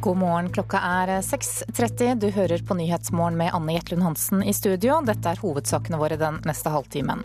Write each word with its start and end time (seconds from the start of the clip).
God 0.00 0.16
morgen, 0.16 0.46
klokka 0.48 0.78
er 0.80 1.10
6.30. 1.20 2.14
Du 2.22 2.30
hører 2.32 2.62
på 2.64 2.72
Nyhetsmorgen 2.78 3.34
med 3.36 3.50
Anne 3.52 3.74
Jetlund 3.74 4.02
Hansen 4.02 4.40
i 4.40 4.54
studio. 4.56 4.94
Dette 5.04 5.28
er 5.28 5.40
hovedsakene 5.42 5.98
våre 6.00 6.16
den 6.16 6.38
neste 6.48 6.72
halvtimen. 6.72 7.20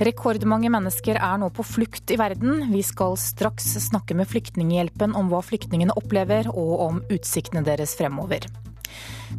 Rekordmange 0.00 0.70
mennesker 0.72 1.18
er 1.20 1.36
nå 1.42 1.50
på 1.52 1.66
flukt 1.68 2.08
i 2.08 2.16
verden. 2.16 2.62
Vi 2.72 2.80
skal 2.86 3.18
straks 3.20 3.66
snakke 3.90 4.16
med 4.16 4.30
Flyktninghjelpen 4.30 5.12
om 5.12 5.28
hva 5.28 5.42
flyktningene 5.44 5.98
opplever, 6.00 6.48
og 6.48 6.72
om 6.86 7.02
utsiktene 7.12 7.60
deres 7.66 7.92
fremover. 7.98 8.48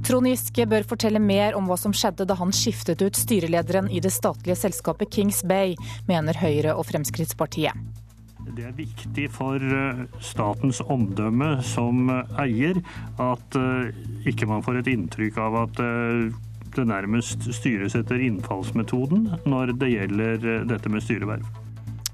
Trond 0.06 0.30
Giske 0.30 0.68
bør 0.70 0.86
fortelle 0.92 1.18
mer 1.24 1.58
om 1.58 1.66
hva 1.66 1.78
som 1.82 1.96
skjedde 1.96 2.28
da 2.30 2.38
han 2.38 2.54
skiftet 2.54 3.02
ut 3.02 3.18
styrelederen 3.18 3.90
i 3.90 3.98
det 4.04 4.14
statlige 4.14 4.60
selskapet 4.62 5.10
Kings 5.18 5.42
Bay, 5.42 5.74
mener 6.06 6.38
Høyre 6.38 6.78
og 6.78 6.86
Fremskrittspartiet. 6.92 7.74
Det 8.56 8.66
er 8.66 8.76
viktig 8.76 9.28
for 9.34 9.62
eh, 9.62 10.06
statens 10.26 10.82
omdømme 10.82 11.60
som 11.66 12.10
eh, 12.14 12.32
eier 12.46 12.80
at 13.22 13.58
eh, 13.60 13.92
ikke 14.30 14.48
man 14.50 14.64
får 14.66 14.82
et 14.82 14.90
inntrykk 14.94 15.38
av 15.44 15.58
at 15.66 15.82
det 16.76 16.86
nærmest 16.86 17.48
styres 17.56 17.96
etter 17.98 18.22
innfallsmetoden 18.22 19.28
når 19.50 19.74
det 19.82 19.90
gjelder 19.94 20.44
dette 20.70 20.92
med 20.92 21.06
styreverv. 21.06 21.46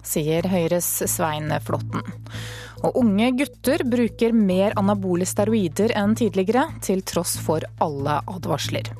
Sier 0.05 0.47
Høyres 0.47 0.87
Svein 1.11 1.51
Flåtten. 1.65 2.05
Og 2.85 2.99
unge 3.01 3.31
gutter 3.39 3.83
bruker 3.87 4.35
mer 4.35 4.75
anabole 4.79 5.27
steroider 5.27 5.95
enn 5.97 6.15
tidligere, 6.17 6.67
til 6.85 7.03
tross 7.07 7.35
for 7.41 7.65
alle 7.83 8.19
advarsler. 8.31 8.93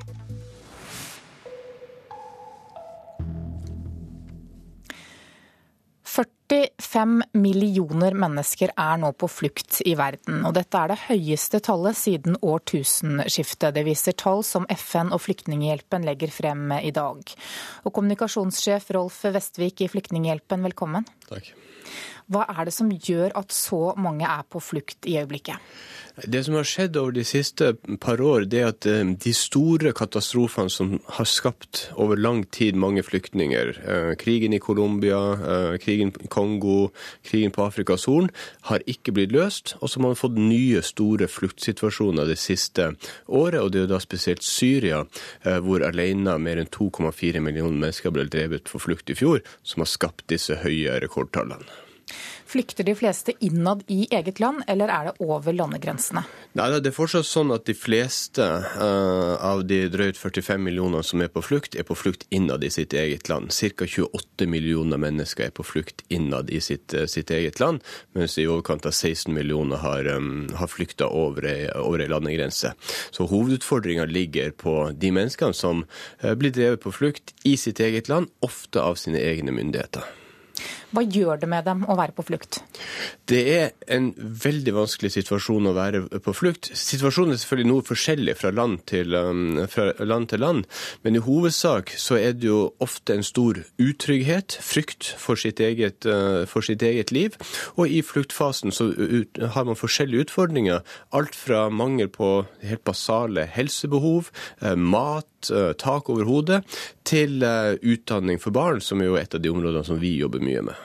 45 6.50 7.24
millioner 7.34 8.14
mennesker 8.14 8.70
er 8.78 9.00
nå 9.02 9.10
på 9.18 9.30
flukt 9.32 9.80
i 9.82 9.96
verden, 9.98 10.44
og 10.46 10.54
dette 10.58 10.78
er 10.78 10.92
det 10.92 11.00
høyeste 11.08 11.62
tallet 11.66 11.98
siden 11.98 12.38
årtusenskiftet. 12.46 13.74
Det 13.74 13.86
viser 13.88 14.14
tall 14.20 14.44
som 14.46 14.68
FN 14.70 15.10
og 15.16 15.24
Flyktninghjelpen 15.26 16.06
legger 16.06 16.34
frem 16.34 16.70
i 16.78 16.94
dag. 16.94 17.34
Og 17.84 17.96
kommunikasjonssjef 17.98 18.92
Rolf 18.94 19.24
Vestvik 19.26 19.82
i 19.88 19.90
Flyktninghjelpen, 19.90 20.66
velkommen. 20.70 21.10
Takk. 21.26 21.50
Hva 22.30 22.46
er 22.50 22.66
det 22.66 22.74
som 22.74 22.90
gjør 22.90 23.34
at 23.38 23.54
så 23.54 23.94
mange 24.02 24.26
er 24.26 24.46
på 24.50 24.62
flukt 24.62 25.06
i 25.10 25.18
øyeblikket? 25.22 25.62
Det 26.24 26.46
som 26.46 26.56
har 26.56 26.64
skjedd 26.64 26.96
over 26.96 27.12
de 27.12 27.26
siste 27.28 27.74
par 28.00 28.22
år, 28.24 28.46
det 28.48 28.60
er 28.62 28.70
at 28.72 28.86
eh, 28.88 29.02
de 29.04 29.34
store 29.36 29.92
katastrofene 29.96 30.72
som 30.72 30.94
har 31.18 31.28
skapt 31.28 31.90
over 32.00 32.16
lang 32.16 32.46
tid 32.56 32.80
mange 32.80 33.04
flyktninger, 33.04 33.74
eh, 33.84 34.12
krigen 34.22 34.56
i 34.56 34.62
Colombia, 34.64 35.20
eh, 35.36 35.76
krigen 35.84 36.14
i 36.16 36.30
Kongo, 36.32 36.94
krigen 37.28 37.52
på 37.52 37.66
Afrikas 37.68 38.08
Horn, 38.08 38.32
har 38.72 38.86
ikke 38.88 39.12
blitt 39.18 39.36
løst. 39.36 39.76
Og 39.82 39.92
så 39.92 40.00
har 40.00 40.08
man 40.08 40.20
fått 40.22 40.40
nye 40.40 40.80
store 40.88 41.28
fluktsituasjoner 41.28 42.32
det 42.32 42.40
siste 42.40 42.94
året, 43.28 43.60
og 43.60 43.74
det 43.74 43.82
er 43.82 43.88
jo 43.90 43.94
da 43.98 44.00
spesielt 44.04 44.44
Syria, 44.46 45.04
hvor 45.44 45.84
alene 45.84 46.38
mer 46.40 46.62
enn 46.62 46.72
2,4 46.72 47.42
millioner 47.44 47.76
mennesker 47.76 48.14
ble 48.16 48.28
drevet 48.32 48.72
for 48.72 48.84
flukt 48.84 49.12
i 49.12 49.18
fjor, 49.20 49.44
som 49.64 49.84
har 49.84 49.92
skapt 49.92 50.30
disse 50.32 50.64
høye 50.64 50.96
rekordtallene. 51.04 51.85
Flykter 52.46 52.84
de 52.84 52.94
fleste 52.96 53.34
innad 53.40 53.84
i 53.88 54.06
eget 54.14 54.40
land, 54.40 54.62
eller 54.68 54.92
er 54.94 55.08
det 55.08 55.14
over 55.26 55.54
landegrensene? 55.54 56.22
Nei, 56.54 56.68
Det 56.80 56.92
er 56.92 56.94
fortsatt 56.94 57.26
sånn 57.26 57.50
at 57.52 57.66
de 57.66 57.74
fleste 57.74 58.46
uh, 58.46 59.34
av 59.42 59.64
de 59.66 59.80
drøyt 59.90 60.20
45 60.20 60.62
millioner 60.62 61.02
som 61.02 61.24
er 61.26 61.32
på 61.34 61.42
flukt, 61.42 61.74
er 61.76 61.88
på 61.88 61.98
flukt 61.98 62.28
innad 62.30 62.64
i 62.64 62.70
sitt 62.70 62.94
eget 62.94 63.30
land. 63.30 63.50
Ca. 63.50 63.88
28 63.90 64.46
millioner 64.46 65.02
mennesker 65.02 65.48
er 65.48 65.56
på 65.58 65.66
flukt 65.66 66.04
innad 66.14 66.52
i 66.54 66.62
sitt, 66.62 66.94
uh, 66.94 67.08
sitt 67.10 67.34
eget 67.34 67.60
land, 67.60 67.82
mens 68.14 68.38
i 68.38 68.46
overkant 68.46 68.86
av 68.86 68.94
16 68.94 69.34
millioner 69.34 69.82
har, 69.82 70.06
um, 70.14 70.46
har 70.54 70.70
flykta 70.70 71.10
over 71.10 71.50
ei, 71.50 71.66
landegrense. 72.06 72.76
Så 73.12 73.26
hovedutfordringa 73.32 74.06
ligger 74.06 74.54
på 74.54 74.92
de 74.94 75.10
menneskene 75.12 75.58
som 75.58 75.82
blir 76.22 76.54
drevet 76.54 76.84
på 76.84 76.94
flukt 76.94 77.34
i 77.44 77.56
sitt 77.58 77.82
eget 77.82 78.08
land, 78.12 78.30
ofte 78.46 78.84
av 78.86 79.02
sine 79.02 79.18
egne 79.18 79.56
myndigheter. 79.56 80.06
Hva 80.96 81.04
gjør 81.04 81.42
det 81.42 81.50
med 81.52 81.66
dem 81.68 81.84
å 81.92 81.96
være 82.00 82.16
på 82.16 82.24
flukt? 82.24 82.62
Det 83.28 83.42
er 83.52 83.72
en 83.92 84.12
veldig 84.16 84.74
vanskelig 84.78 85.12
situasjon 85.16 85.68
å 85.68 85.74
være 85.76 86.04
på 86.24 86.34
flukt. 86.36 86.70
Situasjonen 86.72 87.36
er 87.36 87.42
selvfølgelig 87.42 87.72
noe 87.72 87.86
forskjellig 87.86 88.36
fra 88.40 88.52
land 88.56 88.80
til, 88.88 89.16
um, 89.18 89.60
fra 89.72 89.90
land, 90.00 90.30
til 90.32 90.44
land, 90.46 90.64
men 91.04 91.20
i 91.20 91.24
hovedsak 91.26 91.92
så 92.00 92.20
er 92.20 92.38
det 92.38 92.48
jo 92.48 92.62
ofte 92.84 93.18
en 93.18 93.28
stor 93.28 93.60
utrygghet, 93.82 94.56
frykt 94.64 95.12
for 95.20 95.42
sitt 95.42 95.60
eget, 95.60 96.08
uh, 96.08 96.46
for 96.48 96.64
sitt 96.64 96.86
eget 96.86 97.12
liv. 97.16 97.36
Og 97.76 97.92
i 97.92 98.00
fluktfasen 98.06 98.72
så 98.76 98.92
har 99.58 99.68
man 99.68 99.80
forskjellige 99.80 100.30
utfordringer. 100.30 100.84
Alt 101.12 101.36
fra 101.36 101.68
mangel 101.74 102.08
på 102.14 102.46
helt 102.64 102.86
basale 102.88 103.50
helsebehov, 103.52 104.32
uh, 104.64 104.76
mat, 104.80 105.52
uh, 105.52 105.74
tak 105.76 106.08
over 106.14 106.30
hodet, 106.30 106.64
til 107.06 107.44
utdanning 107.44 108.40
for 108.42 108.56
barn, 108.56 108.80
som 108.82 109.02
er 109.02 109.12
jo 109.12 109.20
et 109.20 109.36
av 109.36 109.44
de 109.44 109.52
områdene 109.52 109.86
som 109.86 110.00
vi 110.02 110.16
jobber 110.18 110.42
mye 110.46 110.64
med. 110.72 110.85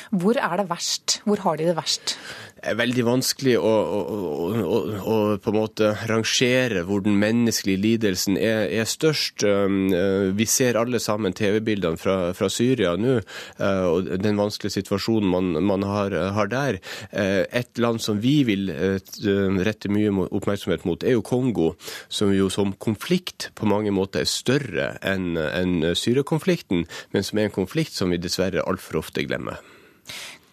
Hvor 0.11 0.35
er 0.35 0.57
det 0.59 0.67
verst? 0.67 1.21
Hvor 1.23 1.39
har 1.45 1.55
de 1.55 1.69
det 1.69 1.77
verst? 1.77 2.17
Det 2.61 2.67
er 2.69 2.75
veldig 2.77 3.03
vanskelig 3.07 3.53
å, 3.57 3.69
å, 3.71 3.99
å, 4.59 4.79
å 5.07 5.15
på 5.41 5.53
en 5.53 5.55
måte 5.55 5.93
rangere 6.09 6.83
hvor 6.85 7.01
den 7.01 7.15
menneskelige 7.17 7.81
lidelsen 7.81 8.35
er, 8.37 8.67
er 8.69 8.89
størst. 8.91 9.41
Um, 9.47 9.87
uh, 9.95 10.27
vi 10.37 10.45
ser 10.45 10.77
alle 10.77 10.99
sammen 11.01 11.33
TV-bildene 11.33 11.97
fra, 11.97 12.17
fra, 12.37 12.51
Syria 12.51 12.93
nå, 12.99 13.15
uh, 13.57 13.87
og 13.87 14.11
den 14.21 14.37
vanskelige 14.37 14.81
situasjonen 14.81 15.31
man, 15.31 15.49
man 15.71 15.87
har, 15.87 16.13
har, 16.35 16.51
der. 16.51 16.81
Uh, 17.15 17.47
et 17.47 17.81
land 17.81 18.03
som 18.03 18.19
vi 18.21 18.41
vil 18.45 18.67
rette 18.69 19.89
mye 19.89 20.27
oppmerksomhet 20.27 20.85
mot, 20.85 21.01
er 21.01 21.15
jo 21.15 21.25
Kongo, 21.25 21.73
som 22.11 22.35
jo 22.35 22.51
som 22.51 22.75
konflikt 22.77 23.49
på 23.55 23.65
mange 23.71 23.95
måter 23.95 24.21
er 24.25 24.29
større 24.29 24.93
enn 25.01 25.33
en 25.39 25.93
Syria-konflikten, 25.95 26.85
men 27.15 27.25
som 27.25 27.39
er 27.39 27.49
en 27.49 27.59
konflikt 27.63 27.95
som 27.95 28.11
vi 28.11 28.21
dessverre 28.21 28.67
altfor 28.67 29.01
ofte 29.01 29.25
glemmer. 29.25 29.63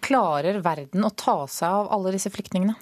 Klarer 0.05 0.61
verden 0.65 1.05
å 1.05 1.11
ta 1.13 1.43
seg 1.51 1.69
av 1.81 1.91
alle 1.93 2.13
disse 2.15 2.31
flyktningene? 2.33 2.77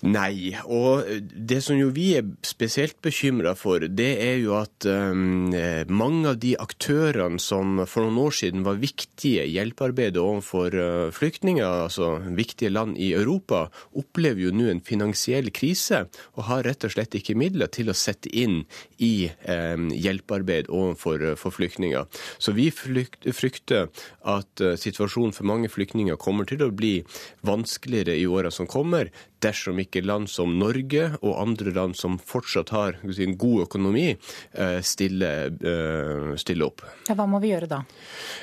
Nei, 0.00 0.54
og 0.64 1.04
det 1.28 1.58
som 1.60 1.76
jo 1.76 1.90
vi 1.92 2.14
er 2.16 2.28
spesielt 2.46 2.96
bekymra 3.04 3.52
for, 3.58 3.84
det 3.84 4.08
er 4.24 4.38
jo 4.40 4.54
at 4.56 4.86
um, 4.88 5.52
mange 5.92 6.30
av 6.30 6.38
de 6.40 6.54
aktørene 6.56 7.36
som 7.42 7.82
for 7.84 8.06
noen 8.06 8.16
år 8.22 8.36
siden 8.38 8.64
var 8.64 8.80
viktige 8.80 9.44
i 9.44 9.52
hjelpearbeidet 9.58 10.16
overfor 10.22 10.72
uh, 10.72 11.10
flyktninger, 11.12 11.84
altså 11.84 12.14
viktige 12.32 12.72
land 12.72 12.96
i 12.96 13.10
Europa, 13.12 13.66
opplever 13.92 14.46
jo 14.46 14.54
nå 14.56 14.70
en 14.72 14.80
finansiell 14.80 15.52
krise 15.52 16.06
og 16.32 16.46
har 16.48 16.64
rett 16.64 16.88
og 16.88 16.94
slett 16.96 17.18
ikke 17.20 17.36
midler 17.36 17.68
til 17.68 17.92
å 17.92 17.96
sette 17.96 18.32
inn 18.32 18.62
i 19.04 19.28
um, 19.44 19.90
hjelpearbeid 19.92 20.72
overfor 20.72 21.26
for 21.36 21.52
flyktninger. 21.52 22.08
Så 22.40 22.56
vi 22.56 22.70
frykter 22.72 23.90
at 24.24 24.64
situasjonen 24.80 25.36
for 25.36 25.44
mange 25.48 25.68
flyktninger 25.68 26.16
kommer 26.20 26.48
til 26.48 26.64
å 26.64 26.72
bli 26.72 27.02
vanskeligere 27.44 28.16
i 28.16 28.24
åra 28.30 28.48
som 28.54 28.68
kommer 28.70 29.10
dersom 29.42 29.80
ikke 29.82 30.02
land 30.04 30.30
som 30.30 30.52
Norge 30.60 31.06
og 31.20 31.38
andre 31.40 31.72
land 31.74 31.96
som 31.98 32.18
fortsatt 32.18 32.72
har 32.74 32.98
en 33.02 33.36
god 33.40 33.66
økonomi, 33.66 34.16
eh, 34.52 34.80
stiller, 34.82 35.50
eh, 35.50 36.36
stille 36.36 36.66
opp. 36.66 36.82
Ja, 37.08 37.14
hva 37.14 37.26
må 37.26 37.40
vi 37.40 37.52
gjøre 37.52 37.68
da? 37.68 37.80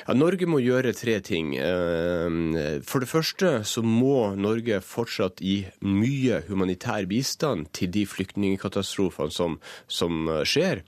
Ja, 0.06 0.14
Norge 0.14 0.46
må 0.46 0.60
gjøre 0.62 0.94
tre 0.96 1.20
ting. 1.20 1.54
Eh, 1.56 2.80
for 2.82 3.00
det 3.00 3.08
første 3.08 3.64
så 3.64 3.82
må 3.82 4.34
Norge 4.36 4.80
fortsatt 4.80 5.40
gi 5.40 5.66
mye 5.82 6.42
humanitær 6.48 7.06
bistand 7.08 7.72
til 7.72 7.90
de 7.90 8.04
flyktningkatastrofene 8.06 9.32
som, 9.32 9.58
som 9.86 10.28
skjer. 10.44 10.82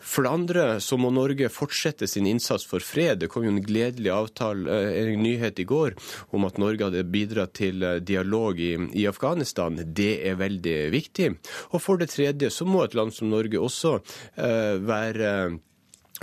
For 0.00 0.24
det 0.24 0.32
andre 0.32 0.64
så 0.80 0.96
må 1.00 1.10
Norge 1.12 1.50
fortsette 1.52 2.08
sin 2.08 2.26
innsats 2.26 2.64
for 2.66 2.82
fred. 2.84 3.20
Det 3.20 3.28
kom 3.32 3.44
jo 3.44 3.52
en 3.52 3.62
gledelig 3.64 4.10
avtale, 4.14 4.64
eh, 4.72 5.12
en 5.12 5.22
nyhet 5.22 5.60
i 5.60 5.66
går 5.68 5.96
om 6.36 6.46
at 6.48 6.58
Norge 6.58 6.88
hadde 6.88 7.04
bidratt 7.12 7.54
til 7.60 7.84
eh, 7.84 8.00
dialog 8.00 8.60
i, 8.60 8.72
i 8.96 9.06
Afghanistan. 9.10 9.76
Det 9.84 10.12
er 10.26 10.40
veldig 10.40 10.78
viktig. 10.94 11.32
Og 11.70 11.82
for 11.84 12.00
det 12.00 12.10
tredje 12.14 12.50
så 12.50 12.66
må 12.68 12.84
et 12.84 12.96
land 12.96 13.12
som 13.14 13.30
Norge 13.30 13.60
også 13.60 13.98
eh, 14.00 14.80
være 14.80 15.32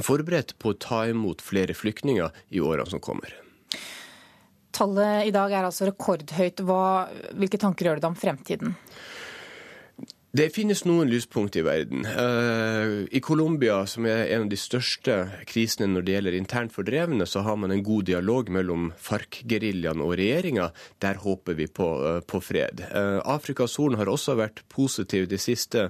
forberedt 0.04 0.58
på 0.62 0.74
å 0.74 0.80
ta 0.82 1.06
imot 1.10 1.42
flere 1.42 1.74
flyktninger 1.78 2.34
i 2.54 2.62
årene 2.62 2.90
som 2.90 3.02
kommer. 3.02 3.34
Tallet 4.78 5.26
i 5.26 5.34
dag 5.34 5.54
er 5.54 5.66
altså 5.66 5.88
rekordhøyt. 5.90 6.62
Hva, 6.66 7.08
hvilke 7.34 7.58
tanker 7.62 7.90
gjør 7.90 8.02
det 8.02 8.10
om 8.12 8.18
fremtiden? 8.18 8.76
Det 10.36 10.50
finnes 10.52 10.82
noen 10.84 11.08
lyspunkt 11.08 11.56
i 11.56 11.62
verden. 11.64 12.02
Uh, 12.04 13.08
I 13.16 13.22
Colombia, 13.24 13.78
som 13.88 14.04
er 14.06 14.26
en 14.36 14.44
av 14.44 14.50
de 14.52 14.58
største 14.60 15.14
krisene 15.48 15.88
når 15.94 16.04
det 16.04 16.14
gjelder 16.18 16.36
internt 16.36 16.74
fordrevne, 16.76 17.24
så 17.24 17.46
har 17.46 17.56
man 17.56 17.72
en 17.72 17.84
god 17.84 18.10
dialog 18.10 18.52
mellom 18.52 18.90
FARC-geriljaen 19.00 20.04
og 20.04 20.18
regjeringa. 20.20 20.66
Der 21.00 21.22
håper 21.24 21.56
vi 21.56 21.70
på, 21.72 21.88
uh, 22.04 22.20
på 22.28 22.42
fred. 22.44 22.84
Uh, 22.92 23.22
Afrikas 23.24 23.78
Horn 23.80 23.96
har 23.96 24.12
også 24.12 24.36
vært 24.36 24.66
positiv 24.68 25.30
de 25.32 25.40
siste, 25.40 25.88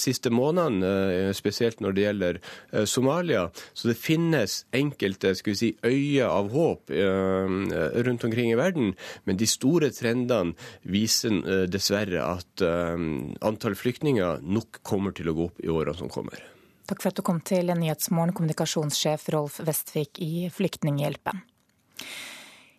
siste 0.00 0.30
månedene, 0.32 1.32
spesielt 1.36 1.80
når 1.82 1.94
det 1.94 2.02
gjelder 2.02 2.38
Somalia. 2.88 3.44
Så 3.76 3.90
det 3.90 3.98
finnes 4.00 4.62
enkelte 4.74 5.34
skal 5.36 5.52
vi 5.52 5.58
si, 5.58 5.70
øyer 5.84 6.30
av 6.30 6.50
håp 6.54 6.92
rundt 6.92 8.24
omkring 8.26 8.52
i 8.52 8.58
verden. 8.58 8.92
Men 9.28 9.40
de 9.40 9.48
store 9.50 9.90
trendene 9.94 10.56
viser 10.88 11.66
dessverre 11.70 12.24
at 12.24 12.64
antall 13.42 13.76
flyktninger 13.78 14.42
nok 14.42 14.82
kommer 14.86 15.14
til 15.16 15.30
å 15.30 15.36
gå 15.36 15.48
opp 15.50 15.62
i 15.62 15.70
årene 15.72 15.98
som 15.98 16.10
kommer. 16.12 16.42
Takk 16.88 17.02
for 17.02 17.12
at 17.12 17.18
du 17.18 17.24
kom 17.26 17.40
til 17.46 17.70
Nyhetsmorgen, 17.70 18.34
kommunikasjonssjef 18.36 19.28
Rolf 19.32 19.60
Vestvik 19.64 20.18
i 20.22 20.48
Flyktninghjelpen. 20.52 21.42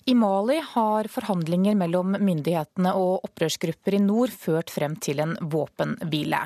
I 0.05 0.15
Mali 0.19 0.57
har 0.59 1.07
forhandlinger 1.07 1.77
mellom 1.79 2.17
myndighetene 2.19 2.91
og 2.99 3.23
opprørsgrupper 3.23 3.95
i 3.95 4.01
nord 4.03 4.33
ført 4.35 4.73
frem 4.73 4.97
til 4.99 5.21
en 5.23 5.37
våpenhvile. 5.39 6.41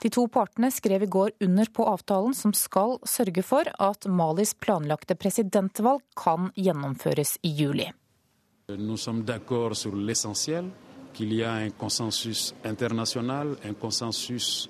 De 0.00 0.08
to 0.08 0.24
partene 0.32 0.70
skrev 0.72 1.04
i 1.04 1.10
går 1.12 1.34
under 1.44 1.68
på 1.76 1.84
avtalen 1.90 2.32
som 2.32 2.54
skal 2.56 2.96
sørge 3.04 3.44
for 3.44 3.68
at 3.68 4.08
Malis 4.08 4.54
planlagte 4.56 5.18
presidentvalg 5.20 6.00
kan 6.16 6.48
gjennomføres 6.56 7.36
i 7.44 7.52
juli. 7.52 7.90
Nous 8.72 9.04
qu'il 11.12 11.32
y 11.32 11.42
a 11.44 11.52
un 11.52 11.70
consensus 11.70 12.54
international, 12.64 13.56
un 13.64 13.74
consensus 13.74 14.68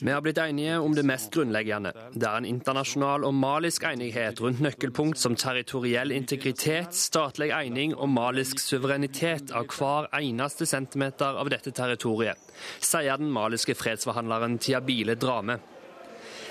Vi 0.00 0.10
har 0.10 0.20
blitt 0.20 0.38
enige 0.38 0.78
om 0.78 0.94
det 0.94 1.02
mest 1.02 1.32
grunnleggende. 1.34 1.92
Det 2.14 2.26
er 2.26 2.36
en 2.38 2.46
internasjonal 2.46 3.24
og 3.26 3.34
malisk 3.34 3.84
enighet 3.84 4.40
rundt 4.40 4.60
nøkkelpunkt 4.62 5.18
som 5.18 5.36
territoriell 5.36 6.12
integritet, 6.14 6.94
statlig 6.94 7.50
ening 7.50 7.94
og 7.94 8.08
malisk 8.08 8.62
suverenitet 8.62 9.50
av 9.50 9.66
hver 9.74 10.08
eneste 10.20 10.66
centimeter 10.66 11.40
av 11.40 11.50
dette 11.50 11.74
territoriet, 11.74 12.38
sier 12.80 13.18
den 13.18 13.32
maliske 13.34 13.74
fredsforhandleren 13.74 14.58
Tiabile 14.62 15.18
Drame. 15.18 15.58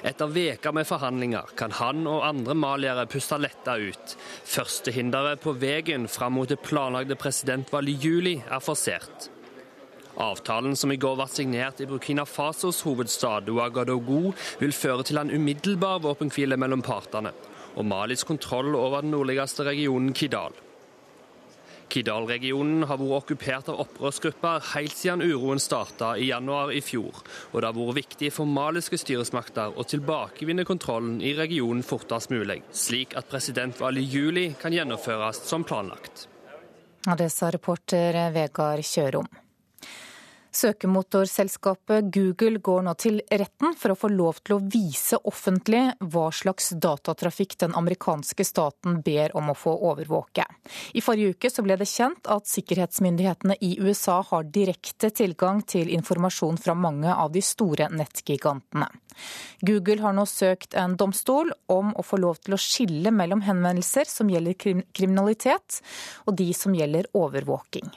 Etter 0.06 0.30
veker 0.30 0.76
med 0.78 0.86
forhandlinger 0.86 1.56
kan 1.58 1.74
han 1.80 2.06
og 2.10 2.26
andre 2.28 2.54
maliere 2.58 3.08
puste 3.10 3.40
letta 3.42 3.78
ut. 3.82 4.14
Første 4.46 4.94
hinderet 4.94 5.42
på 5.42 5.56
veien 5.58 6.06
fram 6.12 6.38
mot 6.38 6.50
det 6.50 6.60
planlagte 6.62 7.18
presidentvalget 7.18 7.96
i 7.96 8.08
juli 8.10 8.36
er 8.46 8.62
forsert. 8.62 9.32
Avtalen 10.18 10.76
som 10.78 10.92
i 10.94 10.98
går 10.98 11.18
ble 11.20 11.28
signert 11.30 11.82
i 11.82 11.90
Burkina 11.90 12.26
Fasos 12.26 12.82
hovedstad 12.86 13.50
Ouagadougou, 13.54 14.32
vil 14.62 14.74
føre 14.74 15.06
til 15.06 15.22
en 15.22 15.34
umiddelbar 15.34 16.02
våpenhvile 16.06 16.58
mellom 16.58 16.82
partene, 16.86 17.34
og 17.78 17.86
Malis 17.86 18.26
kontroll 18.26 18.74
over 18.76 19.06
den 19.06 19.14
nordligste 19.14 19.66
regionen 19.68 20.16
Kidal. 20.18 20.58
Kidal-regionen 21.92 22.86
har 22.90 23.00
vært 23.00 23.18
okkupert 23.22 23.72
av 23.72 23.82
opprørsgrupper 23.86 24.66
helt 24.74 24.96
siden 24.98 25.24
uroen 25.24 25.62
starta 25.62 26.14
i 26.20 26.30
januar 26.32 26.74
i 26.76 26.82
fjor, 26.84 27.24
og 27.52 27.58
det 27.62 27.70
har 27.70 27.78
vært 27.78 28.00
viktig 28.02 28.32
for 28.36 28.50
maliske 28.50 29.00
styresmakter 29.00 29.78
å 29.78 29.88
tilbakevinne 29.88 30.68
kontrollen 30.68 31.22
i 31.24 31.34
regionen 31.38 31.86
fortest 31.88 32.34
mulig, 32.34 32.62
slik 32.76 33.16
at 33.20 33.30
presidentvalget 33.32 34.04
i 34.04 34.20
juli 34.20 34.48
kan 34.60 34.76
gjennomføres 34.76 35.44
som 35.48 35.66
planlagt. 35.68 36.28
Ja, 37.08 37.16
det 37.16 37.30
sa 37.32 37.48
reporter 37.54 38.18
Vegard 38.36 38.84
Kjørom. 38.84 39.30
Søkemotorselskapet 40.52 42.08
Google 42.14 42.62
går 42.64 42.86
nå 42.88 42.94
til 43.00 43.20
retten 43.30 43.76
for 43.78 43.94
å 43.94 43.98
få 44.00 44.10
lov 44.14 44.40
til 44.44 44.58
å 44.58 44.62
vise 44.64 45.20
offentlig 45.28 45.84
hva 46.00 46.28
slags 46.34 46.72
datatrafikk 46.78 47.58
den 47.64 47.76
amerikanske 47.78 48.46
staten 48.48 49.02
ber 49.06 49.36
om 49.38 49.52
å 49.52 49.58
få 49.58 49.76
overvåke. 49.92 50.46
I 50.94 51.04
forrige 51.04 51.36
uke 51.36 51.52
så 51.52 51.66
ble 51.66 51.78
det 51.80 51.90
kjent 51.92 52.30
at 52.32 52.50
sikkerhetsmyndighetene 52.50 53.58
i 53.62 53.76
USA 53.84 54.22
har 54.30 54.48
direkte 54.48 55.12
tilgang 55.12 55.62
til 55.68 55.92
informasjon 55.94 56.60
fra 56.62 56.78
mange 56.78 57.14
av 57.14 57.34
de 57.36 57.44
store 57.44 57.90
nettgigantene. 57.94 58.90
Google 59.66 60.02
har 60.04 60.14
nå 60.14 60.28
søkt 60.30 60.76
en 60.78 60.96
domstol 61.00 61.52
om 61.74 61.94
å 61.98 62.06
få 62.06 62.20
lov 62.22 62.42
til 62.44 62.56
å 62.56 62.62
skille 62.62 63.14
mellom 63.14 63.42
henvendelser 63.46 64.10
som 64.10 64.30
gjelder 64.30 64.58
kriminalitet, 64.58 65.82
og 66.26 66.38
de 66.38 66.52
som 66.54 66.76
gjelder 66.78 67.10
overvåking. 67.18 67.90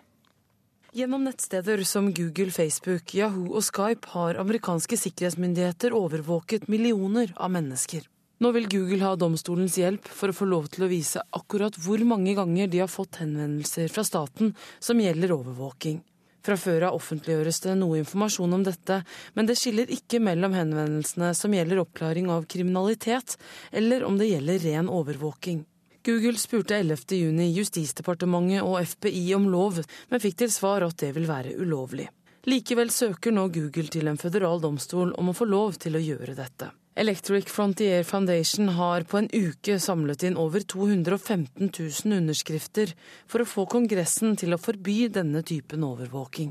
Gjennom 0.92 1.25
nettsteder 1.25 1.84
som 1.84 2.08
Google, 2.14 2.50
Facebook, 2.50 3.12
Yahoo 3.14 3.52
og 3.54 3.62
Skype 3.62 4.10
har 4.10 4.40
amerikanske 4.42 4.96
sikkerhetsmyndigheter 4.98 5.94
overvåket 5.94 6.66
millioner 6.66 7.31
av 7.37 7.52
mennesker. 7.54 8.08
Nå 8.42 8.50
vil 8.56 8.66
Google 8.72 9.04
ha 9.04 9.12
domstolens 9.14 9.76
hjelp 9.78 10.10
for 10.10 10.32
å 10.32 10.34
få 10.34 10.48
lov 10.50 10.66
til 10.75 10.88
å 10.88 10.90
vise 10.90 11.22
akkurat 11.38 11.78
hvor 11.78 12.02
mange 12.02 12.34
ganger 12.34 12.66
de 12.72 12.82
har 12.82 12.90
fått 12.90 13.20
henvendelser 13.22 13.87
fra 13.94 14.02
staten 14.02 14.50
som 14.82 14.98
gjelder 14.98 15.37
overvåking. 15.37 16.00
Fra 16.42 16.58
før 16.58 16.88
av 16.88 16.98
offentliggjøres 16.98 17.62
det 17.69 17.78
noe 17.78 18.02
informasjon 18.02 18.58
om 18.58 18.66
dette, 18.66 19.04
men 19.38 19.46
det 19.46 19.60
skiller 19.62 19.94
ikke 19.94 20.19
mellom 20.19 20.58
henvendelsene 20.58 21.31
som 21.38 21.54
gjelder 21.54 21.84
oppklaring 21.84 22.34
av 22.34 22.50
kriminalitet, 22.50 23.38
eller 23.70 24.02
om 24.08 24.19
det 24.19 24.32
gjelder 24.32 24.64
ren 24.66 24.90
overvåking. 24.90 25.62
Google 26.05 26.38
spurte 26.41 26.79
11.6 26.81 27.50
Justisdepartementet 27.52 28.64
og 28.64 28.81
FBI 28.88 29.35
om 29.37 29.50
lov, 29.52 29.82
men 30.08 30.23
fikk 30.23 30.38
til 30.41 30.52
svar 30.52 30.87
at 30.87 30.97
det 31.02 31.12
vil 31.17 31.29
være 31.29 31.56
ulovlig. 31.61 32.08
Likevel 32.49 32.88
søker 32.88 33.35
nå 33.37 33.50
Google 33.52 33.91
til 33.93 34.08
en 34.08 34.17
føderal 34.20 34.62
domstol 34.62 35.12
om 35.20 35.29
å 35.29 35.37
få 35.37 35.44
lov 35.44 35.76
til 35.82 35.99
å 35.99 36.00
gjøre 36.00 36.38
dette. 36.38 36.70
Electric 37.00 37.52
Frontier 37.52 38.02
Foundation 38.05 38.73
har 38.79 39.05
på 39.08 39.20
en 39.20 39.29
uke 39.29 39.76
samlet 39.81 40.25
inn 40.26 40.41
over 40.41 40.64
215 40.64 41.69
000 41.69 42.17
underskrifter 42.17 42.96
for 43.31 43.44
å 43.44 43.49
få 43.49 43.67
Kongressen 43.70 44.35
til 44.41 44.56
å 44.56 44.61
forby 44.61 45.05
denne 45.12 45.44
typen 45.46 45.85
overvåking. 45.87 46.50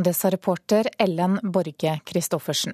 Det 0.00 0.16
sa 0.16 0.32
reporter 0.32 0.88
Ellen 0.98 1.36
Borge 1.42 1.98
Christoffersen. 2.08 2.72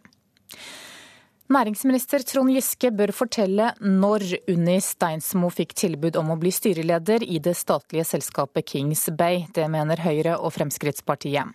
Næringsminister 1.47 2.25
Trond 2.27 2.51
Giske 2.51 2.89
bør 2.91 3.13
fortelle 3.15 3.69
når 3.79 4.25
Unni 4.51 4.81
Steinsmo 4.83 5.47
fikk 5.55 5.77
tilbud 5.79 6.17
om 6.19 6.33
å 6.35 6.37
bli 6.43 6.51
styreleder 6.51 7.23
i 7.23 7.39
det 7.39 7.53
statlige 7.55 8.03
selskapet 8.09 8.67
Kings 8.67 9.05
Bay. 9.15 9.45
Det 9.55 9.69
mener 9.71 10.03
Høyre 10.03 10.33
og 10.41 10.51
Fremskrittspartiet. 10.57 11.55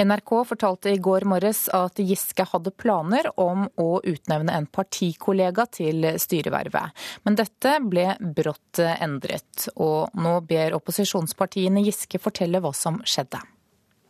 NRK 0.00 0.32
fortalte 0.48 0.94
i 0.94 1.02
går 1.04 1.26
morges 1.28 1.66
at 1.76 2.00
Giske 2.00 2.46
hadde 2.48 2.72
planer 2.72 3.28
om 3.36 3.66
å 3.76 4.00
utnevne 4.00 4.56
en 4.56 4.70
partikollega 4.72 5.68
til 5.68 6.08
styrevervet. 6.16 6.96
Men 7.28 7.36
dette 7.36 7.74
ble 7.84 8.14
brått 8.40 8.80
endret, 8.96 9.68
og 9.76 10.16
nå 10.16 10.38
ber 10.48 10.78
opposisjonspartiene 10.80 11.84
Giske 11.84 12.22
fortelle 12.24 12.64
hva 12.64 12.72
som 12.72 13.02
skjedde. 13.04 13.44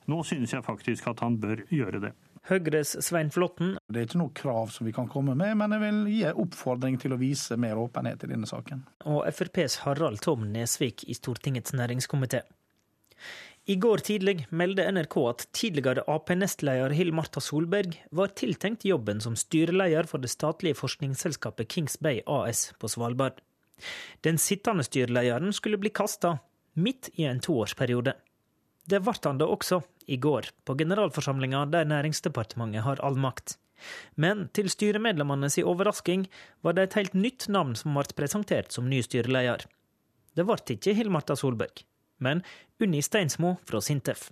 Nå 0.06 0.22
synes 0.22 0.55
jeg 0.55 0.62
faktisk 0.62 1.11
at 1.11 1.26
han 1.26 1.34
bør 1.43 1.67
gjøre 1.75 2.05
det. 2.06 2.14
Høyres 2.46 2.93
Svein 3.02 3.32
Flåtten. 3.34 3.75
Det 3.90 3.98
er 3.98 4.06
ikke 4.06 4.20
noe 4.20 4.34
krav 4.37 4.70
som 4.75 4.87
vi 4.87 4.93
kan 4.94 5.08
komme 5.10 5.34
med, 5.38 5.56
men 5.58 5.72
jeg 5.75 5.82
vil 5.82 5.96
gi 6.12 6.20
en 6.28 6.43
oppfordring 6.44 6.98
til 7.02 7.16
å 7.16 7.19
vise 7.19 7.56
mer 7.58 7.81
åpenhet 7.82 8.22
i 8.22 8.31
denne 8.31 8.46
saken. 8.46 8.84
Og 9.10 9.24
FrPs 9.34 9.81
Harald 9.82 10.22
Tom 10.22 10.44
Nesvik 10.53 11.03
i 11.10 11.17
Stortingets 11.19 11.74
næringskomité. 11.74 12.44
I 13.67 13.74
går 13.82 14.05
tidlig 14.06 14.44
meldte 14.55 14.84
NRK 14.94 15.17
at 15.26 15.44
tidligere 15.58 16.05
Ap-nestleder 16.06 16.93
Hill 16.94 17.10
Marta 17.10 17.43
Solberg 17.43 17.96
var 18.15 18.31
tiltenkt 18.38 18.86
jobben 18.86 19.19
som 19.24 19.34
styreleder 19.34 20.06
for 20.06 20.22
det 20.22 20.31
statlige 20.31 20.79
forskningsselskapet 20.79 21.67
Kings 21.74 21.98
Bay 21.98 22.20
AS 22.31 22.69
på 22.79 22.86
Svalbard. 22.93 23.43
Den 24.22 24.38
sittende 24.38 24.86
styrelederen 24.86 25.50
skulle 25.53 25.82
bli 25.82 25.91
kasta, 25.91 26.36
midt 26.79 27.10
i 27.19 27.26
en 27.26 27.43
toårsperiode. 27.43 28.15
Det 28.86 29.03
ble 29.03 29.19
han 29.24 29.43
da 29.43 29.50
også, 29.50 29.81
i 30.06 30.17
går, 30.17 30.51
på 30.65 30.77
generalforsamlinga 30.79 31.65
der 31.72 31.89
Næringsdepartementet 31.91 32.84
har 32.86 33.03
all 33.05 33.19
makt. 33.19 33.56
Men 34.17 34.46
til 34.56 34.70
styremedlemmene 34.72 35.51
si 35.53 35.65
overrasking 35.67 36.27
var 36.65 36.77
det 36.77 36.86
et 36.86 36.98
helt 37.01 37.19
nytt 37.19 37.48
navn 37.53 37.75
som 37.77 37.96
ble 37.96 38.17
presentert 38.17 38.72
som 38.72 38.89
ny 38.89 39.03
styreleder. 39.05 39.67
Det 40.36 40.44
ble 40.46 40.56
ikke 40.77 40.94
Hill-Marta 40.96 41.36
Solberg, 41.36 41.84
men 42.20 42.43
Unni 42.81 43.03
Steinsmo 43.05 43.56
fra 43.69 43.82
Sintef. 43.84 44.31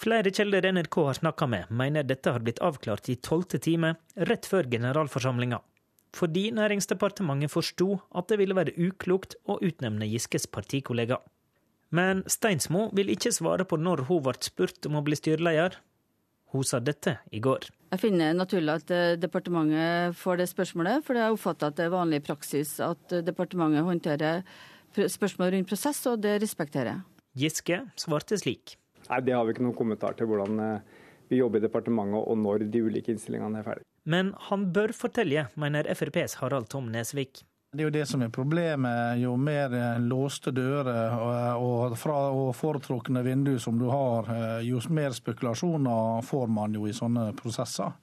Flere 0.00 0.30
kilder 0.32 0.70
NRK 0.72 0.96
har 1.08 1.18
snakka 1.18 1.46
med, 1.50 1.70
mener 1.70 2.06
dette 2.06 2.32
har 2.32 2.42
blitt 2.44 2.62
avklart 2.64 3.10
i 3.12 3.18
tolvte 3.20 3.58
time, 3.62 3.94
rett 4.30 4.46
før 4.48 4.70
generalforsamlinga. 4.70 5.60
Fordi 6.16 6.48
Næringsdepartementet 6.54 7.52
forsto 7.52 8.00
at 8.18 8.30
det 8.30 8.40
ville 8.40 8.56
være 8.56 8.74
uklokt 8.78 9.36
å 9.46 9.60
utnevne 9.62 10.08
Giskes 10.10 10.48
partikollega. 10.50 11.20
Men 11.94 12.22
Steinsmo 12.30 12.88
vil 12.94 13.10
ikke 13.10 13.32
svare 13.34 13.66
på 13.66 13.78
når 13.80 14.04
hun 14.08 14.22
ble 14.26 14.36
spurt 14.46 14.86
om 14.86 14.98
å 15.00 15.04
bli 15.06 15.18
styreleder. 15.18 15.78
Hun 16.50 16.66
sa 16.66 16.80
dette 16.82 17.16
i 17.30 17.38
går. 17.42 17.68
Jeg 17.94 18.02
finner 18.02 18.34
naturlig 18.34 18.72
at 18.80 18.90
eh, 18.94 19.16
departementet 19.18 20.16
får 20.18 20.40
det 20.40 20.48
spørsmålet, 20.50 21.04
for 21.06 21.18
jeg 21.18 21.34
oppfatter 21.36 21.70
at 21.70 21.78
det 21.78 21.86
er 21.86 21.94
vanlig 21.94 22.22
praksis 22.26 22.76
at 22.82 23.14
departementet 23.26 23.86
håndterer 23.86 24.42
spørsmål 24.90 25.54
rundt 25.54 25.70
prosess, 25.70 26.02
og 26.10 26.22
det 26.24 26.40
respekterer 26.42 26.96
jeg. 26.96 27.04
Giske 27.44 27.78
svarte 27.98 28.38
slik. 28.38 28.74
Nei, 29.08 29.20
Det 29.22 29.34
har 29.34 29.46
vi 29.46 29.54
ikke 29.54 29.66
noen 29.66 29.78
kommentar 29.78 30.16
til 30.18 30.26
hvordan 30.30 30.58
eh, 30.64 30.98
vi 31.30 31.38
jobber 31.38 31.62
i 31.62 31.66
departementet 31.66 32.26
og 32.26 32.38
når 32.38 32.66
de 32.70 32.82
ulike 32.82 33.14
innstillingene 33.14 33.62
er 33.62 33.66
ferdige. 33.66 33.86
Men 34.10 34.32
han 34.48 34.70
bør 34.74 34.94
fortelle, 34.96 35.46
mener 35.54 35.86
FrPs 35.94 36.38
Harald 36.40 36.70
Tom 36.72 36.90
Nesvik. 36.90 37.44
Det 37.72 37.84
er 37.84 37.86
jo 37.86 37.92
det 37.94 38.06
som 38.10 38.22
er 38.24 38.32
problemet. 38.34 39.20
Jo 39.22 39.36
mer 39.38 39.70
låste 40.02 40.50
dører 40.50 41.12
og, 41.54 41.92
fra, 41.98 42.16
og 42.34 42.48
foretrukne 42.58 43.22
vinduer 43.22 43.60
som 43.62 43.78
du 43.78 43.84
har, 43.86 44.26
jo 44.66 44.80
mer 44.90 45.14
spekulasjoner 45.14 46.24
får 46.26 46.50
man 46.50 46.74
jo 46.74 46.88
i 46.90 46.94
sånne 46.96 47.28
prosesser. 47.38 47.94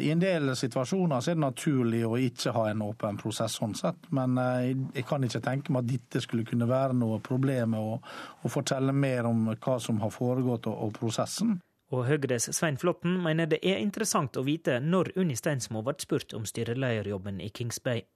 I 0.00 0.08
en 0.14 0.22
del 0.24 0.54
situasjoner 0.56 1.20
så 1.20 1.34
er 1.34 1.36
det 1.36 1.44
naturlig 1.44 2.00
å 2.08 2.16
ikke 2.16 2.56
ha 2.56 2.64
en 2.70 2.86
åpen 2.88 3.20
prosess 3.20 3.58
sånn 3.60 3.76
sett, 3.76 4.08
men 4.16 4.40
jeg 4.40 5.04
kan 5.04 5.28
ikke 5.28 5.44
tenke 5.44 5.76
meg 5.76 5.84
at 5.84 5.92
dette 5.92 6.24
skulle 6.24 6.48
kunne 6.48 6.72
være 6.72 6.96
noe 6.96 7.20
problem 7.20 7.76
å, 7.76 7.86
å 8.00 8.48
fortelle 8.48 8.96
mer 8.96 9.28
om 9.28 9.50
hva 9.52 9.76
som 9.76 10.00
har 10.00 10.16
foregått 10.16 10.72
og, 10.72 10.80
og 10.88 10.96
prosessen. 10.96 11.58
Og 11.92 12.08
Høyres 12.08 12.48
Svein 12.56 12.80
Flåtten 12.80 13.20
mener 13.22 13.46
det 13.46 13.60
er 13.60 13.84
interessant 13.84 14.40
å 14.40 14.48
vite 14.48 14.80
når 14.80 15.12
Unni 15.20 15.36
Steinsmo 15.36 15.84
ble 15.84 16.00
spurt 16.00 16.32
om 16.34 16.48
styrelederjobben 16.48 17.44
i 17.44 17.52
Kings 17.52 17.84
Bay. 17.84 18.06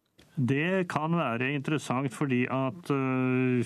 Det 0.41 0.89
kan 0.89 1.13
være 1.19 1.53
interessant 1.53 2.15
fordi 2.17 2.47
at 2.49 2.91
uh, 2.95 3.61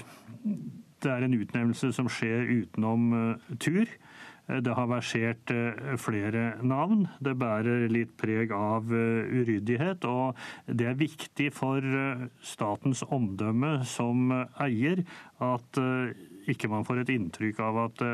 det 1.05 1.13
er 1.13 1.27
en 1.27 1.37
utnevnelse 1.37 1.93
som 1.95 2.09
skjer 2.11 2.49
utenom 2.65 3.13
uh, 3.15 3.53
tur. 3.63 3.87
Det 4.45 4.75
har 4.77 4.91
versert 4.91 5.49
flere 5.97 6.59
navn. 6.61 7.07
Det 7.25 7.33
bærer 7.41 7.87
litt 7.89 8.11
preg 8.21 8.51
av 8.53 8.91
uryddighet. 8.93 10.05
Og 10.05 10.37
det 10.69 10.91
er 10.91 10.99
viktig 11.01 11.47
for 11.57 11.81
statens 12.45 13.01
omdømme 13.09 13.79
som 13.89 14.35
eier 14.61 15.01
at 15.41 15.81
ikke 16.45 16.69
man 16.69 16.85
får 16.85 17.07
et 17.07 17.15
inntrykk 17.15 17.63
av 17.65 17.81
at 17.87 18.05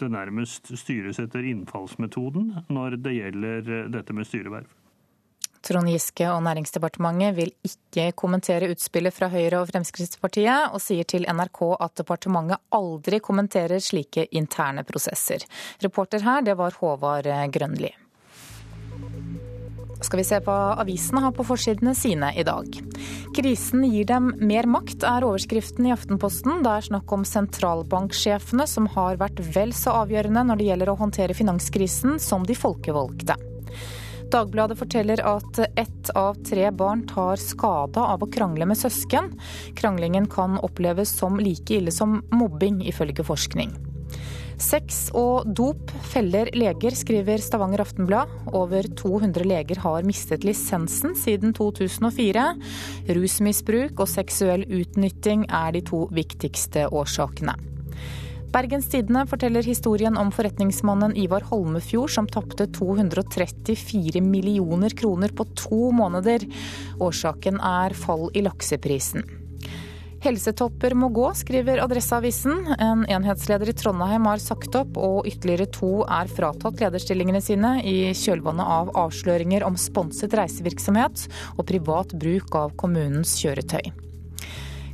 det 0.00 0.10
nærmest 0.10 0.74
styres 0.82 1.22
etter 1.22 1.46
innfallsmetoden 1.46 2.50
når 2.66 2.98
det 3.06 3.14
gjelder 3.20 3.70
dette 3.94 4.18
med 4.18 4.26
styreverv. 4.26 4.75
Trond 5.66 5.90
Giske 5.90 6.28
og 6.30 6.44
Næringsdepartementet 6.46 7.34
vil 7.34 7.50
ikke 7.66 8.12
kommentere 8.14 8.68
utspillet 8.70 9.14
fra 9.14 9.26
Høyre 9.32 9.64
og 9.64 9.72
Fremskrittspartiet, 9.72 10.70
og 10.70 10.82
sier 10.82 11.08
til 11.08 11.26
NRK 11.26 11.62
at 11.82 11.96
departementet 11.98 12.62
aldri 12.76 13.18
kommenterer 13.18 13.82
slike 13.82 14.28
interne 14.30 14.86
prosesser. 14.86 15.42
Reporter 15.82 16.22
her, 16.22 16.46
det 16.46 16.54
var 16.60 16.76
Håvard 16.78 17.26
Grønli. 17.50 17.90
Skal 20.04 20.20
vi 20.20 20.26
se 20.28 20.38
hva 20.44 20.76
avisene 20.78 21.22
har 21.24 21.32
på 21.34 21.46
forsidene 21.48 21.94
sine 21.96 22.28
i 22.36 22.44
dag. 22.46 22.68
Krisen 23.34 23.82
gir 23.88 24.06
dem 24.06 24.28
mer 24.38 24.68
makt, 24.70 25.02
er 25.08 25.24
overskriften 25.26 25.88
i 25.88 25.94
Aftenposten. 25.94 26.60
Det 26.62 26.72
er 26.72 26.88
snakk 26.92 27.16
om 27.16 27.24
sentralbanksjefene 27.26 28.68
som 28.70 28.86
har 28.94 29.18
vært 29.18 29.40
vel 29.56 29.74
så 29.74 29.96
avgjørende 30.04 30.46
når 30.46 30.60
det 30.60 30.70
gjelder 30.70 30.92
å 30.92 30.98
håndtere 31.00 31.36
finanskrisen, 31.36 32.20
som 32.22 32.46
de 32.46 32.54
folkevalgte. 32.54 33.40
Dagbladet 34.32 34.78
forteller 34.78 35.22
at 35.22 35.58
ett 35.78 36.10
av 36.14 36.34
tre 36.44 36.70
barn 36.70 37.06
tar 37.08 37.36
skade 37.36 38.00
av 38.00 38.22
å 38.22 38.30
krangle 38.30 38.66
med 38.66 38.78
søsken. 38.78 39.32
Kranglingen 39.78 40.26
kan 40.30 40.58
oppleves 40.58 41.14
som 41.18 41.38
like 41.40 41.74
ille 41.78 41.94
som 41.94 42.22
mobbing, 42.34 42.82
ifølge 42.86 43.24
forskning. 43.26 43.74
Sex 44.56 45.10
og 45.12 45.50
dop 45.52 45.90
feller 46.08 46.48
leger, 46.56 46.96
skriver 46.96 47.42
Stavanger 47.44 47.84
Aftenblad. 47.84 48.32
Over 48.56 48.88
200 48.98 49.44
leger 49.44 49.82
har 49.84 50.06
mistet 50.08 50.46
lisensen 50.48 51.12
siden 51.18 51.52
2004. 51.56 52.48
Rusmisbruk 53.18 54.00
og 54.00 54.10
seksuell 54.10 54.64
utnytting 54.64 55.44
er 55.52 55.76
de 55.76 55.84
to 55.84 56.06
viktigste 56.16 56.88
årsakene. 56.88 57.75
Bergens 58.56 58.86
Tidende 58.88 59.26
forteller 59.28 59.66
historien 59.68 60.16
om 60.16 60.30
forretningsmannen 60.32 61.12
Ivar 61.16 61.44
Holmefjord 61.50 62.10
som 62.10 62.24
tapte 62.26 62.64
234 62.72 64.22
millioner 64.24 64.94
kroner 64.96 65.28
på 65.28 65.44
to 65.60 65.90
måneder. 65.92 66.46
Årsaken 66.96 67.60
er 67.60 67.92
fall 67.92 68.30
i 68.32 68.40
lakseprisen. 68.46 69.26
Helsetopper 70.24 70.96
må 70.96 71.10
gå, 71.12 71.26
skriver 71.36 71.82
Adresseavisen. 71.84 72.72
En 72.80 73.04
enhetsleder 73.04 73.68
i 73.68 73.76
Trondheim 73.76 74.24
har 74.24 74.40
sagt 74.40 74.80
opp, 74.80 74.96
og 74.96 75.28
ytterligere 75.28 75.68
to 75.76 75.92
er 76.08 76.32
fratatt 76.32 76.80
lederstillingene 76.80 77.44
sine 77.44 77.76
i 77.84 78.14
kjølvannet 78.16 78.72
av 78.78 78.96
avsløringer 79.04 79.68
om 79.68 79.76
sponset 79.76 80.32
reisevirksomhet 80.40 81.28
og 81.58 81.64
privat 81.68 82.16
bruk 82.16 82.56
av 82.64 82.72
kommunens 82.80 83.36
kjøretøy. 83.44 84.05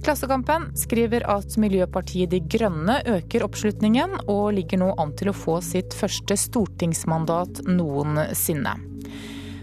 Klassekampen 0.02 0.64
skriver 0.74 1.22
at 1.30 1.54
Miljøpartiet 1.62 2.32
De 2.32 2.40
Grønne 2.42 2.96
øker 3.06 3.44
oppslutningen, 3.46 4.16
og 4.26 4.48
ligger 4.56 4.80
nå 4.82 4.88
an 4.98 5.12
til 5.14 5.30
å 5.30 5.36
få 5.36 5.60
sitt 5.62 5.94
første 5.94 6.34
stortingsmandat 6.42 7.62
noensinne. 7.70 8.74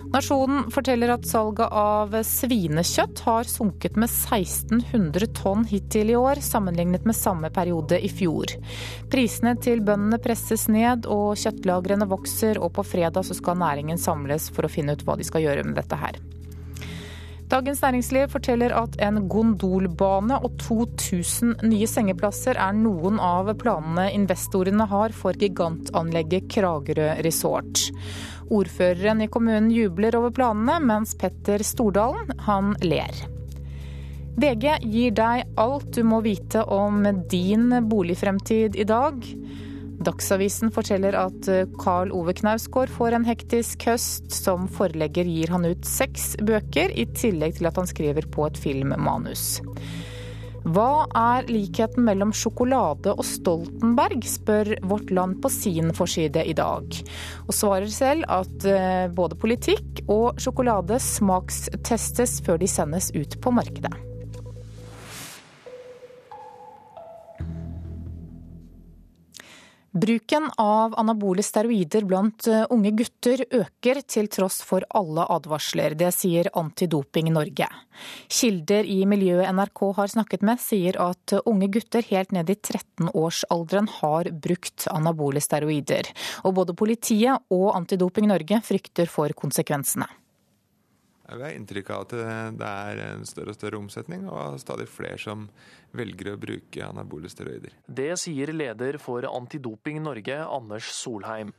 Nasjonen 0.10 0.72
forteller 0.74 1.12
at 1.14 1.28
salget 1.28 1.76
av 1.76 2.16
svinekjøtt 2.26 3.20
har 3.28 3.52
sunket 3.52 4.00
med 4.00 4.08
1600 4.08 5.28
tonn 5.38 5.68
hittil 5.70 6.16
i 6.16 6.18
år, 6.18 6.40
sammenlignet 6.42 7.04
med 7.06 7.20
samme 7.20 7.52
periode 7.54 8.00
i 8.00 8.10
fjor. 8.10 8.56
Prisene 9.12 9.54
til 9.60 9.84
bøndene 9.86 10.24
presses 10.24 10.70
ned 10.72 11.06
og 11.06 11.36
kjøttlagrene 11.44 12.08
vokser, 12.10 12.64
og 12.64 12.74
på 12.80 12.88
fredag 12.96 13.28
skal 13.28 13.60
næringen 13.60 14.02
samles 14.02 14.50
for 14.56 14.66
å 14.66 14.72
finne 14.72 14.96
ut 14.96 15.04
hva 15.04 15.20
de 15.20 15.28
skal 15.28 15.46
gjøre 15.46 15.68
med 15.68 15.78
dette 15.84 16.00
her. 16.00 16.18
Dagens 17.50 17.80
Næringsliv 17.82 18.28
forteller 18.30 18.74
at 18.78 18.94
en 19.02 19.24
gondolbane 19.26 20.36
og 20.38 20.52
2000 20.62 21.64
nye 21.66 21.88
sengeplasser 21.90 22.60
er 22.62 22.76
noen 22.78 23.18
av 23.18 23.50
planene 23.58 24.12
investorene 24.14 24.86
har 24.92 25.16
for 25.18 25.34
gigantanlegget 25.34 26.46
Kragerø 26.54 27.08
resort. 27.26 27.88
Ordføreren 28.54 29.26
i 29.26 29.30
kommunen 29.34 29.72
jubler 29.74 30.20
over 30.20 30.30
planene, 30.38 30.78
mens 30.92 31.16
Petter 31.18 31.66
Stordalen, 31.66 32.30
han 32.46 32.76
ler. 32.86 33.18
VG 34.40 34.70
gir 34.86 35.18
deg 35.18 35.50
alt 35.58 35.90
du 35.98 36.04
må 36.06 36.22
vite 36.22 36.62
om 36.70 37.02
din 37.34 37.74
boligfremtid 37.90 38.78
i 38.78 38.86
dag. 38.94 39.26
Dagsavisen 40.00 40.72
forteller 40.72 41.16
at 41.20 41.50
Carl 41.82 42.12
eh, 42.12 42.16
Ove 42.16 42.34
Knausgård 42.38 42.92
får 42.94 43.18
en 43.18 43.28
hektisk 43.28 43.84
høst. 43.90 44.30
Som 44.32 44.70
forlegger 44.72 45.28
gir 45.28 45.52
han 45.52 45.68
ut 45.68 45.88
seks 45.88 46.36
bøker, 46.40 46.94
i 46.96 47.08
tillegg 47.18 47.58
til 47.60 47.68
at 47.70 47.80
han 47.80 47.90
skriver 47.90 48.30
på 48.32 48.48
et 48.48 48.60
filmmanus. 48.60 49.60
Hva 50.70 51.08
er 51.16 51.48
likheten 51.50 52.04
mellom 52.06 52.34
sjokolade 52.36 53.14
og 53.16 53.24
Stoltenberg, 53.26 54.26
spør 54.28 54.74
Vårt 54.88 55.12
Land 55.16 55.40
på 55.44 55.52
sin 55.52 55.94
forside 55.96 56.44
i 56.46 56.56
dag. 56.58 57.00
Og 57.48 57.56
svarer 57.56 57.90
selv 57.94 58.28
at 58.28 58.68
eh, 58.68 59.08
både 59.12 59.40
politikk 59.40 60.04
og 60.08 60.40
sjokolade 60.42 61.00
smakstestes 61.04 62.40
før 62.46 62.62
de 62.62 62.70
sendes 62.72 63.12
ut 63.16 63.40
på 63.42 63.56
markedet. 63.56 64.09
Bruken 69.92 70.52
av 70.58 70.94
anabole 71.00 71.42
steroider 71.44 72.06
blant 72.06 72.46
eh, 72.48 72.66
unge 72.70 72.92
gutter 72.94 73.42
øker 73.50 74.02
til 74.06 74.28
tross 74.30 74.60
for 74.62 74.86
alle 74.94 75.24
advarsler. 75.34 75.96
Det 75.98 76.12
sier 76.14 76.52
Antidoping 76.54 77.32
Norge. 77.34 77.66
Kilder 78.30 78.86
i 78.86 79.00
miljøet 79.10 79.50
NRK 79.50 79.82
har 79.98 80.12
snakket 80.14 80.46
med, 80.46 80.62
sier 80.62 81.00
at 81.02 81.34
unge 81.42 81.72
gutter 81.74 82.06
helt 82.12 82.36
ned 82.38 82.54
i 82.54 82.58
13-årsalderen 82.60 83.90
har 83.98 84.30
brukt 84.30 84.86
anabole 84.94 85.42
steroider. 85.42 86.14
Og 86.46 86.54
både 86.62 86.78
politiet 86.78 87.50
og 87.50 87.72
Antidoping 87.74 88.30
Norge 88.30 88.62
frykter 88.70 89.10
for 89.10 89.34
konsekvensene. 89.34 90.06
Vi 91.30 91.44
har 91.44 91.54
inntrykk 91.54 91.90
av 91.94 92.06
at 92.08 92.14
det 92.58 92.70
er 92.70 93.02
en 93.04 93.26
større 93.30 93.54
og 93.54 93.58
større 93.58 93.78
omsetning, 93.78 94.24
og 94.30 94.58
stadig 94.62 94.88
flere 94.90 95.18
som 95.22 95.50
velger 95.92 96.34
å 96.34 96.38
bruke 96.40 96.86
anabole 96.86 97.30
steroider. 97.32 97.76
Det 97.86 98.14
sier 98.22 98.54
leder 98.54 99.00
for 99.02 99.26
Antidoping 99.30 100.02
Norge, 100.04 100.40
Anders 100.46 100.92
Solheim. 100.96 101.54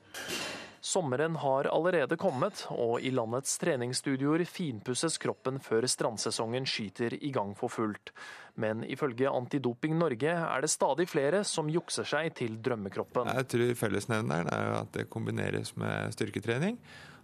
Sommeren 0.81 1.35
har 1.37 1.67
allerede 1.69 2.17
kommet, 2.17 2.63
og 2.73 3.03
i 3.05 3.11
landets 3.13 3.59
treningsstudioer 3.61 4.47
finpusses 4.49 5.19
kroppen 5.21 5.59
før 5.61 5.85
strandsesongen 5.85 6.65
skyter 6.65 7.19
i 7.21 7.33
gang 7.35 7.53
for 7.59 7.69
fullt. 7.69 8.15
Men 8.61 8.81
ifølge 8.89 9.29
Antidoping 9.29 9.99
Norge 10.01 10.33
er 10.33 10.65
det 10.65 10.73
stadig 10.73 11.05
flere 11.11 11.43
som 11.45 11.69
jukser 11.69 12.09
seg 12.09 12.33
til 12.41 12.57
drømmekroppen. 12.65 13.29
Jeg 13.29 13.51
tror 13.53 13.75
fellesnevneren 13.83 14.49
er 14.57 14.75
at 14.79 14.93
det 14.97 15.11
kombineres 15.13 15.75
med 15.77 16.17
styrketrening. 16.17 16.81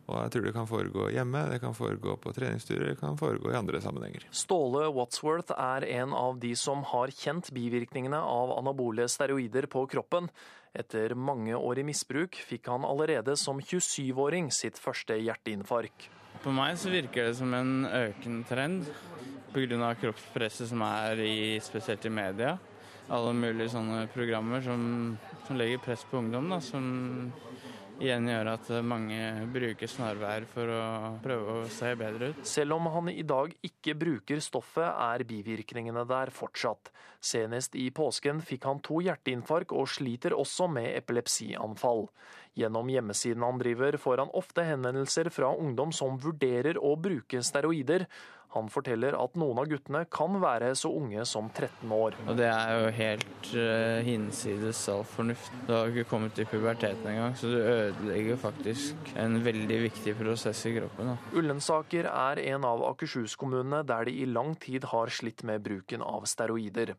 Og 0.06 0.20
jeg 0.20 0.32
tror 0.32 0.44
det 0.46 0.52
kan 0.54 0.68
foregå 0.70 1.08
hjemme, 1.10 1.40
det 1.50 1.58
kan 1.62 1.74
foregå 1.74 2.14
på 2.22 2.32
treningsturer, 2.34 2.92
det 2.92 3.00
kan 3.00 3.18
foregå 3.18 3.50
i 3.50 3.56
andre 3.58 3.80
sammenhenger. 3.82 4.28
Ståle 4.30 4.84
Watsworth 4.94 5.50
er 5.58 5.86
en 5.98 6.14
av 6.14 6.38
de 6.42 6.52
som 6.58 6.84
har 6.92 7.10
kjent 7.10 7.50
bivirkningene 7.54 8.20
av 8.22 8.54
anabole 8.54 9.08
steroider 9.10 9.66
på 9.72 9.82
kroppen. 9.90 10.30
Etter 10.76 11.16
mange 11.18 11.56
år 11.58 11.80
i 11.80 11.86
misbruk 11.88 12.38
fikk 12.38 12.70
han 12.70 12.86
allerede 12.86 13.34
som 13.40 13.58
27-åring 13.58 14.52
sitt 14.54 14.78
første 14.78 15.16
hjerteinfarkt. 15.18 16.10
På 16.44 16.52
meg 16.54 16.76
så 16.78 16.92
virker 16.92 17.26
det 17.30 17.38
som 17.38 17.54
en 17.56 17.88
økende 17.88 18.46
trend 18.46 18.86
pga. 19.56 19.94
kroppspresset 19.98 20.68
som 20.68 20.82
er 20.86 21.18
i, 21.24 21.58
spesielt 21.64 22.04
i 22.06 22.12
media. 22.12 22.58
Alle 23.08 23.32
mulige 23.34 23.72
sånne 23.72 24.06
programmer 24.12 24.62
som, 24.62 25.16
som 25.46 25.58
legger 25.58 25.82
press 25.82 26.04
på 26.10 26.18
ungdom, 26.18 26.50
da, 26.50 26.60
som 26.60 27.32
igjen 28.02 28.28
gjøre 28.28 28.54
at 28.58 28.70
mange 28.86 29.18
bruker 29.52 29.90
snarveier 29.90 30.46
for 30.50 30.70
å 30.72 30.84
prøve 31.24 31.56
å 31.62 31.66
se 31.72 31.92
bedre 31.98 32.30
ut. 32.32 32.42
Selv 32.46 32.76
om 32.76 32.88
han 32.92 33.10
i 33.12 33.24
dag 33.26 33.54
ikke 33.66 33.96
bruker 33.98 34.42
stoffet, 34.44 34.86
er 34.86 35.24
bivirkningene 35.28 36.04
der 36.08 36.32
fortsatt. 36.34 36.92
Senest 37.24 37.76
i 37.78 37.88
påsken 37.94 38.42
fikk 38.44 38.66
han 38.68 38.82
to 38.84 39.00
hjerteinfarkt 39.04 39.74
og 39.74 39.88
sliter 39.90 40.36
også 40.36 40.68
med 40.70 40.92
epilepsianfall. 40.98 42.06
Gjennom 42.56 42.88
hjemmesiden 42.88 43.44
han 43.44 43.60
driver, 43.60 43.98
får 44.00 44.24
han 44.24 44.32
ofte 44.36 44.64
henvendelser 44.64 45.28
fra 45.34 45.52
ungdom 45.52 45.92
som 45.92 46.16
vurderer 46.20 46.80
å 46.80 46.94
bruke 46.96 47.42
steroider. 47.44 48.06
Han 48.56 48.70
forteller 48.72 49.16
at 49.18 49.36
noen 49.38 49.60
av 49.60 49.68
guttene 49.70 50.02
kan 50.12 50.38
være 50.42 50.72
så 50.78 50.90
unge 50.96 51.24
som 51.28 51.50
13 51.52 51.92
år. 51.92 52.16
Og 52.26 52.38
det 52.38 52.48
er 52.48 52.72
jo 52.80 52.90
helt 52.96 53.50
uh, 53.52 54.00
hinsides 54.06 54.80
all 54.92 55.04
fornuft. 55.06 55.52
Du 55.68 55.74
har 55.76 55.92
ikke 55.92 56.08
kommet 56.10 56.40
i 56.40 56.48
puberteten 56.48 57.06
engang, 57.12 57.36
så 57.36 57.52
du 57.52 57.58
ødelegger 57.60 58.40
faktisk 58.40 59.12
en 59.20 59.38
veldig 59.44 59.80
viktig 59.86 60.16
prosess 60.18 60.64
i 60.68 60.74
kroppen. 60.78 61.12
Da. 61.12 61.16
Ullensaker 61.36 62.10
er 62.10 62.42
en 62.48 62.66
av 62.68 62.84
Akershus-kommunene 62.90 63.84
der 63.86 64.08
de 64.08 64.18
i 64.22 64.28
lang 64.30 64.56
tid 64.62 64.88
har 64.92 65.12
slitt 65.12 65.44
med 65.46 65.64
bruken 65.66 66.04
av 66.04 66.26
steroider. 66.30 66.96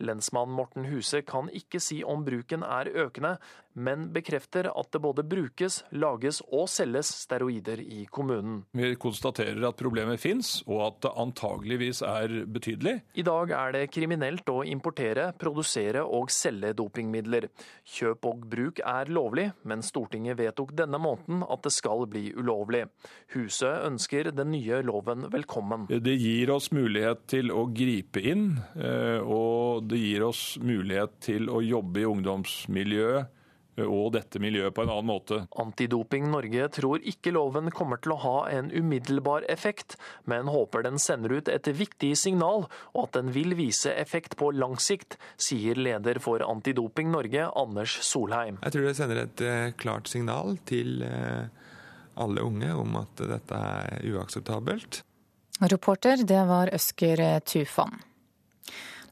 Lensmann 0.00 0.50
Morten 0.56 0.88
Huse 0.90 1.22
kan 1.22 1.50
ikke 1.52 1.80
si 1.82 2.00
om 2.04 2.24
bruken 2.26 2.64
er 2.66 2.90
økende, 3.04 3.36
men 3.78 4.08
bekrefter 4.12 4.66
at 4.72 4.90
det 4.90 5.00
både 5.02 5.22
brukes, 5.26 5.80
lages 5.94 6.40
og 6.50 6.66
selges 6.70 7.12
steroider 7.22 7.80
i 7.80 8.04
kommunen. 8.10 8.64
Vi 8.74 8.94
konstaterer 9.00 9.62
at 9.68 9.78
problemet 9.78 10.20
fins, 10.20 10.60
og 10.66 10.82
at 10.88 10.98
det 11.06 11.12
antageligvis 11.22 12.02
er 12.06 12.34
betydelig. 12.50 12.96
I 13.14 13.24
dag 13.26 13.54
er 13.54 13.76
det 13.76 13.84
kriminelt 13.94 14.48
å 14.50 14.64
importere, 14.66 15.30
produsere 15.38 16.02
og 16.02 16.32
selge 16.34 16.72
dopingmidler. 16.78 17.46
Kjøp 17.86 18.26
og 18.30 18.48
bruk 18.50 18.82
er 18.82 19.12
lovlig, 19.12 19.46
men 19.62 19.84
Stortinget 19.86 20.38
vedtok 20.40 20.74
denne 20.78 20.98
måneden 21.00 21.44
at 21.46 21.62
det 21.66 21.74
skal 21.74 22.06
bli 22.10 22.30
ulovlig. 22.34 22.86
Huset 23.36 23.86
ønsker 23.86 24.32
den 24.34 24.50
nye 24.54 24.82
loven 24.86 25.28
velkommen. 25.30 25.86
Det 25.90 26.16
gir 26.18 26.50
oss 26.54 26.70
mulighet 26.74 27.22
til 27.30 27.54
å 27.54 27.68
gripe 27.70 28.22
inn, 28.26 28.58
eh, 28.74 29.22
og 29.22 29.86
det 29.90 30.00
gir 30.00 30.24
oss 30.26 30.54
mulighet 30.62 31.18
til 31.24 31.50
å 31.50 31.60
jobbe 31.64 32.02
i 32.02 32.08
ungdomsmiljøet 32.08 33.36
og 33.86 34.12
dette 34.14 34.40
miljøet 34.42 34.74
på 34.74 34.84
en 34.84 34.90
annen 34.92 35.08
måte. 35.08 35.38
Antidoping 35.60 36.28
Norge 36.32 36.66
tror 36.74 37.04
ikke 37.06 37.32
loven 37.34 37.70
kommer 37.74 38.00
til 38.02 38.14
å 38.14 38.20
ha 38.24 38.34
en 38.52 38.70
umiddelbar 38.72 39.46
effekt, 39.52 39.96
men 40.28 40.50
håper 40.50 40.84
den 40.86 40.98
sender 41.00 41.36
ut 41.38 41.48
et 41.48 41.70
viktig 41.76 42.12
signal, 42.18 42.66
og 42.94 43.02
at 43.06 43.20
den 43.20 43.32
vil 43.34 43.54
vise 43.58 43.92
effekt 43.94 44.36
på 44.40 44.52
lang 44.56 44.76
sikt, 44.82 45.16
sier 45.40 45.78
leder 45.78 46.20
for 46.22 46.44
Antidoping 46.46 47.12
Norge, 47.14 47.46
Anders 47.56 48.00
Solheim. 48.06 48.60
Jeg 48.64 48.76
tror 48.76 48.88
det 48.88 48.96
sender 48.98 49.24
et 49.24 49.46
eh, 49.46 49.72
klart 49.80 50.10
signal 50.10 50.58
til 50.68 51.04
eh, 51.06 51.46
alle 52.20 52.44
unge 52.44 52.74
om 52.76 53.00
at 53.00 53.24
dette 53.30 53.64
er 53.80 54.04
uakseptabelt. 54.10 55.02
Reporter, 55.60 56.22
det 56.24 56.40
var 56.48 56.72
Øsker 56.72 57.20
Tufan. 57.44 58.00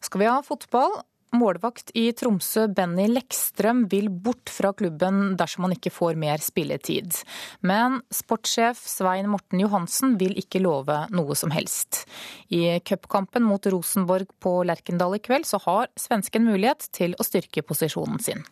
Skal 0.00 0.22
vi 0.22 0.30
ha 0.30 0.40
fotball? 0.46 1.00
Målvakt 1.36 1.90
i 1.98 2.06
Tromsø, 2.16 2.62
Benny 2.72 3.04
Lekstrøm, 3.10 3.82
vil 3.92 4.08
bort 4.08 4.48
fra 4.48 4.70
klubben 4.72 5.34
dersom 5.36 5.66
han 5.66 5.74
ikke 5.74 5.92
får 5.92 6.16
mer 6.16 6.40
spilletid. 6.40 7.18
Men 7.60 7.98
sportssjef 8.14 8.80
Svein 8.88 9.28
Morten 9.28 9.60
Johansen 9.60 10.16
vil 10.20 10.32
ikke 10.40 10.62
love 10.64 10.96
noe 11.12 11.36
som 11.36 11.52
helst. 11.52 12.06
I 12.48 12.78
cupkampen 12.80 13.44
mot 13.44 13.68
Rosenborg 13.68 14.32
på 14.40 14.54
Lerkendal 14.64 15.18
i 15.18 15.22
kveld 15.24 15.44
så 15.48 15.60
har 15.66 15.92
svensken 16.00 16.48
mulighet 16.48 16.88
til 16.96 17.12
å 17.20 17.28
styrke 17.28 17.66
posisjonen 17.66 18.24
sin. 18.24 18.46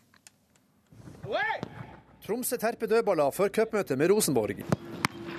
Tromsø 2.26 2.58
terper 2.60 2.90
dødballer 2.90 3.32
før 3.32 3.52
cupmøtet 3.54 3.96
med 3.96 4.10
Rosenborg. 4.10 4.60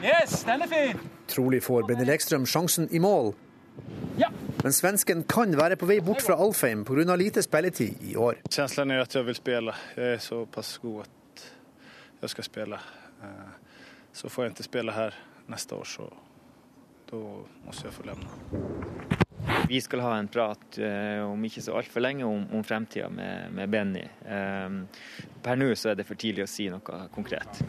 Yes, 0.01 0.41
den 0.47 0.65
er 0.65 0.69
fin! 0.71 1.07
Trolig 1.29 1.61
får 1.65 1.85
Benny 1.85 2.05
Lekstrøm 2.07 2.49
sjansen 2.49 2.89
i 2.95 3.01
mål. 3.03 3.33
Ja. 4.17 4.31
Men 4.63 4.73
svensken 4.73 5.23
kan 5.29 5.53
være 5.57 5.77
på 5.77 5.87
vei 5.89 5.99
bort 6.01 6.23
fra 6.25 6.37
Alfheim 6.41 6.85
pga. 6.85 7.15
lite 7.15 7.43
spilletid 7.43 8.01
i 8.01 8.15
år. 8.15 8.41
Følelsen 8.49 8.91
er 8.91 9.01
at 9.01 9.15
jeg 9.15 9.25
vil 9.25 9.35
spille. 9.35 9.73
Jeg 9.95 10.13
er 10.13 10.17
såpass 10.23 10.77
god 10.77 11.03
at 11.05 11.43
jeg 12.21 12.29
skal 12.29 12.43
spille. 12.43 12.79
Så 14.13 14.29
får 14.29 14.43
jeg 14.43 14.51
ikke 14.51 14.63
spille 14.63 14.91
her 14.91 15.13
neste 15.47 15.75
år, 15.75 15.83
så 15.85 16.09
da 17.11 17.17
må 17.17 17.75
jeg 17.83 17.93
få 17.93 18.03
levne. 18.07 19.07
Vi 19.67 19.79
skal 19.81 20.01
ha 20.01 20.15
en 20.17 20.27
prat 20.27 20.79
om 21.23 21.43
ikke 21.45 21.61
så 21.61 21.75
altfor 21.77 22.01
lenge 22.03 22.25
om, 22.25 22.47
om 22.57 22.63
fremtida 22.65 23.09
med, 23.09 23.51
med, 23.53 23.69
Benny. 23.69 24.03
Um, 24.25 24.81
per 25.43 25.59
nå 25.59 25.69
så 25.77 25.91
er 25.91 25.99
det 25.99 26.07
for 26.07 26.19
tidlig 26.19 26.47
å 26.47 26.49
si 26.49 26.67
noe 26.71 27.05
konkret. 27.13 27.61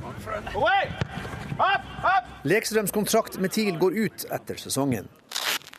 Lekstrøms 2.48 2.94
kontrakt 2.94 3.38
med 3.42 3.52
TIL 3.54 3.78
går 3.78 3.98
ut 3.98 4.26
etter 4.34 4.60
sesongen. 4.62 5.10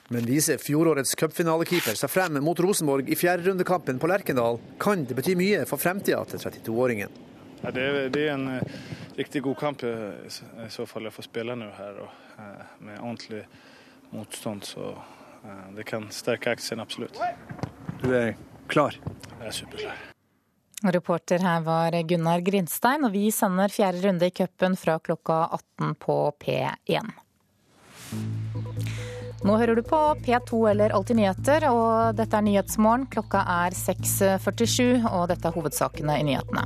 Men 0.09 0.25
viser 0.25 0.57
fjorårets 0.57 1.13
cupfinalekeeper 1.15 1.97
seg 1.97 2.09
frem 2.09 2.39
mot 2.41 2.59
Rosenborg 2.59 3.11
i 3.13 3.17
fjerderundekampen 3.17 3.99
på 4.01 4.09
Lerkendal, 4.09 4.57
kan 4.81 5.03
det 5.05 5.17
bety 5.17 5.35
mye 5.37 5.67
for 5.69 5.81
fremtida 5.81 6.23
til 6.31 6.41
32-åringen. 6.41 7.13
Ja, 7.61 7.71
det, 7.75 7.85
det, 8.15 8.23
er 8.25 8.33
en 8.33 8.47
uh, 8.55 8.79
riktig 9.19 9.43
god 9.45 9.59
kamp 9.59 9.83
i 9.85 10.69
så 10.71 10.87
fall 10.89 11.05
jeg 11.09 11.13
får 11.13 11.27
spille 11.27 11.57
nå 11.59 11.69
her, 11.77 12.01
og, 12.05 12.25
uh, 12.39 12.75
med 12.87 12.97
ordentlig 12.97 13.43
motstand. 14.15 14.65
Så 14.65 14.93
uh, 14.95 15.65
det 15.77 15.85
kan 15.85 16.09
sterke 16.15 16.55
aksjen 16.55 16.81
absolutt. 16.81 17.19
Du 18.01 18.09
er 18.09 18.33
klar? 18.71 18.97
Jeg 19.37 19.45
er 19.51 19.57
superklar. 19.61 20.05
Reporter 20.95 21.43
her 21.43 21.61
var 21.67 22.01
Gunnar 22.07 22.41
Grindstein, 22.41 23.03
og 23.05 23.11
vi 23.13 23.27
sender 23.35 23.69
fjerde 23.69 24.07
runde 24.07 24.31
i 24.31 24.33
cupen 24.33 24.79
fra 24.79 24.95
klokka 25.03 25.43
18 25.59 25.97
på 25.99 26.21
P1. 26.39 27.11
Nå 29.47 29.55
hører 29.55 29.77
du 29.77 29.83
på 29.87 29.97
P2 30.25 30.57
eller 30.71 30.91
Alltid 30.95 31.15
nyheter, 31.15 31.63
og 31.71 32.17
dette 32.17 32.35
er 32.35 32.43
Nyhetsmorgen. 32.43 33.05
Klokka 33.13 33.45
er 33.47 33.75
6.47, 33.77 35.05
og 35.07 35.29
dette 35.31 35.47
er 35.47 35.55
hovedsakene 35.55 36.17
i 36.19 36.25
nyhetene. 36.27 36.65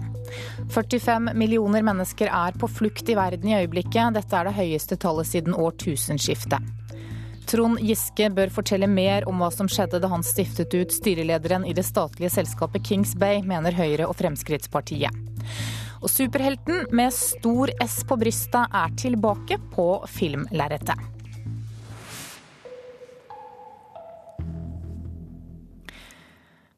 45 0.74 1.36
millioner 1.38 1.86
mennesker 1.86 2.32
er 2.34 2.58
på 2.58 2.70
flukt 2.72 3.12
i 3.14 3.18
verden 3.20 3.52
i 3.52 3.60
øyeblikket. 3.60 4.18
Dette 4.18 4.40
er 4.40 4.50
det 4.50 4.56
høyeste 4.58 4.98
tallet 4.98 5.30
siden 5.30 5.54
årtusenskiftet. 5.54 6.74
Trond 7.46 7.78
Giske 7.84 8.30
bør 8.34 8.50
fortelle 8.56 8.88
mer 8.90 9.28
om 9.30 9.42
hva 9.44 9.52
som 9.54 9.70
skjedde 9.70 10.00
da 10.02 10.10
han 10.10 10.26
stiftet 10.26 10.74
ut 10.74 10.96
styrelederen 10.96 11.68
i 11.70 11.76
det 11.78 11.86
statlige 11.86 12.32
selskapet 12.34 12.86
Kings 12.88 13.14
Bay, 13.20 13.44
mener 13.46 13.76
Høyre 13.78 14.08
og 14.10 14.18
Fremskrittspartiet. 14.18 15.14
Og 16.04 16.10
superhelten 16.12 16.88
med 16.96 17.14
stor 17.16 17.72
S 17.84 18.02
på 18.08 18.18
brystet 18.20 18.80
er 18.82 18.96
tilbake 19.00 19.60
på 19.76 19.92
filmlerretet. 20.10 21.12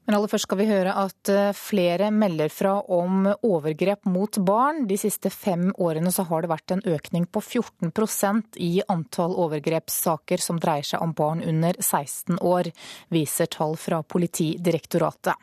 Men 0.05 0.17
aller 0.17 0.29
først 0.29 0.45
skal 0.45 0.59
vi 0.59 0.67
høre 0.69 0.93
at 1.01 1.31
eh, 1.33 1.55
flere 1.57 2.11
melder 2.13 2.51
fra 2.53 2.75
om 2.93 3.25
overgrep 3.45 4.05
mot 4.09 4.37
barn. 4.45 4.83
De 4.89 4.97
siste 5.01 5.31
fem 5.33 5.71
årene 5.81 6.13
så 6.13 6.27
har 6.29 6.45
det 6.45 6.51
vært 6.51 6.75
en 6.75 6.85
økning 6.85 7.25
på 7.25 7.41
14% 7.41 8.59
i 8.61 8.71
antall 8.91 9.33
overgrepssaker 9.47 10.43
som 10.45 10.61
dreier 10.61 10.85
seg 10.85 11.01
om 11.01 11.15
barn 11.17 11.41
under 11.41 11.77
16 11.81 12.37
år, 12.37 12.69
viser 13.09 13.49
tall 13.49 13.73
fra 13.81 14.03
Politidirektoratet. 14.05 15.33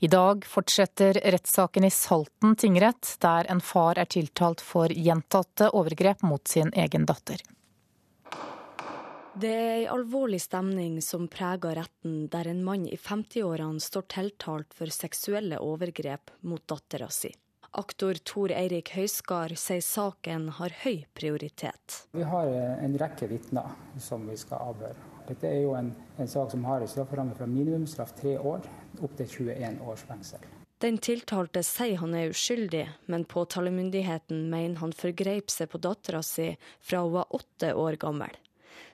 I 0.00 0.08
dag 0.08 0.46
fortsetter 0.48 1.20
rettssaken 1.20 1.84
i 1.84 1.92
Salten 1.92 2.56
tingrett, 2.56 3.16
der 3.20 3.50
en 3.52 3.60
far 3.60 4.00
er 4.00 4.08
tiltalt 4.08 4.64
for 4.64 4.88
gjentatte 4.88 5.68
overgrep 5.76 6.24
mot 6.24 6.48
sin 6.48 6.72
egen 6.72 7.04
datter. 7.04 7.44
Det 9.34 9.50
er 9.50 9.76
ei 9.76 9.84
alvorlig 9.86 10.40
stemning 10.42 10.96
som 11.06 11.28
preger 11.30 11.76
retten, 11.78 12.24
der 12.32 12.48
en 12.50 12.64
mann 12.66 12.88
i 12.90 12.96
50-årene 12.98 13.78
står 13.80 14.08
tiltalt 14.10 14.74
for 14.74 14.90
seksuelle 14.90 15.60
overgrep 15.62 16.32
mot 16.50 16.64
dattera 16.66 17.06
si. 17.14 17.30
Aktor 17.78 18.18
Tor 18.26 18.50
Eirik 18.50 18.90
Høyskar 18.96 19.54
sier 19.54 19.84
saken 19.86 20.48
har 20.58 20.74
høy 20.82 21.04
prioritet. 21.14 22.00
Vi 22.10 22.26
har 22.26 22.50
en 22.50 22.98
rekke 22.98 23.30
vitner 23.30 23.70
som 24.02 24.26
vi 24.26 24.34
skal 24.40 24.72
avhøre. 24.72 24.98
Dette 25.28 25.46
er 25.46 25.62
jo 25.62 25.76
en, 25.78 25.92
en 26.18 26.32
sak 26.34 26.50
som 26.50 26.66
har 26.66 26.82
en 26.82 26.90
strafferamme 26.90 27.38
fra 27.38 27.46
minimumsstraff 27.46 28.16
tre 28.18 28.34
år 28.34 28.66
opp 28.98 29.14
til 29.20 29.30
21 29.46 29.78
års 29.86 30.02
fengsel. 30.10 30.42
Den 30.82 30.98
tiltalte 30.98 31.62
sier 31.62 32.02
han 32.02 32.18
er 32.18 32.34
uskyldig, 32.34 32.86
men 33.06 33.28
påtalemyndigheten 33.30 34.48
mener 34.50 34.80
han 34.82 34.96
forgrep 34.96 35.52
seg 35.54 35.70
på 35.70 35.78
dattera 35.78 36.24
si 36.26 36.50
fra 36.82 37.04
hun 37.04 37.20
var 37.20 37.36
åtte 37.36 37.76
år 37.78 38.00
gammel. 38.00 38.34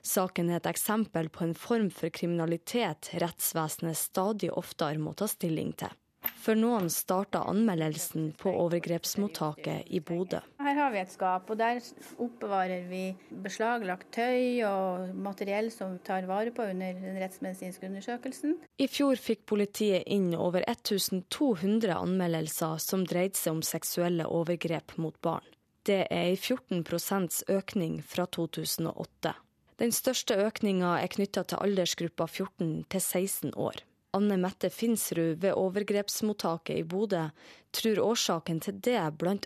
Saken 0.05 0.51
er 0.51 0.61
et 0.61 0.71
eksempel 0.73 1.29
på 1.33 1.45
en 1.47 1.55
form 1.57 1.91
for 1.93 2.13
kriminalitet 2.13 3.11
rettsvesenet 3.21 3.99
stadig 3.99 4.51
oftere 4.53 4.99
må 5.01 5.15
ta 5.17 5.29
stilling 5.31 5.73
til. 5.79 5.93
For 6.41 6.57
noen 6.57 6.89
starta 6.91 7.43
anmeldelsen 7.49 8.31
på 8.39 8.51
overgrepsmottaket 8.51 9.89
i 9.93 9.99
Bodø. 10.03 10.39
Her 10.63 10.75
har 10.79 10.91
vi 10.93 10.99
et 11.01 11.11
skap, 11.11 11.49
og 11.51 11.59
der 11.59 11.79
oppbevarer 12.23 12.87
vi 12.89 13.01
beslaglagt 13.43 14.09
tøy 14.15 14.63
og 14.67 15.13
materiell 15.15 15.69
som 15.73 15.97
tar 16.07 16.27
vare 16.29 16.53
på 16.55 16.65
under 16.71 16.99
den 16.99 17.19
rettsmedisinske 17.21 17.87
undersøkelsen. 17.89 18.57
I 18.79 18.89
fjor 18.91 19.19
fikk 19.21 19.45
politiet 19.49 20.07
inn 20.11 20.33
over 20.35 20.65
1200 20.67 21.95
anmeldelser 21.95 22.79
som 22.83 23.05
dreide 23.07 23.39
seg 23.39 23.59
om 23.59 23.65
seksuelle 23.65 24.27
overgrep 24.27 24.97
mot 25.01 25.15
barn. 25.23 25.45
Det 25.87 26.03
er 26.11 26.33
en 26.33 26.39
14% 26.83 27.45
økning 27.53 28.01
fra 28.03 28.25
2008. 28.27 29.35
Den 29.77 29.91
største 29.93 30.33
økninga 30.41 30.95
er 31.03 31.11
knytta 31.13 31.43
til 31.45 31.61
aldersgruppa 31.61 32.25
14 32.25 32.87
til 32.89 33.01
16 33.01 33.51
år. 33.53 33.83
Anne 34.17 34.37
Mette 34.41 34.71
Finsrud 34.73 35.35
ved 35.43 35.53
overgrepsmottaket 35.53 36.79
i 36.79 36.85
Bodø 36.87 37.27
tror 37.77 37.99
årsaken 38.01 38.61
til 38.63 38.79
det 38.81 39.03
bl.a. 39.21 39.37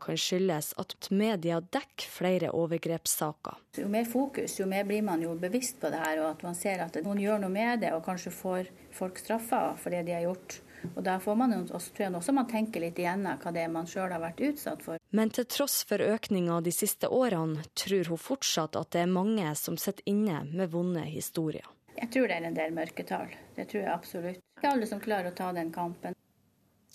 kan 0.00 0.16
skyldes 0.16 0.70
at 0.80 1.10
media 1.10 1.58
dekker 1.60 2.08
flere 2.08 2.52
overgrepssaker. 2.56 3.60
Jo 3.76 3.90
mer 3.92 4.08
fokus, 4.08 4.56
jo 4.60 4.70
mer 4.70 4.88
blir 4.88 5.04
man 5.04 5.20
jo 5.26 5.34
bevisst 5.36 5.82
på 5.82 5.92
det 5.92 6.00
her, 6.00 6.22
og 6.22 6.30
at 6.30 6.46
man 6.46 6.56
ser 6.56 6.80
at 6.86 6.96
noen 7.04 7.20
gjør 7.20 7.44
noe 7.44 7.52
med 7.52 7.84
det, 7.84 7.92
og 7.92 8.06
kanskje 8.06 8.32
får 8.32 8.72
folk 8.94 9.20
straffa 9.20 9.66
for 9.76 9.92
det 9.92 10.06
de 10.08 10.16
har 10.16 10.24
gjort. 10.24 10.62
Og 10.94 11.02
Da 11.04 11.18
får 11.20 11.36
man 11.36 11.54
også, 11.54 11.92
tror 11.94 12.06
jeg 12.06 12.14
også 12.14 12.34
man 12.36 12.48
tenker 12.50 12.84
litt 12.84 12.98
igjennom 12.98 13.40
hva 13.42 13.52
det 13.54 13.64
er 13.64 13.72
man 13.72 13.86
sjøl 13.88 14.12
har 14.12 14.22
vært 14.22 14.42
utsatt 14.44 14.82
for. 14.84 15.00
Men 15.10 15.30
til 15.30 15.46
tross 15.50 15.82
for 15.88 16.02
økninga 16.02 16.60
de 16.64 16.72
siste 16.74 17.08
årene, 17.08 17.64
tror 17.74 18.10
hun 18.12 18.20
fortsatt 18.20 18.76
at 18.76 18.90
det 18.94 19.04
er 19.04 19.12
mange 19.12 19.54
som 19.58 19.78
sitter 19.80 20.04
inne 20.10 20.44
med 20.52 20.72
vonde 20.72 21.04
historier. 21.08 21.66
Jeg 21.94 22.10
tror 22.10 22.28
det 22.28 22.36
er 22.40 22.48
en 22.48 22.56
del 22.56 22.74
mørketall. 22.74 23.36
Det 23.54 23.68
tror 23.70 23.82
jeg 23.82 23.92
absolutt. 23.92 24.42
Ikke 24.58 24.72
alle 24.74 24.88
som 24.90 25.00
klarer 25.02 25.30
å 25.30 25.36
ta 25.36 25.52
den 25.54 25.70
kampen. 25.74 26.16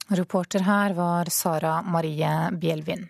Reporter 0.09 0.65
her 0.65 0.95
var 0.97 1.29
Sara 1.29 1.79
Marie 1.85 2.33
Bjelvin. 2.51 3.07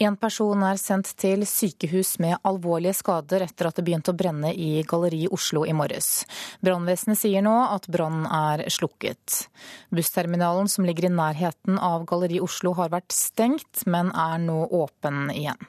En 0.00 0.16
person 0.16 0.62
er 0.64 0.78
sendt 0.80 1.10
til 1.20 1.44
sykehus 1.48 2.14
med 2.22 2.38
alvorlige 2.48 2.94
skader 2.96 3.44
etter 3.44 3.68
at 3.68 3.76
det 3.76 3.84
begynte 3.84 4.14
å 4.14 4.16
brenne 4.16 4.52
i 4.54 4.84
Galleri 4.88 5.26
Oslo 5.32 5.66
i 5.68 5.74
morges. 5.76 6.24
Brannvesenet 6.64 7.20
sier 7.20 7.44
nå 7.44 7.54
at 7.66 7.90
brannen 7.92 8.24
er 8.26 8.64
slukket. 8.72 9.46
Bussterminalen 9.92 10.70
som 10.72 10.88
ligger 10.88 11.10
i 11.10 11.12
nærheten 11.12 11.76
av 11.76 12.06
Galleri 12.08 12.40
Oslo 12.40 12.72
har 12.80 12.92
vært 12.94 13.12
stengt, 13.12 13.84
men 13.84 14.14
er 14.16 14.40
nå 14.40 14.64
åpen 14.72 15.28
igjen. 15.34 15.60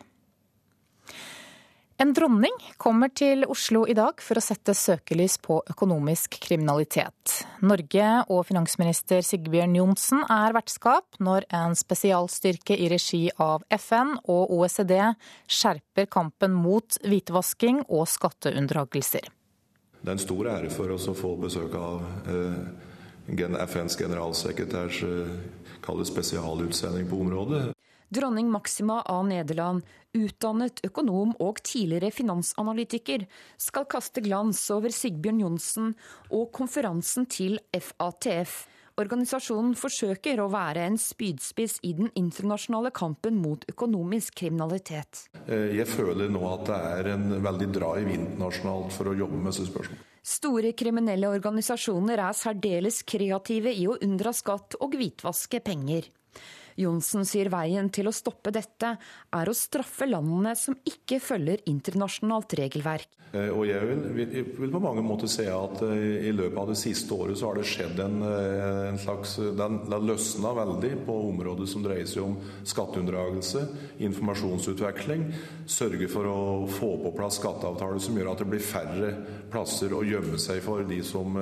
En 2.01 2.09
dronning 2.13 2.55
kommer 2.81 3.11
til 3.13 3.45
Oslo 3.45 3.83
i 3.85 3.93
dag 3.93 4.17
for 4.23 4.39
å 4.39 4.41
sette 4.41 4.73
søkelys 4.73 5.35
på 5.43 5.59
økonomisk 5.69 6.39
kriminalitet. 6.41 7.35
Norge 7.61 8.07
og 8.33 8.47
finansminister 8.47 9.21
Sigbjørn 9.21 9.75
Johnsen 9.77 10.23
er 10.25 10.55
vertskap 10.57 11.19
når 11.21 11.45
en 11.53 11.77
spesialstyrke 11.77 12.77
i 12.81 12.89
regi 12.89 13.27
av 13.37 13.61
FN 13.77 14.15
og 14.23 14.55
OECD 14.57 14.95
skjerper 15.45 16.09
kampen 16.09 16.57
mot 16.57 16.97
hvitvasking 17.05 17.83
og 17.85 18.09
skatteunndragelser. 18.09 19.29
Det 20.01 20.09
er 20.09 20.17
en 20.17 20.25
stor 20.25 20.49
ære 20.49 20.73
for 20.73 20.95
oss 20.97 21.05
å 21.07 21.15
få 21.15 21.35
besøk 21.45 21.77
av 21.77 22.01
eh, 22.25 23.61
FNs 23.69 23.99
generalsekretærs 24.01 25.03
eh, 25.05 25.37
spesialutsending 26.09 27.05
på 27.07 27.21
området. 27.21 27.67
Dronning 28.13 28.51
Maxima 28.51 28.99
av 29.09 29.25
Nederland, 29.25 29.81
utdannet 30.13 30.83
økonom 30.85 31.31
og 31.41 31.63
tidligere 31.65 32.11
finansanalytiker, 32.13 33.25
skal 33.57 33.87
kaste 33.89 34.21
glans 34.21 34.61
over 34.75 34.93
Sigbjørn 34.93 35.41
Johnsen 35.41 35.95
og 36.29 36.51
konferansen 36.53 37.25
til 37.25 37.57
FATF. 37.73 38.67
Organisasjonen 39.01 39.73
forsøker 39.73 40.43
å 40.43 40.51
være 40.53 40.83
en 40.85 40.99
spydspiss 41.01 41.79
i 41.89 41.95
den 41.97 42.11
internasjonale 42.19 42.91
kampen 42.93 43.39
mot 43.41 43.65
økonomisk 43.71 44.37
kriminalitet. 44.43 45.25
Eh, 45.47 45.73
jeg 45.79 45.89
føler 45.89 46.29
nå 46.29 46.43
at 46.51 46.67
det 46.69 46.81
er 46.99 47.13
en 47.15 47.29
veldig 47.41 47.71
drive 47.73 48.13
internasjonalt 48.13 48.93
for 48.93 49.09
å 49.09 49.17
jobbe 49.17 49.39
med 49.39 49.49
disse 49.55 49.71
spørsmålene. 49.71 50.09
Store 50.23 50.69
kriminelle 50.77 51.33
organisasjoner 51.33 52.21
er 52.29 52.37
særdeles 52.37 53.01
kreative 53.09 53.73
i 53.73 53.89
å 53.89 53.97
unndra 54.05 54.31
skatt 54.37 54.77
og 54.77 54.93
hvitvaske 55.01 55.65
penger. 55.65 56.13
Johnsen 56.79 57.27
sier 57.27 57.51
veien 57.53 57.89
til 57.93 58.09
å 58.09 58.15
stoppe 58.15 58.53
dette 58.53 58.95
er 58.97 59.49
å 59.49 59.57
straffe 59.57 60.07
landene 60.09 60.55
som 60.59 60.77
ikke 60.87 61.19
følger 61.23 61.63
internasjonalt 61.69 62.57
regelverk. 62.59 63.11
Eh, 63.33 63.49
og 63.49 63.65
jeg 63.65 63.81
vil, 63.89 64.33
vil, 64.59 64.69
på 64.69 64.81
mange 64.81 65.01
måter 65.05 65.29
se 65.31 65.47
at 65.49 65.79
eh, 65.87 66.27
i 66.29 66.33
løpet 66.35 66.59
av 66.61 66.69
det 66.69 66.77
siste 66.77 67.15
året 67.17 67.39
så 67.39 67.49
har 67.49 67.57
det 67.57 67.65
skjedd 67.65 68.01
en, 68.03 68.19
eh, 68.27 68.89
en 68.91 68.99
slags 69.01 69.39
Den 69.57 69.79
har 69.89 70.05
løsna 70.05 70.51
veldig 70.53 70.91
på 71.07 71.15
området 71.31 71.65
som 71.71 71.81
dreier 71.85 72.05
seg 72.09 72.27
om 72.27 72.35
skatteunndragelse, 72.69 73.65
informasjonsutveksling. 74.05 75.25
Sørge 75.65 76.09
for 76.13 76.29
å 76.29 76.43
få 76.69 76.91
på 77.07 77.15
plass 77.17 77.39
skatteavtaler 77.41 78.03
som 78.05 78.19
gjør 78.19 78.35
at 78.35 78.43
det 78.43 78.49
blir 78.53 78.63
færre 78.63 79.09
plasser 79.53 79.97
å 79.97 80.05
gjemme 80.05 80.37
seg 80.41 80.61
for 80.65 80.85
de 80.85 81.01
som 81.05 81.33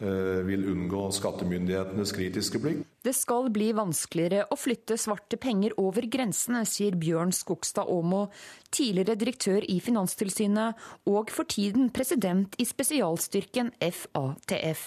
vil 0.00 0.62
unngå 0.72 1.02
skattemyndighetenes 1.12 2.14
kritiske 2.16 2.60
blikk. 2.62 2.84
Det 3.04 3.12
skal 3.16 3.50
bli 3.52 3.70
vanskeligere 3.76 4.46
å 4.48 4.56
flytte 4.56 4.96
svarte 5.00 5.36
penger 5.40 5.74
over 5.80 6.06
grensene, 6.08 6.62
sier 6.68 6.96
Bjørn 7.00 7.34
Skogstad 7.36 7.88
Aamodt, 7.88 8.32
tidligere 8.72 9.18
direktør 9.20 9.66
i 9.68 9.76
Finanstilsynet 9.84 10.80
og 11.10 11.32
for 11.34 11.48
tiden 11.48 11.92
president 11.92 12.56
i 12.60 12.68
spesialstyrken 12.68 13.74
FATF. 13.80 14.86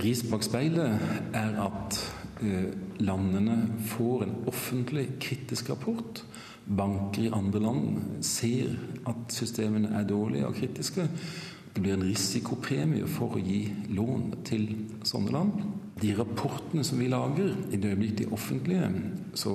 Riset 0.00 0.30
bak 0.32 0.44
speilet 0.44 1.34
er 1.36 1.56
at 1.60 1.98
eh, 2.44 2.70
landene 3.04 3.58
får 3.92 4.24
en 4.26 4.36
offentlig 4.48 5.08
kritisk 5.22 5.70
rapport. 5.72 6.22
Banker 6.66 7.28
i 7.28 7.32
andre 7.34 7.60
land 7.62 8.24
ser 8.26 8.72
at 9.06 9.34
systemene 9.34 9.92
er 9.98 10.08
dårlige 10.08 10.48
og 10.48 10.56
kritiske. 10.58 11.06
Det 11.76 11.84
blir 11.84 11.98
en 11.98 12.06
risikopremie 12.08 13.04
for 13.04 13.36
å 13.36 13.40
gi 13.42 13.66
lån 13.92 14.30
til 14.48 14.70
sånne 15.04 15.34
land 15.34 15.66
de 16.00 16.12
rapportene 16.16 16.84
som 16.84 17.00
vi 17.00 17.08
lager, 17.08 17.54
i 17.72 17.78
det 17.80 17.94
øyeblikk 17.94 18.18
de 18.18 18.26
offentlige, 18.32 18.88
så 19.34 19.54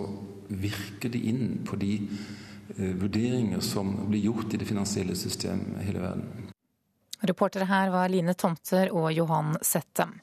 virker 0.50 1.12
de 1.14 1.22
inn 1.30 1.60
på 1.68 1.78
de 1.80 1.92
eh, 2.02 2.96
vurderinger 2.98 3.62
som 3.66 3.94
blir 4.10 4.26
gjort 4.26 4.54
i 4.54 4.62
det 4.62 4.68
finansielle 4.70 5.16
systemet 5.16 5.78
i 5.82 5.86
hele 5.92 6.02
verden. 6.02 6.50
Reportere 7.22 7.68
her 7.70 7.92
var 7.94 8.10
Line 8.10 8.34
Tomter 8.34 8.90
og 8.90 9.12
Johan 9.14 9.54
Settem. 9.62 10.16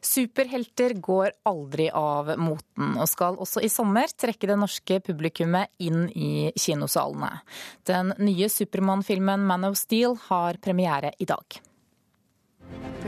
Superhelter 0.00 0.94
går 0.94 1.32
aldri 1.48 1.88
av 1.90 2.30
moten, 2.38 2.94
og 2.94 3.08
skal 3.10 3.38
også 3.40 3.62
i 3.64 3.70
sommer 3.72 4.10
trekke 4.14 4.50
det 4.50 4.58
norske 4.58 5.00
publikummet 5.04 5.72
inn 5.82 6.06
i 6.14 6.50
kinosalene. 6.54 7.40
Den 7.88 8.14
nye 8.22 8.48
Supermann-filmen 8.52 9.46
Man 9.46 9.66
of 9.68 9.78
Steel 9.78 10.16
har 10.28 10.60
premiere 10.62 11.12
i 11.18 11.26
dag. 11.28 11.60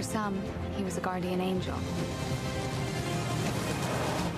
Some, 0.00 0.40
he 0.78 0.84
was 0.84 0.96
a 0.96 1.00
guardian 1.00 1.40
angel. 1.40 1.76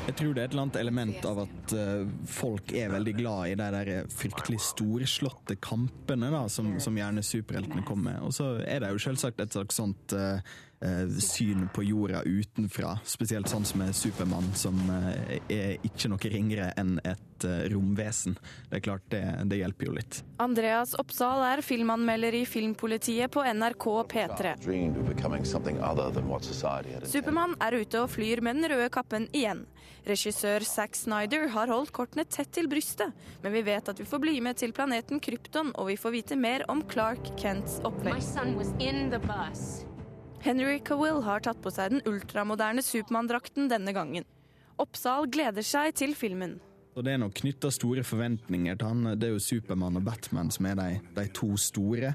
Jeg 0.03 0.17
tror 0.19 0.33
det 0.35 0.43
er 0.43 0.49
et 0.49 0.55
eller 0.57 0.65
annet 0.65 0.79
element 0.81 1.27
av 1.31 1.38
at 1.45 1.75
uh, 1.79 2.09
folk 2.27 2.73
er 2.75 2.91
veldig 2.91 3.15
glad 3.21 3.53
i 3.53 3.55
de 3.61 3.69
der 3.77 4.11
fryktelig 4.11 4.59
storslåtte 4.67 5.57
kampene 5.62 6.33
da, 6.35 6.43
som, 6.51 6.75
som 6.83 6.99
gjerne 6.99 7.23
superheltene 7.23 7.87
kommer 7.87 8.11
med. 8.11 8.27
Og 8.27 8.35
så 8.35 8.57
er 8.67 8.83
det 8.83 8.91
jo 8.91 9.05
selvsagt 9.07 9.41
et 9.45 9.55
slags 9.55 9.79
sånt 9.79 10.17
uh, 10.19 10.43
Eh, 10.43 10.71
syn 11.23 11.68
på 11.75 11.85
jorda 11.85 12.23
utenfra. 12.23 12.97
Spesielt 13.07 13.49
sånn 13.51 13.64
som 13.66 13.85
er 13.85 13.92
Supermann, 13.97 14.49
som 14.59 14.79
eh, 14.90 15.38
er 15.53 15.77
ikke 15.87 16.11
noe 16.11 16.33
ringere 16.33 16.73
enn 16.81 16.97
et 17.05 17.47
eh, 17.47 17.68
romvesen. 17.73 18.35
Det 18.71 18.81
er 18.81 18.85
klart, 18.85 19.05
det, 19.12 19.23
det 19.51 19.61
hjelper 19.61 19.90
jo 19.90 19.95
litt. 19.97 20.23
Andreas 20.42 20.95
Oppsal 20.99 21.45
er 21.47 21.62
filmanmelder 21.62 22.35
i 22.40 22.45
Filmpolitiet 22.49 23.31
på 23.33 23.45
NRK 23.47 23.87
P3. 24.12 24.55
Supermann 27.12 27.55
er 27.62 27.79
ute 27.79 28.03
og 28.03 28.11
flyr 28.11 28.42
med 28.42 28.59
den 28.59 28.71
røde 28.75 28.90
kappen 28.92 29.29
igjen. 29.31 29.66
Regissør 30.07 30.66
Zack 30.66 30.97
Snyder 30.99 31.47
har 31.55 31.71
holdt 31.71 31.92
kortene 31.95 32.25
tett 32.27 32.51
til 32.55 32.66
brystet, 32.71 33.14
men 33.45 33.55
vi 33.55 33.62
vet 33.66 33.87
at 33.92 34.01
vi 34.01 34.09
får 34.09 34.23
bli 34.25 34.40
med 34.42 34.59
til 34.59 34.75
planeten 34.75 35.23
Krypton, 35.23 35.71
og 35.79 35.92
vi 35.92 35.97
får 36.01 36.16
vite 36.16 36.38
mer 36.38 36.66
om 36.73 36.83
Clark 36.90 37.37
Kents 37.38 37.79
oppvekst. 37.87 38.35
Henry 40.42 40.81
Cavill 40.83 41.20
har 41.22 41.40
tatt 41.44 41.61
på 41.62 41.70
seg 41.70 41.92
den 41.92 42.00
ultramoderne 42.11 42.83
Supermann-drakten 42.83 43.68
denne 43.70 43.92
gangen. 43.94 44.24
Oppsal 44.83 45.28
gleder 45.31 45.62
seg 45.62 45.94
til 45.94 46.16
filmen. 46.18 46.57
Og 46.96 47.05
Det 47.07 47.12
er 47.12 47.20
nok 47.22 47.37
knytta 47.38 47.70
store 47.70 48.02
forventninger 48.02 48.74
til 48.76 48.88
han. 48.90 49.12
Det 49.14 49.28
er 49.28 49.37
jo 49.37 49.42
Supermann 49.42 50.00
og 50.00 50.05
Batman 50.09 50.50
som 50.50 50.66
er 50.66 50.74
de, 50.81 50.88
de 51.14 51.26
to 51.31 51.55
store. 51.57 52.11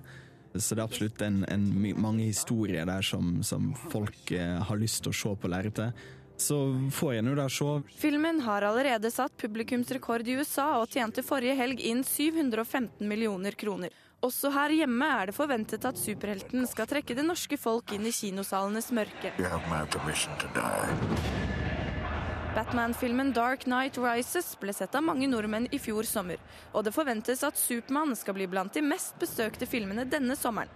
Så 0.53 0.75
det 0.75 0.81
er 0.81 0.89
absolutt 0.89 1.23
en, 1.23 1.45
en, 1.47 1.65
mange 1.95 2.27
historier 2.27 2.85
der 2.89 3.05
som, 3.05 3.39
som 3.47 3.71
folk 3.93 4.31
eh, 4.35 4.59
har 4.59 4.79
lyst 4.81 5.05
til 5.05 5.13
å 5.13 5.19
se 5.21 5.33
på 5.39 5.51
lerretet. 5.53 6.03
Så 6.37 6.57
får 6.93 7.15
jeg 7.15 7.25
nå 7.25 7.37
da 7.37 7.47
se. 7.49 7.69
Filmen 7.97 8.43
har 8.45 8.67
allerede 8.67 9.09
satt 9.13 9.39
publikumsrekord 9.39 10.27
i 10.27 10.35
USA 10.41 10.67
og 10.81 10.91
tjente 10.91 11.23
forrige 11.25 11.55
helg 11.57 11.79
inn 11.79 12.03
715 12.03 13.07
millioner 13.07 13.55
kroner. 13.57 13.95
Også 14.25 14.49
her 14.49 14.73
hjemme 14.73 15.07
er 15.13 15.29
det 15.29 15.35
forventet 15.37 15.83
at 15.85 15.99
superhelten 16.01 16.65
skal 16.65 16.87
trekke 16.89 17.13
det 17.13 17.25
norske 17.25 17.57
folk 17.61 17.91
inn 17.93 18.07
i 18.09 18.13
kinosalenes 18.15 18.89
mørke. 18.89 19.29
Batman-filmen 22.57 23.29
Dark 23.35 23.67
Knight 23.67 23.99
Rises 24.01 24.55
ble 24.57 24.73
sett 24.73 24.97
av 24.97 25.05
mange 25.05 25.29
nordmenn 25.29 25.67
i 25.69 25.77
fjor 25.77 26.07
sommer, 26.09 26.41
og 26.73 26.87
det 26.87 26.95
forventes 26.95 27.45
at 27.45 27.61
Supermann 27.61 28.17
skal 28.17 28.33
bli 28.39 28.49
blant 28.49 28.73
de 28.73 28.81
mest 28.81 29.13
besøkte 29.21 29.69
filmene 29.69 30.07
denne 30.09 30.33
sommeren. 30.39 30.71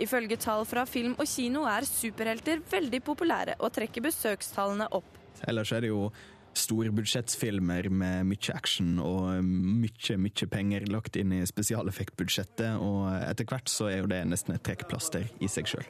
Ifølge 0.00 0.40
tall 0.40 0.64
fra 0.66 0.82
film 0.88 1.14
og 1.20 1.28
kino 1.30 1.62
er 1.70 1.86
superhelter 1.86 2.64
veldig 2.72 3.02
populære 3.06 3.58
og 3.60 3.70
trekker 3.76 4.02
besøkstallene 4.08 4.90
opp. 4.96 5.20
Ellers 5.46 5.70
er 5.70 5.84
det 5.84 5.92
jo 5.92 6.08
storbudsjettsfilmer 6.58 7.88
med 7.92 8.26
mye 8.30 8.54
action 8.54 8.98
og 9.02 9.44
mye, 9.44 10.16
mye 10.18 10.48
penger 10.50 10.86
lagt 10.90 11.18
inn 11.20 11.34
i 11.36 11.44
spesialeffektbudsjettet, 11.48 12.80
og 12.80 13.06
etter 13.22 13.48
hvert 13.48 13.70
så 13.70 13.90
er 13.90 14.02
jo 14.02 14.10
det 14.10 14.24
nesten 14.28 14.56
et 14.56 14.64
trekkplaster 14.66 15.28
i 15.40 15.50
seg 15.50 15.70
sjøl. 15.70 15.86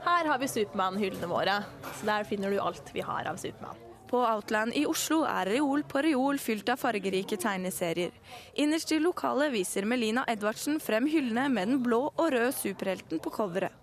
Her 0.00 0.30
har 0.30 0.40
vi 0.40 0.48
Supermann-hyllene 0.48 1.28
våre, 1.28 1.60
så 1.98 2.08
der 2.08 2.26
finner 2.28 2.52
du 2.52 2.60
alt 2.62 2.88
vi 2.94 3.04
har 3.04 3.28
av 3.28 3.40
Supermann. 3.40 3.86
På 4.10 4.24
Outland 4.26 4.74
i 4.74 4.82
Oslo 4.90 5.20
er 5.28 5.46
reol 5.52 5.84
på 5.86 6.00
reol 6.02 6.40
fylt 6.42 6.72
av 6.72 6.80
fargerike 6.80 7.36
tegneserier. 7.38 8.10
Innerst 8.58 8.90
i 8.90 8.98
lokalet 8.98 9.52
viser 9.54 9.86
Melina 9.86 10.24
Edvardsen 10.26 10.80
frem 10.82 11.06
hyllene 11.06 11.46
med 11.52 11.70
den 11.70 11.84
blå 11.84 12.08
og 12.08 12.32
røde 12.34 12.50
superhelten 12.56 13.22
på 13.22 13.30
coveret. 13.36 13.76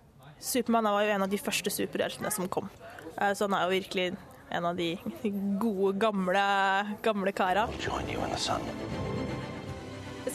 Supermann 0.43 0.89
var 0.89 1.05
jo 1.05 1.13
en 1.15 1.23
av 1.25 1.31
de 1.31 1.39
første 1.39 1.71
superheltene 1.73 2.29
som 2.33 2.49
kom, 2.51 2.67
Eh, 3.17 3.33
så 3.33 3.47
han 3.47 3.55
er 3.57 3.65
jo 3.65 3.75
virkelig 3.77 4.07
en 4.49 4.65
av 4.65 4.75
de 4.75 4.97
gode, 5.59 5.97
gamle, 5.99 6.43
gamle 7.03 7.33
kara. 7.35 7.67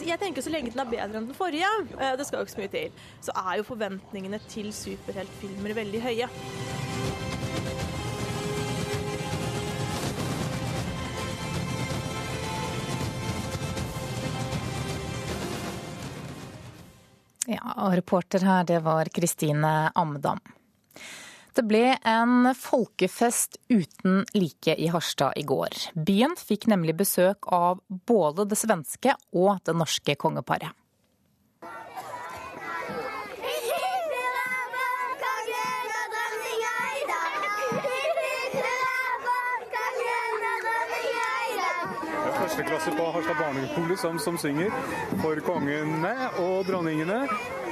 Jeg 0.03 0.19
tenker 0.19 0.41
Så 0.41 0.51
lenge 0.51 0.71
den 0.73 0.81
er 0.81 0.89
bedre 0.89 1.19
enn 1.21 1.27
den 1.29 1.37
forrige, 1.37 1.69
eh, 1.99 2.15
det 2.17 2.25
skal 2.27 2.41
jo 2.41 2.47
ikke 2.47 2.55
så 2.55 2.61
mye 2.63 2.73
til, 2.73 3.03
så 3.23 3.35
er 3.39 3.59
jo 3.59 3.67
forventningene 3.67 4.39
til 4.51 4.73
superheltfilmer 4.73 5.75
veldig 5.77 6.01
høye. 6.03 6.29
Ja, 17.47 17.73
og 17.83 17.95
reporter 17.99 18.43
her, 18.47 18.63
det 18.67 18.81
var 18.83 19.09
Kristine 19.13 19.91
Amdam. 19.99 20.39
Det 21.53 21.61
ble 21.69 21.97
en 22.01 22.47
folkefest 22.57 23.59
uten 23.69 24.23
like 24.33 24.73
i 24.73 24.87
Harstad 24.89 25.37
i 25.37 25.43
går. 25.45 25.69
Byen 25.93 26.33
fikk 26.33 26.65
nemlig 26.71 26.95
besøk 26.97 27.45
av 27.53 27.83
både 28.09 28.47
det 28.49 28.57
svenske 28.57 29.13
og 29.37 29.59
det 29.61 29.75
norske 29.77 30.15
kongeparet. 30.17 30.73
Det 42.23 42.31
er 42.31 42.39
første 42.39 42.65
klasse 42.65 42.95
på 42.97 43.11
Harstad 43.13 43.37
barneskole 43.37 43.97
som, 44.01 44.17
som 44.17 44.41
synger 44.41 44.73
for 45.21 45.37
kongene 45.45 46.15
og 46.41 46.65
dronningene. 46.65 47.27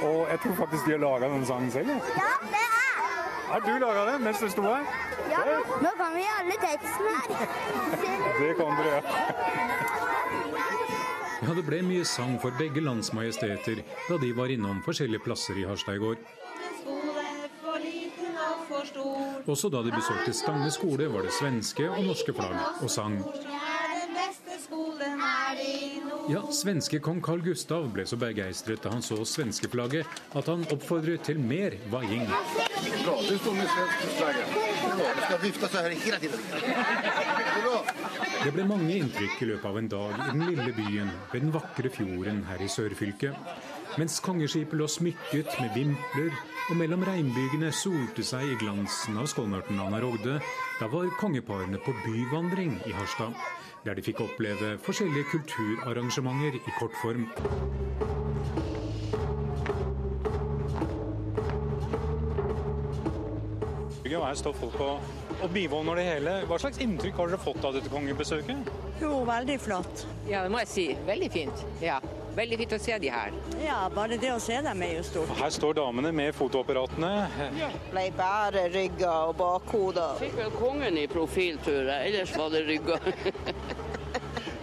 Og 0.06 0.30
jeg 0.30 0.44
tror 0.46 0.60
faktisk 0.62 0.86
de 0.86 0.94
har 0.94 1.02
laga 1.02 1.32
denne 1.34 1.50
sangen 1.50 1.74
selv. 1.74 1.98
Ja, 2.14 2.30
det 2.46 2.62
er. 2.62 2.71
Har 3.52 3.60
du 3.60 3.78
laga 3.78 4.04
den 4.08 4.22
mens 4.24 4.40
du 4.40 4.48
sto 4.48 4.62
her? 4.64 4.86
Ja, 5.28 5.42
nå 5.84 5.90
kan 5.98 6.14
vi 6.16 6.22
alle 6.38 6.54
teksten 6.62 7.08
her. 7.12 7.50
Det 8.40 8.54
kan 8.56 8.78
dere 8.78 8.94
ja. 8.94 9.02
Ja, 11.42 11.54
det 11.58 11.64
ble 11.66 11.82
mye 11.84 12.04
sang 12.06 12.38
for 12.40 12.54
begge 12.56 12.80
landsmajesteter 12.80 13.82
da 14.06 14.16
de 14.22 14.30
var 14.38 14.52
innom 14.54 14.80
forskjellige 14.86 15.24
plasser 15.26 15.58
i 15.58 15.66
Harstad 15.68 15.98
i 15.98 16.02
går. 16.02 16.16
Også 19.52 19.68
da 19.68 19.82
de 19.84 19.92
besøkte 19.92 20.32
Stange 20.32 20.70
skole, 20.70 21.10
var 21.12 21.26
det 21.26 21.34
svenske 21.36 21.90
og 21.90 22.04
norske 22.06 22.32
flagg 22.32 22.82
og 22.82 22.90
sang. 22.90 23.18
Ja, 26.28 26.42
Svenske 26.52 26.98
kong 27.02 27.20
Carl 27.24 27.40
Gustav 27.42 27.88
ble 27.90 28.04
så 28.06 28.16
begeistret 28.20 28.82
da 28.84 28.92
han 28.92 29.02
så 29.02 29.16
svenskeflagget 29.26 30.06
at 30.38 30.50
han 30.50 30.62
oppfordret 30.70 31.24
til 31.26 31.40
mer 31.42 31.74
vaiing. 31.90 32.28
Bra, 32.28 33.16
du 33.26 33.34
står 33.38 33.56
med 33.56 33.70
svenskeflagget. 33.72 34.52
Bra, 34.84 35.08
du 35.16 35.20
skal 35.24 35.40
vifte 35.42 35.70
så 35.72 35.82
her 35.82 35.96
hele 36.04 36.20
tiden. 36.22 36.38
Det 38.42 38.52
ble 38.54 38.66
mange 38.70 38.98
inntrykk 39.00 39.42
i 39.42 39.48
løpet 39.50 39.68
av 39.70 39.78
en 39.80 39.90
dag 39.90 40.14
i 40.14 40.28
den 40.30 40.44
lille 40.50 40.74
byen 40.76 41.10
ved 41.32 41.44
den 41.46 41.54
vakre 41.54 41.90
fjorden 41.94 42.44
her 42.50 42.62
i 42.62 42.70
sørfylket. 42.70 43.54
Mens 44.00 44.20
kongeskipet 44.24 44.78
lå 44.78 44.86
smykket 44.88 45.50
med 45.60 45.74
vimpler 45.74 46.30
og 46.70 46.78
mellom 46.78 47.02
regnbygene 47.04 47.72
solte 47.76 48.24
seg 48.24 48.46
i 48.46 48.60
glansen 48.62 49.18
av 49.20 49.26
Skånørten-Anna 49.28 50.00
Rogde, 50.00 50.38
da 50.78 50.88
var 50.92 51.10
kongeparene 51.20 51.82
på 51.82 51.92
byvandring 52.06 52.78
i 52.88 52.94
Harstad, 52.96 53.34
der 53.84 53.98
de 53.98 54.04
fikk 54.06 54.22
oppleve 54.24 54.76
forskjellige 54.82 55.30
kulturarrangementer 55.32 56.60
i 56.60 56.76
kortform. 56.78 57.26
Og 64.22 64.28
her 64.28 64.36
står 64.38 64.52
folk 64.54 64.80
og, 64.80 65.00
og 65.42 65.50
bivåner 65.50 65.98
det 65.98 66.04
hele. 66.06 66.32
Hva 66.46 66.54
slags 66.62 66.78
inntrykk 66.84 67.16
har 67.18 67.32
dere 67.32 67.42
fått 67.42 67.64
av 67.66 67.74
dette 67.74 67.90
kongebesøket? 67.90 68.68
Jo, 69.02 69.16
veldig 69.26 69.56
flott. 69.58 70.04
Ja, 70.30 70.44
det 70.44 70.52
må 70.54 70.60
jeg 70.62 70.70
si. 70.70 70.84
Veldig 71.08 71.30
fint. 71.34 71.64
Ja. 71.82 71.96
Veldig 72.36 72.58
fint 72.62 72.72
å 72.72 72.80
se 72.80 72.98
de 73.02 73.10
her. 73.12 73.34
Ja, 73.60 73.78
bare 73.92 74.16
det 74.20 74.30
å 74.32 74.38
se 74.40 74.56
dem 74.64 74.82
er 74.86 74.94
jo 74.96 75.04
stort. 75.04 75.32
Her 75.36 75.52
står 75.52 75.76
damene 75.76 76.12
med 76.16 76.32
fotoapparatene. 76.36 77.12
Ble 77.90 78.06
bare 78.16 78.68
rygger 78.72 79.28
og 79.28 79.36
bakhoder. 79.40 80.16
Fikk 80.22 80.38
vel 80.40 80.52
kongen 80.56 81.00
i 81.00 81.06
profilturet. 81.12 82.08
Ellers 82.08 82.32
var 82.38 82.54
det 82.54 82.64
rygger. 82.70 83.12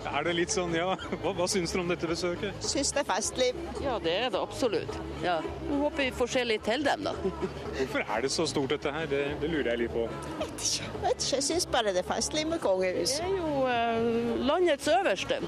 Er 0.10 0.24
det 0.26 0.32
litt 0.34 0.54
sånn, 0.54 0.72
ja, 0.74 0.96
Hva, 1.22 1.34
hva 1.38 1.46
syns 1.50 1.70
dere 1.74 1.84
om 1.84 1.90
dette 1.92 2.08
besøket? 2.10 2.64
Syns 2.66 2.90
det 2.96 3.04
er 3.04 3.08
festlig. 3.08 3.50
Ja, 3.84 3.98
det 4.02 4.14
er 4.24 4.32
det 4.34 4.40
absolutt. 4.42 4.96
Ja. 5.22 5.36
Håper 5.70 6.02
vi 6.02 6.08
får 6.18 6.32
se 6.34 6.46
litt 6.48 6.64
til 6.66 6.86
dem, 6.88 7.06
da. 7.06 7.14
Hvorfor 7.78 8.06
er 8.06 8.26
det 8.26 8.32
så 8.34 8.48
stort 8.50 8.74
dette 8.74 8.94
her? 8.96 9.06
Det, 9.12 9.22
det 9.44 9.52
lurer 9.52 9.70
jeg 9.74 9.84
litt 9.84 9.94
på. 9.94 10.08
Vet 10.40 10.66
ikke. 10.66 10.90
Vet 11.04 11.20
ikke. 11.20 11.36
Jeg 11.36 11.48
syns 11.52 11.70
bare 11.70 11.94
det 11.94 12.02
er 12.02 12.10
festlig 12.10 12.48
med 12.50 12.64
kongehus. 12.64 13.20
Det 13.20 13.28
er 13.28 13.38
jo 13.38 13.68
eh, 13.70 14.42
landets 14.50 14.90
øverste. 14.96 15.44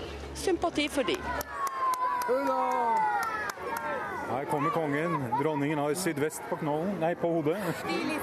Sympati 0.45 0.87
for 0.93 1.09
de. 1.09 1.17
Her 4.31 4.45
kommer 4.45 4.69
kongen. 4.69 5.25
Dronningen 5.41 5.79
har 5.79 5.93
sydvest 5.93 6.41
på 6.49 6.55
knollen, 6.55 6.93
nei, 7.01 7.15
på 7.15 7.27
hodet. 7.27 7.57
Alltid. 7.67 8.21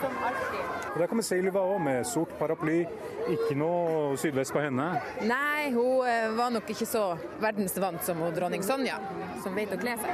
Og 0.93 0.99
Der 0.99 1.07
kommer 1.07 1.23
Silva 1.23 1.61
òg, 1.61 1.81
med 1.85 2.07
sort 2.09 2.33
paraply. 2.39 2.81
Ikke 3.29 3.57
noe 3.59 4.17
sydvest 4.17 4.55
på 4.57 4.63
henne. 4.65 4.89
Nei, 5.29 5.69
hun 5.75 6.07
eh, 6.09 6.31
var 6.39 6.51
nok 6.55 6.71
ikke 6.73 6.89
så 6.89 7.11
verdensvant 7.43 8.05
som 8.07 8.23
hun 8.25 8.35
dronning 8.35 8.65
Sonja, 8.65 8.97
som 9.45 9.55
vet 9.59 9.75
å 9.75 9.81
kle 9.81 9.99
seg. 10.01 10.11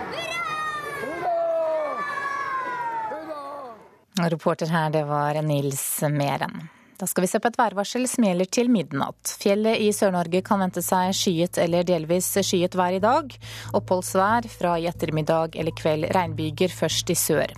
Reporter 4.35 4.71
her, 4.71 4.91
det 4.95 5.05
var 5.09 5.41
Nils 5.43 5.85
Meren. 6.11 6.69
Da 6.99 7.07
skal 7.07 7.25
vi 7.25 7.29
se 7.31 7.41
på 7.43 7.51
et 7.51 7.59
værvarsel 7.59 8.07
som 8.07 8.27
gjelder 8.27 8.49
til 8.55 8.71
midnatt. 8.71 9.33
Fjellet 9.41 9.83
i 9.83 9.91
Sør-Norge 9.95 10.45
kan 10.47 10.61
vente 10.63 10.83
seg 10.85 11.11
skyet 11.17 11.59
eller 11.59 11.87
delvis 11.87 12.29
skyet 12.39 12.77
vær 12.79 12.95
i 12.95 13.03
dag. 13.03 13.35
Oppholdsvær 13.75 14.47
fra 14.53 14.77
i 14.79 14.87
ettermiddag 14.91 15.59
eller 15.59 15.75
kveld 15.75 16.07
regnbyger 16.15 16.71
først 16.71 17.11
i 17.11 17.19
sør. 17.19 17.55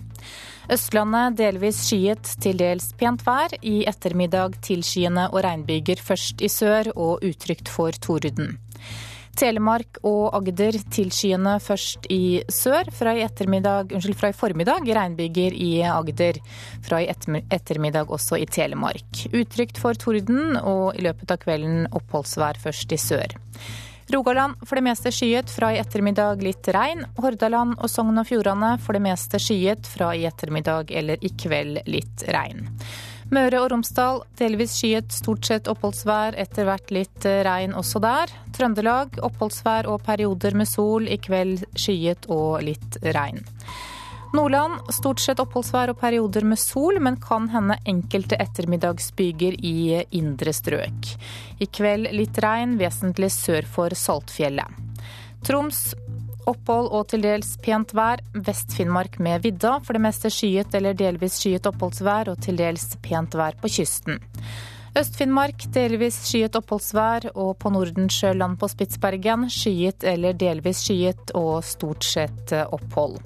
Østlandet 0.73 1.37
delvis 1.39 1.83
skyet, 1.85 2.33
til 2.43 2.57
dels 2.59 2.89
pent 2.99 3.21
vær. 3.27 3.53
I 3.61 3.85
ettermiddag 3.87 4.57
tilskyende 4.65 5.29
og 5.29 5.43
regnbyger 5.45 6.01
først 6.01 6.41
i 6.41 6.49
sør 6.51 6.89
og 6.95 7.23
utrygt 7.23 7.69
for 7.71 7.93
torden. 8.03 8.57
Telemark 9.37 9.99
og 10.07 10.33
Agder 10.33 10.79
tilskyende 10.93 11.57
først 11.61 12.07
i 12.13 12.41
sør. 12.49 12.89
Fra 12.95 13.13
i, 13.13 13.23
unnskyld, 13.23 14.15
fra 14.17 14.31
i 14.31 14.37
formiddag 14.37 14.87
regnbyger 14.97 15.53
i 15.53 15.71
Agder. 15.85 16.39
Fra 16.85 17.03
i 17.03 17.09
ettermiddag 17.09 18.09
også 18.09 18.39
i 18.41 18.47
Telemark. 18.49 19.27
Utrygt 19.33 19.77
for 19.81 19.93
torden, 19.93 20.57
og 20.57 20.97
i 20.97 21.05
løpet 21.05 21.33
av 21.33 21.41
kvelden 21.43 21.85
oppholdsvær 21.91 22.57
først 22.63 22.97
i 22.97 22.99
sør. 23.01 23.37
Rogaland 24.13 24.55
for 24.63 24.79
det 24.79 24.85
meste 24.87 25.11
skyet, 25.11 25.51
fra 25.51 25.73
i 25.75 25.81
ettermiddag 25.81 26.41
litt 26.41 26.69
regn. 26.71 27.03
Hordaland 27.19 27.75
og 27.75 27.91
Sogn 27.91 28.17
og 28.17 28.29
Fjordane 28.29 28.77
for 28.79 28.95
det 28.95 29.03
meste 29.03 29.41
skyet, 29.43 29.85
fra 29.85 30.13
i 30.15 30.23
ettermiddag 30.29 30.93
eller 30.95 31.21
i 31.21 31.33
kveld 31.35 31.83
litt 31.91 32.23
regn. 32.31 32.69
Møre 33.27 33.59
og 33.59 33.73
Romsdal 33.73 34.21
delvis 34.39 34.77
skyet, 34.77 35.11
stort 35.11 35.43
sett 35.49 35.67
oppholdsvær, 35.67 36.37
etter 36.39 36.63
hvert 36.67 36.93
litt 36.95 37.25
regn 37.43 37.73
også 37.75 37.99
der. 37.99 38.31
Trøndelag 38.55 39.19
oppholdsvær 39.19 39.89
og 39.91 39.99
perioder 40.05 40.55
med 40.55 40.69
sol, 40.69 41.09
i 41.11 41.19
kveld 41.19 41.65
skyet 41.75 42.29
og 42.31 42.61
litt 42.63 42.95
regn. 43.03 43.43
Nordland 44.35 44.79
stort 44.95 45.19
sett 45.23 45.39
oppholdsvær 45.43 45.91
og 45.91 45.99
perioder 45.99 46.47
med 46.47 46.59
sol, 46.59 47.01
men 47.03 47.19
kan 47.19 47.49
hende 47.51 47.77
enkelte 47.87 48.39
ettermiddagsbyger 48.39 49.59
i 49.59 50.01
indre 50.15 50.55
strøk. 50.55 51.13
I 51.59 51.67
kveld 51.67 52.11
litt 52.15 52.39
regn, 52.43 52.77
vesentlig 52.79 53.31
sør 53.35 53.67
for 53.67 53.95
Saltfjellet. 53.95 54.83
Troms 55.47 55.89
opphold 56.47 56.89
og 56.95 57.09
til 57.11 57.25
dels 57.25 57.55
pent 57.63 57.93
vær. 57.97 58.23
Vest-Finnmark 58.33 59.19
med 59.23 59.43
vidda. 59.45 59.77
For 59.83 59.97
det 59.97 60.03
meste 60.07 60.31
skyet 60.33 60.73
eller 60.77 60.97
delvis 60.97 61.37
skyet 61.41 61.69
oppholdsvær 61.69 62.33
og 62.33 62.41
til 62.45 62.57
dels 62.59 62.89
pent 63.03 63.37
vær 63.37 63.59
på 63.61 63.71
kysten. 63.77 64.21
Øst-Finnmark 64.97 65.67
delvis 65.75 66.15
skyet 66.25 66.55
oppholdsvær, 66.57 67.27
og 67.37 67.51
på 67.61 67.69
Nordensjøland 67.69 68.57
på 68.57 68.69
Spitsbergen 68.71 69.43
skyet 69.53 70.01
eller 70.07 70.33
delvis 70.33 70.79
skyet 70.87 71.35
og 71.37 71.59
stort 71.67 72.07
sett 72.07 72.55
opphold. 72.63 73.19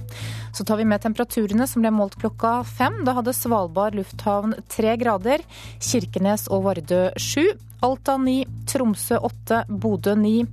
Så 0.52 0.66
tar 0.68 0.78
vi 0.78 0.86
med 0.86 1.02
temperaturene 1.04 1.68
som 1.68 1.84
ble 1.84 1.92
målt 1.96 2.18
klokka 2.22 2.62
fem. 2.68 3.02
Da 3.08 3.16
hadde 3.18 3.36
Svalbard 3.36 3.96
lufthavn 3.98 4.56
tre 4.72 4.96
grader, 5.00 5.44
Kirkenes 5.80 6.48
og 6.52 6.66
Vardø 6.68 7.10
sju. 7.18 7.46
Alta 7.82 8.14
9, 8.18 8.46
Tromsø 8.70 9.18
8, 9.18 9.64
Bodø 9.82 10.14
9, 10.14 10.44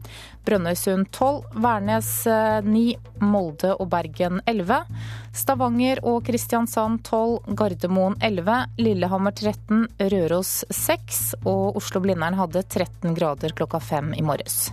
Brønnøysund 0.48 1.10
12, 1.12 1.58
Værnes 1.60 2.08
9, 2.64 2.84
Molde 3.20 3.74
og 3.76 3.90
Bergen 3.92 4.40
11, 4.48 4.80
Stavanger 5.36 6.00
og 6.08 6.22
Kristiansand 6.24 7.04
12, 7.04 7.52
Gardermoen 7.52 8.16
11, 8.24 8.58
Lillehammer 8.80 9.36
13, 9.36 9.84
Røros 10.08 10.56
6 10.72 11.22
og 11.44 11.76
Oslo-Blindern 11.76 12.40
hadde 12.40 12.64
13 12.64 13.12
grader 13.12 13.52
klokka 13.60 13.84
fem 13.92 14.14
i 14.16 14.24
morges. 14.24 14.70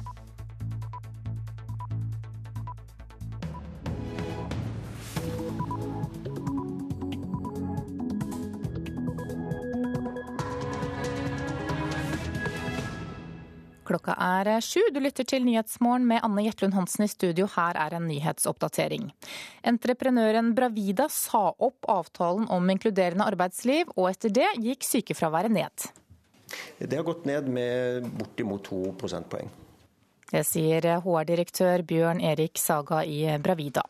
Klokka 13.86 14.16
er 14.18 14.50
sju. 14.66 14.82
Du 14.94 14.98
lytter 15.04 15.28
til 15.30 15.44
Nyhetsmorgen 15.46 16.08
med 16.10 16.24
Anne 16.26 16.42
Jetlund 16.48 16.74
Hansen 16.74 17.06
i 17.06 17.10
studio. 17.12 17.46
Her 17.54 17.78
er 17.78 17.94
en 17.94 18.08
nyhetsoppdatering. 18.10 19.12
Entreprenøren 19.62 20.56
Bravida 20.58 21.06
sa 21.14 21.52
opp 21.54 21.86
avtalen 21.92 22.48
om 22.50 22.72
inkluderende 22.74 23.28
arbeidsliv, 23.30 23.92
og 23.94 24.10
etter 24.10 24.34
det 24.34 24.50
gikk 24.66 24.88
sykefraværet 24.88 25.54
ned. 25.54 25.86
Det 26.80 26.98
har 26.98 27.06
gått 27.06 27.28
ned 27.30 27.52
med 27.52 28.10
bortimot 28.18 28.66
to 28.66 28.82
prosentpoeng. 28.98 29.52
Det 30.32 30.42
sier 30.48 30.86
HR-direktør 31.04 31.84
Bjørn 31.86 32.22
Erik 32.26 32.58
Saga 32.58 33.04
i 33.06 33.22
Bravida. 33.42 33.84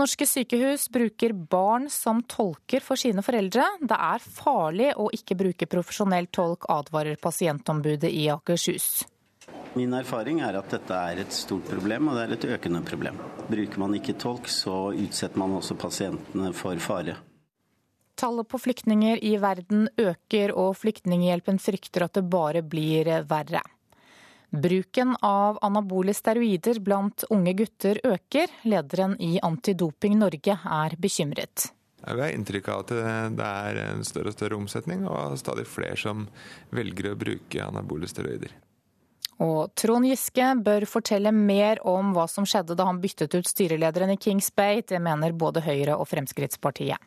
Norske 0.00 0.24
sykehus 0.26 0.88
bruker 0.92 1.34
barn 1.36 1.90
som 1.92 2.22
tolker 2.24 2.80
for 2.84 3.00
sine 3.00 3.22
foreldre. 3.24 3.66
Det 3.84 3.96
er 3.96 4.24
farlig 4.24 4.90
å 4.96 5.10
ikke 5.12 5.36
bruke 5.36 5.68
profesjonell 5.68 6.30
tolk, 6.32 6.64
advarer 6.72 7.20
pasientombudet 7.20 8.08
i 8.08 8.28
Akershus. 8.32 8.90
Min 9.76 9.92
erfaring 9.94 10.40
er 10.42 10.56
at 10.58 10.72
dette 10.72 10.96
er 10.96 11.20
et 11.22 11.34
stort 11.34 11.68
problem, 11.70 12.08
og 12.10 12.16
det 12.16 12.22
er 12.24 12.32
et 12.34 12.46
økende 12.56 12.80
problem. 12.86 13.20
Bruker 13.50 13.82
man 13.82 13.94
ikke 13.94 14.16
tolk, 14.18 14.48
så 14.50 14.90
utsetter 14.90 15.38
man 15.38 15.58
også 15.60 15.76
pasientene 15.78 16.50
for 16.56 16.80
fare. 16.82 17.20
Tallet 18.18 18.48
på 18.50 18.58
flyktninger 18.60 19.22
i 19.24 19.36
verden 19.40 19.86
øker, 19.96 20.52
og 20.58 20.74
Flyktninghjelpen 20.80 21.60
frykter 21.62 22.04
at 22.08 22.18
det 22.18 22.26
bare 22.28 22.64
blir 22.66 23.08
verre. 23.28 23.62
Bruken 24.50 25.16
av 25.22 25.58
anabole 25.62 26.14
steroider 26.14 26.80
blant 26.82 27.24
unge 27.30 27.52
gutter 27.54 28.00
øker. 28.04 28.50
Lederen 28.66 29.14
i 29.22 29.38
Antidoping 29.42 30.18
Norge 30.18 30.56
er 30.58 30.96
bekymret. 30.98 31.70
Vi 32.00 32.20
har 32.20 32.32
inntrykk 32.34 32.68
av 32.72 32.82
at 32.82 32.90
det 33.36 33.46
er 33.46 33.78
en 33.84 34.02
større 34.08 34.32
og 34.32 34.34
større 34.34 34.56
omsetning, 34.56 35.04
og 35.06 35.36
stadig 35.38 35.68
flere 35.68 35.98
som 36.00 36.26
velger 36.74 37.12
å 37.12 37.18
bruke 37.20 37.62
anabole 37.62 38.08
steroider. 38.10 38.56
Og 39.40 39.70
Trond 39.78 40.04
Giske 40.04 40.50
bør 40.60 40.84
fortelle 40.88 41.32
mer 41.32 41.80
om 41.88 42.10
hva 42.16 42.26
som 42.28 42.44
skjedde 42.48 42.76
da 42.76 42.88
han 42.88 43.00
byttet 43.00 43.36
ut 43.38 43.48
styrelederen 43.48 44.12
i 44.12 44.18
Kings 44.20 44.50
Bay. 44.52 44.82
Det 44.82 45.00
mener 45.00 45.32
både 45.32 45.62
Høyre 45.64 45.96
og 45.96 46.08
Fremskrittspartiet. 46.10 46.98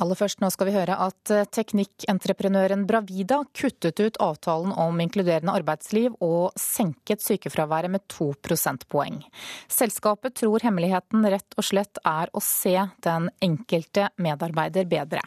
Aller 0.00 0.16
først 0.16 0.40
nå 0.40 0.48
skal 0.52 0.70
vi 0.70 0.74
høre 0.74 0.96
at 1.04 1.32
teknikkentreprenøren 1.52 2.86
Bravida 2.88 3.42
kuttet 3.52 4.00
ut 4.00 4.16
avtalen 4.24 4.72
om 4.72 5.00
inkluderende 5.04 5.52
arbeidsliv 5.52 6.16
og 6.24 6.56
senket 6.58 7.20
sykefraværet 7.20 7.92
med 7.92 8.06
to 8.08 8.30
prosentpoeng. 8.40 9.20
Selskapet 9.68 10.38
tror 10.40 10.64
hemmeligheten 10.64 11.28
rett 11.28 11.58
og 11.60 11.68
slett 11.68 12.00
er 12.00 12.32
å 12.32 12.40
se 12.44 12.76
den 13.04 13.28
enkelte 13.44 14.08
medarbeider 14.16 14.88
bedre. 14.88 15.20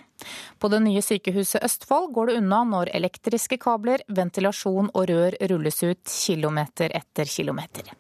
På 0.58 0.70
det 0.74 0.82
nye 0.82 1.04
sykehuset 1.06 1.62
Østfold 1.62 2.14
går 2.16 2.32
det 2.32 2.40
unna 2.42 2.64
når 2.66 2.96
elektriske 2.98 3.60
kabler, 3.62 4.02
ventilasjon 4.08 4.90
og 4.94 5.10
rør 5.12 5.38
rulles 5.52 5.84
ut 5.84 6.18
kilometer 6.26 6.96
etter 6.98 7.30
kilometer. 7.30 7.94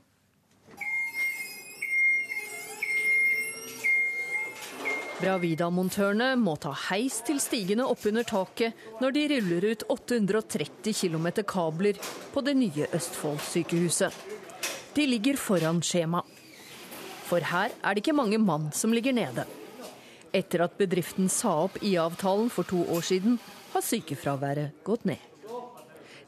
Bravida-montørene 5.23 6.33
må 6.35 6.57
ta 6.59 6.73
heis 6.89 7.21
til 7.23 7.37
stigene 7.39 7.85
oppunder 7.87 8.25
taket 8.27 8.75
når 8.99 9.13
de 9.15 9.21
ruller 9.31 9.67
ut 9.71 9.85
830 9.93 10.91
km 10.97 11.27
kabler 11.47 11.99
på 12.33 12.43
det 12.43 12.57
nye 12.59 12.89
Østfold-sykehuset. 12.91 14.11
De 14.93 15.05
ligger 15.07 15.39
foran 15.39 15.79
skjema. 15.79 16.25
For 17.29 17.39
her 17.53 17.71
er 17.71 17.95
det 17.95 18.03
ikke 18.03 18.17
mange 18.17 18.39
mann 18.41 18.67
som 18.75 18.91
ligger 18.91 19.15
nede. 19.15 19.45
Etter 20.35 20.65
at 20.65 20.75
bedriften 20.75 21.31
sa 21.31 21.53
opp 21.69 21.77
IA-avtalen 21.79 22.49
for 22.51 22.67
to 22.67 22.83
år 22.91 23.07
siden, 23.07 23.37
har 23.71 23.85
sykefraværet 23.85 24.83
gått 24.83 25.07
ned. 25.07 25.23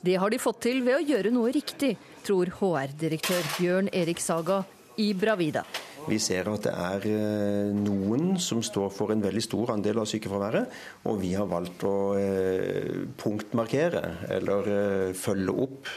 Det 0.06 0.16
har 0.22 0.32
de 0.32 0.40
fått 0.40 0.62
til 0.70 0.80
ved 0.86 1.02
å 1.02 1.04
gjøre 1.04 1.36
noe 1.36 1.52
riktig, 1.52 1.98
tror 2.24 2.54
HR-direktør 2.62 3.44
Bjørn 3.58 3.92
Erik 3.92 4.24
Saga 4.24 4.64
i 4.96 5.12
Bravida. 5.18 5.66
Vi 6.06 6.20
ser 6.22 6.46
at 6.52 6.66
det 6.68 6.72
er 6.72 7.06
eh, 7.10 7.74
noen 7.74 8.36
som 8.42 8.62
står 8.66 8.92
for 8.94 9.14
en 9.14 9.24
veldig 9.24 9.42
stor 9.42 9.74
andel 9.74 10.04
av 10.04 10.10
sykefraværet, 10.10 10.74
og 11.10 11.20
vi 11.22 11.32
har 11.34 11.50
valgt 11.50 11.86
å 11.88 11.96
eh, 12.20 13.06
punktmarkere, 13.18 14.04
eller 14.38 14.72
eh, 14.76 15.14
følge 15.18 15.56
opp, 15.66 15.92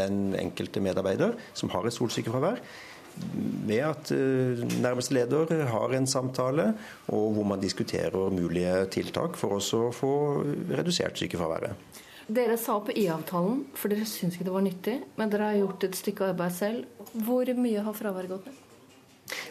den 0.00 0.34
enkelte 0.38 0.82
medarbeider 0.82 1.34
som 1.56 1.70
har 1.72 1.86
et 1.86 1.94
stort 1.94 2.14
sykefravær. 2.14 2.60
Ved 3.66 3.82
at 3.84 4.10
nærmeste 4.80 5.16
leder 5.16 5.50
har 5.68 5.94
en 5.96 6.06
samtale, 6.08 6.70
og 7.10 7.34
hvor 7.36 7.48
man 7.50 7.62
diskuterer 7.62 8.30
mulige 8.32 8.76
tiltak 8.94 9.36
for 9.40 9.58
å 9.58 9.90
få 9.94 10.12
redusert 10.70 11.18
sykefraværet. 11.20 11.90
Dere 12.30 12.54
sa 12.62 12.76
på 12.78 12.94
IA-avtalen, 12.94 13.64
for 13.74 13.90
dere 13.90 14.06
syns 14.06 14.36
ikke 14.38 14.46
det 14.46 14.54
var 14.54 14.66
nyttig, 14.66 14.96
men 15.18 15.32
dere 15.32 15.50
har 15.50 15.60
gjort 15.64 15.88
et 15.88 15.98
stykke 15.98 16.30
arbeid 16.30 16.54
selv. 16.54 17.06
Hvor 17.26 17.50
mye 17.58 17.86
har 17.86 17.96
fraværet 17.98 18.30
gått 18.30 18.46
ned? 18.46 18.59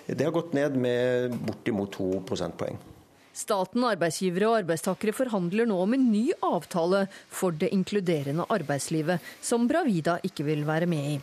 Det 0.05 0.23
har 0.25 0.35
gått 0.35 0.55
ned 0.57 0.77
med 0.79 1.35
bortimot 1.47 1.91
to 1.95 2.11
prosentpoeng. 2.27 2.79
Staten, 3.39 3.85
arbeidsgivere 3.87 4.49
og 4.49 4.57
arbeidstakere 4.63 5.15
forhandler 5.15 5.69
nå 5.69 5.77
om 5.79 5.93
en 5.95 6.07
ny 6.11 6.25
avtale 6.43 7.05
for 7.31 7.55
det 7.55 7.71
inkluderende 7.75 8.47
arbeidslivet, 8.51 9.23
som 9.41 9.67
Bravida 9.69 10.17
ikke 10.27 10.47
vil 10.49 10.65
være 10.67 10.89
med 10.89 11.11
i. 11.13 11.19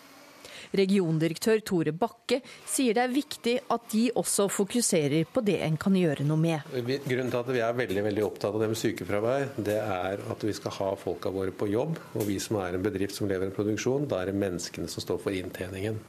Regiondirektør 0.76 1.60
Tore 1.66 1.92
Bakke 1.94 2.40
sier 2.66 2.96
det 2.96 3.04
er 3.04 3.12
viktig 3.12 3.54
at 3.72 3.86
de 3.92 4.06
også 4.18 4.48
fokuserer 4.50 5.28
på 5.30 5.42
det 5.46 5.60
en 5.66 5.76
kan 5.80 5.94
gjøre 5.96 6.26
noe 6.26 6.40
med. 6.40 6.66
Grunnen 6.72 7.30
til 7.30 7.40
at 7.40 7.52
vi 7.54 7.62
er 7.62 7.78
veldig 7.82 8.04
veldig 8.08 8.26
opptatt 8.26 8.56
av 8.56 8.64
det 8.64 8.70
med 8.72 8.80
sykefravær, 8.80 9.48
det 9.68 9.78
er 9.82 10.24
at 10.32 10.46
vi 10.48 10.56
skal 10.56 10.76
ha 10.80 10.90
folka 10.98 11.32
våre 11.34 11.54
på 11.54 11.70
jobb. 11.70 12.00
Og 12.16 12.26
vi 12.28 12.40
som 12.42 12.58
er 12.62 12.76
en 12.76 12.86
bedrift 12.86 13.16
som 13.18 13.30
lever 13.30 13.48
en 13.48 13.56
produksjon, 13.56 14.08
da 14.10 14.22
er 14.22 14.32
det 14.32 14.40
menneskene 14.40 14.90
som 14.90 15.04
står 15.04 15.22
for 15.22 15.36
inntjeningen. 15.36 16.00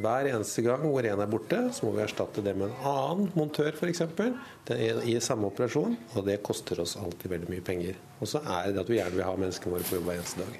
Hver 0.00 0.28
eneste 0.30 0.62
gang 0.64 0.82
hvor 0.88 1.04
en 1.04 1.20
er 1.20 1.30
borte, 1.30 1.58
så 1.76 1.84
må 1.84 1.92
vi 1.96 2.02
erstatte 2.06 2.42
det 2.44 2.54
med 2.56 2.70
en 2.70 2.86
annen 2.88 3.28
montør 3.36 3.74
f.eks. 3.76 4.02
i 5.04 5.18
samme 5.20 5.50
operasjon, 5.50 5.96
og 6.16 6.24
det 6.26 6.38
koster 6.46 6.80
oss 6.80 6.96
alltid 6.96 7.34
veldig 7.34 7.50
mye 7.52 7.64
penger. 7.66 7.98
Og 8.20 8.30
så 8.30 8.40
er 8.40 8.72
det 8.72 8.80
at 8.82 8.90
vi 8.90 8.96
gjerne 8.98 9.18
vil 9.18 9.26
ha 9.28 9.34
menneskene 9.36 9.74
våre 9.76 9.88
på 9.88 9.98
jobb 9.98 10.08
hver 10.08 10.18
eneste 10.22 10.38
dag. 10.40 10.54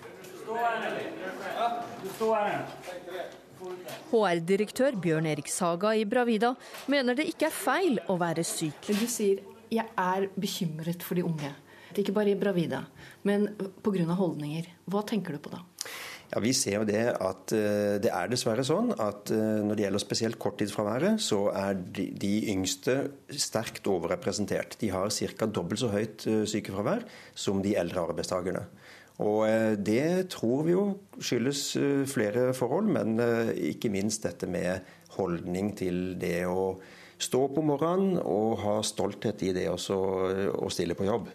HR-direktør 4.12 4.98
Bjørn 5.00 5.26
Erik 5.32 5.48
Saga 5.48 5.94
i 5.96 6.04
Bravida 6.04 6.52
mener 6.92 7.16
det 7.16 7.30
ikke 7.32 7.48
er 7.48 7.56
feil 7.56 7.98
å 8.12 8.18
være 8.20 8.44
syk. 8.44 8.92
Du 8.92 9.06
sier 9.08 9.40
jeg 9.72 9.88
er 9.96 10.28
bekymret 10.36 11.00
for 11.06 11.16
de 11.16 11.24
unge. 11.24 11.54
Ikke 11.96 12.12
bare 12.16 12.32
i 12.32 12.38
Bravida, 12.38 12.84
men 13.28 13.48
pga. 13.84 14.14
holdninger. 14.16 14.68
Hva 14.88 15.02
tenker 15.08 15.36
du 15.36 15.38
på 15.44 15.52
da? 15.52 15.60
Ja, 16.32 16.40
Vi 16.40 16.52
ser 16.56 16.78
jo 16.78 16.86
det 16.88 17.02
at 17.20 17.52
eh, 17.52 17.98
det 18.00 18.08
er 18.08 18.30
dessverre 18.32 18.64
sånn 18.64 18.94
at 18.96 19.28
eh, 19.34 19.60
når 19.66 19.76
det 19.76 19.84
gjelder 19.84 20.00
spesielt 20.00 20.38
korttidsfraværet, 20.40 21.20
så 21.20 21.42
er 21.52 21.76
de, 21.76 22.32
yngste 22.48 22.94
sterkt 23.36 23.90
overrepresentert. 23.90 24.78
De 24.80 24.88
har 24.94 25.12
ca. 25.12 25.46
dobbelt 25.46 25.82
så 25.82 25.90
høyt 25.92 26.24
eh, 26.30 26.46
sykefravær 26.48 27.04
som 27.36 27.60
de 27.64 27.76
eldre 27.76 28.06
arbeidstakerne. 28.06 28.64
Og 29.22 29.44
Det 29.84 30.30
tror 30.32 30.64
vi 30.64 30.72
jo 30.72 30.86
skyldes 31.20 31.76
flere 32.10 32.48
forhold, 32.56 32.88
men 32.90 33.20
ikke 33.54 33.90
minst 33.92 34.24
dette 34.24 34.48
med 34.50 34.88
holdning 35.14 35.68
til 35.78 36.16
det 36.18 36.46
å 36.48 36.80
stå 37.20 37.42
på 37.52 37.62
morgenen 37.62 38.16
og 38.24 38.56
ha 38.64 38.78
stolthet 38.82 39.44
i 39.44 39.52
det 39.54 39.68
også 39.70 40.00
å 40.56 40.72
stille 40.72 40.96
på 40.98 41.06
jobb. 41.06 41.28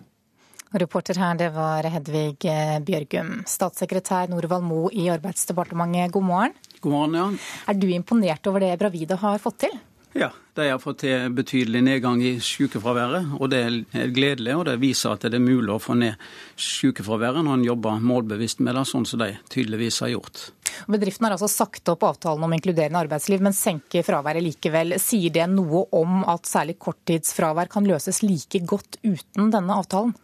Reporter 0.75 1.15
her, 1.15 1.36
det 1.39 1.51
var 1.56 1.88
Hedvig 1.88 2.45
eh, 2.45 2.78
Bjørgum. 2.84 3.43
Statssekretær 3.47 4.28
Norvald 4.32 4.65
Mo 4.68 4.88
i 4.91 5.07
Arbeidsdepartementet, 5.13 6.11
god 6.11 6.26
morgen. 6.28 6.57
God 6.82 6.91
morgen, 6.91 7.15
ja. 7.15 7.28
Er 7.72 7.78
du 7.80 7.88
imponert 7.88 8.47
over 8.51 8.65
det 8.65 8.74
Bravida 8.82 9.15
har 9.22 9.39
fått 9.39 9.63
til? 9.63 9.78
Ja, 10.18 10.32
de 10.57 10.65
har 10.72 10.80
fått 10.82 11.03
til 11.03 11.30
betydelig 11.38 11.84
nedgang 11.86 12.22
i 12.26 12.39
sykefraværet. 12.41 13.36
og 13.39 13.49
Det 13.53 13.59
er 13.61 14.11
gledelig, 14.11 14.55
og 14.57 14.65
det 14.65 14.80
viser 14.82 15.13
at 15.13 15.28
det 15.28 15.38
er 15.38 15.43
mulig 15.43 15.72
å 15.72 15.80
få 15.80 15.93
ned 15.99 16.18
sykefraværet 16.57 17.45
når 17.45 17.59
en 17.59 17.65
jobber 17.68 17.99
målbevisst 18.01 18.63
med 18.65 18.76
det, 18.76 18.86
sånn 18.89 19.05
som 19.05 19.22
de 19.22 19.36
tydeligvis 19.53 20.01
har 20.01 20.15
gjort. 20.15 20.49
Bedriften 20.89 21.28
har 21.28 21.38
altså 21.38 21.47
sagt 21.51 21.88
opp 21.93 22.03
avtalen 22.03 22.43
om 22.43 22.53
inkluderende 22.53 22.99
arbeidsliv, 23.05 23.43
men 23.45 23.55
senker 23.55 24.03
fraværet 24.03 24.43
likevel. 24.43 24.97
Sier 24.99 25.32
det 25.34 25.47
noe 25.53 25.86
om 25.95 26.24
at 26.28 26.49
særlig 26.49 26.80
korttidsfravær 26.82 27.70
kan 27.72 27.88
løses 27.88 28.24
like 28.26 28.65
godt 28.65 28.99
uten 29.05 29.53
denne 29.53 29.80
avtalen? 29.80 30.18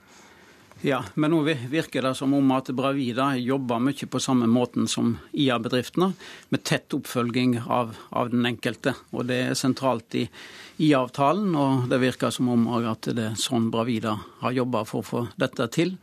Ja, 0.84 0.98
men 1.16 1.32
nå 1.32 1.38
virker 1.48 2.04
det 2.04 2.12
som 2.20 2.34
om 2.36 2.50
at 2.52 2.68
Bravida 2.76 3.30
jobber 3.40 3.80
mye 3.80 4.08
på 4.12 4.20
samme 4.20 4.50
måten 4.52 4.90
som 4.92 5.14
IA-bedriftene, 5.32 6.10
med 6.52 6.64
tett 6.68 6.92
oppfølging 6.98 7.54
av, 7.72 7.94
av, 8.12 8.34
den 8.34 8.44
enkelte. 8.50 8.92
Og 9.16 9.30
Det 9.30 9.38
er 9.46 9.56
sentralt 9.56 10.18
i 10.20 10.26
IA-avtalen, 10.84 11.56
og 11.56 11.88
det 11.88 12.02
virker 12.04 12.36
som 12.36 12.52
om 12.52 12.68
at 12.76 13.08
det 13.16 13.30
er 13.30 13.40
sånn 13.40 13.72
Bravida 13.72 14.18
har 14.42 14.60
jobba 14.60 14.84
for 14.90 15.00
å 15.00 15.08
få 15.08 15.24
dette 15.40 15.70
til. 15.72 15.96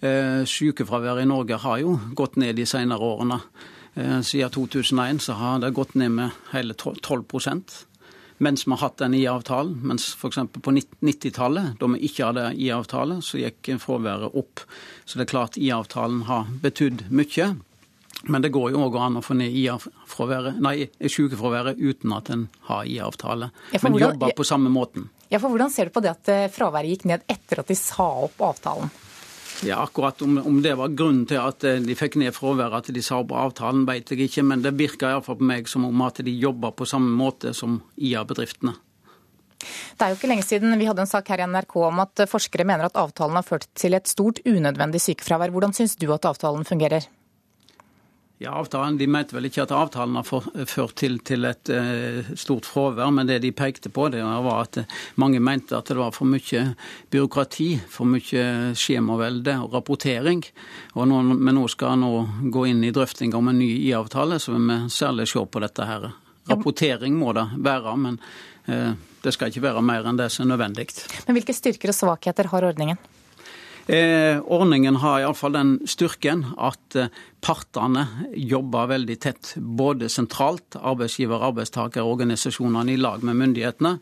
Eh, 0.00 0.40
sykefraværet 0.48 1.26
i 1.26 1.28
Norge 1.28 1.60
har 1.60 1.84
jo 1.84 1.98
gått 2.16 2.40
ned 2.40 2.56
de 2.56 2.64
senere 2.64 3.04
årene. 3.04 3.42
Eh, 3.92 4.22
siden 4.24 4.56
2001 4.56 5.20
så 5.20 5.36
har 5.36 5.60
det 5.60 5.74
gått 5.76 5.94
ned 6.00 6.16
med 6.16 6.30
hele 6.56 6.72
12 6.72 7.28
mens 8.38 8.66
vi 8.66 8.72
har 8.74 8.82
hatt 8.82 8.98
den 9.02 9.14
IA-avtalen. 9.14 9.76
Mens 9.86 10.08
f.eks. 10.14 10.40
på 10.52 10.74
90-tallet, 10.74 11.76
da 11.80 11.90
vi 11.92 12.02
ikke 12.08 12.30
hadde 12.30 12.48
IA-avtale, 12.54 13.20
så 13.22 13.40
gikk 13.42 13.74
fraværet 13.82 14.34
opp. 14.34 14.64
Så 15.04 15.18
det 15.18 15.28
er 15.28 15.32
klart 15.34 15.58
IA-avtalen 15.60 16.24
har 16.30 16.50
betydd 16.64 17.06
mye. 17.14 17.54
Men 18.24 18.42
det 18.42 18.54
går 18.54 18.72
jo 18.72 18.84
òg 18.86 18.96
an 18.96 19.18
å 19.20 19.24
få 19.24 19.36
ned 19.36 19.52
sykefraværet 21.12 21.80
uten 21.80 22.14
at 22.16 22.30
en 22.32 22.46
har 22.70 22.86
IA-avtale. 22.88 23.50
Men 23.82 23.98
jobber 24.00 24.32
på 24.36 24.46
samme 24.48 24.72
måten. 24.72 25.10
Ja, 25.28 25.40
for 25.42 25.50
Hvordan 25.52 25.72
ser 25.72 25.88
du 25.88 25.94
på 25.94 26.02
det 26.04 26.12
at 26.12 26.28
eh, 26.30 26.50
fraværet 26.52 26.94
gikk 26.94 27.08
ned 27.10 27.24
etter 27.30 27.60
at 27.60 27.70
de 27.70 27.76
sa 27.78 28.06
opp 28.26 28.40
avtalen? 28.44 28.92
Ja, 29.64 29.78
akkurat 29.82 30.22
om, 30.22 30.38
om, 30.38 30.62
det 30.62 30.74
var 30.76 30.92
grunnen 30.92 31.24
til 31.28 31.40
at 31.40 31.64
eh, 31.64 31.80
de 31.80 31.96
fikk 31.96 32.18
ned 32.20 32.34
fraværet, 32.36 32.84
at 32.84 32.94
de 32.94 33.02
sa 33.04 33.22
opp 33.22 33.32
avtalen, 33.32 33.86
vet 33.88 34.12
jeg 34.12 34.26
ikke. 34.26 34.44
Men 34.44 34.64
det 34.64 34.74
virker 34.76 35.08
iallfall 35.08 35.38
på 35.40 35.48
meg 35.48 35.70
som 35.70 35.86
om 35.88 36.02
at 36.04 36.20
de 36.24 36.34
jobber 36.36 36.74
på 36.76 36.88
samme 36.88 37.14
måte 37.16 37.54
som 37.56 37.78
IA-bedriftene. 37.96 38.74
Det 39.64 40.04
er 40.04 40.12
jo 40.12 40.18
ikke 40.18 40.28
lenge 40.28 40.44
siden 40.44 40.76
vi 40.76 40.88
hadde 40.88 41.04
en 41.06 41.08
sak 41.08 41.30
her 41.32 41.40
i 41.40 41.48
NRK 41.48 41.78
om 41.86 42.02
at 42.04 42.26
forskere 42.28 42.66
mener 42.68 42.90
at 42.90 42.98
avtalen 43.00 43.38
har 43.38 43.46
ført 43.46 43.64
til 43.78 43.96
et 43.96 44.10
stort 44.10 44.42
unødvendig 44.44 45.00
sykefravær. 45.00 45.54
Hvordan 45.54 45.72
syns 45.76 45.96
du 45.96 46.10
at 46.12 46.28
avtalen 46.28 46.68
fungerer? 46.68 47.06
Ja, 48.42 48.50
avtalen, 48.58 48.96
De 48.98 49.06
mente 49.06 49.36
vel 49.36 49.46
ikke 49.46 49.62
at 49.62 49.72
avtalen 49.72 50.16
har 50.18 50.26
ført 50.66 50.96
til, 50.98 51.20
til 51.22 51.46
et 51.46 51.70
uh, 51.70 52.32
stort 52.34 52.66
fravær, 52.66 53.12
men 53.14 53.28
det 53.30 53.38
de 53.44 53.52
pekte 53.54 53.92
på, 53.94 54.08
det 54.10 54.24
var 54.24 54.64
at 54.64 54.80
mange 55.22 55.38
mente 55.38 55.76
at 55.78 55.86
det 55.86 55.96
var 56.00 56.10
for 56.16 56.26
mye 56.26 56.64
byråkrati, 57.14 57.68
for 57.88 58.10
mye 58.10 58.74
skjemavelde 58.74 59.54
og 59.62 59.78
rapportering. 59.78 60.42
Og 60.98 61.08
nå, 61.12 61.22
men 61.30 61.54
nå 61.54 61.68
skal 61.70 62.00
nå 62.02 62.10
gå 62.50 62.66
inn 62.72 62.82
i 62.82 62.92
drøfting 62.94 63.36
om 63.38 63.52
en 63.52 63.60
ny 63.62 63.70
IA-avtale, 63.86 64.42
så 64.42 64.56
vil 64.56 64.66
vi 64.66 64.80
særlig 64.90 65.30
se 65.30 65.46
på 65.46 65.62
dette 65.62 65.86
her. 65.88 66.10
Rapportering 66.50 67.14
må 67.16 67.32
det 67.38 67.46
være, 67.62 67.96
men 68.02 68.18
uh, 68.66 68.92
det 69.22 69.38
skal 69.38 69.54
ikke 69.54 69.68
være 69.70 69.86
mer 69.86 70.10
enn 70.10 70.18
det 70.18 70.32
som 70.34 70.48
er 70.48 70.56
nødvendig. 70.56 70.90
Men 71.28 71.38
Hvilke 71.38 71.54
styrker 71.54 71.94
og 71.94 72.02
svakheter 72.02 72.50
har 72.50 72.72
ordningen? 72.74 72.98
Eh, 73.86 74.40
ordningen 74.40 74.96
har 74.96 75.20
iallfall 75.20 75.52
den 75.52 75.72
styrken 75.84 76.46
at 76.56 76.96
eh, 76.96 77.10
partene 77.44 78.06
jobber 78.32 78.88
veldig 78.94 79.16
tett, 79.20 79.52
både 79.60 80.08
sentralt, 80.08 80.78
arbeidsgiver- 80.80 81.36
og 81.36 81.50
arbeidstakerorganisasjonene 81.50 82.94
i 82.94 83.00
lag 83.00 83.26
med 83.26 83.36
myndighetene. 83.42 83.98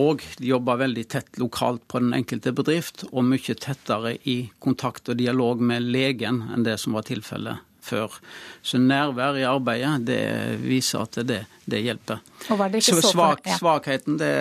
Og 0.00 0.24
de 0.38 0.52
jobber 0.54 0.80
veldig 0.80 1.04
tett 1.12 1.40
lokalt 1.42 1.84
på 1.90 2.00
den 2.00 2.14
enkelte 2.16 2.54
bedrift, 2.56 3.04
og 3.10 3.26
mye 3.28 3.56
tettere 3.58 4.14
i 4.24 4.38
kontakt 4.62 5.10
og 5.12 5.20
dialog 5.20 5.60
med 5.60 5.90
legen 5.92 6.46
enn 6.54 6.64
det 6.64 6.78
som 6.80 6.96
var 6.96 7.04
tilfellet 7.10 7.66
før. 7.84 8.14
Så 8.62 8.78
nærvær 8.80 9.38
i 9.40 9.46
arbeidet 9.48 10.06
det 10.08 10.20
viser 10.62 11.04
at 11.04 11.18
det, 11.26 11.40
det 11.64 11.82
hjelper. 11.84 12.20
Det 12.40 12.82
så 12.84 13.00
svak, 13.04 13.46
Svakheten 13.58 14.18
det, 14.20 14.32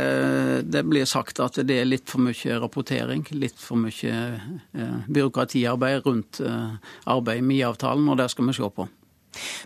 det, 0.70 0.84
blir 0.88 1.08
sagt 1.10 1.42
at 1.44 1.60
det 1.64 1.82
er 1.82 1.90
litt 1.90 2.10
for 2.10 2.24
mye 2.24 2.60
rapportering, 2.62 3.26
litt 3.36 3.60
for 3.60 3.80
mye 3.80 4.14
eh, 4.14 4.96
byråkratiarbeid 5.08 6.06
rundt 6.06 6.42
eh, 6.46 6.78
arbeidet 7.10 7.46
med 7.46 7.60
IA-avtalen, 7.60 8.08
og 8.10 8.20
det 8.22 8.30
skal 8.34 8.50
vi 8.50 8.58
se 8.60 8.72
på. 8.76 8.88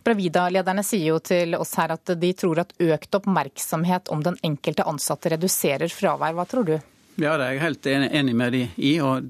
Bravida-lederne 0.03 0.83
sier 0.85 1.13
jo 1.13 1.19
til 1.23 1.55
oss 1.55 1.75
her 1.79 1.93
at 1.95 2.15
de 2.19 2.31
tror 2.37 2.65
at 2.65 2.73
økt 2.83 3.15
oppmerksomhet 3.15 4.11
om 4.13 4.23
den 4.25 4.37
enkelte 4.43 4.85
ansatte 4.89 5.31
reduserer 5.33 5.91
fravær. 5.91 6.35
Hva 6.35 6.45
tror 6.49 6.67
du? 6.67 6.75
Ja, 7.15 7.35
det 7.37 7.45
er 7.45 7.51
jeg 7.53 7.61
helt 7.61 7.87
enig 8.17 8.33
med 8.33 8.55
de 8.55 8.61
i. 8.81 8.95
og 9.03 9.27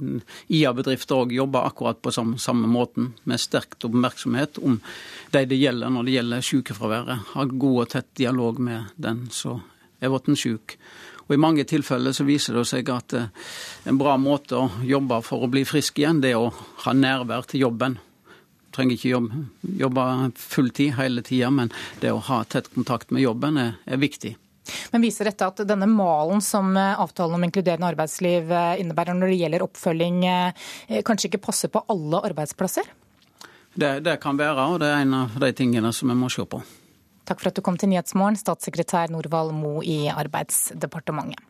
IA-bedrifter 0.47 1.19
òg 1.19 1.34
jobber 1.36 1.65
akkurat 1.67 1.99
på 1.99 2.13
samme, 2.15 2.38
samme 2.39 2.67
måten, 2.71 3.11
med 3.27 3.41
sterkt 3.43 3.84
oppmerksomhet 3.84 4.61
om 4.63 4.77
de 5.34 5.41
det 5.49 5.59
gjelder 5.59 5.91
når 5.91 6.07
det 6.07 6.13
gjelder 6.15 6.45
sykefraværet. 6.47 7.25
Har 7.34 7.51
god 7.51 7.81
og 7.81 7.89
tett 7.91 8.07
dialog 8.15 8.61
med 8.63 8.93
den 8.95 9.25
som 9.31 9.59
er 9.99 10.13
blitt 10.13 10.39
syk. 10.39 10.77
Og 11.27 11.36
I 11.36 11.39
mange 11.39 11.63
tilfeller 11.67 12.15
så 12.15 12.23
viser 12.27 12.55
det 12.55 12.65
seg 12.67 12.89
at 12.91 13.15
eh, 13.15 13.29
en 13.88 13.99
bra 13.99 14.15
måte 14.19 14.59
å 14.59 14.69
jobbe 14.84 15.21
for 15.23 15.43
å 15.43 15.51
bli 15.51 15.63
frisk 15.67 15.99
igjen, 15.99 16.21
det 16.23 16.34
er 16.34 16.39
å 16.39 16.53
ha 16.86 16.93
nærvær 16.95 17.47
til 17.47 17.63
jobben. 17.63 17.95
Du 17.97 18.75
trenger 18.75 18.97
ikke 18.97 19.11
jobbe, 19.11 19.43
jobbe 19.79 20.05
fulltid 20.39 20.95
hele 20.97 21.23
tida, 21.23 21.51
men 21.51 21.71
det 22.01 22.11
å 22.11 22.23
ha 22.27 22.43
tett 22.43 22.71
kontakt 22.73 23.11
med 23.11 23.23
jobben 23.23 23.59
er, 23.59 23.75
er 23.86 24.01
viktig. 24.03 24.36
Men 24.91 25.03
viser 25.03 25.28
dette 25.28 25.47
at 25.47 25.61
denne 25.68 25.88
malen 25.89 26.41
som 26.43 26.72
eh, 26.78 26.99
avtalen 26.99 27.36
om 27.38 27.47
inkluderende 27.47 27.89
arbeidsliv 27.91 28.51
eh, 28.51 28.82
innebærer 28.84 29.18
når 29.18 29.34
det 29.34 29.39
gjelder 29.41 29.66
oppfølging, 29.66 30.22
eh, 30.30 31.01
kanskje 31.05 31.32
ikke 31.32 31.43
passer 31.49 31.72
på 31.74 31.84
alle 31.91 32.22
arbeidsplasser? 32.30 32.88
Det, 33.74 33.97
det 34.05 34.20
kan 34.22 34.38
være, 34.38 34.68
og 34.70 34.80
det 34.84 34.91
er 34.91 35.03
en 35.03 35.18
av 35.24 35.38
de 35.41 35.51
tingene 35.57 35.91
som 35.95 36.11
vi 36.14 36.18
må 36.18 36.30
se 36.32 36.45
på. 36.45 36.61
Takk 37.24 37.39
for 37.39 37.49
at 37.49 37.57
du 37.57 37.64
kom 37.66 37.80
til 37.80 37.89
Nyhetsmorgen, 37.91 38.38
statssekretær 38.39 39.11
Norvald 39.14 39.55
Mo 39.55 39.80
i 39.82 40.05
Arbeidsdepartementet. 40.11 41.49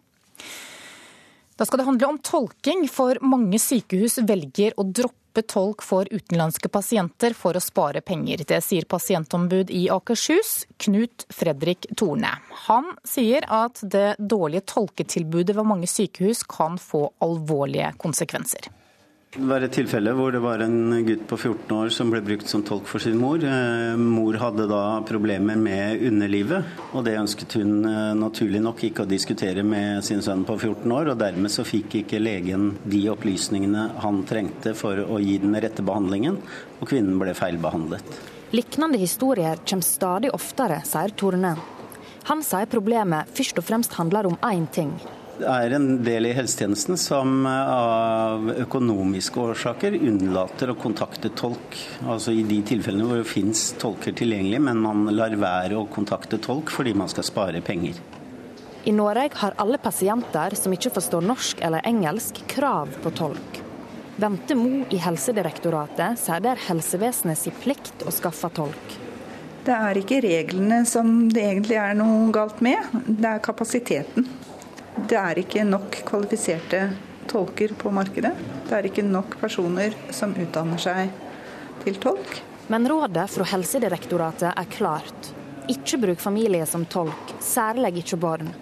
Da 1.54 1.68
skal 1.70 1.82
det 1.82 1.86
handle 1.86 2.08
om 2.10 2.22
tolking, 2.26 2.88
for 2.90 3.20
mange 3.22 3.60
sykehus 3.62 4.18
velger 4.26 4.74
å 4.80 4.88
droppe 4.90 5.23
droppe 5.34 5.48
tolk 5.48 5.82
for 5.82 6.08
utenlandske 6.12 6.70
pasienter 6.70 7.34
for 7.34 7.56
å 7.56 7.62
spare 7.62 8.02
penger. 8.02 8.44
Det 8.46 8.62
sier 8.62 8.86
pasientombud 8.86 9.72
i 9.72 9.90
Akershus, 9.90 10.68
Knut 10.78 11.26
Fredrik 11.30 11.88
Torne. 11.96 12.40
Han 12.68 12.96
sier 13.04 13.44
at 13.50 13.82
det 13.82 14.16
dårlige 14.20 14.62
tolketilbudet 14.66 15.56
ved 15.56 15.66
mange 15.66 15.88
sykehus 15.88 16.44
kan 16.44 16.78
få 16.78 17.12
alvorlige 17.20 17.94
konsekvenser. 17.98 18.70
Det 19.34 19.48
var 19.50 19.64
et 19.66 19.74
tilfelle 19.74 20.12
hvor 20.14 20.30
det 20.30 20.44
var 20.44 20.62
en 20.62 20.92
gutt 21.08 21.24
på 21.26 21.38
14 21.40 21.72
år 21.74 21.88
som 21.96 22.12
ble 22.14 22.20
brukt 22.22 22.46
som 22.52 22.62
tolk 22.62 22.86
for 22.86 23.02
sin 23.02 23.16
mor. 23.18 23.42
Eh, 23.42 23.96
mor 23.98 24.36
hadde 24.38 24.68
da 24.70 25.00
problemer 25.10 25.58
med 25.58 26.04
underlivet, 26.06 26.68
og 26.94 27.02
det 27.08 27.16
ønsket 27.18 27.56
hun 27.58 27.80
eh, 27.90 28.12
naturlig 28.14 28.62
nok 28.62 28.84
ikke 28.86 29.08
å 29.08 29.10
diskutere 29.10 29.64
med 29.66 30.06
sin 30.06 30.22
sønn 30.22 30.44
på 30.46 30.60
14 30.60 30.86
år. 30.86 31.10
og 31.16 31.18
Dermed 31.24 31.50
så 31.50 31.66
fikk 31.66 31.98
ikke 32.04 32.22
legen 32.22 32.76
de 32.86 33.02
opplysningene 33.10 33.88
han 34.06 34.22
trengte 34.30 34.76
for 34.78 35.02
å 35.02 35.18
gi 35.18 35.40
den 35.42 35.58
rette 35.58 35.82
behandlingen, 35.82 36.38
og 36.78 36.94
kvinnen 36.94 37.18
ble 37.18 37.34
feilbehandlet. 37.34 38.22
Liknende 38.54 39.02
historier 39.02 39.66
kommer 39.66 39.90
stadig 39.90 40.30
oftere, 40.38 40.84
sier 40.86 41.18
Torne. 41.18 41.56
Han 42.30 42.46
sier 42.46 42.70
problemet 42.70 43.34
først 43.34 43.58
og 43.58 43.70
fremst 43.72 43.98
handler 43.98 44.30
om 44.30 44.38
én 44.46 44.70
ting 44.70 44.94
er 45.42 45.74
en 45.74 45.88
del 46.06 46.28
i 46.30 46.34
helsetjenesten 46.38 46.98
som 47.00 47.46
eh, 47.50 47.72
av 47.74 48.50
økonomiske 48.66 49.40
årsaker 49.42 49.98
unnlater 49.98 50.72
å 50.74 50.78
kontakte 50.80 51.32
tolk. 51.34 51.78
Altså 52.06 52.36
i 52.36 52.44
de 52.48 52.60
tilfellene 52.68 53.08
hvor 53.10 53.22
det 53.22 53.30
finnes 53.30 53.66
tolker 53.82 54.16
tilgjengelig, 54.18 54.62
men 54.68 54.82
man 54.84 55.08
lar 55.16 55.34
være 55.40 55.80
å 55.80 55.88
kontakte 55.92 56.38
tolk 56.44 56.74
fordi 56.74 56.94
man 56.98 57.12
skal 57.12 57.28
spare 57.28 57.64
penger. 57.66 57.98
I 58.84 58.92
Norge 58.92 59.30
har 59.40 59.56
alle 59.64 59.80
pasienter 59.80 60.58
som 60.60 60.74
ikke 60.76 60.92
forstår 60.94 61.24
norsk 61.24 61.62
eller 61.64 61.86
engelsk, 61.88 62.44
krav 62.52 62.92
på 63.04 63.14
tolk. 63.16 63.62
Bente 64.20 64.54
Mo 64.60 64.84
i 64.94 65.00
Helsedirektoratet 65.02 66.20
sier 66.22 66.44
det 66.44 66.52
er 66.52 66.66
helsevesenet 66.68 67.48
plikt 67.64 68.04
å 68.06 68.14
skaffe 68.14 68.52
tolk. 68.54 68.98
Det 69.64 69.74
er 69.74 69.98
ikke 69.98 70.20
reglene 70.22 70.82
som 70.86 71.30
det 71.32 71.46
egentlig 71.48 71.78
er 71.80 71.96
noe 71.96 72.28
galt 72.36 72.60
med, 72.62 72.84
det 73.08 73.30
er 73.30 73.42
kapasiteten. 73.42 74.28
Det 74.98 75.18
er 75.18 75.42
ikke 75.42 75.66
nok 75.66 76.02
kvalifiserte 76.06 76.84
tolker 77.30 77.74
på 77.78 77.92
markedet. 77.94 78.34
Det 78.68 78.76
er 78.78 78.90
ikke 78.90 79.06
nok 79.06 79.38
personer 79.42 79.96
som 80.14 80.36
utdanner 80.38 80.82
seg 80.82 81.14
til 81.84 81.98
tolk. 82.04 82.42
Men 82.72 82.88
rådet 82.88 83.26
fra 83.34 83.48
Helsedirektoratet 83.54 84.52
er 84.54 84.70
klart. 84.72 85.34
Ikke 85.72 86.00
bruk 86.00 86.22
familie 86.22 86.66
som 86.68 86.86
tolk, 86.86 87.34
særlig 87.44 88.04
ikke 88.04 88.20
barn. 88.20 88.54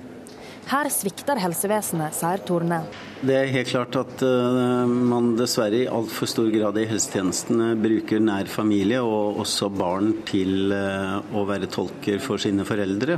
Her 0.71 0.87
svikter 0.93 1.39
helsevesenet, 1.41 2.15
sier 2.15 2.41
Torne. 2.47 2.77
Det 3.21 3.35
er 3.35 3.49
helt 3.51 3.69
klart 3.73 3.97
at 3.99 4.21
uh, 4.23 4.85
man 4.87 5.33
dessverre 5.35 5.81
i 5.83 5.89
altfor 5.89 6.29
stor 6.29 6.47
grad 6.53 6.77
i 6.79 6.85
helsetjenesten 6.87 7.75
bruker 7.81 8.21
nær 8.23 8.47
familie 8.49 9.01
og 9.03 9.41
også 9.43 9.67
barn 9.73 10.13
til 10.29 10.71
uh, 10.71 11.19
å 11.35 11.43
være 11.49 11.69
tolker 11.71 12.21
for 12.23 12.41
sine 12.41 12.63
foreldre. 12.67 13.17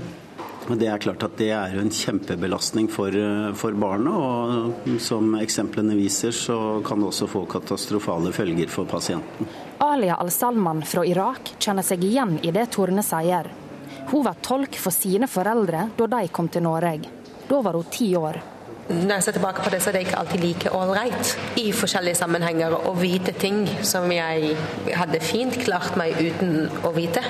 Det 0.67 0.87
er 0.87 1.01
klart 1.03 1.23
at 1.25 1.35
det 1.37 1.49
er 1.51 1.73
en 1.79 1.91
kjempebelastning 1.91 2.87
for, 2.91 3.11
uh, 3.11 3.51
for 3.57 3.75
barna, 3.75 4.13
og 4.13 4.87
som 5.03 5.35
eksemplene 5.39 5.97
viser, 5.97 6.31
så 6.31 6.57
kan 6.87 7.03
det 7.03 7.09
også 7.09 7.27
få 7.31 7.43
katastrofale 7.51 8.31
følger 8.35 8.71
for 8.71 8.87
pasienten. 8.89 9.49
Alia 9.83 10.15
al-Salman 10.23 10.85
fra 10.87 11.03
Irak 11.05 11.55
kjenner 11.59 11.83
seg 11.83 12.05
igjen 12.07 12.37
i 12.41 12.53
det 12.55 12.69
Torne 12.71 13.03
sier. 13.03 13.51
Hun 14.11 14.23
var 14.23 14.39
tolk 14.43 14.77
for 14.79 14.95
sine 14.95 15.27
foreldre 15.31 15.89
da 15.97 16.07
de 16.15 16.31
kom 16.31 16.47
til 16.51 16.63
Norge. 16.63 17.11
Da 17.49 17.61
var 17.61 17.75
hun 17.75 17.91
ti 17.91 18.13
år. 18.15 18.39
Når 18.83 19.13
jeg 19.13 19.23
ser 19.23 19.35
tilbake 19.37 19.63
på 19.63 19.71
det, 19.71 19.79
så 19.79 19.89
er 19.89 19.95
det 19.95 20.01
ikke 20.05 20.17
alltid 20.19 20.41
like 20.43 20.71
ålreit 20.75 21.29
i 21.59 21.69
forskjellige 21.75 22.19
sammenhenger 22.19 22.75
å 22.75 22.91
vite 22.99 23.31
ting 23.39 23.61
som 23.87 24.11
jeg 24.11 24.57
hadde 24.91 25.21
fint 25.23 25.55
klart 25.63 25.95
meg 25.99 26.19
uten 26.19 26.67
å 26.83 26.91
vite. 26.95 27.23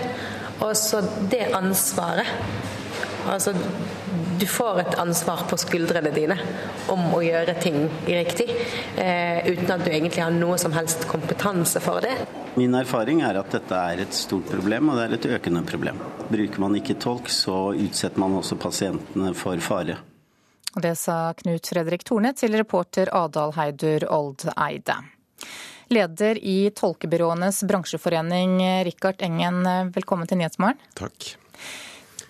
Og 0.66 0.74
så 0.78 1.04
det 1.30 1.52
ansvaret. 1.54 2.30
Altså, 3.30 3.54
du 4.40 4.46
får 4.48 4.80
et 4.80 4.96
ansvar 5.00 5.46
på 5.50 5.58
skuldrene 5.58 6.12
dine 6.12 6.36
om 6.92 7.06
å 7.16 7.22
gjøre 7.24 7.56
ting 7.62 7.86
riktig, 8.06 8.50
eh, 8.98 9.46
uten 9.48 9.72
at 9.72 9.84
du 9.86 9.92
egentlig 9.92 10.24
har 10.24 10.34
noe 10.36 10.58
som 10.60 10.74
helst 10.76 11.08
kompetanse 11.08 11.80
for 11.84 12.04
det. 12.04 12.16
Min 12.56 12.76
erfaring 12.76 13.22
er 13.26 13.40
at 13.40 13.54
dette 13.56 13.78
er 13.78 14.04
et 14.04 14.14
stort 14.14 14.50
problem, 14.52 14.90
og 14.90 15.00
det 15.00 15.06
er 15.06 15.16
et 15.18 15.30
økende 15.40 15.64
problem. 15.66 16.02
Bruker 16.30 16.60
man 16.62 16.76
ikke 16.78 16.98
tolk, 17.02 17.32
så 17.32 17.74
utsetter 17.74 18.20
man 18.22 18.36
også 18.40 18.60
pasientene 18.62 19.34
for 19.38 19.58
fare. 19.64 19.98
Det 20.74 20.96
sa 20.98 21.34
Knut 21.38 21.70
Fredrik 21.70 22.04
Torne 22.04 22.34
til 22.34 22.58
reporter 22.58 23.12
Adal 23.14 23.54
Heidur 23.58 24.08
Oldeide. 24.10 24.98
Leder 25.94 26.40
i 26.42 26.72
Tolkebyråenes 26.74 27.62
bransjeforening, 27.70 28.58
Rikard 28.88 29.22
Engen, 29.22 29.62
velkommen 29.94 30.30
til 30.30 30.42
Nyhetsmorgen. 30.42 30.82
Takk. 30.98 31.36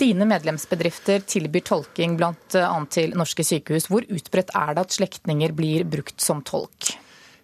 Dine 0.04 0.26
medlemsbedrifter 0.28 1.22
tilbyr 1.24 1.64
tolking 1.64 2.18
bl.a. 2.20 2.34
til 2.92 3.14
norske 3.16 3.46
sykehus. 3.48 3.86
Hvor 3.88 4.04
utbredt 4.04 4.52
er 4.52 4.74
det 4.76 4.84
at 4.84 4.96
slektninger 4.98 5.54
blir 5.56 5.86
brukt 5.88 6.20
som 6.20 6.42
tolk? 6.44 6.90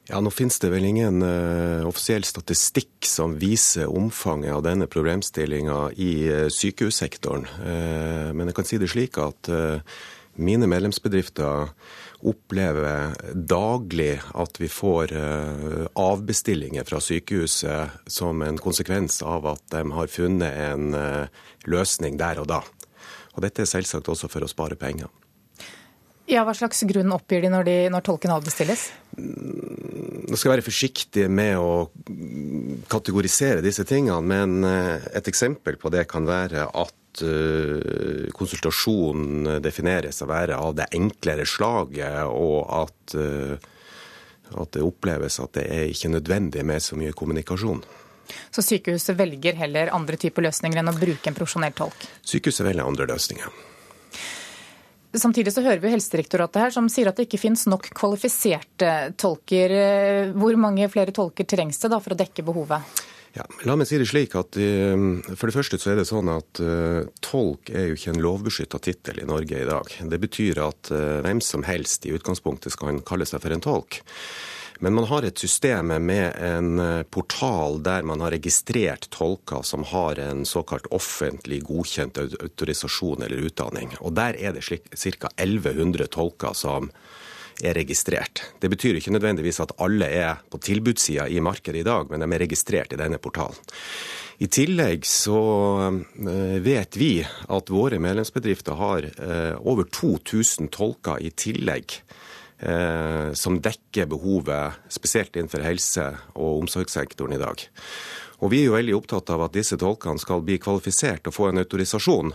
Ja, 0.09 0.19
Nå 0.19 0.33
finnes 0.33 0.59
det 0.59 0.71
vel 0.73 0.89
ingen 0.89 1.23
uh, 1.23 1.85
offisiell 1.87 2.25
statistikk 2.27 3.07
som 3.07 3.37
viser 3.39 3.87
omfanget 3.87 4.57
av 4.57 4.65
denne 4.65 4.89
problemstillinga 4.91 5.77
i 6.01 6.11
uh, 6.27 6.47
sykehussektoren. 6.51 7.47
Uh, 7.61 8.29
men 8.35 8.49
jeg 8.49 8.57
kan 8.59 8.67
si 8.67 8.81
det 8.81 8.91
slik 8.91 9.21
at 9.23 9.51
mine 10.39 10.67
medlemsbedrifter 10.71 11.71
opplever 12.19 13.13
daglig 13.33 14.17
at 14.35 14.59
vi 14.59 14.67
får 14.71 15.13
avbestillinger 15.95 16.83
fra 16.87 16.99
sykehuset 17.03 18.09
som 18.11 18.43
en 18.43 18.59
konsekvens 18.59 19.21
av 19.23 19.47
at 19.53 19.63
de 19.71 19.85
har 19.95 20.11
funnet 20.11 20.59
en 20.67 20.99
løsning 21.69 22.19
der 22.19 22.41
og 22.43 22.49
da. 22.51 22.59
Og 23.35 23.45
dette 23.45 23.63
er 23.63 23.71
selvsagt 23.71 24.11
også 24.11 24.27
for 24.31 24.43
å 24.43 24.51
spare 24.51 24.75
penger. 24.79 25.07
Ja, 26.29 26.43
Hva 26.45 26.53
slags 26.53 26.83
grunn 26.85 27.09
oppgir 27.15 27.41
de 27.41 27.49
når, 27.49 27.65
de, 27.65 27.77
når 27.89 28.03
tolken 28.05 28.33
avbestilles? 28.35 28.89
Nå 29.17 30.37
skal 30.37 30.53
være 30.53 30.65
forsiktig 30.65 31.25
med 31.33 31.57
å 31.57 31.87
kategorisere 32.91 33.63
disse 33.65 33.85
tingene, 33.89 34.21
men 34.21 34.67
eh, 34.67 35.07
et 35.17 35.29
eksempel 35.31 35.79
på 35.81 35.89
det 35.93 36.05
kan 36.11 36.29
være 36.29 36.67
at 36.69 36.93
uh, 37.25 38.29
konsultasjon 38.35 39.59
defineres 39.63 40.21
å 40.23 40.29
være 40.29 40.57
av 40.59 40.75
det 40.77 40.89
enklere 40.97 41.45
slaget, 41.47 42.23
og 42.29 42.59
at, 42.81 43.15
uh, 43.15 43.55
at 44.55 44.75
det 44.75 44.85
oppleves 44.85 45.39
at 45.43 45.55
det 45.59 45.65
er 45.69 45.87
ikke 45.93 46.13
nødvendig 46.15 46.65
med 46.65 46.83
så 46.83 46.99
mye 46.99 47.15
kommunikasjon. 47.15 47.81
Så 48.53 48.61
sykehuset 48.61 49.17
velger 49.17 49.57
heller 49.57 49.89
andre 49.95 50.19
typer 50.21 50.45
løsninger 50.45 50.81
enn 50.81 50.91
å 50.91 50.97
bruke 50.97 51.31
en 51.31 51.37
profesjonell 51.37 51.73
tolk? 51.77 52.05
Sykehuset 52.21 52.67
velger 52.67 52.85
andre 52.85 53.09
løsninger. 53.09 53.65
Samtidig 55.17 55.55
så 55.55 55.63
hører 55.65 55.81
vi 55.81 55.89
Helsedirektoratet 55.89 56.61
her 56.61 56.73
som 56.73 56.85
sier 56.91 57.09
at 57.09 57.17
det 57.17 57.25
ikke 57.25 57.41
finnes 57.41 57.63
nok 57.65 57.87
kvalifiserte 57.97 59.15
tolker. 59.17 59.73
Hvor 60.37 60.57
mange 60.61 60.85
flere 60.93 61.13
tolker 61.15 61.47
trengs 61.49 61.81
det 61.81 61.89
da 61.89 61.97
for 61.97 62.13
å 62.13 62.19
dekke 62.19 62.45
behovet? 62.45 62.99
Ja, 63.37 63.45
la 63.69 63.75
meg 63.77 63.85
si 63.85 63.99
det 64.01 64.07
slik 64.09 64.33
at 64.39 64.57
eh, 64.57 64.95
For 65.37 65.49
det 65.49 65.55
første 65.55 65.77
så 65.77 65.91
er 65.93 65.99
det 65.99 66.07
sånn 66.09 66.31
at 66.33 66.61
uh, 66.65 67.05
tolk 67.21 67.69
er 67.69 67.91
jo 67.91 67.97
ikke 67.97 68.13
en 68.15 68.23
lovbeskytta 68.25 68.81
tittel 68.81 69.21
i 69.21 69.27
Norge 69.29 69.59
i 69.59 69.67
dag. 69.69 69.91
Det 70.09 70.21
betyr 70.21 70.63
at 70.65 70.89
uh, 70.93 71.19
hvem 71.25 71.41
som 71.45 71.65
helst 71.67 72.07
i 72.09 72.15
utgangspunktet 72.17 72.73
skal 72.73 73.03
kalle 73.05 73.29
seg 73.29 73.43
for 73.43 73.53
en 73.53 73.63
tolk. 73.63 74.01
Men 74.79 74.93
man 74.93 75.03
har 75.03 75.25
et 75.27 75.37
system 75.37 75.91
med 76.05 76.37
en 76.39 76.79
eh, 76.79 77.03
portal 77.03 77.81
der 77.83 78.05
man 78.07 78.21
har 78.23 78.31
registrert 78.31 79.09
tolker 79.11 79.59
som 79.67 79.83
har 79.83 80.19
en 80.23 80.45
såkalt 80.47 80.87
offentlig 80.95 81.59
godkjent 81.67 82.17
autorisasjon 82.17 83.25
eller 83.25 83.43
utdanning. 83.49 83.91
Og 83.99 84.15
der 84.15 84.39
er 84.39 84.55
det 84.55 84.63
ca. 84.63 85.33
1100 85.35 86.07
tolker 86.15 86.55
som 86.55 86.87
er 87.63 87.77
registrert. 87.77 88.43
Det 88.61 88.69
betyr 88.71 88.99
ikke 88.99 89.13
nødvendigvis 89.15 89.61
at 89.63 89.75
alle 89.81 90.07
er 90.07 90.39
på 90.51 90.61
tilbudssida 90.63 91.27
i 91.29 91.41
markedet 91.43 91.81
i 91.81 91.87
dag, 91.87 92.09
men 92.09 92.23
de 92.23 92.29
er 92.29 92.43
registrert 92.45 92.93
i 92.95 92.99
denne 92.99 93.19
portalen. 93.21 93.57
I 94.39 94.47
tillegg 94.47 95.03
så 95.07 95.39
eh, 95.83 96.57
vet 96.63 96.95
vi 96.95 97.11
at 97.25 97.71
våre 97.73 97.99
medlemsbedrifter 97.99 98.77
har 98.79 99.07
eh, 99.09 99.55
over 99.67 99.89
2000 99.91 100.71
tolker 100.71 101.19
i 101.19 101.33
tillegg 101.35 101.97
eh, 102.63 103.35
som 103.35 103.59
dekker 103.59 104.07
behovet, 104.13 104.79
spesielt 104.87 105.35
innenfor 105.35 105.65
helse- 105.67 106.13
og 106.37 106.61
omsorgssektoren 106.63 107.35
i 107.35 107.41
dag. 107.41 107.65
Og 108.39 108.53
Vi 108.53 108.61
er 108.61 108.69
jo 108.69 108.77
veldig 108.77 108.95
opptatt 108.95 109.33
av 109.35 109.43
at 109.43 109.57
disse 109.57 109.75
tolkene 109.79 110.21
skal 110.21 110.45
bli 110.47 110.55
kvalifisert 110.63 111.27
og 111.27 111.35
få 111.35 111.49
en 111.49 111.59
autorisasjon, 111.59 112.31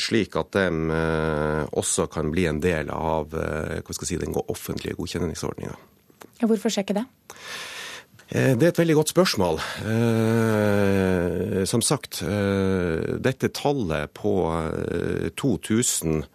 slik 0.00 0.36
at 0.40 0.54
de 0.56 0.66
eh, 0.96 1.64
også 1.76 2.06
kan 2.12 2.30
bli 2.32 2.46
en 2.48 2.62
del 2.62 2.88
av 2.94 3.34
eh, 3.36 3.92
si, 4.00 4.16
den 4.16 4.36
offentlige 4.40 4.96
godkjenningsordninga. 4.96 5.76
Hvorfor 6.40 6.72
skjer 6.72 6.86
ikke 6.86 6.96
det? 7.02 7.06
Eh, 8.30 8.54
det 8.56 8.64
er 8.64 8.72
et 8.72 8.80
veldig 8.80 8.96
godt 9.00 9.12
spørsmål. 9.12 9.60
Eh, 9.92 11.62
som 11.68 11.84
sagt, 11.84 12.22
eh, 12.22 13.18
dette 13.20 13.52
tallet 13.52 14.12
på 14.16 14.34
2000 15.36 16.22
Eh, 16.22 16.26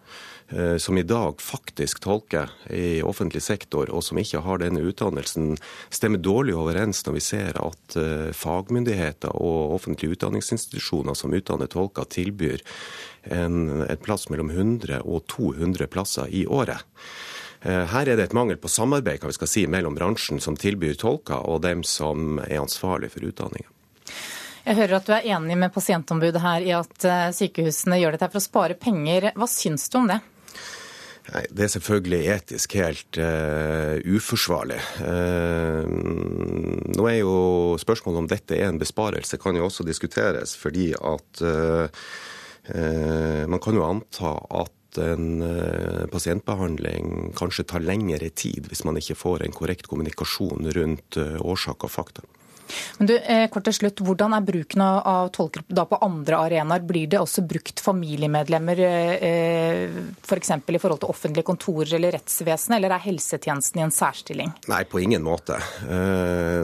som 0.78 0.98
i 0.98 1.02
dag 1.02 1.40
faktisk 1.42 2.00
tolker 2.04 2.50
i 2.70 3.02
offentlig 3.02 3.42
sektor, 3.42 3.90
og 3.90 4.04
som 4.04 4.18
ikke 4.20 4.44
har 4.44 4.60
denne 4.62 4.82
utdannelsen, 4.86 5.56
stemmer 5.90 6.22
dårlig 6.22 6.54
overens 6.54 7.02
når 7.06 7.16
vi 7.16 7.22
ser 7.24 7.58
at 7.58 7.96
eh, 7.98 8.30
fagmyndigheter 8.36 9.34
og 9.34 9.74
offentlige 9.74 10.16
utdanningsinstitusjoner 10.16 11.18
som 11.18 11.34
utdanner 11.34 11.70
tolker, 11.70 12.06
tilbyr 12.10 12.62
en, 13.34 13.82
en 13.82 14.02
plass 14.02 14.28
mellom 14.30 14.52
100 14.54 15.02
og 15.02 15.24
200 15.32 15.90
plasser 15.90 16.30
i 16.30 16.44
året. 16.46 16.86
Eh, 17.62 17.82
her 17.90 18.06
er 18.06 18.14
det 18.14 18.28
et 18.28 18.36
mangel 18.36 18.60
på 18.60 18.70
samarbeid 18.70 19.22
hva 19.22 19.32
vi 19.32 19.38
skal 19.40 19.50
si, 19.50 19.66
mellom 19.66 19.98
bransjen 19.98 20.38
som 20.42 20.58
tilbyr 20.58 20.94
tolker, 21.00 21.42
og 21.42 21.64
dem 21.66 21.82
som 21.86 22.38
er 22.46 22.60
ansvarlig 22.62 23.10
for 23.16 23.26
utdanningen. 23.26 23.72
Jeg 24.66 24.80
hører 24.80 24.96
at 24.96 25.06
du 25.06 25.12
er 25.14 25.28
enig 25.36 25.58
med 25.58 25.70
pasientombudet 25.74 26.40
her 26.42 26.64
i 26.66 26.72
at 26.74 27.04
sykehusene 27.38 28.00
gjør 28.00 28.16
dette 28.16 28.26
for 28.32 28.40
å 28.40 28.42
spare 28.42 28.74
penger. 28.74 29.28
Hva 29.38 29.46
syns 29.46 29.86
du 29.92 30.00
om 30.00 30.08
det? 30.10 30.18
Nei, 31.34 31.42
Det 31.50 31.64
er 31.64 31.72
selvfølgelig 31.74 32.20
etisk 32.36 32.76
helt 32.78 33.18
uh, 33.18 33.98
uforsvarlig. 34.14 34.78
Uh, 35.02 35.82
nå 36.94 37.08
er 37.10 37.18
jo 37.18 37.34
Spørsmålet 37.82 38.22
om 38.22 38.30
dette 38.30 38.56
er 38.56 38.70
en 38.70 38.80
besparelse 38.80 39.38
kan 39.42 39.58
jo 39.58 39.66
også 39.66 39.86
diskuteres, 39.86 40.54
fordi 40.58 40.92
at 40.94 41.42
uh, 41.42 42.06
man 43.46 43.62
kan 43.62 43.76
jo 43.78 43.84
anta 43.86 44.32
at 44.62 44.72
en 44.98 45.44
pasientbehandling 46.10 47.34
kanskje 47.36 47.66
tar 47.68 47.84
lengre 47.84 48.30
tid 48.32 48.66
hvis 48.66 48.80
man 48.88 48.96
ikke 48.98 49.14
får 49.14 49.44
en 49.44 49.54
korrekt 49.54 49.86
kommunikasjon 49.86 50.66
rundt 50.74 51.18
årsak 51.20 51.84
og 51.86 51.92
fakta. 51.92 52.24
Men 52.98 53.10
du, 53.10 53.14
eh, 53.16 53.46
kort 53.52 53.66
til 53.68 53.76
slutt, 53.76 54.02
Hvordan 54.06 54.34
er 54.36 54.44
bruken 54.46 54.82
av 54.82 55.30
tolker 55.34 55.64
da 55.68 55.86
på 55.88 55.98
andre 56.04 56.40
arenaer? 56.46 56.84
Blir 56.86 57.08
det 57.10 57.20
også 57.20 57.44
brukt 57.48 57.80
familiemedlemmer 57.82 58.82
eh, 58.86 59.98
f.eks. 60.22 60.52
For 60.66 60.76
i 60.76 60.82
forhold 60.82 61.02
til 61.02 61.12
offentlige 61.12 61.46
kontorer 61.46 61.96
eller 61.98 62.16
rettsvesenet, 62.16 62.78
eller 62.78 62.96
er 62.96 63.04
helsetjenesten 63.06 63.80
i 63.80 63.86
en 63.86 63.94
særstilling? 63.94 64.52
Nei, 64.70 64.82
på 64.88 65.02
ingen 65.02 65.24
måte. 65.26 65.58
Eh, 65.86 66.62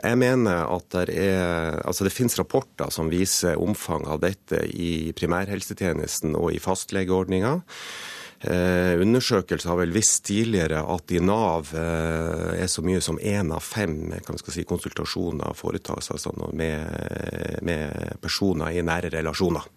jeg 0.00 0.20
mener 0.20 0.66
at 0.66 0.88
det 0.90 1.08
er 1.16 1.80
Altså 1.80 2.04
det 2.04 2.12
finnes 2.12 2.36
rapporter 2.38 2.90
som 2.92 3.08
viser 3.10 3.58
omfanget 3.60 4.10
av 4.12 4.20
dette 4.22 4.60
i 4.70 5.10
primærhelsetjenesten 5.16 6.36
og 6.38 6.54
i 6.54 6.60
fastlegeordninga. 6.62 7.60
Eh, 8.40 9.00
undersøkelser 9.00 9.68
har 9.68 9.76
vel 9.82 9.90
visst 9.92 10.22
tidligere 10.24 10.80
at 10.88 11.12
i 11.12 11.18
Nav 11.20 11.74
eh, 11.76 12.62
er 12.62 12.70
så 12.72 12.80
mye 12.80 13.02
som 13.04 13.18
én 13.20 13.52
av 13.52 13.60
fem 13.60 14.14
si, 14.48 14.64
konsultasjoner 14.64 15.52
foretas 15.58 16.08
altså 16.14 16.32
med, 16.56 17.60
med, 17.60 18.16
personer 18.22 18.72
i 18.72 18.84
nære 18.86 19.12
relasjoner. 19.18 19.68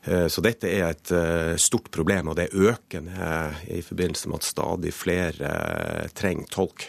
Så 0.00 0.40
dette 0.40 0.64
er 0.64 0.94
et 0.94 1.10
stort 1.60 1.90
problem, 1.92 2.30
og 2.32 2.38
det 2.38 2.46
er 2.46 2.70
økende 2.70 3.26
i 3.68 3.82
forbindelse 3.84 4.30
med 4.32 4.38
at 4.38 4.46
stadig 4.48 4.92
flere 4.96 5.50
trenger 6.16 6.48
tolk 6.48 6.86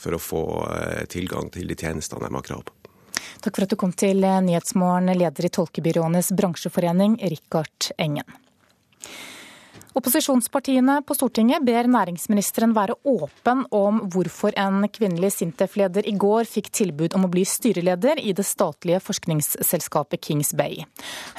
for 0.00 0.16
å 0.16 0.20
få 0.22 0.40
tilgang 1.12 1.52
til 1.52 1.68
de 1.68 1.76
tjenestene 1.76 2.24
de 2.24 2.32
har 2.32 2.46
krav 2.48 2.64
på. 2.64 2.72
Takk 3.44 3.52
for 3.52 3.66
at 3.66 3.74
du 3.74 3.76
kom 3.76 3.92
til 3.92 4.24
Nyhetsmorgen, 4.24 5.12
leder 5.12 5.44
i 5.44 5.52
Tolkebyråenes 5.52 6.32
bransjeforening, 6.40 7.18
Rikard 7.34 7.92
Engen. 8.00 8.40
Opposisjonspartiene 9.94 10.96
på 11.06 11.14
Stortinget 11.14 11.62
ber 11.62 11.86
næringsministeren 11.86 12.72
være 12.74 12.96
åpen 13.06 13.60
om 13.70 14.00
hvorfor 14.10 14.56
en 14.58 14.88
kvinnelig 14.90 15.36
Sintef-leder 15.36 16.08
i 16.10 16.16
går 16.18 16.48
fikk 16.50 16.72
tilbud 16.74 17.14
om 17.14 17.28
å 17.28 17.30
bli 17.30 17.44
styreleder 17.46 18.18
i 18.18 18.32
det 18.34 18.42
statlige 18.48 18.98
forskningsselskapet 19.06 20.18
Kings 20.26 20.50
Bay. 20.58 20.82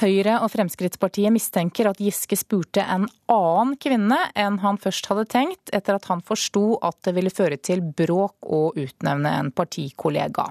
Høyre 0.00 0.38
og 0.40 0.48
Fremskrittspartiet 0.54 1.34
mistenker 1.34 1.90
at 1.90 2.00
Giske 2.00 2.38
spurte 2.40 2.80
en 2.80 3.04
annen 3.28 3.74
kvinne 3.76 4.22
enn 4.32 4.56
han 4.64 4.80
først 4.80 5.10
hadde 5.12 5.26
tenkt, 5.36 5.74
etter 5.76 6.00
at 6.00 6.08
han 6.08 6.24
forsto 6.24 6.78
at 6.80 6.96
det 7.04 7.12
ville 7.18 7.34
føre 7.34 7.60
til 7.60 7.84
bråk 7.84 8.48
å 8.48 8.70
utnevne 8.72 9.34
en 9.36 9.52
partikollega. 9.52 10.48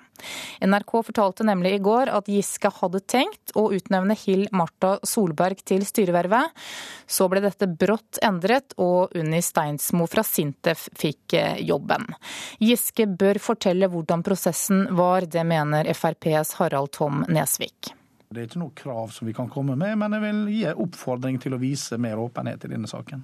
NRK 0.61 0.93
fortalte 1.09 1.45
nemlig 1.47 1.75
i 1.79 1.81
går 1.83 2.13
at 2.13 2.29
Giske 2.31 2.69
hadde 2.77 3.01
tenkt 3.01 3.55
å 3.57 3.67
utnevne 3.73 4.15
Hill 4.21 4.45
Marta 4.55 4.95
Solberg 5.05 5.65
til 5.65 5.83
styrevervet. 5.87 6.53
Så 7.09 7.27
ble 7.31 7.41
dette 7.43 7.67
brått 7.67 7.94
endret, 8.25 8.75
og 8.81 9.15
Unni 9.17 9.41
Steinsmo 9.43 10.07
fra 10.09 10.23
Sintef 10.25 10.87
fikk 10.97 11.35
eh, 11.37 11.61
jobben. 11.65 12.07
Giske 12.63 13.07
bør 13.07 13.39
fortelle 13.41 13.89
hvordan 13.91 14.23
prosessen 14.25 14.87
var, 14.97 15.27
det 15.29 15.45
mener 15.47 15.91
FrPs 15.93 16.55
Harald 16.59 16.93
Tom 16.95 17.23
Nesvik. 17.29 17.93
Det 18.29 18.41
er 18.41 18.49
ikke 18.49 18.63
noe 18.63 18.75
krav 18.75 19.11
som 19.15 19.29
vi 19.29 19.35
kan 19.37 19.49
komme 19.51 19.77
med, 19.79 19.95
men 20.01 20.17
jeg 20.17 20.25
vil 20.25 20.43
gi 20.51 20.63
en 20.69 20.85
oppfordring 20.87 21.39
til 21.41 21.55
å 21.55 21.61
vise 21.61 21.99
mer 22.01 22.19
åpenhet 22.19 22.65
i 22.65 22.71
denne 22.73 22.89
saken. 22.89 23.23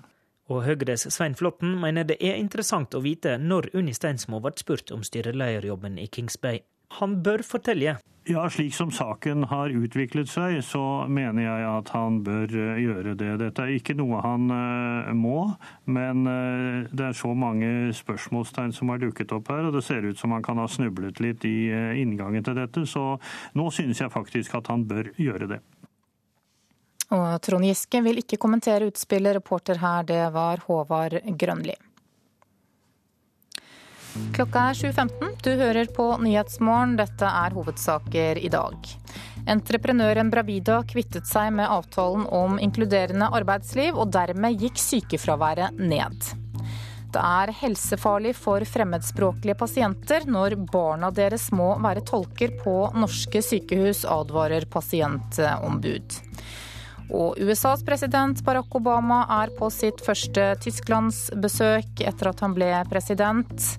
Og 0.52 0.66
Høyres 0.66 1.08
Svein 1.14 1.36
Flåtten 1.40 1.78
mener 1.80 2.06
det 2.08 2.20
er 2.20 2.40
interessant 2.40 2.94
å 2.96 3.04
vite 3.04 3.38
når 3.40 3.72
Unni 3.78 3.96
Steinsmo 3.96 4.42
ble 4.44 4.54
spurt 4.60 4.92
om 4.92 5.04
styrelederjobben 5.06 6.00
i 6.02 6.10
Kings 6.12 6.38
Bay 6.42 6.64
han 7.00 7.20
bør 7.24 7.44
fortelle? 7.46 8.00
Ja, 8.30 8.44
slik 8.54 8.76
som 8.78 8.92
saken 8.94 9.48
har 9.50 9.72
utviklet 9.74 10.30
seg, 10.30 10.60
så 10.62 11.08
mener 11.10 11.42
jeg 11.42 11.64
at 11.66 11.90
han 11.96 12.20
bør 12.22 12.54
eh, 12.54 12.82
gjøre 12.84 13.16
det. 13.18 13.32
Dette 13.42 13.66
er 13.66 13.74
ikke 13.74 13.96
noe 13.98 14.20
han 14.22 14.46
uh, 14.54 15.10
må, 15.18 15.48
men 15.90 16.30
uh, 16.30 16.86
det 16.94 17.08
er 17.08 17.18
så 17.18 17.34
mange 17.34 17.90
spørsmålstegn 17.98 18.76
som 18.78 18.94
har 18.94 19.02
dukket 19.02 19.34
opp 19.34 19.50
her, 19.50 19.66
og 19.66 19.74
det 19.74 19.82
ser 19.88 20.06
ut 20.06 20.22
som 20.22 20.38
han 20.38 20.46
kan 20.46 20.62
ha 20.62 20.70
snublet 20.70 21.18
litt 21.24 21.50
i 21.50 21.74
inngangen 22.04 22.46
til 22.46 22.62
dette. 22.62 22.86
Så 22.86 23.16
nå 23.58 23.70
synes 23.74 24.04
jeg 24.06 24.14
faktisk 24.14 24.60
at 24.62 24.70
han 24.70 24.86
bør 24.86 25.10
gjøre 25.18 25.56
det. 25.56 25.64
Og 27.12 27.42
Trond 27.44 27.66
Giske 27.66 28.00
vil 28.06 28.22
ikke 28.22 28.40
kommentere 28.40 28.88
utspillet. 28.88 29.42
Reporter 29.42 29.82
her, 29.82 30.06
det 30.08 30.24
var 30.32 30.62
Håvard 30.70 31.18
Grønli. 31.42 31.74
Klokka 34.12 34.66
er 34.72 34.76
7.15. 34.76 35.30
Du 35.44 35.52
hører 35.56 35.88
på 35.96 36.06
Nyhetsmorgen. 36.20 36.98
Dette 37.00 37.28
er 37.28 37.54
hovedsaker 37.56 38.40
i 38.44 38.50
dag. 38.52 38.90
Entreprenøren 39.50 40.28
Bravida 40.34 40.82
kvittet 40.88 41.30
seg 41.30 41.54
med 41.56 41.72
avtalen 41.72 42.26
om 42.28 42.60
inkluderende 42.60 43.30
arbeidsliv, 43.32 43.96
og 43.96 44.12
dermed 44.12 44.60
gikk 44.60 44.82
sykefraværet 44.84 45.80
ned. 45.80 46.28
Det 47.12 47.24
er 47.24 47.54
helsefarlig 47.62 48.34
for 48.36 48.64
fremmedspråklige 48.68 49.58
pasienter 49.60 50.28
når 50.28 50.58
barna 50.72 51.12
deres 51.16 51.50
må 51.56 51.74
være 51.84 52.04
tolker 52.08 52.56
på 52.60 52.76
norske 52.96 53.44
sykehus, 53.44 54.04
advarer 54.08 54.68
pasientombud. 54.72 56.20
Og 57.12 57.40
USAs 57.44 57.84
president 57.84 58.40
Barack 58.46 58.76
Obama 58.80 59.22
er 59.42 59.52
på 59.58 59.70
sitt 59.74 60.00
første 60.06 60.54
tysklandsbesøk 60.64 62.04
etter 62.08 62.32
at 62.32 62.44
han 62.46 62.56
ble 62.56 62.72
president. 62.92 63.72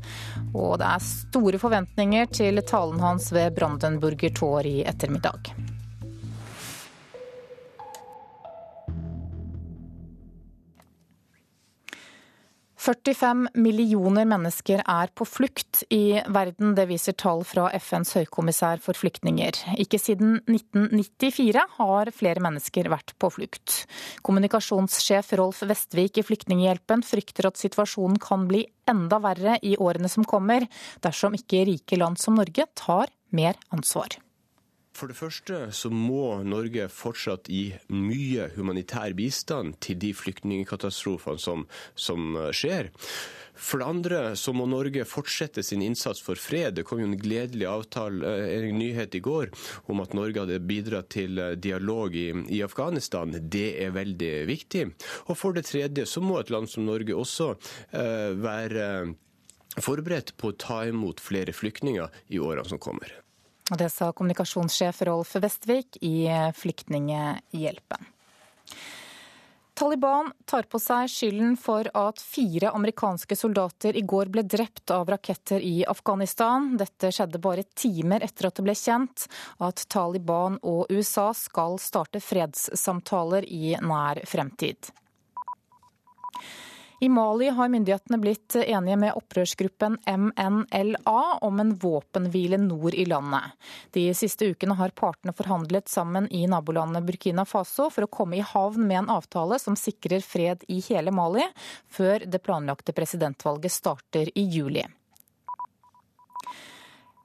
Og 0.53 0.77
det 0.83 0.89
er 0.89 1.07
store 1.07 1.61
forventninger 1.63 2.29
til 2.33 2.61
talen 2.69 3.01
hans 3.01 3.33
ved 3.33 3.57
Brandenburger 3.57 4.35
Tor 4.37 4.69
i 4.69 4.83
ettermiddag. 4.85 5.55
45 12.83 13.45
millioner 13.63 14.27
mennesker 14.27 14.81
er 14.83 15.11
på 15.15 15.27
flukt 15.29 15.85
i 15.95 16.19
verden, 16.35 16.73
det 16.75 16.89
viser 16.91 17.15
tall 17.15 17.45
fra 17.47 17.69
FNs 17.79 18.17
høykommissær 18.19 18.83
for 18.83 18.99
flyktninger. 18.99 19.61
Ikke 19.79 20.01
siden 20.03 20.41
1994 20.51 21.63
har 21.77 22.11
flere 22.17 22.43
mennesker 22.43 22.91
vært 22.91 23.15
på 23.23 23.31
flukt. 23.37 23.85
Kommunikasjonssjef 24.27 25.31
Rolf 25.39 25.63
Vestvik 25.71 26.19
i 26.19 26.27
Flyktninghjelpen 26.27 27.07
frykter 27.07 27.53
at 27.53 27.63
situasjonen 27.63 28.19
kan 28.23 28.49
bli 28.51 28.65
enda 28.91 29.23
verre 29.23 29.61
i 29.63 29.77
årene 29.79 30.11
som 30.11 30.27
kommer, 30.27 30.67
dersom 31.07 31.39
ikke 31.39 31.63
rike 31.71 32.03
land 32.03 32.19
som 32.19 32.35
Norge 32.41 32.67
tar 32.75 33.15
mer 33.31 33.63
ansvar. 33.71 34.19
For 35.03 35.11
det 35.11 35.19
første 35.19 35.57
så 35.75 35.89
må 35.91 36.45
Norge 36.47 36.85
fortsatt 36.87 37.49
gi 37.51 37.73
mye 37.91 38.45
humanitær 38.55 39.17
bistand 39.19 39.75
til 39.83 39.97
de 39.99 40.13
flyktningkatastrofene 40.15 41.43
som, 41.43 41.65
som 41.99 42.37
skjer. 42.55 42.93
For 43.59 43.83
det 43.83 43.89
andre 43.91 44.21
så 44.39 44.55
må 44.55 44.69
Norge 44.71 45.03
fortsette 45.03 45.65
sin 45.67 45.83
innsats 45.83 46.23
for 46.23 46.39
fred. 46.39 46.77
Det 46.77 46.85
kom 46.87 47.03
jo 47.03 47.09
en 47.09 47.19
gledelig 47.19 47.67
avtale, 47.67 48.31
eh, 48.31 48.69
en 48.69 48.79
nyhet 48.79 49.19
i 49.19 49.23
går 49.27 49.51
om 49.91 50.05
at 50.05 50.15
Norge 50.15 50.45
hadde 50.45 50.61
bidratt 50.71 51.11
til 51.17 51.43
eh, 51.43 51.57
dialog 51.59 52.15
i, 52.15 52.29
i, 52.55 52.63
Afghanistan. 52.63 53.35
Det 53.43 53.67
er 53.83 53.99
veldig 53.99 54.33
viktig. 54.53 54.87
Og 55.27 55.35
for 55.35 55.59
det 55.59 55.67
tredje 55.67 56.07
så 56.07 56.23
må 56.23 56.39
et 56.39 56.55
land 56.55 56.71
som 56.71 56.87
Norge 56.87 57.19
også 57.19 57.57
eh, 57.91 58.39
være 58.39 58.87
forberedt 59.83 60.37
på 60.39 60.55
å 60.55 60.59
ta 60.69 60.85
imot 60.87 61.19
flere 61.27 61.51
flyktninger 61.51 62.23
i 62.31 62.39
årene 62.39 62.71
som 62.71 62.79
kommer. 62.79 63.19
Og 63.73 63.79
det 63.81 63.89
sa 63.89 64.11
kommunikasjonssjef 64.13 65.01
Rolf 65.09 65.37
Vestvik 65.41 65.97
i 66.05 66.29
Flyktninghjelpen. 66.55 68.11
Taliban 69.75 70.29
tar 70.45 70.67
på 70.69 70.77
seg 70.79 71.09
skylden 71.09 71.55
for 71.57 71.89
at 71.97 72.21
fire 72.21 72.69
amerikanske 72.77 73.37
soldater 73.37 73.97
i 73.97 74.05
går 74.05 74.29
ble 74.35 74.45
drept 74.45 74.93
av 74.93 75.09
raketter 75.09 75.65
i 75.65 75.81
Afghanistan. 75.89 76.75
Dette 76.77 77.09
skjedde 77.09 77.41
bare 77.41 77.65
timer 77.73 78.21
etter 78.23 78.51
at 78.51 78.61
det 78.61 78.67
ble 78.67 78.77
kjent 78.77 79.25
at 79.65 79.87
Taliban 79.89 80.61
og 80.61 80.93
USA 80.93 81.31
skal 81.33 81.81
starte 81.81 82.21
fredssamtaler 82.21 83.49
i 83.49 83.73
nær 83.81 84.21
fremtid. 84.29 84.93
I 87.03 87.09
Mali 87.09 87.49
har 87.49 87.69
myndighetene 87.69 88.19
blitt 88.23 88.55
enige 88.57 88.97
med 88.97 89.17
opprørsgruppen 89.19 89.97
MNLA 90.07 91.23
om 91.43 91.61
en 91.61 91.75
våpenhvile 91.75 92.61
nord 92.63 92.95
i 92.95 93.05
landet. 93.11 93.43
De 93.91 94.05
siste 94.15 94.47
ukene 94.47 94.77
har 94.79 94.95
partene 94.95 95.35
forhandlet 95.35 95.91
sammen 95.91 96.29
i 96.31 96.45
nabolandet 96.47 97.03
Burkina 97.03 97.43
Faso 97.43 97.89
for 97.91 98.07
å 98.07 98.13
komme 98.21 98.39
i 98.39 98.47
havn 98.53 98.87
med 98.87 99.01
en 99.01 99.11
avtale 99.19 99.59
som 99.59 99.75
sikrer 99.75 100.23
fred 100.23 100.63
i 100.71 100.79
hele 100.93 101.11
Mali, 101.11 101.43
før 101.91 102.23
det 102.23 102.45
planlagte 102.47 102.95
presidentvalget 102.95 103.75
starter 103.83 104.31
i 104.39 104.47
juli. 104.47 104.87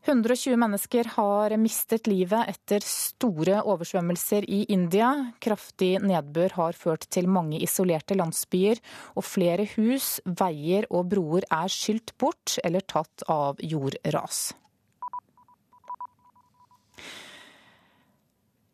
120 0.07 0.55
mennesker 0.55 1.09
har 1.17 1.51
mistet 1.59 2.07
livet 2.07 2.47
etter 2.47 2.83
store 2.85 3.57
oversvømmelser 3.67 4.45
i 4.47 4.61
India. 4.71 5.09
Kraftig 5.43 5.97
nedbør 5.99 6.55
har 6.55 6.77
ført 6.79 7.03
til 7.11 7.27
mange 7.27 7.59
isolerte 7.59 8.15
landsbyer, 8.15 8.79
og 9.19 9.27
flere 9.27 9.65
hus, 9.75 10.21
veier 10.23 10.87
og 10.87 11.09
broer 11.11 11.47
er 11.51 11.67
skylt 11.71 12.15
bort 12.21 12.55
eller 12.63 12.87
tatt 12.87 13.27
av 13.27 13.59
jordras. 13.59 14.53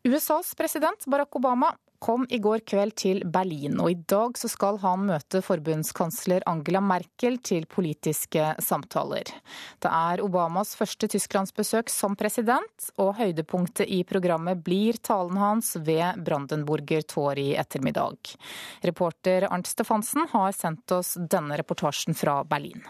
USAs 0.04 0.54
president 0.60 1.10
Barack 1.10 1.34
Obama 1.40 1.72
kom 2.04 2.26
i 2.30 2.40
går 2.44 2.66
kveld 2.68 2.96
til 3.00 3.22
Berlin, 3.32 3.78
og 3.80 3.92
i 3.94 3.98
dag 4.12 4.36
skal 4.40 4.80
han 4.84 5.06
møte 5.08 5.40
forbundskansler 5.46 6.44
Angela 6.50 6.82
Merkel 6.84 7.38
til 7.40 7.68
politiske 7.72 8.50
samtaler. 8.64 9.32
Det 9.80 9.92
er 9.92 10.24
Obamas 10.26 10.74
første 10.80 11.08
tysklandsbesøk 11.14 11.92
som 11.94 12.18
president, 12.20 12.90
og 13.00 13.16
høydepunktet 13.22 13.88
i 13.88 14.02
programmet 14.08 14.64
blir 14.66 15.00
talen 15.00 15.40
hans 15.40 15.76
ved 15.80 16.20
Brandenburger 16.26 17.06
Tor 17.08 17.40
i 17.40 17.54
ettermiddag. 17.60 18.36
Reporter 18.84 19.48
Arnt 19.50 19.72
Stefansen 19.72 20.28
har 20.34 20.52
sendt 20.58 20.92
oss 20.92 21.16
denne 21.18 21.62
reportasjen 21.62 22.18
fra 22.18 22.42
Berlin. 22.44 22.84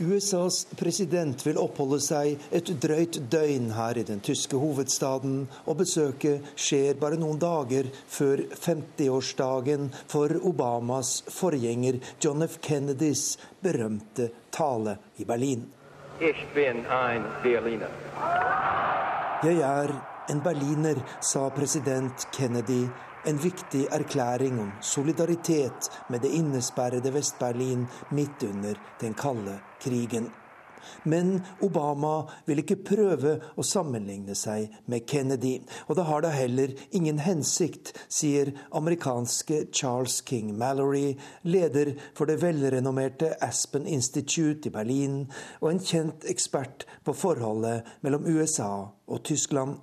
USAs 0.00 0.64
president 0.78 1.46
vil 1.46 1.58
oppholde 1.58 1.98
seg 2.02 2.38
et 2.54 2.70
drøyt 2.82 3.18
døgn 3.32 3.70
her 3.76 3.98
i 3.98 4.04
den 4.06 4.20
tyske 4.24 4.56
hovedstaden, 4.60 5.48
og 5.66 5.80
besøket 5.80 6.52
skjer 6.54 6.98
bare 7.00 7.18
noen 7.20 7.40
dager 7.42 7.90
før 8.06 8.44
50-årsdagen 8.54 9.90
for 10.10 10.34
Obamas 10.50 11.22
forgjenger 11.34 11.98
John 12.22 12.46
F. 12.46 12.60
Kennedys 12.62 13.38
berømte 13.62 14.30
tale 14.54 14.98
i 15.18 15.26
Berlin. 15.28 15.66
Jeg 19.44 19.58
er 19.62 19.98
En 20.28 20.40
berliner, 20.44 20.98
sa 21.20 21.48
president 21.50 22.26
Kennedy. 22.36 22.88
En 23.26 23.38
viktig 23.42 23.86
erklæring 23.90 24.60
om 24.60 24.72
solidaritet 24.80 25.90
med 26.08 26.22
det 26.22 26.28
innesperrede 26.38 27.14
Vest-Berlin 27.14 27.86
midt 28.10 28.42
under 28.42 28.74
den 29.00 29.14
kalde 29.14 29.58
krigen. 29.80 30.30
Men 31.02 31.40
Obama 31.60 32.28
vil 32.46 32.62
ikke 32.62 32.78
prøve 32.86 33.34
å 33.58 33.64
sammenligne 33.66 34.36
seg 34.38 34.72
med 34.86 35.06
Kennedy. 35.10 35.58
Og 35.88 35.98
det 35.98 36.06
har 36.08 36.24
da 36.24 36.30
heller 36.32 36.74
ingen 36.94 37.18
hensikt, 37.22 37.92
sier 38.08 38.52
amerikanske 38.70 39.66
Charles 39.72 40.20
King 40.28 40.54
Mallory, 40.58 41.16
leder 41.42 41.94
for 42.14 42.30
det 42.30 42.40
velrenommerte 42.42 43.34
Aspen 43.44 43.86
Institute 43.86 44.70
i 44.70 44.74
Berlin, 44.74 45.24
og 45.60 45.72
en 45.72 45.82
kjent 45.82 46.28
ekspert 46.30 46.86
på 47.04 47.16
forholdet 47.16 47.88
mellom 48.06 48.26
USA 48.30 48.72
og 49.08 49.24
Tyskland. 49.26 49.78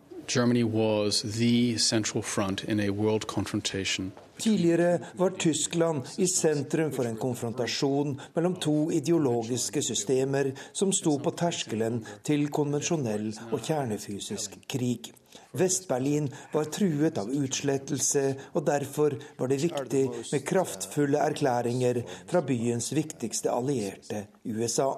Tidligere 4.38 5.00
var 5.16 5.30
Tyskland 5.40 6.02
i 6.18 6.28
sentrum 6.28 6.92
for 6.92 7.08
en 7.08 7.16
konfrontasjon 7.18 8.18
mellom 8.36 8.56
to 8.60 8.92
ideologiske 8.92 9.82
systemer 9.82 10.52
som 10.74 10.92
sto 10.94 11.16
på 11.24 11.32
terskelen 11.40 12.02
til 12.28 12.50
konvensjonell 12.52 13.30
og 13.52 13.62
kjernefysisk 13.64 14.58
krig. 14.68 15.14
Vest-Berlin 15.58 16.30
var 16.54 16.70
truet 16.74 17.18
av 17.22 17.32
utslettelse, 17.32 18.24
og 18.54 18.66
derfor 18.68 19.16
var 19.38 19.52
det 19.52 19.62
viktig 19.64 20.04
med 20.32 20.46
kraftfulle 20.48 21.22
erklæringer 21.22 22.02
fra 22.30 22.42
byens 22.46 22.92
viktigste 22.96 23.52
allierte, 23.54 24.26
USA. 24.46 24.90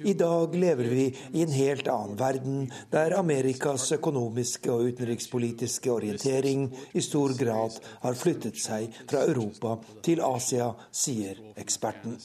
I 0.00 0.14
dag 0.18 0.56
lever 0.56 0.90
vi 0.90 1.06
i 1.32 1.44
en 1.44 1.54
helt 1.54 1.88
annen 1.88 2.18
verden, 2.18 2.64
der 2.92 3.16
Amerikas 3.18 3.90
økonomiske 3.92 4.72
og 4.72 4.92
utenrikspolitiske 4.92 5.92
orientering 5.92 6.68
i 6.92 7.04
stor 7.04 7.36
grad 7.38 7.78
har 8.02 8.18
flyttet 8.18 8.58
seg 8.60 8.90
fra 9.06 9.24
Europa 9.28 9.76
til 10.04 10.22
Asia, 10.24 10.72
sier 10.90 11.38
eksperten. 11.60 12.18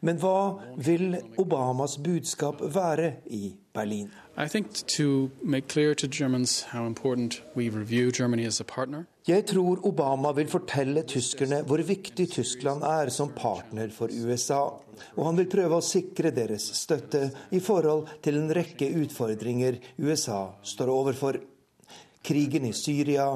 Men 0.00 0.20
hva 0.22 0.58
vil 0.76 1.18
Obamas 1.40 1.98
budskap 2.02 2.62
være 2.62 3.18
i 3.26 3.52
Berlin? 3.74 4.10
Jeg 9.26 9.42
tror 9.50 9.80
Obama 9.88 10.30
vil 10.36 10.46
fortelle 10.46 11.02
tyskerne 11.10 11.64
hvor 11.66 11.80
viktig 11.82 12.28
Tyskland 12.36 12.84
er 12.86 13.10
som 13.10 13.32
partner 13.34 13.90
for 13.90 14.12
USA. 14.14 14.60
Og 15.18 15.26
han 15.26 15.40
vil 15.40 15.48
prøve 15.50 15.80
å 15.80 15.82
sikre 15.82 16.30
deres 16.36 16.68
støtte 16.78 17.24
i 17.50 17.58
forhold 17.58 18.12
til 18.22 18.38
en 18.38 18.52
rekke 18.54 18.86
utfordringer 19.00 19.80
USA 20.06 20.52
står 20.62 20.92
overfor. 20.94 21.40
Krigen 22.22 22.68
i 22.68 22.72
Syria, 22.78 23.26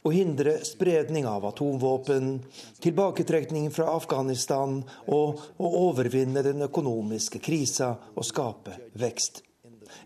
å 0.00 0.12
hindre 0.14 0.54
spredning 0.64 1.28
av 1.28 1.44
atomvåpen, 1.50 2.38
tilbaketrekning 2.80 3.68
fra 3.74 3.90
Afghanistan 3.98 4.80
og 5.12 5.44
å 5.60 5.74
overvinne 5.90 6.40
den 6.46 6.64
økonomiske 6.70 7.42
krisa 7.44 7.90
og 8.14 8.24
skape 8.24 8.78
vekst. 8.96 9.42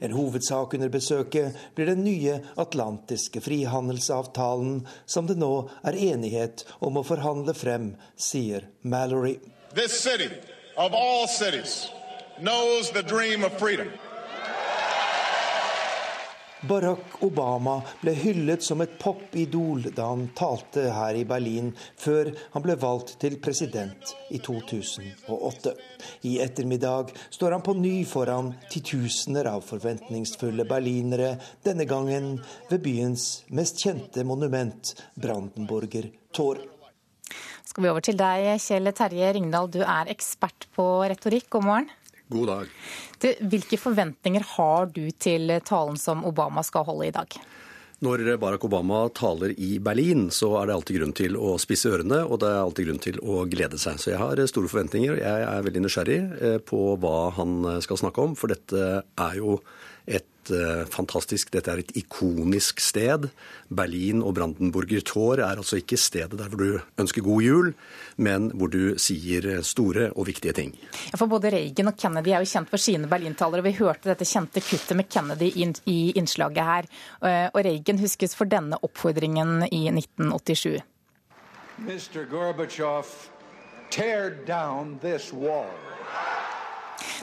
En 0.00 0.14
hovedsak 0.16 0.74
under 0.74 0.92
besøket 0.92 1.58
blir 1.76 1.90
den 1.92 2.04
nye 2.04 2.38
atlantiske 2.60 3.42
frihandelsavtalen, 3.44 4.82
som 5.06 5.28
det 5.28 5.38
nå 5.40 5.52
er 5.86 5.98
enighet 6.12 6.66
om 6.80 7.00
å 7.00 7.06
forhandle 7.06 7.54
frem, 7.56 7.92
sier 8.16 8.68
Mallory. 8.82 9.38
Barack 16.62 17.22
Obama 17.26 17.80
ble 18.00 18.12
hyllet 18.14 18.62
som 18.62 18.80
et 18.84 18.92
popidol 19.02 19.88
da 19.96 20.04
han 20.12 20.28
talte 20.38 20.84
her 20.94 21.16
i 21.18 21.24
Berlin, 21.26 21.72
før 21.98 22.30
han 22.52 22.62
ble 22.62 22.76
valgt 22.78 23.16
til 23.24 23.40
president 23.42 24.12
i 24.30 24.38
2008. 24.38 25.72
I 26.30 26.36
ettermiddag 26.44 27.10
står 27.34 27.56
han 27.56 27.64
på 27.66 27.74
ny 27.74 28.04
foran 28.06 28.52
titusener 28.70 29.50
av 29.50 29.66
forventningsfulle 29.66 30.66
berlinere, 30.70 31.34
denne 31.66 31.88
gangen 31.90 32.36
ved 32.70 32.84
byens 32.86 33.26
mest 33.50 33.82
kjente 33.82 34.22
monument, 34.22 34.94
Brandenburger 35.18 36.12
Tor. 36.30 36.62
Skal 37.66 37.88
vi 37.88 37.90
over 37.90 38.04
til 38.06 38.18
deg, 38.20 38.52
Kjell 38.62 38.92
Terje 38.94 39.34
Ringdal, 39.34 39.66
du 39.72 39.80
er 39.82 40.14
ekspert 40.14 40.68
på 40.76 40.86
retorikk. 41.10 41.50
God 41.56 41.66
morgen. 41.66 41.90
God 42.36 42.50
dag. 42.50 42.70
Hvilke 43.52 43.78
forventninger 43.80 44.44
har 44.56 44.88
du 44.94 45.04
til 45.20 45.52
talen 45.66 45.98
som 46.00 46.24
Obama 46.28 46.64
skal 46.66 46.86
holde 46.88 47.10
i 47.10 47.14
dag? 47.14 47.36
Når 48.02 48.24
Barack 48.42 48.64
Obama 48.66 49.04
taler 49.14 49.52
i 49.62 49.76
Berlin, 49.78 50.24
så 50.34 50.56
er 50.58 50.66
det 50.66 50.74
alltid 50.74 50.98
grunn 50.98 51.14
til 51.14 51.36
å 51.38 51.52
spisse 51.62 51.92
ørene, 51.92 52.24
og 52.26 52.40
det 52.42 52.48
er 52.50 52.58
alltid 52.64 52.88
grunn 52.88 53.02
til 53.04 53.20
å 53.22 53.44
glede 53.46 53.78
seg. 53.78 54.00
Så 54.02 54.10
jeg 54.10 54.18
har 54.18 54.42
store 54.50 54.72
forventninger. 54.72 55.20
Jeg 55.22 55.46
er 55.46 55.68
veldig 55.68 55.84
nysgjerrig 55.84 56.18
eh, 56.42 56.58
på 56.66 56.80
hva 56.98 57.30
han 57.38 57.60
skal 57.84 58.00
snakke 58.02 58.26
om, 58.26 58.34
for 58.38 58.50
dette 58.50 58.88
er 59.06 59.38
jo 59.38 59.60
et 60.10 60.26
Eh, 60.50 60.84
fantastisk. 60.90 61.52
Dette 61.54 61.70
er 61.70 61.82
et 61.82 61.92
ikonisk 62.00 62.80
sted. 62.82 63.28
Berlin 63.70 64.22
og 64.22 64.34
Brandenburger 64.38 65.04
Tor 65.06 65.38
er 65.38 65.60
altså 65.60 65.78
ikke 65.78 65.98
stedet 66.00 66.38
der 66.38 66.50
hvor 66.50 66.58
du 66.58 66.80
ønsker 66.98 67.22
god 67.22 67.42
jul, 67.42 67.72
men 68.16 68.50
hvor 68.58 68.72
du 68.72 68.98
sier 68.98 69.62
store 69.62 70.10
og 70.16 70.26
viktige 70.26 70.56
ting. 70.56 70.74
Ja, 71.12 71.16
for 71.20 71.30
Både 71.30 71.52
Reagan 71.54 71.92
og 71.92 71.96
Kennedy 71.96 72.32
er 72.34 72.42
jo 72.42 72.50
kjent 72.50 72.72
for 72.72 72.82
sine 72.82 73.08
berlintalere. 73.08 73.64
Vi 73.64 73.76
hørte 73.78 74.10
dette 74.10 74.28
kjente 74.28 74.60
kuttet 74.60 74.96
med 74.98 75.08
Kennedy 75.08 75.52
i 75.86 75.98
innslaget 76.18 76.64
her. 76.66 76.88
Uh, 77.22 77.48
og 77.54 77.62
Reagan 77.64 78.02
huskes 78.02 78.34
for 78.36 78.50
denne 78.50 78.76
oppfordringen 78.82 79.68
i 79.70 79.86
1987. 79.88 80.82
Mr. 81.78 82.26
Gorbachev, 82.30 83.06
tear 83.90 84.30
down 84.46 84.98
this 85.00 85.32
wall. 85.32 85.70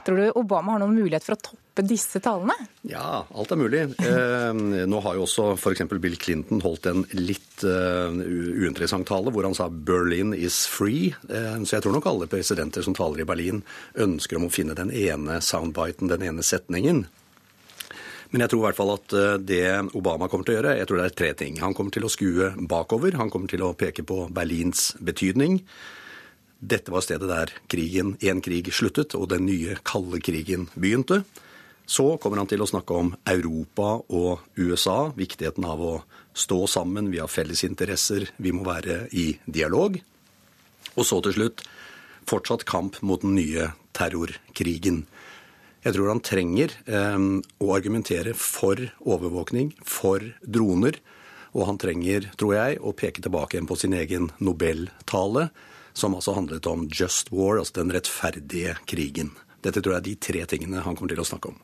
Tror 0.10 0.18
du 0.18 0.32
Obama 0.42 0.72
har 0.74 0.80
noen 0.82 0.96
mulighet 0.98 1.22
for 1.22 1.36
å 1.36 1.42
toppe 1.52 1.84
disse 1.86 2.18
talene? 2.26 2.56
Ja, 2.90 3.28
alt 3.30 3.52
er 3.54 3.60
mulig. 3.62 3.84
Eh, 4.02 4.62
nå 4.90 5.02
har 5.06 5.20
jo 5.20 5.28
også 5.28 5.52
f.eks. 5.54 5.84
Bill 6.02 6.16
Clinton 6.18 6.64
holdt 6.66 6.88
en 6.90 7.04
litt 7.14 7.62
uh, 7.62 8.10
uinteressant 8.10 9.06
tale 9.06 9.30
hvor 9.30 9.46
han 9.46 9.54
sa 9.54 9.68
'Berlin 9.70 10.34
is 10.34 10.64
free'. 10.66 11.14
Eh, 11.30 11.62
så 11.62 11.78
jeg 11.78 11.86
tror 11.86 11.94
nok 11.94 12.10
alle 12.10 12.30
presidenter 12.32 12.82
som 12.82 12.98
taler 12.98 13.22
i 13.22 13.28
Berlin, 13.30 13.62
ønsker 14.02 14.40
om 14.40 14.48
å 14.48 14.52
finne 14.56 14.74
den 14.74 14.90
ene 14.90 15.38
soundbiten, 15.46 16.10
den 16.10 16.26
ene 16.26 16.42
setningen. 16.42 17.06
Men 18.34 18.48
jeg 18.48 18.50
tror 18.50 18.64
i 18.64 18.66
hvert 18.66 18.82
fall 18.82 18.96
at 18.96 19.14
eh, 19.14 19.38
det 19.46 19.64
Obama 19.94 20.26
kommer 20.26 20.50
til 20.50 20.58
å 20.58 20.58
gjøre, 20.58 20.76
jeg 20.82 20.90
tror 20.90 21.04
det 21.04 21.06
er 21.06 21.18
tre 21.22 21.32
ting. 21.38 21.62
Han 21.62 21.78
kommer 21.78 21.94
til 21.94 22.10
å 22.10 22.14
skue 22.18 22.50
bakover. 22.58 23.14
Han 23.22 23.30
kommer 23.30 23.54
til 23.54 23.62
å 23.62 23.76
peke 23.78 24.10
på 24.10 24.24
Berlins 24.34 24.96
betydning. 24.98 25.62
Dette 26.60 26.92
var 26.92 27.04
stedet 27.06 27.30
der 27.30 27.54
krigen, 27.72 28.18
én 28.20 28.42
krig 28.44 28.68
sluttet 28.76 29.16
og 29.16 29.30
den 29.32 29.46
nye 29.48 29.78
kalde 29.88 30.20
krigen 30.20 30.68
begynte. 30.76 31.24
Så 31.90 32.20
kommer 32.22 32.42
han 32.42 32.50
til 32.52 32.62
å 32.62 32.68
snakke 32.70 32.94
om 32.94 33.14
Europa 33.26 33.96
og 34.14 34.44
USA, 34.60 35.10
viktigheten 35.16 35.66
av 35.66 35.80
å 35.82 35.94
stå 36.38 36.66
sammen, 36.70 37.10
vi 37.10 37.22
har 37.24 37.32
felles 37.32 37.64
interesser, 37.66 38.28
vi 38.38 38.52
må 38.54 38.68
være 38.68 39.08
i 39.16 39.32
dialog. 39.48 39.98
Og 41.00 41.08
så 41.08 41.22
til 41.24 41.38
slutt 41.38 41.64
fortsatt 42.30 42.68
kamp 42.70 43.00
mot 43.02 43.24
den 43.24 43.34
nye 43.40 43.72
terrorkrigen. 43.98 45.06
Jeg 45.80 45.96
tror 45.96 46.12
han 46.12 46.22
trenger 46.22 46.76
eh, 46.92 47.18
å 47.64 47.72
argumentere 47.72 48.36
for 48.36 48.84
overvåkning, 49.00 49.72
for 49.80 50.28
droner. 50.44 51.00
Og 51.56 51.66
han 51.72 51.80
trenger, 51.82 52.28
tror 52.38 52.54
jeg, 52.54 52.78
å 52.84 52.94
peke 52.94 53.24
tilbake 53.24 53.56
igjen 53.56 53.70
på 53.70 53.80
sin 53.80 53.96
egen 53.98 54.30
Nobeltale 54.44 55.48
som 56.00 56.16
altså 56.18 56.34
handlet 56.38 56.68
om 56.70 56.88
just 56.88 57.32
war, 57.36 57.60
altså 57.60 57.82
den 57.82 57.94
rettferdige 57.94 58.78
krigen. 58.90 59.34
Dette 59.64 59.84
tror 59.84 59.98
jeg 59.98 60.02
er 60.02 60.08
de 60.08 60.20
tre 60.24 60.46
tingene 60.56 60.86
han 60.86 60.96
kommer 60.96 61.12
til 61.12 61.24
å 61.24 61.28
snakke 61.28 61.52
om. 61.52 61.60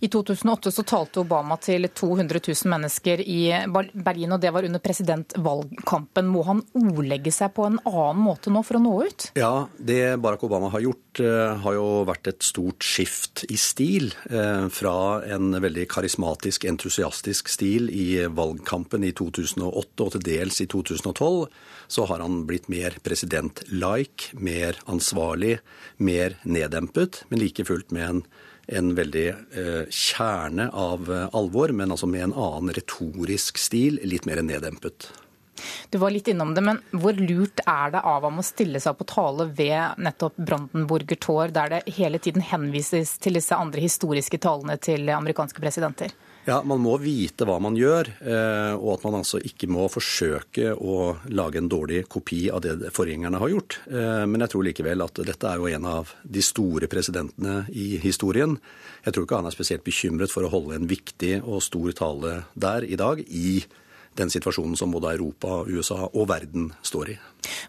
I 0.00 0.08
2008 0.12 0.72
så 0.74 0.84
talte 0.86 1.22
Obama 1.22 1.56
til 1.62 1.88
200 1.88 2.40
000 2.44 2.70
mennesker 2.72 3.22
i 3.24 3.40
Berlin, 3.68 4.34
og 4.36 4.42
det 4.42 4.52
var 4.54 4.66
under 4.66 4.82
presidentvalgkampen. 4.82 6.28
Må 6.30 6.44
han 6.48 6.62
ordlegge 6.76 7.32
seg 7.34 7.54
på 7.56 7.66
en 7.68 7.78
annen 7.88 8.22
måte 8.24 8.52
nå 8.52 8.64
for 8.66 8.78
å 8.78 8.82
nå 8.84 8.94
ut? 9.08 9.28
Ja, 9.38 9.66
det 9.78 10.18
Barack 10.22 10.44
Obama 10.46 10.70
har 10.74 10.84
gjort, 10.84 11.20
eh, 11.20 11.56
har 11.64 11.78
jo 11.78 12.04
vært 12.08 12.32
et 12.32 12.42
stort 12.42 12.84
skift 12.84 13.44
i 13.48 13.58
stil. 13.60 14.12
Eh, 14.30 14.68
fra 14.68 15.22
en 15.24 15.52
veldig 15.60 15.86
karismatisk, 15.88 16.64
entusiastisk 16.68 17.48
stil 17.48 17.88
i 17.90 18.26
valgkampen 18.26 19.04
i 19.04 19.12
2008 19.12 20.04
og 20.04 20.12
til 20.12 20.24
dels 20.24 20.60
i 20.60 20.66
2012 20.66 21.48
så 21.88 22.06
har 22.08 22.22
han 22.24 22.44
blitt 22.48 22.68
mer 22.72 22.96
president-like, 23.04 24.32
mer 24.32 24.78
ansvarlig, 24.90 25.58
mer 25.96 26.38
neddempet, 26.44 27.24
men 27.28 27.42
like 27.42 27.64
fullt 27.68 27.92
med 27.94 28.08
en, 28.08 28.24
en 28.66 28.94
veldig 28.96 29.26
eh, 29.28 29.82
kjerne 29.90 30.70
av 30.72 31.10
eh, 31.12 31.28
alvor, 31.36 31.72
men 31.76 31.92
altså 31.94 32.08
med 32.10 32.28
en 32.28 32.38
annen 32.46 32.74
retorisk 32.76 33.60
stil, 33.60 34.00
litt 34.04 34.26
mer 34.28 34.42
neddempet. 34.42 35.10
Du 35.90 35.98
var 35.98 36.10
litt 36.10 36.28
innom 36.28 36.54
det, 36.54 36.64
men 36.66 36.80
hvor 36.90 37.14
lurt 37.14 37.62
er 37.66 37.94
det 37.94 38.02
av 38.02 38.26
ham 38.26 38.40
å 38.40 38.44
stille 38.44 38.80
seg 38.82 38.94
opp 38.94 39.04
og 39.04 39.10
tale 39.12 39.46
ved 39.54 40.00
nettopp 40.02 40.36
Brandenburger 40.36 41.20
Tor, 41.20 41.52
der 41.54 41.76
det 41.76 41.94
hele 41.96 42.18
tiden 42.18 42.44
henvises 42.44 43.16
til 43.22 43.38
disse 43.38 43.56
andre 43.56 43.84
historiske 43.84 44.40
talene 44.42 44.76
til 44.82 45.08
amerikanske 45.14 45.62
presidenter? 45.62 46.14
Ja, 46.44 46.58
man 46.60 46.82
må 46.84 46.98
vite 47.00 47.46
hva 47.48 47.56
man 47.62 47.76
gjør, 47.78 48.10
eh, 48.20 48.74
og 48.76 48.98
at 48.98 49.04
man 49.06 49.16
altså 49.22 49.38
ikke 49.40 49.68
må 49.72 49.86
forsøke 49.88 50.74
å 50.76 51.14
lage 51.32 51.56
en 51.56 51.70
dårlig 51.72 52.02
kopi 52.12 52.42
av 52.52 52.60
det 52.66 52.90
forgjengerne 52.92 53.40
har 53.40 53.52
gjort. 53.52 53.78
Eh, 53.88 54.24
men 54.28 54.44
jeg 54.44 54.52
tror 54.52 54.66
likevel 54.68 55.04
at 55.06 55.22
dette 55.24 55.48
er 55.48 55.62
jo 55.62 55.70
en 55.72 55.88
av 55.88 56.12
de 56.36 56.42
store 56.44 56.90
presidentene 56.92 57.62
i 57.72 57.94
historien. 58.02 58.58
Jeg 59.06 59.16
tror 59.16 59.24
ikke 59.24 59.40
han 59.40 59.48
er 59.48 59.56
spesielt 59.56 59.86
bekymret 59.88 60.32
for 60.34 60.44
å 60.44 60.52
holde 60.52 60.76
en 60.76 60.90
viktig 60.90 61.38
og 61.40 61.64
stor 61.64 61.96
tale 61.96 62.36
der 62.52 62.84
i 62.84 63.00
dag, 63.00 63.24
i 63.24 63.64
den 64.14 64.30
situasjonen 64.30 64.76
som 64.76 64.92
både 64.94 65.16
Europa, 65.16 65.62
USA 65.64 66.04
og 66.06 66.28
verden 66.28 66.68
står 66.84 67.14
i. 67.14 67.20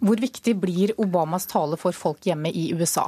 Hvor 0.03 0.19
viktig 0.19 0.55
blir 0.59 0.93
Obamas 1.01 1.47
tale 1.49 1.79
for 1.79 1.95
folk 1.95 2.27
hjemme 2.27 2.51
i 2.51 2.69
USA? 2.75 3.07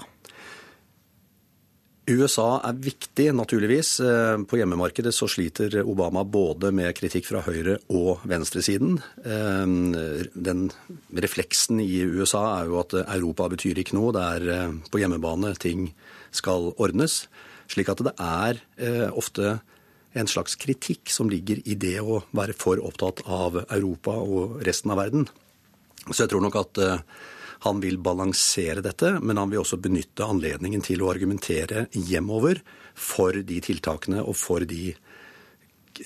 USA 2.08 2.62
er 2.64 2.78
viktig, 2.80 3.26
naturligvis. 3.36 3.97
Eh, 3.99 4.38
på 4.47 4.58
hjemmemarkedet 4.60 5.12
så 5.16 5.28
sliter 5.28 5.74
Obama 5.84 6.24
både 6.24 6.72
med 6.72 6.95
kritikk 6.95 7.28
fra 7.28 7.41
høyre- 7.43 7.82
og 7.91 8.24
venstresiden. 8.24 9.01
Eh, 9.26 9.66
den 10.32 10.70
refleksen 11.12 11.82
i 11.84 11.99
USA 12.08 12.62
er 12.62 12.72
jo 12.72 12.80
at 12.80 12.95
Europa 13.01 13.49
betyr 13.51 13.84
ikke 13.84 13.97
noe. 13.99 14.14
Det 14.16 14.24
er 14.24 14.47
eh, 14.55 14.78
på 14.88 15.01
hjemmebane 15.03 15.51
ting 15.60 15.89
skal 16.32 16.72
ordnes. 16.80 17.26
Slik 17.68 17.89
at 17.91 17.99
det 17.99 18.14
er 18.24 18.62
ofte 19.12 19.58
en 20.16 20.30
slags 20.32 20.55
kritikk 20.55 21.12
som 21.12 21.28
ligger 21.28 21.60
i 21.68 21.76
det 21.76 21.97
å 21.99 22.22
være 22.32 22.55
for 22.55 22.80
opptatt 22.80 23.20
av 23.28 23.58
Europa 23.66 24.16
og 24.16 24.62
resten 24.64 24.93
av 24.93 25.01
verden. 25.01 25.28
Så 26.08 26.24
jeg 26.24 26.32
tror 26.32 26.45
nok 26.45 26.55
at 26.62 26.80
han 27.66 27.82
vil 27.82 27.97
balansere 27.97 28.84
dette, 28.86 29.18
men 29.22 29.38
han 29.39 29.51
vil 29.51 29.64
også 29.64 29.80
benytte 29.82 30.26
anledningen 30.26 30.84
til 30.86 31.03
å 31.03 31.12
argumentere 31.12 31.88
hjemover 31.91 32.62
for 32.97 33.38
de 33.45 33.60
tiltakene 33.64 34.24
og 34.24 34.36
for 34.38 34.66
de, 34.70 34.93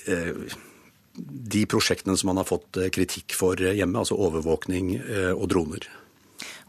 eh, 0.06 0.58
de 1.16 1.64
prosjektene 1.68 2.16
som 2.16 2.32
han 2.32 2.42
har 2.42 2.48
fått 2.48 2.80
eh, 2.80 2.92
kritikk 2.92 3.36
for 3.36 3.60
hjemme, 3.60 3.98
altså 3.98 4.18
overvåkning 4.18 4.94
eh, 5.00 5.32
og 5.32 5.48
droner. 5.52 5.88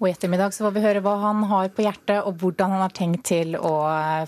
Og 0.02 0.10
I 0.10 0.14
ettermiddag 0.14 0.54
så 0.54 0.66
får 0.68 0.74
vi 0.76 0.84
høre 0.84 1.02
hva 1.06 1.16
han 1.22 1.46
har 1.50 1.70
på 1.74 1.86
hjertet 1.86 2.28
og 2.28 2.42
hvordan 2.42 2.76
han 2.76 2.84
har 2.84 2.94
tenkt 2.94 3.24
til 3.32 3.56
å 3.58 3.74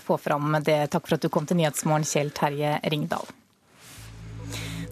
få 0.02 0.16
fram 0.18 0.56
det. 0.64 0.86
Takk 0.90 1.06
for 1.06 1.18
at 1.18 1.26
du 1.26 1.30
kom 1.32 1.46
til 1.46 1.60
Nyhetsmorgen, 1.60 2.06
Kjell 2.08 2.32
Terje 2.34 2.78
Ringdal. 2.90 3.28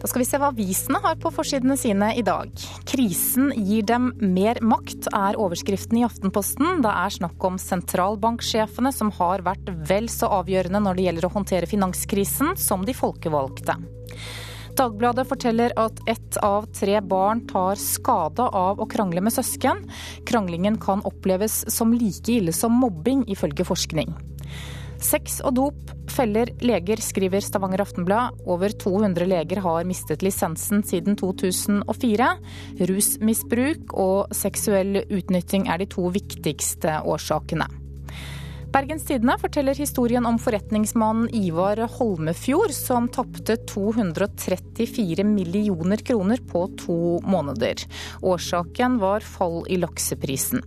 Da 0.01 0.09
skal 0.09 0.21
vi 0.21 0.27
se 0.27 0.39
hva 0.41 0.51
avisene 0.51 0.99
har 1.03 1.17
på 1.21 1.31
forsidene 1.33 1.77
sine 1.79 2.11
i 2.17 2.23
dag. 2.25 2.51
Krisen 2.87 3.51
gir 3.55 3.85
dem 3.87 4.11
mer 4.19 4.59
makt, 4.61 5.09
er 5.15 5.39
overskriften 5.41 5.99
i 6.01 6.05
Aftenposten. 6.07 6.81
Det 6.83 6.91
er 6.91 7.15
snakk 7.15 7.47
om 7.47 7.59
sentralbanksjefene 7.61 8.91
som 8.95 9.13
har 9.19 9.45
vært 9.45 9.71
vel 9.89 10.09
så 10.11 10.29
avgjørende 10.41 10.83
når 10.83 10.97
det 10.97 11.07
gjelder 11.07 11.29
å 11.29 11.35
håndtere 11.37 11.71
finanskrisen, 11.71 12.55
som 12.59 12.85
de 12.85 12.95
folkevalgte. 12.97 13.79
Dagbladet 14.75 15.23
forteller 15.29 15.71
at 15.79 16.01
ett 16.11 16.37
av 16.43 16.65
tre 16.75 16.99
barn 16.99 17.45
tar 17.47 17.79
skade 17.79 18.43
av 18.43 18.81
å 18.83 18.87
krangle 18.91 19.23
med 19.23 19.31
søsken. 19.31 19.85
Kranglingen 20.27 20.75
kan 20.83 21.03
oppleves 21.07 21.61
som 21.71 21.95
like 21.95 22.27
ille 22.33 22.51
som 22.51 22.75
mobbing, 22.75 23.23
ifølge 23.31 23.63
forskning. 23.67 24.11
Sex 25.03 25.39
og 25.45 25.55
dop 25.57 25.93
feller 26.15 26.49
leger, 26.63 27.01
skriver 27.03 27.43
Stavanger 27.43 27.83
Aftenblad. 27.83 28.37
Over 28.47 28.71
200 28.71 29.27
leger 29.27 29.61
har 29.65 29.87
mistet 29.87 30.23
lisensen 30.25 30.83
siden 30.87 31.17
2004. 31.19 32.29
Rusmisbruk 32.89 33.95
og 33.99 34.35
seksuell 34.35 35.01
utnytting 35.03 35.67
er 35.67 35.81
de 35.81 35.89
to 35.91 36.07
viktigste 36.15 37.01
årsakene. 37.03 37.67
Bergens 38.75 39.05
Tidende 39.07 39.37
forteller 39.39 39.77
historien 39.79 40.25
om 40.27 40.35
forretningsmannen 40.41 41.29
Ivar 41.31 41.79
Holmefjord, 41.95 42.73
som 42.75 43.07
tapte 43.07 43.55
234 43.71 45.23
millioner 45.23 46.03
kroner 46.03 46.43
på 46.43 46.65
to 46.81 46.97
måneder. 47.23 47.85
Årsaken 48.19 48.99
var 48.99 49.23
fall 49.23 49.61
i 49.71 49.79
lakseprisen. 49.79 50.65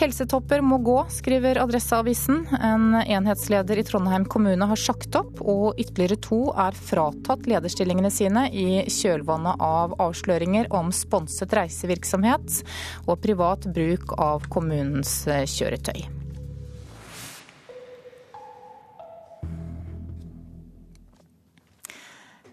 Helsetopper 0.00 0.62
må 0.64 0.78
gå, 0.80 0.96
skriver 1.12 1.58
Adresseavisen. 1.60 2.46
En 2.56 2.94
enhetsleder 3.02 3.76
i 3.76 3.84
Trondheim 3.84 4.24
kommune 4.32 4.68
har 4.70 4.80
sagt 4.80 5.18
opp, 5.18 5.42
og 5.44 5.76
ytterligere 5.76 6.16
to 6.24 6.38
er 6.56 6.78
fratatt 6.88 7.44
lederstillingene 7.50 8.08
sine 8.14 8.46
i 8.48 8.86
kjølvannet 8.88 9.60
av 9.60 9.98
avsløringer 10.00 10.70
om 10.72 10.88
sponset 10.96 11.52
reisevirksomhet 11.58 12.62
og 13.04 13.20
privat 13.20 13.68
bruk 13.76 14.16
av 14.16 14.48
kommunens 14.48 15.20
kjøretøy. 15.28 16.19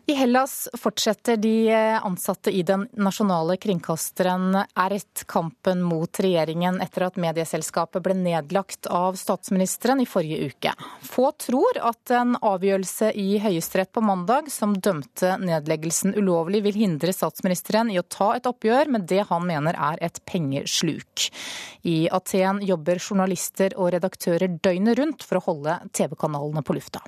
I 0.10 0.14
Hellas 0.14 0.70
fortsetter 0.74 1.38
de 1.38 1.76
ansatte 2.04 2.52
i 2.52 2.62
den 2.64 2.88
nasjonale 2.92 3.58
kringkasteren 3.58 4.56
R1 4.56 5.26
kampen 5.26 5.82
mot 5.84 6.20
regjeringen 6.24 6.80
etter 6.82 7.10
at 7.10 7.20
medieselskapet 7.20 8.06
ble 8.06 8.16
nedlagt 8.16 8.88
av 8.88 9.18
statsministeren 9.20 10.00
i 10.00 10.06
forrige 10.08 10.48
uke. 10.48 10.72
Få 11.04 11.34
tror 11.44 11.82
at 11.90 12.16
en 12.16 12.38
avgjørelse 12.40 13.12
i 13.20 13.36
Høyesterett 13.44 13.92
på 13.92 14.06
mandag 14.08 14.48
som 14.54 14.78
dømte 14.80 15.34
nedleggelsen 15.44 16.16
ulovlig, 16.16 16.64
vil 16.70 16.80
hindre 16.86 17.12
statsministeren 17.12 17.92
i 17.92 18.00
å 18.00 18.08
ta 18.08 18.32
et 18.38 18.48
oppgjør 18.48 18.96
med 18.96 19.12
det 19.12 19.28
han 19.28 19.44
mener 19.52 19.76
er 19.76 20.00
et 20.08 20.24
pengesluk. 20.24 21.28
I 21.84 22.00
Aten 22.16 22.64
jobber 22.64 23.04
journalister 23.04 23.76
og 23.76 23.92
redaktører 24.00 24.56
døgnet 24.56 25.04
rundt 25.04 25.28
for 25.28 25.42
å 25.42 25.48
holde 25.52 25.82
TV-kanalene 25.92 26.64
på 26.64 26.80
lufta. 26.80 27.04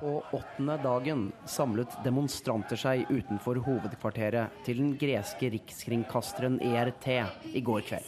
På 0.00 0.24
åttende 0.32 0.76
dagen 0.76 1.32
samlet 1.44 1.92
demonstranter 2.04 2.78
seg 2.80 3.02
utenfor 3.10 3.58
hovedkvarteret 3.66 4.62
til 4.64 4.78
den 4.80 4.94
greske 4.96 5.50
rikskringkasteren 5.52 6.56
ERT 6.64 7.08
i 7.52 7.60
går 7.60 7.84
kveld. 7.84 8.06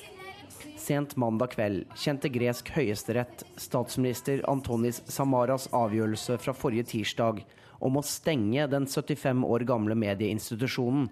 Sent 0.81 1.19
mandag 1.21 1.53
kveld 1.53 1.83
kjente 2.01 2.31
gresk 2.33 2.71
høyesterett 2.73 3.45
statsminister 3.61 4.41
Antonis 4.49 5.03
Samaras 5.05 5.69
avgjørelse 5.77 6.39
fra 6.41 6.55
forrige 6.57 6.89
tirsdag 6.95 7.43
om 7.85 8.01
å 8.01 8.05
stenge 8.07 8.65
den 8.73 8.89
75 8.89 9.45
år 9.45 9.67
gamle 9.69 9.99
medieinstitusjonen 9.99 11.11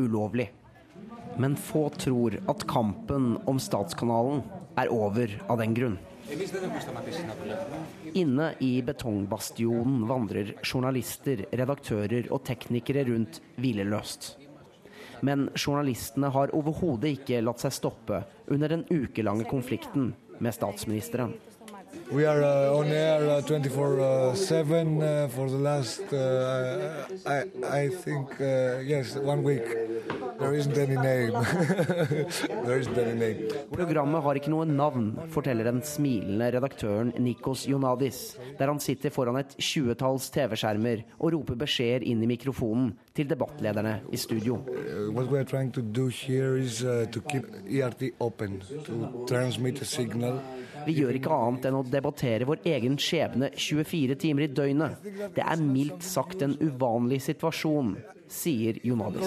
ulovlig. 0.00 0.48
Men 1.36 1.58
få 1.60 1.90
tror 2.00 2.38
at 2.48 2.64
kampen 2.72 3.34
om 3.44 3.60
statskanalen 3.60 4.40
er 4.80 4.88
over 4.96 5.36
av 5.52 5.60
den 5.60 5.76
grunn. 5.76 6.00
Inne 8.14 8.54
i 8.60 8.82
betongbastionen 8.82 10.06
vandrer 10.08 10.54
journalister, 10.62 11.44
redaktører 11.52 12.28
og 12.32 12.44
teknikere 12.46 13.04
rundt 13.08 13.40
hvileløst. 13.60 14.36
Men 15.22 15.48
journalistene 15.54 16.32
har 16.34 16.52
overhodet 16.56 17.16
ikke 17.18 17.42
latt 17.44 17.62
seg 17.62 17.74
stoppe 17.76 18.22
under 18.50 18.72
den 18.72 18.84
ukelange 18.90 19.46
konflikten 19.50 20.12
med 20.42 20.54
statsministeren. 20.56 21.36
We 22.12 22.26
are 22.26 22.42
uh, 22.42 22.78
on 22.78 22.86
air 22.86 23.20
24/7 23.42 25.00
uh, 25.00 25.04
uh, 25.04 25.28
for 25.28 25.48
the 25.48 25.56
last, 25.56 26.02
uh, 26.12 27.06
I, 27.26 27.44
I 27.84 27.88
think, 27.88 28.40
uh, 28.40 28.80
yes, 28.84 29.16
one 29.16 29.42
week. 29.42 29.64
There 30.38 30.54
isn't 30.54 30.76
any 30.76 30.96
name. 30.96 31.32
There 32.64 32.78
isn't 32.78 32.98
any 32.98 33.14
name. 33.14 33.38
Programmet 33.72 34.22
har 34.24 34.40
ikke 34.40 34.52
noe 34.52 34.66
navn, 34.68 35.12
forteller 35.32 35.68
den 35.68 35.80
smilende 35.86 36.50
redaktøren 36.56 37.12
Nikos 37.20 37.66
Jonadis, 37.68 38.36
der 38.58 38.72
han 38.72 38.80
sitter 38.80 39.12
foran 39.12 39.40
et 39.40 39.56
tjuetalls 39.60 40.30
TV-skjermer 40.34 41.04
og 41.18 41.32
roper 41.36 41.60
beskjeder 41.64 42.04
inn 42.08 42.24
i 42.24 42.30
mikrofonen 42.30 42.92
til 43.16 43.28
debattlederne 43.30 43.98
i 44.12 44.20
studio. 44.20 44.60
Uh, 44.68 45.12
what 45.12 45.30
we 45.30 45.38
are 45.38 45.48
trying 45.48 45.72
to 45.72 45.80
do 45.80 46.08
here 46.08 46.56
is 46.56 46.82
uh, 46.84 47.06
to 47.12 47.20
keep 47.20 47.48
ERT 47.68 48.12
open, 48.20 48.60
to 48.84 49.26
transmit 49.28 49.80
a 49.80 49.84
signal. 49.84 50.40
Vi 50.86 50.94
gjør 50.96 51.18
ikke 51.18 51.36
annet 51.36 51.68
enn 51.68 51.78
å 51.78 51.84
debattere 51.86 52.48
vår 52.48 52.64
egen 52.72 52.98
skjebne 53.00 53.52
24 53.56 54.16
timer 54.22 54.46
i 54.46 54.50
døgnet. 54.52 55.06
Det 55.36 55.44
er 55.44 55.62
mildt 55.62 56.04
sagt 56.06 56.42
en 56.44 56.56
uvanlig 56.60 57.20
situasjon, 57.26 57.94
sier 58.32 58.78
Jonadis. 58.86 59.22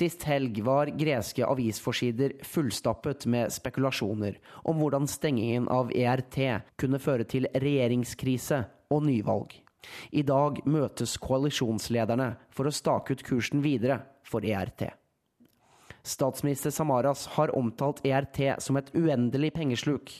Sist 0.00 0.26
helg 0.28 0.60
var 0.64 0.92
greske 1.00 1.46
avisforsider 1.46 2.36
fullstappet 2.46 3.26
med 3.30 3.52
spekulasjoner 3.54 4.38
om 4.64 4.80
hvordan 4.80 5.08
stengingen 5.10 5.68
av 5.72 5.92
ERT 5.92 6.40
kunne 6.80 7.02
føre 7.02 7.28
til 7.28 7.50
regjeringskrise 7.54 8.64
og 8.90 9.04
nyvalg. 9.06 9.52
I 10.12 10.22
dag 10.26 10.60
møtes 10.68 11.16
koalisjonslederne 11.20 12.34
for 12.54 12.68
å 12.68 12.74
stake 12.74 13.16
ut 13.16 13.24
kursen 13.26 13.62
videre 13.64 14.00
for 14.28 14.44
ERT. 14.44 14.90
Statsminister 16.02 16.70
Samaras 16.70 17.26
har 17.36 17.52
omtalt 17.56 18.00
ERT 18.06 18.40
som 18.58 18.76
et 18.80 18.90
uendelig 18.94 19.52
pengesluk. 19.54 20.12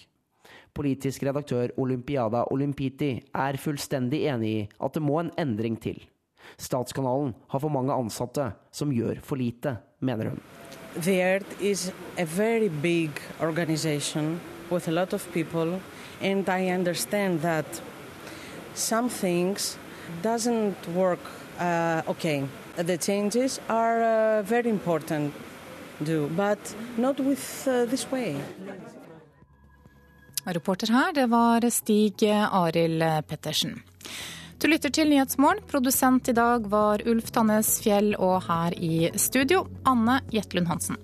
Politisk 0.75 1.23
redaktør 1.27 1.73
Olympiada 1.81 2.45
Olympiti 2.53 3.17
er 3.35 3.59
fullstendig 3.59 4.23
enig 4.31 4.51
i 4.51 4.69
at 4.79 4.95
det 4.95 5.03
må 5.03 5.19
en 5.21 5.33
endring 5.41 5.79
til. 5.81 5.99
Statskanalen 6.59 7.35
har 7.49 7.63
for 7.63 7.73
mange 7.73 7.95
ansatte 7.95 8.53
som 8.73 8.93
gjør 8.95 9.21
for 9.25 9.41
lite, 9.41 9.77
mener 10.01 10.31
hun. 10.31 10.41
The 10.97 11.21
Earth 11.23 11.63
is 11.63 11.93
a 12.19 12.25
very 12.25 12.69
big 12.69 13.11
organization 13.41 14.41
with 14.71 14.89
a 14.89 14.93
lot 14.93 15.13
of 15.13 15.27
people, 15.33 15.81
and 16.21 16.49
I 16.49 16.71
understand 16.71 17.43
that 17.43 17.83
some 18.75 19.09
things 19.09 19.79
doesn't 20.23 20.89
work 20.95 21.21
uh, 21.61 22.03
okay. 22.09 22.45
The 22.77 22.97
changes 22.97 23.61
are 23.69 24.03
uh, 24.03 24.43
very 24.43 24.71
important, 24.71 25.35
do, 26.05 26.29
but 26.37 26.77
not 26.97 27.21
with 27.21 27.69
uh, 27.69 27.87
this 27.91 28.07
way. 28.13 28.37
Reporter 30.45 30.93
her, 30.93 31.13
det 31.13 31.27
var 31.27 31.71
Stig 31.71 32.23
Arild 32.53 33.27
Pettersen. 33.29 33.83
Du 34.59 34.67
lytter 34.69 34.91
til 34.91 35.09
Nyhetsmorgen. 35.09 35.63
Produsent 35.69 36.29
i 36.29 36.33
dag 36.33 36.67
var 36.69 37.01
Ulf 37.09 37.31
Tannes 37.31 37.79
Fjell, 37.81 38.13
og 38.19 38.43
her 38.45 38.75
i 38.77 39.11
studio 39.17 39.63
Anne 39.89 40.21
Jetlund 40.33 40.69
Hansen. 40.69 40.99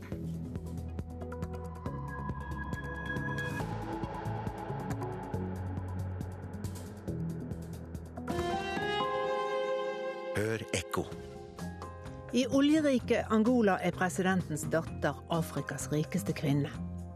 I 12.37 12.47
oljerike 12.53 13.26
Angola 13.30 13.78
er 13.80 13.95
presidentens 13.97 14.66
datter 14.68 15.14
Afrikas 15.32 15.87
rikeste 15.93 16.34
kvinne. 16.37 16.68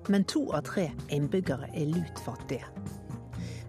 Men 0.09 0.25
to 0.25 0.47
av 0.57 0.63
tre 0.65 0.87
innbyggere 1.13 1.69
er 1.77 1.91
lutfattige. 1.91 2.71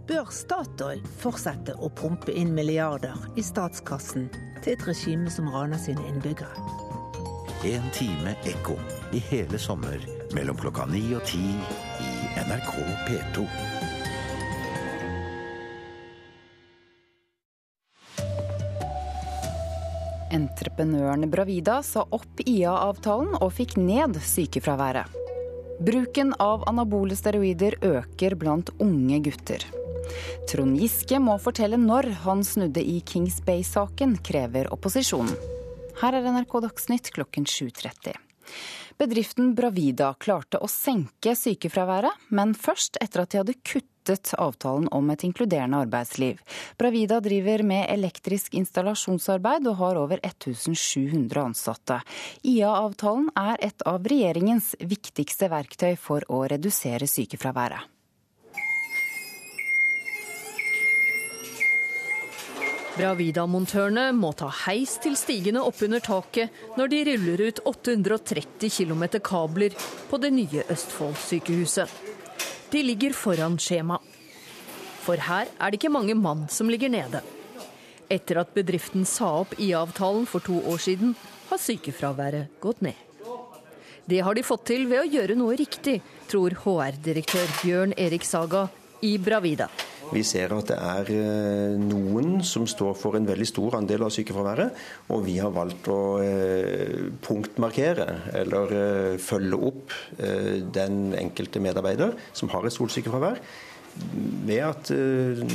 Bør 0.08 0.32
Statoil 0.32 1.04
fortsette 1.20 1.76
å 1.76 1.90
pumpe 1.92 2.32
inn 2.32 2.54
milliarder 2.56 3.20
i 3.36 3.44
statskassen 3.44 4.30
til 4.62 4.78
et 4.78 4.88
regime 4.88 5.28
som 5.28 5.52
raner 5.52 5.82
sine 5.84 6.08
innbyggere? 6.14 6.56
En 7.68 7.92
time 8.00 8.38
ekko 8.48 8.80
i 9.12 9.20
hele 9.28 9.60
sommer 9.60 10.00
mellom 10.32 10.56
klokka 10.56 10.88
ni 10.88 11.04
og 11.20 11.28
ti 11.28 11.44
i 11.52 12.16
NRK 12.48 12.74
P2. 13.10 13.48
Entreprenøren 20.32 21.28
Bravida 21.32 21.82
sa 21.84 22.06
opp 22.16 22.42
IA-avtalen 22.46 23.36
og 23.42 23.52
fikk 23.58 23.76
ned 23.80 24.18
sykefraværet. 24.24 25.20
Bruken 25.82 26.32
av 26.40 26.64
anabole 26.70 27.18
steroider 27.18 27.76
øker 27.82 28.38
blant 28.40 28.70
unge 28.80 29.20
gutter. 29.26 29.66
Trond 30.50 30.78
Giske 30.80 31.20
må 31.24 31.38
fortelle 31.42 31.80
når 31.80 32.10
han 32.26 32.44
snudde 32.46 32.84
i 32.84 33.00
Kings 33.06 33.40
Bay-saken, 33.46 34.18
krever 34.26 34.70
opposisjonen. 34.74 35.34
Her 36.02 36.18
er 36.18 36.28
NRK 36.34 36.60
Dagsnytt 36.66 37.12
klokken 37.16 37.48
7.30. 37.50 38.16
Bedriften 39.02 39.56
Bravida 39.58 40.12
klarte 40.22 40.60
å 40.62 40.70
senke 40.70 41.34
sykefraværet, 41.38 42.30
men 42.30 42.54
først 42.54 43.00
etter 43.02 43.24
at 43.24 43.34
de 43.34 43.42
hadde 43.42 43.58
kuttet 43.62 43.91
avtalen 44.10 44.88
om 44.92 45.10
et 45.10 45.24
inkluderende 45.24 45.78
arbeidsliv. 45.86 46.42
Bravida 46.78 47.20
driver 47.20 47.64
med 47.64 47.86
elektrisk 47.90 48.54
installasjonsarbeid 48.54 49.68
og 49.68 49.76
har 49.76 50.02
over 50.02 50.20
1700 50.24 51.42
ansatte. 51.42 52.02
IA-avtalen 52.44 53.30
er 53.36 53.58
et 53.60 53.82
av 53.86 54.04
regjeringens 54.04 54.76
viktigste 54.80 55.50
verktøy 55.52 55.96
for 55.96 56.26
å 56.30 56.46
redusere 56.50 57.08
sykefraværet. 57.08 57.92
Bravida-montørene 62.92 64.10
må 64.12 64.34
ta 64.36 64.50
heis 64.66 64.98
til 65.02 65.16
stigene 65.16 65.64
oppunder 65.64 66.04
taket 66.04 66.52
når 66.78 66.92
de 66.92 67.00
ruller 67.08 67.44
ut 67.48 67.62
830 67.72 68.68
km 68.68 69.06
kabler 69.24 69.78
på 70.10 70.20
det 70.20 70.34
nye 70.36 70.66
Østfold-sykehuset. 70.68 72.11
De 72.72 72.84
ligger 72.84 73.14
foran 73.14 73.58
skjema. 73.60 73.98
For 75.04 75.20
her 75.20 75.50
er 75.60 75.72
det 75.72 75.80
ikke 75.80 75.92
mange 75.92 76.16
mann 76.16 76.46
som 76.50 76.70
ligger 76.72 76.92
nede. 76.94 77.20
Etter 78.12 78.40
at 78.42 78.54
bedriften 78.56 79.04
sa 79.08 79.30
opp 79.42 79.58
IA-avtalen 79.60 80.28
for 80.28 80.44
to 80.46 80.60
år 80.72 80.80
siden, 80.80 81.16
har 81.50 81.60
sykefraværet 81.60 82.62
gått 82.64 82.84
ned. 82.86 82.96
Det 84.08 84.22
har 84.24 84.36
de 84.36 84.44
fått 84.44 84.66
til 84.72 84.88
ved 84.88 85.04
å 85.04 85.10
gjøre 85.18 85.36
noe 85.40 85.56
riktig, 85.60 86.00
tror 86.32 86.56
HR-direktør 86.64 87.52
Bjørn 87.62 87.96
Erik 88.00 88.24
Saga 88.28 88.66
i 89.04 89.18
Bravida. 89.20 89.68
Vi 90.12 90.24
ser 90.28 90.52
at 90.52 90.68
det 90.68 90.76
er 90.78 91.10
eh, 91.16 91.76
noen 91.80 92.42
som 92.44 92.66
står 92.68 92.96
for 93.00 93.16
en 93.16 93.28
veldig 93.28 93.48
stor 93.48 93.78
andel 93.80 94.04
av 94.08 94.12
sykefraværet. 94.12 94.78
Og 95.16 95.24
vi 95.24 95.38
har 95.40 95.54
valgt 95.56 95.88
å 95.92 96.02
eh, 96.24 97.12
punktmarkere, 97.24 98.08
eller 98.42 98.76
eh, 98.78 99.20
følge 99.22 99.60
opp, 99.72 99.98
den 100.76 101.14
enkelte 101.18 101.62
medarbeider 101.64 102.16
som 102.38 102.52
har 102.52 102.66
et 102.68 102.74
stort 102.76 102.94
sykefravær. 102.94 103.40
Ved 104.48 104.62
at 104.64 104.92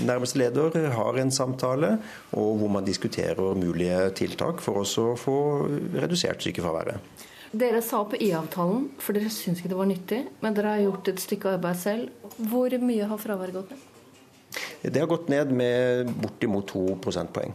nærmeste 0.04 0.40
leder 0.40 0.74
har 0.92 1.18
en 1.20 1.32
samtale, 1.32 1.94
og 2.36 2.61
hvor 2.61 2.72
man 2.72 2.84
diskuterer 2.84 3.57
mulige 3.57 4.11
tiltak 4.18 4.61
for 4.64 4.82
å 4.82 5.09
få 5.20 5.38
redusert 5.96 6.44
sykefraværet. 6.44 7.24
Dere 7.57 7.80
sa 7.84 8.02
på 8.04 8.18
IA-avtalen, 8.20 8.90
for 9.00 9.16
dere 9.16 9.32
syns 9.32 9.62
ikke 9.62 9.72
det 9.72 9.80
var 9.80 9.88
nyttig, 9.88 10.22
men 10.44 10.57
dere 10.57 10.76
har 10.76 10.84
gjort 10.84 11.12
et 11.12 11.22
stykke 11.24 11.57
arbeid 11.57 11.80
selv. 11.80 12.32
Hvor 12.36 12.76
mye 12.82 13.09
har 13.09 13.22
fraværet 13.22 13.57
gått 13.57 13.72
ned? 13.72 13.92
Det 14.87 15.03
har 15.03 15.11
gått 15.11 15.30
ned 15.32 15.51
med 15.51 16.12
bortimot 16.22 16.68
to 16.70 16.84
prosentpoeng. 17.03 17.55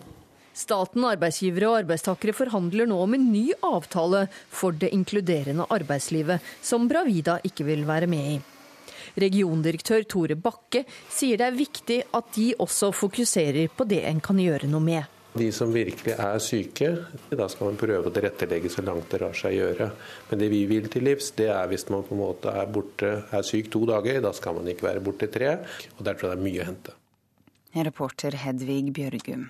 Staten, 0.51 1.05
arbeidsgivere 1.07 1.69
og 1.69 1.77
arbeidstakere 1.85 2.35
forhandler 2.35 2.89
nå 2.89 2.97
om 3.05 3.15
en 3.15 3.29
ny 3.31 3.45
avtale 3.63 4.25
for 4.51 4.75
det 4.75 4.91
inkluderende 4.91 5.63
arbeidslivet, 5.71 6.43
som 6.61 6.89
Bravida 6.91 7.37
ikke 7.47 7.65
vil 7.69 7.85
være 7.87 8.09
med 8.11 8.33
i. 8.33 8.35
Regiondirektør 9.21 10.03
Tore 10.07 10.35
Bakke 10.39 10.83
sier 11.11 11.39
det 11.39 11.47
er 11.47 11.57
viktig 11.57 11.97
at 12.15 12.29
de 12.35 12.51
også 12.59 12.91
fokuserer 12.95 13.71
på 13.75 13.87
det 13.87 14.03
en 14.11 14.21
kan 14.23 14.39
gjøre 14.39 14.69
noe 14.71 14.83
med. 14.83 15.17
De 15.31 15.47
som 15.55 15.71
virkelig 15.71 16.17
er 16.19 16.41
syke, 16.43 16.89
da 17.31 17.45
skal 17.47 17.69
man 17.69 17.79
prøve 17.79 18.09
å 18.09 18.11
tilrettelegge 18.11 18.71
så 18.71 18.83
langt 18.83 19.13
det 19.13 19.21
lar 19.23 19.35
seg 19.37 19.55
gjøre. 19.55 19.87
Men 20.27 20.41
det 20.43 20.49
vi 20.51 20.65
vil 20.67 20.89
til 20.91 21.07
livs, 21.07 21.31
det 21.37 21.47
er 21.53 21.69
hvis 21.71 21.87
man 21.87 22.03
på 22.03 22.17
en 22.17 22.25
måte 22.25 22.51
er 22.51 22.67
borte, 22.67 23.13
er 23.31 23.47
syk 23.47 23.71
to 23.71 23.85
dager. 23.87 24.19
Da 24.19 24.33
skal 24.35 24.59
man 24.59 24.67
ikke 24.67 24.89
være 24.89 25.03
borte 25.05 25.31
tre. 25.31 25.53
Og 25.95 26.03
der 26.03 26.19
tror 26.19 26.33
jeg 26.33 26.35
det 26.35 26.43
er 26.43 26.49
mye 26.49 26.65
å 26.65 26.67
hente. 26.73 26.97
Reporter 27.73 28.35
Hedvig 28.35 28.91
Bjørgum. 28.93 29.49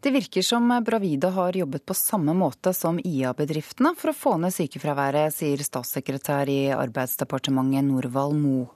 Det 0.00 0.12
virker 0.12 0.44
som 0.44 0.68
Bravida 0.84 1.30
har 1.32 1.56
jobbet 1.56 1.86
på 1.86 1.96
samme 1.96 2.34
måte 2.36 2.74
som 2.76 2.98
IA-bedriftene 3.00 3.94
for 3.96 4.12
å 4.12 4.16
få 4.16 4.36
ned 4.42 4.52
sykefraværet, 4.52 5.32
sier 5.32 5.64
statssekretær 5.64 6.50
i 6.52 6.60
Arbeidsdepartementet 6.76 7.88
Norvald 7.88 8.36
Moe. 8.40 8.72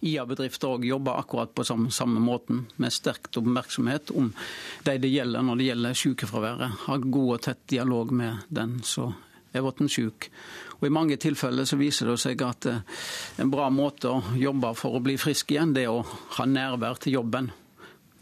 IA-bedrifter 0.00 0.74
òg 0.74 0.86
jobber 0.86 1.18
akkurat 1.20 1.54
på 1.54 1.64
samme, 1.66 1.90
samme, 1.94 2.20
måten, 2.22 2.64
med 2.76 2.94
sterkt 2.94 3.36
oppmerksomhet 3.38 4.10
om 4.10 4.32
de 4.86 4.96
det 4.98 5.10
gjelder 5.12 5.44
når 5.46 5.58
det 5.58 5.68
gjelder 5.68 5.98
sykefraværet. 6.02 6.84
Har 6.86 7.06
god 7.06 7.34
og 7.36 7.42
tett 7.46 7.62
dialog 7.70 8.12
med 8.14 8.46
den 8.48 8.80
som 8.86 9.14
er 9.52 9.64
blitt 9.64 9.92
syk. 9.92 10.28
Og 10.78 10.86
I 10.86 10.94
mange 10.94 11.16
tilfeller 11.18 11.66
så 11.66 11.78
viser 11.78 12.10
det 12.10 12.18
seg 12.22 12.42
at 12.46 12.66
eh, 12.70 12.82
en 13.42 13.50
bra 13.50 13.66
måte 13.70 14.10
å 14.12 14.36
jobbe 14.38 14.74
for 14.78 14.94
å 14.94 15.02
bli 15.02 15.16
frisk 15.18 15.50
igjen, 15.54 15.74
det 15.74 15.88
er 15.88 15.94
å 15.94 16.04
ha 16.38 16.46
nærvær 16.46 17.00
til 17.02 17.18
jobben. 17.18 17.50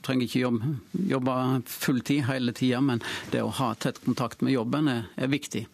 Trenger 0.07 0.29
ikke 0.29 0.45
jobbe, 0.45 0.75
jobbe 1.11 1.39
fulltid 1.67 2.27
hele 2.29 2.55
tida, 2.55 2.83
men 2.85 3.03
det 3.33 3.43
å 3.43 3.55
ha 3.59 3.73
tett 3.75 3.99
kontakt 4.05 4.45
med 4.47 4.55
jobben 4.55 4.93
er, 4.93 5.09
er 5.19 5.33
viktig. 5.33 5.67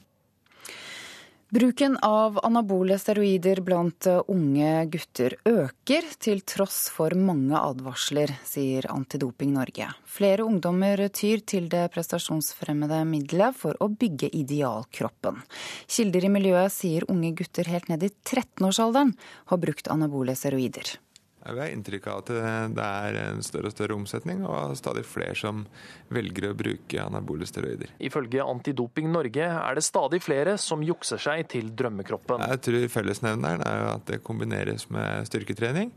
Bruken 1.52 1.98
av 2.00 2.38
anabole 2.42 2.96
steroider 2.96 3.58
blant 3.60 4.06
unge 4.32 4.70
gutter 4.88 5.34
øker, 5.44 6.06
til 6.16 6.40
tross 6.48 6.86
for 6.88 7.12
mange 7.12 7.52
advarsler, 7.58 8.32
sier 8.48 8.88
Antidoping 8.88 9.52
Norge. 9.52 9.90
Flere 10.08 10.46
ungdommer 10.48 11.04
tyr 11.12 11.44
til 11.44 11.68
det 11.68 11.84
prestasjonsfremmede 11.92 13.02
middelet 13.04 13.60
for 13.60 13.76
å 13.84 13.90
bygge 13.92 14.32
idealkroppen. 14.32 15.44
Kilder 15.92 16.24
i 16.24 16.34
miljøet 16.38 16.72
sier 16.72 17.04
unge 17.12 17.34
gutter 17.36 17.68
helt 17.68 17.92
ned 17.92 18.08
i 18.08 18.14
13-årsalderen 18.16 19.12
har 19.52 19.64
brukt 19.68 19.92
anabole 19.92 20.32
steroider. 20.32 20.96
Vi 21.42 21.58
har 21.58 21.72
inntrykk 21.74 22.06
av 22.12 22.20
at 22.22 22.30
det 22.76 22.86
er 22.86 23.18
en 23.24 23.42
større 23.42 23.70
og 23.70 23.74
større 23.74 23.96
omsetning, 23.98 24.44
og 24.46 24.76
stadig 24.78 25.02
flere 25.08 25.34
som 25.38 25.64
velger 26.14 26.50
å 26.50 26.56
bruke 26.58 27.02
anabole 27.02 27.48
steroider. 27.48 27.90
Ifølge 27.98 28.44
Antidoping 28.46 29.10
Norge 29.12 29.48
er 29.50 29.78
det 29.78 29.84
stadig 29.86 30.22
flere 30.22 30.56
som 30.60 30.84
jukser 30.86 31.20
seg 31.22 31.48
til 31.50 31.72
drømmekroppen. 31.74 32.44
Jeg 32.52 32.62
tror 32.68 32.90
fellesnevneren 32.96 33.64
er 33.66 33.88
at 33.96 34.06
det 34.10 34.22
kombineres 34.26 34.86
med 34.94 35.26
styrketrening. 35.30 35.90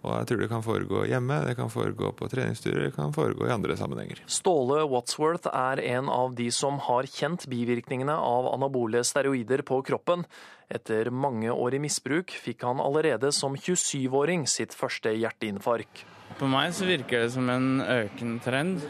Og 0.00 0.14
jeg 0.14 0.28
tror 0.30 0.40
det 0.40 0.48
kan 0.48 0.62
foregå 0.64 1.02
hjemme, 1.10 1.42
det 1.44 1.56
kan 1.58 1.68
foregå 1.72 2.12
på 2.16 2.28
treningsturer, 2.32 2.86
det 2.86 2.94
kan 2.96 3.12
foregå 3.12 3.48
i 3.48 3.52
andre 3.52 3.76
sammenhenger. 3.76 4.22
Ståle 4.30 4.80
Watsworth 4.88 5.50
er 5.52 5.82
en 5.92 6.08
av 6.12 6.32
de 6.38 6.48
som 6.54 6.80
har 6.86 7.08
kjent 7.10 7.44
bivirkningene 7.52 8.14
av 8.16 8.48
anabole 8.54 9.04
steroider 9.04 9.60
på 9.66 9.82
kroppen. 9.84 10.24
Etter 10.72 11.10
mange 11.12 11.52
år 11.52 11.76
i 11.76 11.82
misbruk 11.82 12.32
fikk 12.32 12.64
han 12.64 12.80
allerede 12.80 13.32
som 13.34 13.58
27-åring 13.58 14.46
sitt 14.48 14.76
første 14.76 15.12
hjerteinfarkt. 15.12 16.06
På 16.38 16.48
meg 16.48 16.72
så 16.72 16.86
virker 16.88 17.26
det 17.26 17.32
som 17.34 17.48
en 17.52 17.82
økende 17.82 18.40
trend. 18.44 18.84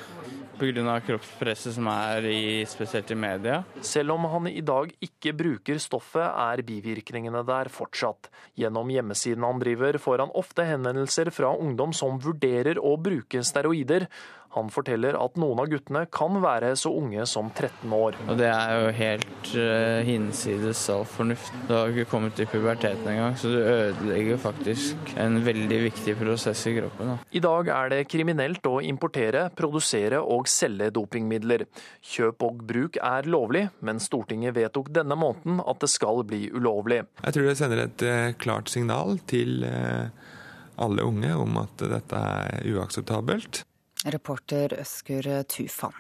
Pga. 0.61 0.97
kroppspresset 1.07 1.75
som 1.75 1.89
er 1.91 2.27
i, 2.29 2.65
spesielt 2.69 3.11
i 3.11 3.17
media. 3.19 3.61
Selv 3.81 4.15
om 4.15 4.27
han 4.29 4.49
i 4.51 4.61
dag 4.61 4.93
ikke 5.01 5.33
bruker 5.37 5.81
stoffet, 5.81 6.27
er 6.27 6.63
bivirkningene 6.67 7.43
der 7.49 7.71
fortsatt. 7.73 8.29
Gjennom 8.61 8.91
hjemmesiden 8.93 9.47
han 9.47 9.63
driver, 9.63 9.99
får 9.99 10.27
han 10.27 10.35
ofte 10.37 10.67
henvendelser 10.69 11.33
fra 11.33 11.55
ungdom 11.57 11.95
som 11.97 12.21
vurderer 12.21 12.81
å 12.81 12.97
bruke 13.01 13.43
steroider. 13.47 14.07
Han 14.57 14.71
forteller 14.73 15.15
at 15.15 15.37
noen 15.39 15.61
av 15.63 15.69
guttene 15.71 16.03
kan 16.11 16.41
være 16.43 16.73
så 16.79 16.91
unge 16.99 17.23
som 17.31 17.53
13 17.53 17.93
år. 17.95 18.17
Og 18.27 18.39
det 18.41 18.49
er 18.51 18.73
jo 18.75 18.89
helt 18.97 19.51
uh, 19.55 20.01
hinsides 20.07 20.83
all 20.91 21.05
fornuft. 21.07 21.53
Du 21.69 21.75
har 21.77 21.93
ikke 21.93 22.09
kommet 22.11 22.35
til 22.39 22.49
puberteten 22.51 23.07
engang, 23.13 23.37
så 23.39 23.53
du 23.53 23.61
ødelegger 23.61 24.41
faktisk 24.43 25.15
en 25.23 25.39
veldig 25.47 25.79
viktig 25.87 26.17
prosess 26.19 26.65
i 26.67 26.75
kroppen. 26.81 27.13
Da. 27.13 27.17
I 27.31 27.45
dag 27.47 27.71
er 27.77 27.95
det 27.95 28.01
kriminelt 28.11 28.67
å 28.67 28.81
importere, 28.83 29.47
produsere 29.55 30.19
og 30.19 30.51
selge 30.51 30.91
dopingmidler. 30.99 31.69
Kjøp 32.11 32.43
og 32.49 32.67
bruk 32.67 32.99
er 32.99 33.31
lovlig, 33.31 33.69
men 33.87 34.03
Stortinget 34.03 34.59
vedtok 34.59 34.91
denne 34.99 35.15
måneden 35.19 35.63
at 35.63 35.79
det 35.85 35.93
skal 35.95 36.25
bli 36.27 36.49
ulovlig. 36.51 37.05
Jeg 37.23 37.37
tror 37.39 37.47
det 37.47 37.57
sender 37.63 37.87
et 37.87 38.07
uh, 38.09 38.35
klart 38.41 38.73
signal 38.73 39.21
til 39.31 39.63
uh, 39.63 40.11
alle 40.81 41.07
unge 41.07 41.35
om 41.39 41.59
at 41.63 41.91
dette 41.91 42.29
er 42.35 42.71
uakseptabelt. 42.75 43.65
Reporter 44.05 44.79
Øskur 44.81 45.27
Tufan. 45.49 45.93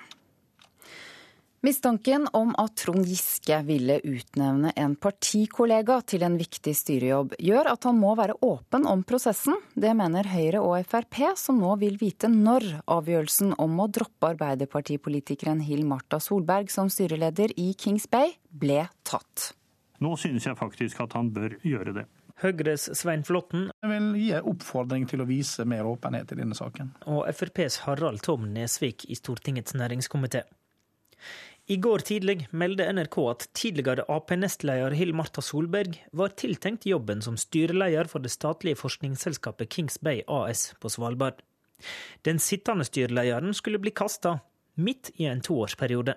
Mistanken 1.61 2.24
om 2.32 2.55
at 2.57 2.72
Trond 2.80 3.05
Giske 3.05 3.59
ville 3.68 3.98
utnevne 4.01 4.70
en 4.80 4.94
partikollega 4.96 5.98
til 6.09 6.22
en 6.24 6.38
viktig 6.40 6.72
styrejobb, 6.72 7.34
gjør 7.36 7.68
at 7.74 7.84
han 7.84 7.98
må 8.01 8.14
være 8.16 8.38
åpen 8.40 8.86
om 8.88 9.03
prosessen. 9.05 9.59
Det 9.76 9.92
mener 9.98 10.24
Høyre 10.32 10.62
og 10.64 10.78
Frp, 10.88 11.18
som 11.36 11.61
nå 11.61 11.74
vil 11.82 11.98
vite 12.01 12.30
når 12.32 12.64
avgjørelsen 12.88 13.53
om 13.61 13.76
å 13.84 13.90
droppe 13.92 14.32
Arbeiderpartipolitikeren 14.32 15.61
Hill 15.66 15.84
Marta 15.84 16.16
Solberg 16.16 16.72
som 16.72 16.88
styreleder 16.88 17.53
i 17.61 17.74
Kings 17.76 18.09
Bay 18.09 18.32
ble 18.48 18.86
tatt. 19.05 19.51
Nå 20.01 20.16
synes 20.16 20.48
jeg 20.48 20.57
faktisk 20.57 21.05
at 21.05 21.12
han 21.12 21.28
bør 21.36 21.59
gjøre 21.61 21.98
det. 22.01 22.09
Høyres 22.41 22.86
Svein 22.97 23.20
Flåtten. 23.26 23.68
Jeg 23.82 23.91
vil 23.93 24.07
gi 24.16 24.30
en 24.38 24.47
oppfordring 24.49 25.05
til 25.11 25.20
å 25.20 25.28
vise 25.28 25.66
mer 25.68 25.88
åpenhet 25.88 26.32
i 26.32 26.38
denne 26.38 26.57
saken. 26.57 26.95
Og 27.12 27.26
FrPs 27.28 27.82
Harald 27.84 28.22
Tom 28.24 28.47
Nesvik 28.55 29.05
i 29.12 29.18
Stortingets 29.18 29.76
næringskomité. 29.76 30.47
I 31.70 31.76
går 31.76 32.03
tidlig 32.09 32.49
meldte 32.57 32.88
NRK 32.97 33.16
at 33.30 33.45
tidligere 33.55 34.07
Ap-nestleder 34.11 34.97
Hill 34.97 35.12
Marta 35.14 35.45
Solberg 35.45 36.01
var 36.16 36.32
tiltenkt 36.41 36.88
jobben 36.88 37.20
som 37.22 37.36
styreleder 37.38 38.09
for 38.11 38.24
det 38.24 38.32
statlige 38.32 38.80
forskningsselskapet 38.80 39.70
Kings 39.70 40.01
Bay 40.01 40.24
AS 40.26 40.70
på 40.80 40.91
Svalbard. 40.91 41.45
Den 42.26 42.41
sittende 42.43 42.88
styrelederen 42.88 43.55
skulle 43.55 43.78
bli 43.78 43.93
kasta, 43.95 44.38
midt 44.80 45.12
i 45.20 45.28
en 45.30 45.45
toårsperiode. 45.45 46.16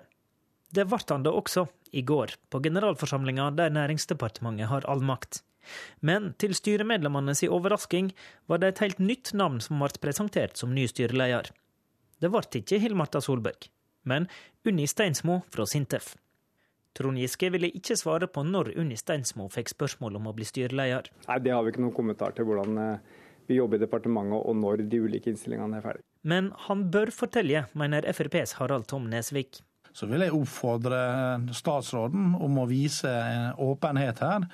Det 0.74 0.88
ble 0.88 1.04
han 1.12 1.22
da 1.22 1.30
også, 1.36 1.68
i 1.94 2.02
går, 2.02 2.34
på 2.50 2.58
generalforsamlinga 2.64 3.52
der 3.54 3.70
Næringsdepartementet 3.70 4.72
har 4.72 4.88
all 4.90 5.04
makt. 5.04 5.44
Men 6.00 6.32
til 6.40 6.56
styremedlemmene 6.56 7.36
si 7.38 7.48
overrasking 7.50 8.12
var 8.50 8.62
det 8.62 8.74
et 8.74 8.82
helt 8.84 9.02
nytt 9.02 9.34
navn 9.36 9.60
som 9.64 9.82
ble 9.82 9.92
presentert 10.02 10.60
som 10.60 10.74
ny 10.74 10.86
styreleder. 10.90 11.52
Det 12.20 12.30
ble 12.30 12.44
ikke 12.60 12.80
Hill-Marta 12.80 13.20
Solberg, 13.24 13.68
men 14.08 14.28
Unni 14.64 14.86
Steinsmo 14.88 15.42
fra 15.52 15.66
Sintef. 15.68 16.14
Trond 16.94 17.18
Giske 17.18 17.50
ville 17.50 17.72
ikke 17.74 17.96
svare 17.98 18.28
på 18.30 18.44
når 18.46 18.76
Unni 18.78 18.96
Steinsmo 18.96 19.48
fikk 19.50 19.72
spørsmål 19.72 20.20
om 20.20 20.30
å 20.30 20.34
bli 20.36 20.46
styreleder. 20.46 21.10
Nei, 21.26 21.38
Det 21.42 21.52
har 21.52 21.64
vi 21.64 21.74
ikke 21.74 21.82
noen 21.82 21.96
kommentar 21.96 22.36
til 22.36 22.46
hvordan 22.46 22.78
eh, 22.78 23.14
vi 23.50 23.58
jobber 23.58 23.80
i 23.80 23.84
departementet 23.84 24.38
og 24.38 24.56
når 24.60 24.84
de 24.88 25.00
ulike 25.02 25.32
innstillingene 25.32 25.80
er 25.80 25.84
ferdige. 25.84 26.06
Men 26.22 26.52
han 26.68 26.86
bør 26.94 27.10
fortelle, 27.12 27.66
mener 27.74 28.06
FrPs 28.08 28.54
Harald 28.60 28.86
Tom 28.88 29.10
Nesvik. 29.10 29.60
Så 29.94 30.08
vil 30.10 30.24
jeg 30.24 30.34
oppfordre 30.34 31.00
statsråden 31.54 32.32
om 32.42 32.56
å 32.58 32.66
vise 32.66 33.10
åpenhet 33.62 34.22
her. 34.24 34.46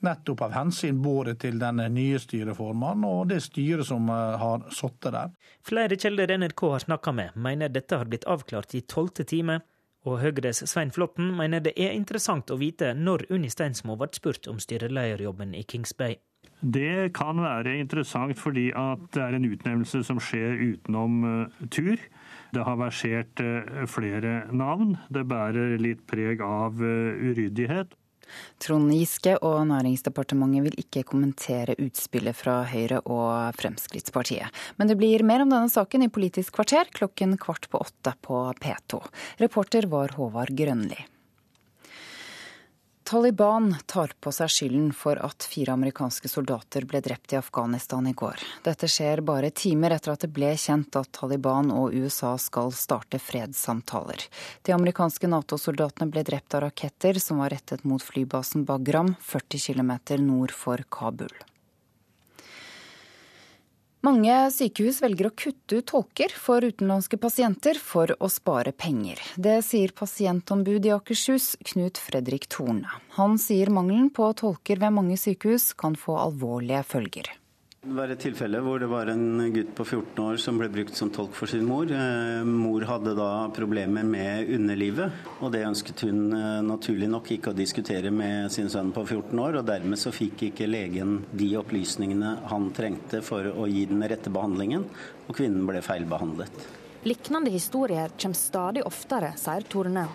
Nettopp 0.00 0.44
av 0.46 0.52
hensyn 0.54 1.00
både 1.02 1.34
til 1.42 1.56
den 1.58 1.80
nye 1.90 2.20
styreformen 2.22 3.02
og 3.08 3.32
det 3.32 3.40
styret 3.42 3.88
som 3.88 4.06
eh, 4.14 4.36
har 4.38 4.68
sittet 4.74 5.10
der. 5.14 5.32
Flere 5.66 5.98
kilder 5.98 6.30
NRK 6.38 6.62
har 6.76 6.84
snakka 6.84 7.14
med, 7.16 7.34
mener 7.34 7.72
dette 7.74 7.98
har 7.98 8.06
blitt 8.06 8.28
avklart 8.30 8.76
i 8.78 8.84
tolvte 8.86 9.26
time. 9.26 9.58
Og 10.06 10.20
Høyres 10.22 10.62
Svein 10.70 10.92
Flåtten 10.94 11.32
mener 11.36 11.60
det 11.60 11.74
er 11.74 11.96
interessant 11.96 12.52
å 12.54 12.60
vite 12.60 12.92
når 12.94 13.26
Unni 13.34 13.50
Steinsmo 13.50 13.98
ble 13.98 14.12
spurt 14.14 14.46
om 14.48 14.60
styrelederjobben 14.62 15.56
i 15.58 15.64
Kings 15.66 15.96
Bay. 15.98 16.20
Det 16.62 17.10
kan 17.14 17.42
være 17.42 17.76
interessant 17.82 18.38
fordi 18.38 18.68
at 18.78 19.02
det 19.14 19.22
er 19.24 19.34
en 19.36 19.46
utnevnelse 19.50 20.04
som 20.06 20.22
skjer 20.22 20.54
utenom 20.62 21.18
uh, 21.26 21.66
tur. 21.74 21.98
Det 22.54 22.64
har 22.64 22.78
versert 22.78 23.42
uh, 23.42 23.84
flere 23.90 24.44
navn. 24.54 24.96
Det 25.10 25.26
bærer 25.28 25.76
litt 25.82 26.06
preg 26.06 26.42
av 26.46 26.78
uryddighet. 26.78 27.98
Trond 28.62 28.92
Giske 28.94 29.36
og 29.42 29.60
Næringsdepartementet 29.70 30.68
vil 30.68 30.80
ikke 30.84 31.04
kommentere 31.08 31.76
utspillet 31.82 32.36
fra 32.36 32.60
Høyre 32.68 33.02
og 33.04 33.58
Fremskrittspartiet. 33.58 34.48
Men 34.76 34.90
det 34.90 34.98
blir 35.00 35.26
mer 35.26 35.44
om 35.44 35.52
denne 35.52 35.72
saken 35.72 36.06
i 36.06 36.12
Politisk 36.12 36.56
kvarter 36.58 36.90
klokken 36.94 37.36
kvart 37.40 37.70
på 37.70 37.82
åtte 37.82 38.14
på 38.24 38.42
P2. 38.62 39.04
Reporter 39.42 39.88
var 39.90 40.16
Håvard 40.18 40.54
Grønli. 40.56 40.98
Taliban 43.08 43.76
tar 43.86 44.10
på 44.20 44.28
seg 44.36 44.50
skylden 44.52 44.90
for 44.92 45.16
at 45.24 45.46
fire 45.48 45.72
amerikanske 45.72 46.28
soldater 46.28 46.84
ble 46.84 47.00
drept 47.00 47.32
i 47.32 47.38
Afghanistan 47.38 48.04
i 48.04 48.12
går. 48.12 48.42
Dette 48.66 48.84
skjer 48.84 49.22
bare 49.24 49.48
timer 49.48 49.94
etter 49.96 50.12
at 50.12 50.26
det 50.26 50.28
ble 50.36 50.50
kjent 50.60 51.00
at 51.00 51.08
Taliban 51.16 51.72
og 51.72 51.96
USA 51.96 52.34
skal 52.36 52.68
starte 52.76 53.16
fredssamtaler. 53.16 54.28
De 54.60 54.76
amerikanske 54.76 55.32
Nato-soldatene 55.32 56.12
ble 56.12 56.26
drept 56.28 56.52
av 56.52 56.66
raketter 56.66 57.16
som 57.16 57.40
var 57.40 57.56
rettet 57.56 57.88
mot 57.88 58.04
flybasen 58.04 58.68
Bagram, 58.68 59.14
40 59.24 59.70
km 59.70 59.94
nord 60.28 60.52
for 60.52 60.84
Kabul. 60.92 61.32
Mange 64.08 64.34
sykehus 64.54 65.02
velger 65.04 65.26
å 65.28 65.34
kutte 65.36 65.82
ut 65.82 65.86
tolker 65.90 66.32
for 66.32 66.64
utenlandske 66.64 67.18
pasienter 67.20 67.76
for 67.76 68.14
å 68.16 68.30
spare 68.32 68.72
penger. 68.72 69.20
Det 69.36 69.58
sier 69.66 69.92
pasientombud 69.92 70.86
i 70.88 70.94
Akershus, 70.94 71.50
Knut 71.68 72.00
Fredrik 72.00 72.46
Torne. 72.48 72.88
Han 73.18 73.36
sier 73.42 73.68
mangelen 73.68 74.08
på 74.08 74.30
tolker 74.40 74.80
ved 74.80 74.96
mange 74.96 75.18
sykehus 75.20 75.74
kan 75.76 75.98
få 75.98 76.16
alvorlige 76.22 76.80
følger. 76.88 77.28
Det 77.78 77.94
var 77.94 78.10
et 78.10 78.18
tilfelle 78.18 78.58
hvor 78.58 78.80
det 78.82 78.88
var 78.90 79.06
en 79.12 79.52
gutt 79.54 79.68
på 79.78 79.84
14 79.86 80.18
år 80.24 80.40
som 80.42 80.56
ble 80.58 80.66
brukt 80.72 80.96
som 80.98 81.12
tolk 81.14 81.36
for 81.38 81.46
sin 81.46 81.62
mor. 81.62 81.86
Eh, 81.86 82.42
mor 82.42 82.82
hadde 82.88 83.12
da 83.14 83.28
problemer 83.54 84.02
med 84.02 84.50
underlivet, 84.56 85.14
og 85.38 85.52
det 85.54 85.62
ønsket 85.62 86.02
hun 86.08 86.34
eh, 86.34 86.58
naturlig 86.66 87.06
nok 87.12 87.30
ikke 87.36 87.52
å 87.52 87.56
diskutere 87.56 88.10
med 88.10 88.50
sin 88.50 88.66
sønn 88.72 88.90
på 88.90 89.06
14 89.06 89.30
år. 89.44 89.60
og 89.60 89.68
Dermed 89.70 90.02
så 90.02 90.10
fikk 90.10 90.48
ikke 90.48 90.66
legen 90.66 91.20
de 91.30 91.52
opplysningene 91.62 92.34
han 92.50 92.66
trengte 92.74 93.22
for 93.22 93.46
å 93.46 93.70
gi 93.70 93.86
den 93.86 94.02
rette 94.10 94.34
behandlingen, 94.34 94.88
og 95.28 95.38
kvinnen 95.38 95.62
ble 95.70 95.78
feilbehandlet. 95.86 96.66
Lignende 97.06 97.54
historier 97.54 98.10
kommer 98.18 98.42
stadig 98.42 98.82
oftere, 98.90 99.36
sier 99.38 99.70
Torne. 99.70 100.08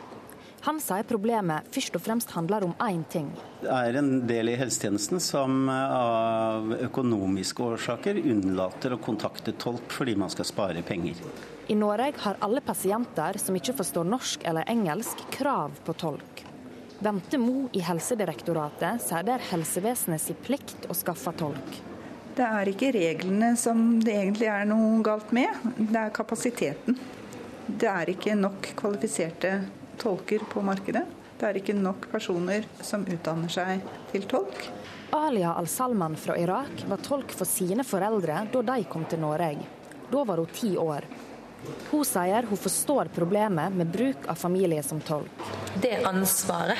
Han 0.63 0.77
sier 0.79 1.03
problemet 1.03 1.67
først 1.75 1.97
og 1.97 2.03
fremst 2.05 2.29
handler 2.31 2.63
om 2.63 2.73
én 2.85 3.01
ting. 3.11 3.27
Det 3.59 3.67
er 3.67 3.97
en 3.99 4.11
del 4.29 4.53
i 4.53 4.55
helsetjenesten 4.55 5.19
som 5.19 5.67
av 5.67 6.71
økonomiske 6.77 7.65
årsaker 7.65 8.21
unnlater 8.21 8.95
å 8.95 8.99
kontakte 9.03 9.51
tolk 9.59 9.91
fordi 9.91 10.15
man 10.15 10.31
skal 10.31 10.47
spare 10.47 10.85
penger. 10.87 11.19
I 11.67 11.75
Norge 11.75 12.13
har 12.23 12.39
alle 12.47 12.63
pasienter 12.63 13.41
som 13.43 13.59
ikke 13.59 13.75
forstår 13.75 14.07
norsk 14.07 14.47
eller 14.47 14.71
engelsk, 14.71 15.25
krav 15.35 15.75
på 15.83 15.97
tolk. 15.99 16.45
Bente 17.03 17.43
Mo 17.43 17.67
i 17.75 17.83
Helsedirektoratet 17.83 19.03
sier 19.03 19.27
det 19.27 19.35
er 19.35 19.47
helsevesenet 19.51 20.23
sin 20.23 20.39
plikt 20.47 20.87
å 20.87 20.95
skaffe 20.95 21.35
tolk. 21.43 21.79
Det 22.39 22.47
er 22.47 22.71
ikke 22.71 22.95
reglene 22.95 23.51
som 23.59 23.99
det 23.99 24.15
egentlig 24.15 24.47
er 24.47 24.63
noe 24.71 25.03
galt 25.03 25.35
med, 25.35 25.51
det 25.75 25.99
er 26.07 26.15
kapasiteten. 26.15 26.95
Det 27.67 27.89
er 27.91 28.15
ikke 28.15 28.39
nok 28.39 28.71
kvalifiserte 28.79 29.57
tolker 30.01 30.45
på 30.49 30.63
markedet. 30.65 31.03
Det 31.39 31.49
er 31.49 31.59
ikke 31.59 31.75
nok 31.75 32.07
personer 32.11 32.65
som 32.81 33.03
utdanner 33.09 33.51
seg 33.51 33.83
til 34.11 34.27
tolk. 34.29 34.67
Alia 35.13 35.53
al-Salman 35.59 36.15
fra 36.17 36.37
Irak 36.39 36.85
var 36.89 37.01
tolk 37.05 37.33
for 37.35 37.49
sine 37.49 37.85
foreldre 37.85 38.45
da 38.53 38.63
de 38.71 38.85
kom 38.89 39.05
til 39.09 39.21
Norge. 39.21 39.67
Da 40.09 40.23
var 40.23 40.41
hun 40.41 40.53
ti 40.53 40.73
år. 40.77 41.05
Hun 41.91 42.05
sier 42.07 42.47
hun 42.49 42.59
forstår 42.59 43.11
problemet 43.15 43.75
med 43.75 43.91
bruk 43.91 44.27
av 44.27 44.39
familie 44.39 44.83
som 44.83 45.01
tolk. 45.01 45.45
Det 45.81 45.99
ansvaret 46.05 46.79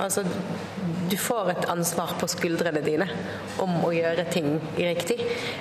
Altså, 0.00 0.24
du 1.10 1.16
får 1.16 1.50
et 1.50 1.64
ansvar 1.68 2.14
på 2.20 2.28
skuldrene 2.30 2.80
dine 2.84 3.06
om 3.60 3.74
å 3.84 3.90
gjøre 3.92 4.24
ting 4.32 4.48
riktig, 4.76 5.18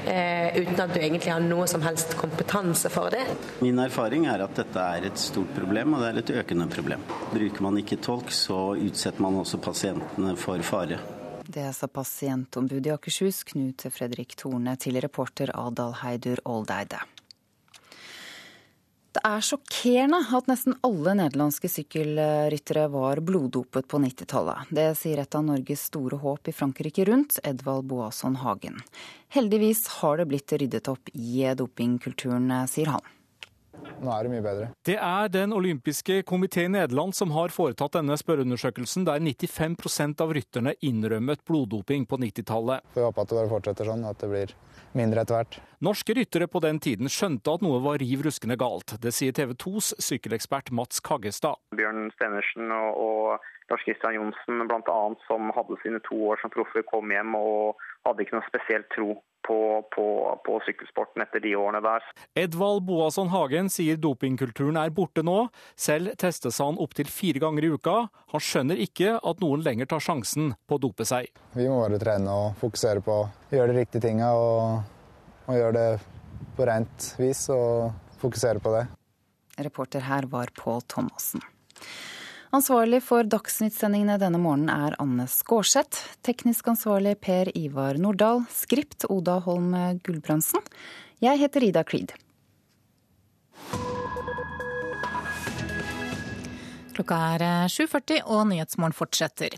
eh, 0.07 0.55
uten 0.55 0.79
at 0.79 0.93
du 0.93 0.99
egentlig 1.01 1.33
har 1.33 1.43
noe 1.43 1.67
som 1.67 1.83
helst 1.83 2.15
kompetanse 2.19 2.89
for 2.93 3.11
det. 3.11 3.25
Min 3.59 3.79
erfaring 3.83 4.27
er 4.31 4.45
at 4.45 4.55
dette 4.55 4.87
er 4.95 5.09
et 5.09 5.19
stort 5.19 5.51
problem, 5.57 5.95
og 5.95 6.03
det 6.03 6.11
er 6.11 6.21
et 6.21 6.33
økende 6.43 6.69
problem. 6.71 7.03
Bruker 7.33 7.67
man 7.67 7.79
ikke 7.81 7.99
tolk, 7.99 8.31
så 8.31 8.77
utsetter 8.79 9.21
man 9.21 9.41
også 9.43 9.59
pasientene 9.59 10.37
for 10.39 10.63
fare. 10.63 11.01
Det 11.51 11.67
sa 11.75 11.87
pasientombudet 11.91 12.87
i 12.87 12.93
Akershus, 12.93 13.43
Knut 13.51 13.83
Fredrik 13.91 14.37
Torne, 14.39 14.77
til 14.79 15.01
reporter 15.03 15.51
Adal 15.57 15.97
Heidur 15.99 16.39
Oldeide. 16.47 17.01
Det 19.11 19.21
er 19.27 19.41
sjokkerende 19.43 20.21
at 20.37 20.47
nesten 20.47 20.77
alle 20.87 21.13
nederlandske 21.19 21.67
sykkelryttere 21.67 22.85
var 22.93 23.19
bloddopet 23.27 23.87
på 23.91 23.99
90-tallet. 23.99 24.71
Det 24.71 24.85
sier 24.95 25.19
et 25.19 25.35
av 25.35 25.43
Norges 25.43 25.83
store 25.89 26.21
håp 26.21 26.47
i 26.47 26.53
Frankrike 26.55 27.03
rundt, 27.09 27.41
Edvald 27.43 27.89
Boasson 27.91 28.39
Hagen. 28.39 28.79
Heldigvis 29.35 29.83
har 29.99 30.21
det 30.21 30.29
blitt 30.31 30.55
ryddet 30.55 30.87
opp 30.87 31.11
i 31.11 31.43
dopingkulturen, 31.59 32.53
sier 32.71 32.95
han. 32.95 33.11
Nå 34.01 34.11
er 34.13 34.25
det 34.25 34.31
mye 34.33 34.43
bedre. 34.45 34.69
Det 34.87 34.97
er 34.97 35.31
Den 35.33 35.53
olympiske 35.53 36.21
komité 36.27 36.65
i 36.65 36.71
Nederland 36.71 37.15
som 37.17 37.31
har 37.35 37.53
foretatt 37.53 37.97
denne 37.99 38.17
spørreundersøkelsen, 38.17 39.05
der 39.07 39.21
95% 39.21 40.21
av 40.23 40.33
rytterne 40.35 40.75
innrømmet 40.81 41.43
bloddoping 41.47 42.07
på 42.09 42.19
90-tallet. 42.21 42.85
Får 42.95 43.09
håpe 43.09 43.23
at 43.25 43.31
det 43.31 43.39
bare 43.39 43.51
fortsetter 43.51 43.91
sånn, 43.91 44.05
at 44.09 44.21
det 44.21 44.31
blir 44.31 44.55
mindre 44.97 45.23
etter 45.23 45.37
hvert. 45.39 45.59
Norske 45.81 46.15
ryttere 46.17 46.49
på 46.51 46.61
den 46.63 46.81
tiden 46.83 47.09
skjønte 47.09 47.55
at 47.55 47.63
noe 47.65 47.79
var 47.83 48.01
riv 48.01 48.25
ruskende 48.25 48.57
galt. 48.59 48.97
Det 49.01 49.13
sier 49.15 49.33
TV 49.35 49.55
2s 49.57 49.95
sykkelekspert 50.03 50.73
Mats 50.75 51.01
Kaggestad. 51.05 51.57
Bjørn 51.77 52.11
Stenersen 52.17 52.73
og, 52.75 52.99
og 53.01 53.51
Lars 53.71 53.83
Kristian 53.87 54.17
Johnsen 54.17 54.67
bl.a. 54.67 55.15
som 55.27 55.51
hadde 55.55 55.77
sine 55.83 56.01
to 56.03 56.17
år 56.27 56.41
som 56.41 56.51
proffer, 56.51 56.83
kom 56.91 57.11
hjem 57.13 57.35
og 57.39 57.79
hadde 58.03 58.25
ikke 58.25 58.35
noe 58.35 58.47
spesielt 58.49 58.89
tro 58.91 59.13
på, 59.47 59.57
på, 59.95 60.05
på, 60.45 60.57
sykkelsporten 60.65 61.23
etter 61.23 61.41
de 61.43 61.53
årene 61.57 61.81
der. 61.83 62.03
Edvald 62.37 62.83
Boasson 62.85 63.31
Hagen 63.33 63.71
sier 63.73 63.97
dopingkulturen 63.97 64.77
er 64.81 64.93
borte 64.93 65.23
nå. 65.25 65.37
Selv 65.79 66.13
testes 66.21 66.59
han 66.61 66.79
opptil 66.83 67.09
fire 67.11 67.41
ganger 67.41 67.65
i 67.65 67.71
uka. 67.73 67.95
Han 68.35 68.43
skjønner 68.43 68.83
ikke 68.83 69.15
at 69.17 69.43
noen 69.43 69.63
lenger 69.65 69.89
tar 69.93 70.03
sjansen 70.03 70.53
på 70.67 70.77
å 70.77 70.83
dope 70.83 71.07
seg. 71.07 71.31
Vi 71.55 71.67
må 71.71 71.81
bare 71.81 72.01
trene 72.01 72.37
og 72.43 72.59
fokusere 72.61 73.03
på 73.05 73.17
å 73.23 73.27
gjøre 73.55 73.73
de 73.73 73.81
riktige 73.81 74.05
tinga 74.05 74.33
og, 74.35 74.83
og 75.47 75.57
gjøre 75.57 75.77
det 75.79 75.89
på 76.57 76.67
rent 76.67 77.11
vis 77.21 77.47
og 77.55 77.91
fokusere 78.21 78.61
på 78.61 78.75
det. 78.75 78.85
Reporter 79.61 80.03
her 80.07 80.27
var 80.31 80.51
Pål 80.57 80.83
Thomassen. 80.91 81.43
Ansvarlig 82.51 82.99
for 83.07 83.23
Dagsnytt-sendingene 83.23 84.17
denne 84.19 84.39
morgenen 84.43 84.73
er 84.73 84.97
Anne 84.99 85.23
Skårseth. 85.31 86.01
Teknisk 86.27 86.67
ansvarlig 86.67 87.13
Per 87.23 87.47
Ivar 87.55 87.95
Nordahl. 87.95 88.43
Skript 88.51 89.05
Oda 89.07 89.37
Holm 89.45 89.71
Gulbrandsen. 90.03 90.59
Jeg 91.23 91.39
heter 91.39 91.63
Ida 91.69 91.85
Creed. 91.87 92.11
Klokka 96.96 97.16
er 97.34 97.42
7.40 97.68 98.14
eh, 98.16 98.28
og 98.32 98.46
Nyhetsmorgen 98.48 98.94
fortsetter. 98.96 99.52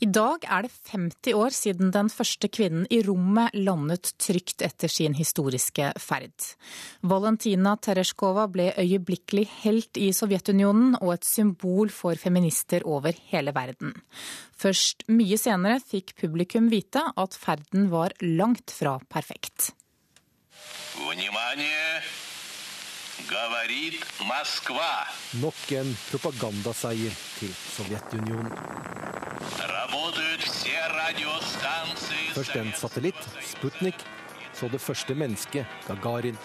I 0.00 0.08
dag 0.08 0.44
er 0.48 0.64
det 0.64 0.72
50 0.88 1.36
år 1.36 1.52
siden 1.52 1.90
den 1.92 2.08
første 2.08 2.48
kvinnen 2.48 2.86
i 2.94 3.02
rommet 3.04 3.52
landet 3.58 4.14
trygt 4.16 4.64
etter 4.64 4.88
sin 4.88 5.16
historiske 5.18 5.90
ferd. 6.00 6.32
Valentina 7.04 7.74
Tereshkova 7.76 8.46
ble 8.52 8.70
øyeblikkelig 8.80 9.44
helt 9.66 10.00
i 10.00 10.08
Sovjetunionen 10.16 10.96
og 11.02 11.18
et 11.18 11.28
symbol 11.28 11.92
for 11.92 12.16
feminister 12.16 12.86
over 12.88 13.12
hele 13.34 13.52
verden. 13.56 13.92
Først 14.58 15.04
mye 15.12 15.36
senere 15.38 15.82
fikk 15.84 16.16
publikum 16.22 16.72
vite 16.72 17.04
at 17.20 17.36
ferden 17.36 17.92
var 17.92 18.16
langt 18.24 18.72
fra 18.72 18.96
perfekt. 19.12 19.74
Внимание! 20.96 22.00
Говорит 23.28 24.04
Моskva. 24.24 25.06
Nok 25.42 25.72
en 25.72 25.90
propagandaseier 26.10 27.14
til 27.38 27.52
Sovjetunionen. 27.76 28.52
Først 32.34 32.56
en 32.56 32.72
satellitt, 32.76 33.28
Sputnik, 33.42 34.06
så 34.54 34.68
det 34.68 34.80
første 34.80 35.14
mennesket, 35.14 35.66
Gagarin. 35.88 36.38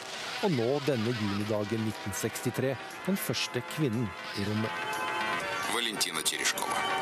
Og 0.44 0.52
nå 0.52 0.70
denne 0.88 1.14
junidagen 1.22 1.88
1963, 1.88 2.76
den 3.06 3.18
første 3.18 3.64
kvinnen 3.76 4.10
i 4.40 4.50
rommet. 4.50 5.02
Valentina 5.74 6.22
Tereshkova. 6.22 6.97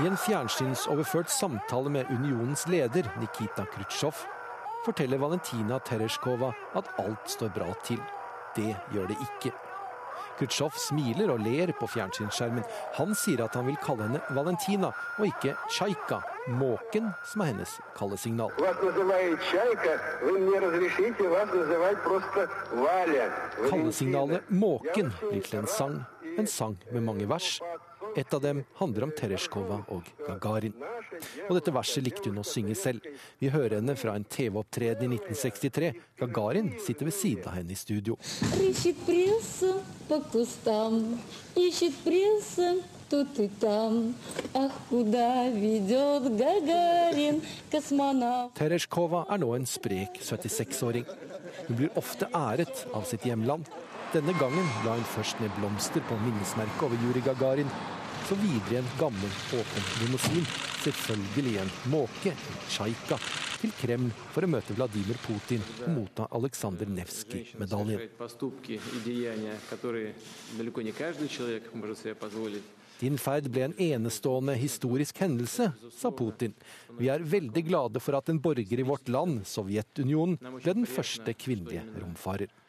I 0.00 0.06
en 0.06 0.16
fjernsynsoverført 0.16 1.28
samtale 1.30 1.90
med 1.92 2.06
unionens 2.10 2.62
leder, 2.68 3.04
Nikita 3.20 3.66
Khrusjtsjov, 3.68 4.14
forteller 4.86 5.18
Valentina 5.20 5.76
Tereshkova 5.78 6.54
at 6.78 6.88
alt 7.02 7.26
står 7.28 7.50
bra 7.52 7.66
til. 7.84 8.00
Det 8.56 8.70
gjør 8.94 9.10
det 9.10 9.18
ikke. 9.20 9.52
Khrusjtsjov 10.38 10.78
smiler 10.80 11.34
og 11.34 11.42
ler 11.44 11.74
på 11.76 11.88
fjernsynsskjermen. 11.90 12.64
Han 12.96 13.12
sier 13.12 13.42
at 13.44 13.58
han 13.58 13.68
vil 13.68 13.76
kalle 13.82 14.06
henne 14.06 14.22
Valentina, 14.32 14.88
og 15.18 15.28
ikke 15.28 15.52
Tsjajka, 15.68 16.22
måken, 16.62 17.12
som 17.28 17.44
er 17.44 17.52
hennes 17.52 17.76
kallesignal. 17.98 18.56
Kallesignalet 23.68 24.50
Måken 24.64 25.12
blir 25.28 25.44
til 25.44 25.60
en 25.60 25.72
sang, 25.76 26.02
en 26.38 26.48
sang 26.48 26.80
med 26.88 27.04
mange 27.04 27.28
vers, 27.28 27.58
et 28.16 28.34
av 28.34 28.42
dem 28.42 28.62
handler 28.80 29.06
om 29.06 29.12
Tereshkova 29.16 29.80
og 29.94 30.08
Gagarin. 30.26 30.74
Og 31.48 31.56
dette 31.56 31.74
verset 31.74 32.04
likte 32.04 32.30
hun 32.30 32.40
å 32.42 32.46
synge 32.46 32.76
selv. 32.78 33.04
Vi 33.40 33.50
hører 33.52 33.78
henne 33.78 33.96
fra 33.98 34.14
en 34.16 34.24
TV-opptreden 34.24 35.10
i 35.10 35.18
1963. 35.20 35.92
Gagarin 36.20 36.72
sitter 36.82 37.10
ved 37.10 37.16
siden 37.16 37.46
av 37.46 37.58
henne 37.58 37.74
i 37.74 37.78
studio. 37.78 38.16
Tereshkova 48.60 49.24
er 49.34 49.42
nå 49.42 49.52
en 49.56 49.66
sprek 49.66 50.20
76-åring. 50.22 51.06
Hun 51.66 51.78
blir 51.78 51.98
ofte 51.98 52.30
æret 52.34 52.84
av 52.94 53.06
sitt 53.10 53.26
hjemland. 53.26 53.66
Denne 54.10 54.34
gangen 54.38 54.66
la 54.82 54.96
hun 54.96 55.06
først 55.06 55.38
ned 55.38 55.52
blomster 55.58 56.02
på 56.08 56.16
minnesmerket 56.24 56.82
over 56.82 56.98
Juri 56.98 57.20
Gagarin, 57.22 57.68
så 58.30 58.36
videre 58.38 58.74
i 58.74 58.78
en 58.78 58.90
gammel, 58.98 59.30
åpen 59.58 59.86
limousin, 59.98 60.44
selvfølgelig 60.84 61.56
en 61.58 61.70
måke, 61.90 62.30
en 62.30 62.60
tsjajka, 62.68 63.16
til 63.58 63.72
Kreml 63.80 64.12
for 64.30 64.46
å 64.46 64.50
møte 64.52 64.76
Vladimir 64.76 65.18
Putin 65.24 65.64
og 65.82 65.88
motta 65.96 66.28
Aleksandr 66.38 66.86
Nevskij-medaljen. 66.94 68.04
Din 73.00 73.18
ferd 73.18 73.50
ble 73.50 73.66
en 73.66 73.76
enestående 73.80 74.54
historisk 74.60 75.20
hendelse, 75.24 75.72
sa 75.98 76.14
Putin. 76.14 76.54
Vi 77.00 77.10
er 77.10 77.26
veldig 77.34 77.66
glade 77.66 78.04
for 78.04 78.20
at 78.20 78.30
en 78.30 78.38
borger 78.38 78.78
i 78.78 78.86
vårt 78.86 79.10
land, 79.10 79.42
Sovjetunionen, 79.48 80.38
ble 80.60 80.78
den 80.84 80.86
første 80.86 81.34
kvinnelige 81.34 81.82
romfarer. 81.98 82.59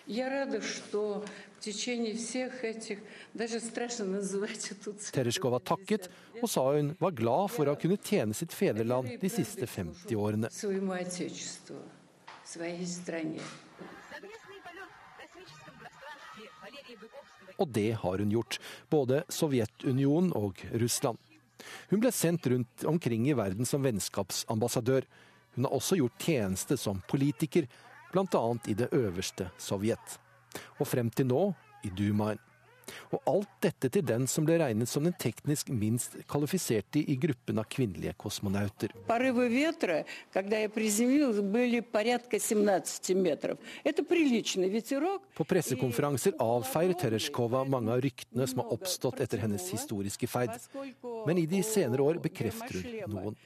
Tereshkova 5.13 5.59
takket 5.61 6.07
og 6.41 6.49
sa 6.49 6.63
hun 6.73 6.95
var 6.99 7.13
glad 7.17 7.51
for 7.53 7.69
å 7.69 7.75
kunne 7.79 7.99
tjene 8.01 8.33
sitt 8.33 8.55
fedreland 8.55 9.11
de 9.21 9.29
siste 9.29 9.67
50 9.69 10.15
årene. 10.17 10.49
Og 17.61 17.69
det 17.69 17.91
har 18.01 18.23
hun 18.23 18.31
gjort, 18.33 18.57
både 18.89 19.21
Sovjetunionen 19.29 20.33
og 20.37 20.63
Russland. 20.81 21.19
Hun 21.91 22.01
ble 22.01 22.09
sendt 22.15 22.47
rundt 22.49 22.85
omkring 22.89 23.27
i 23.29 23.37
verden 23.37 23.67
som 23.69 23.83
vennskapsambassadør. 23.85 25.05
Hun 25.55 25.67
har 25.67 25.75
også 25.77 25.99
gjort 25.99 26.25
tjeneste 26.25 26.77
som 26.79 27.03
politiker, 27.11 27.67
bl.a. 28.13 28.45
i 28.67 28.77
det 28.77 28.91
øverste 28.95 29.49
Sovjet. 29.57 30.17
Og 30.79 30.87
frem 30.87 31.09
til 31.09 31.29
nå 31.31 31.43
i 31.87 31.93
Dumaen. 31.95 32.39
Og 33.11 33.21
alt 33.29 33.51
dette 33.63 33.89
til 33.93 34.03
den 34.05 34.27
som 34.29 34.45
ble 34.47 34.57
regnet 34.61 34.89
som 34.89 35.05
den 35.05 35.15
teknisk 35.19 35.69
minst 35.73 36.17
kvalifiserte 36.29 37.01
i 37.01 37.17
gruppen 37.19 37.61
av 37.61 37.67
kvinnelige 37.71 38.13
kosmonauter. 38.19 38.93
På 45.37 45.47
pressekonferanser 45.53 46.37
avfeier 46.41 46.97
Tereshkova 47.03 47.63
mange 47.69 47.95
av 47.95 48.03
ryktene 48.03 48.47
som 48.49 48.63
har 48.63 48.75
oppstått 48.75 49.23
etter 49.23 49.45
hennes 49.45 49.71
historiske 49.71 50.27
feid. 50.31 50.55
Men 51.27 51.39
i 51.41 51.47
de 51.49 51.63
senere 51.65 52.11
år 52.11 52.21
bekrefter 52.23 52.81
hun 52.81 53.15
noen. 53.15 53.41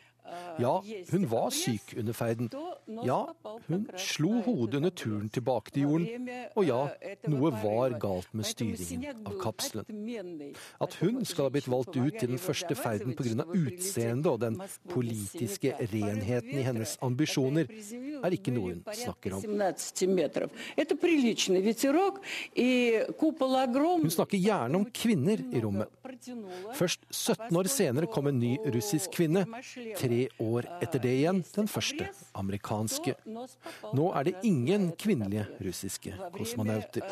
Ja, 0.60 0.80
hun 1.11 1.31
var 1.31 1.49
syk 1.49 1.93
under 1.97 2.14
ferden. 2.14 2.49
Ja, 3.06 3.26
hun 3.68 3.88
slo 3.97 4.41
hodet 4.41 4.76
under 4.76 4.89
turen 4.89 5.30
tilbake 5.30 5.72
til 5.72 5.81
jorden. 5.81 6.30
Og 6.56 6.65
ja, 6.65 6.81
noe 7.27 7.52
var 7.64 7.97
galt 7.99 8.31
med 8.34 8.47
styringen 8.47 9.26
av 9.26 9.38
kapselen. 9.41 9.85
At 10.81 10.97
hun 11.02 11.26
skal 11.26 11.49
ha 11.49 11.53
blitt 11.53 11.69
valgt 11.72 11.97
ut 11.97 12.19
til 12.19 12.31
den 12.34 12.41
første 12.41 12.76
ferden 12.76 13.15
pga. 13.15 13.45
utseendet 13.45 14.31
og 14.31 14.41
den 14.41 14.61
politiske 14.89 15.76
renheten 15.81 16.60
i 16.60 16.65
hennes 16.65 16.97
ambisjoner, 17.02 17.69
er 18.26 18.35
ikke 18.38 18.53
noe 18.56 18.73
hun 18.73 18.81
snakker 18.85 19.35
om. 19.38 19.41
Hun 24.06 24.15
snakker 24.18 24.39
gjerne 24.41 24.81
om 24.81 24.85
kvinner 25.02 25.43
i 25.52 25.61
rommet. 25.64 25.91
Først 26.76 27.06
17 27.11 27.60
år 27.60 27.69
senere 27.72 28.10
kom 28.11 28.30
en 28.31 28.39
ny 28.39 28.56
russisk 28.76 29.15
kvinne. 29.18 29.45
Tre 29.99 30.22
år 30.43 30.69
etter 30.81 31.03
det 31.03 31.14
igjen 31.19 31.43
den 31.56 31.69
første 31.72 32.10
amerikanske. 32.38 33.15
Nå 33.95 34.10
er 34.15 34.30
det 34.30 34.35
ingen 34.47 34.91
kvinnelige 34.99 35.45
russiske 35.65 36.15
kosmonauter. 36.35 37.06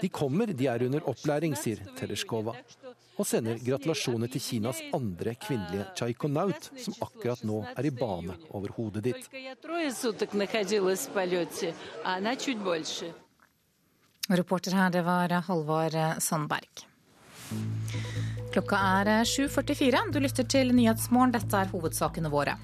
De 0.00 0.08
kommer, 0.10 0.46
de 0.46 0.66
er 0.66 0.82
under 0.88 1.06
opplæring, 1.10 1.54
sier 1.58 1.82
Tereshkova. 1.98 2.56
Og 3.14 3.28
sender 3.28 3.60
gratulasjoner 3.62 4.30
til 4.32 4.42
Kinas 4.42 4.80
andre 4.96 5.36
kvinnelige 5.38 5.86
tsaikonaut, 5.94 6.70
som 6.82 6.96
akkurat 7.04 7.44
nå 7.46 7.60
er 7.74 7.86
i 7.86 7.92
bane 7.94 8.34
over 8.50 8.74
hodet 8.74 9.04
ditt. 9.06 9.28
Reporter 14.34 14.72
her, 14.72 14.90
det 14.90 15.04
var 15.04 15.36
Halvard 15.46 15.96
Sandberg. 16.24 16.86
Klokka 18.54 18.78
er 19.00 19.08
7.44. 19.26 20.00
Du 20.14 20.20
lytter 20.22 20.46
til 20.46 20.70
Nyhetsmorgen. 20.74 21.34
Dette 21.34 21.58
er 21.58 21.70
hovedsakene 21.74 22.30
våre. 22.32 22.54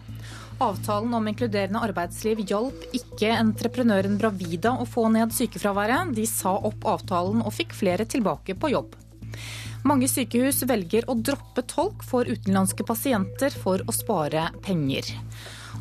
Avtalen 0.60 1.14
om 1.16 1.28
inkluderende 1.30 1.80
arbeidsliv 1.82 2.42
hjalp 2.46 2.82
ikke 2.96 3.32
entreprenøren 3.32 4.18
Bravida 4.20 4.74
å 4.76 4.86
få 4.88 5.06
ned 5.12 5.32
sykefraværet. 5.34 6.12
De 6.16 6.26
sa 6.28 6.52
opp 6.68 6.84
avtalen 6.86 7.40
og 7.42 7.54
fikk 7.56 7.74
flere 7.76 8.06
tilbake 8.08 8.54
på 8.60 8.70
jobb. 8.74 8.94
Mange 9.88 10.08
sykehus 10.12 10.62
velger 10.68 11.06
å 11.08 11.16
droppe 11.16 11.64
tolk 11.68 12.04
for 12.04 12.28
utenlandske 12.28 12.84
pasienter 12.84 13.54
for 13.62 13.80
å 13.88 13.94
spare 13.96 14.50
penger. 14.64 15.08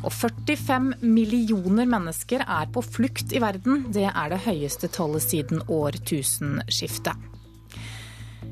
Og 0.00 0.12
45 0.14 0.94
millioner 1.04 1.88
mennesker 1.90 2.44
er 2.46 2.70
på 2.72 2.80
flukt 2.84 3.34
i 3.36 3.42
verden. 3.42 3.90
Det 3.92 4.06
er 4.08 4.32
det 4.32 4.40
høyeste 4.46 4.88
tallet 4.92 5.26
siden 5.26 5.60
årtusenskiftet. 5.68 7.28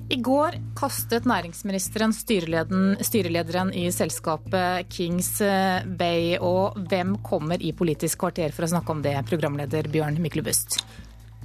I 0.09 0.17
går 0.25 0.55
kastet 0.77 1.27
næringsministeren 1.29 2.15
styrelederen 2.17 3.73
i 3.77 3.87
selskapet 3.93 4.89
Kings 4.93 5.35
Bay. 6.01 6.37
Og 6.41 6.77
hvem 6.89 7.17
kommer 7.25 7.61
i 7.61 7.75
Politisk 7.77 8.21
kvarter 8.25 8.53
for 8.57 8.65
å 8.65 8.73
snakke 8.73 8.93
om 8.93 9.05
det, 9.05 9.17
programleder 9.29 9.89
Bjørn 9.93 10.21
Myklebust? 10.25 10.81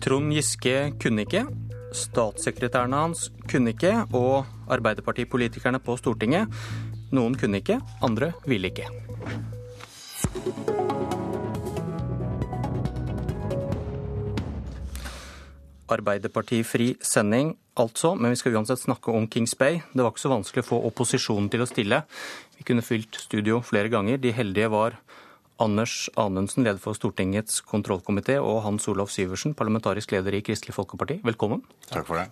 Trond 0.04 0.36
Giske 0.36 0.94
kunne 1.00 1.28
ikke. 1.28 1.48
Statssekretærene 1.94 2.98
hans 3.06 3.30
kunne 3.50 3.74
ikke. 3.74 3.94
Og 4.14 4.46
Arbeiderpartipolitikerne 4.74 5.80
på 5.84 5.98
Stortinget. 6.02 6.50
Noen 7.14 7.38
kunne 7.38 7.62
ikke, 7.62 7.80
andre 8.02 8.34
ville 8.50 8.72
ikke. 8.74 8.90
Arbeiderpartifri 15.94 16.96
sending, 17.06 17.54
altså. 17.78 18.16
Men 18.18 18.34
vi 18.34 18.40
skal 18.42 18.56
uansett 18.58 18.82
snakke 18.82 19.14
om 19.14 19.28
Kings 19.30 19.54
Bay. 19.56 19.82
Det 19.94 20.02
var 20.02 20.14
ikke 20.14 20.26
så 20.26 20.34
vanskelig 20.34 20.64
å 20.66 20.70
få 20.72 20.80
opposisjonen 20.90 21.52
til 21.54 21.62
å 21.62 21.70
stille. 21.70 22.02
Vi 22.58 22.66
kunne 22.66 22.86
fylt 22.86 23.20
studio 23.22 23.62
flere 23.66 23.92
ganger. 23.94 24.18
De 24.18 24.34
heldige 24.34 24.72
var 24.74 24.98
Anders 25.62 26.10
Anundsen, 26.18 26.64
leder 26.66 26.82
for 26.82 26.98
Stortingets 26.98 27.62
kontrollkomité, 27.68 28.40
og 28.42 28.64
Hans 28.66 28.88
Olav 28.90 29.12
Syversen, 29.14 29.54
parlamentarisk 29.54 30.16
leder 30.16 30.34
i 30.38 30.42
Kristelig 30.46 30.74
Folkeparti. 30.76 31.20
Velkommen. 31.26 31.62
Takk 31.92 32.08
for 32.08 32.22
det. 32.22 32.28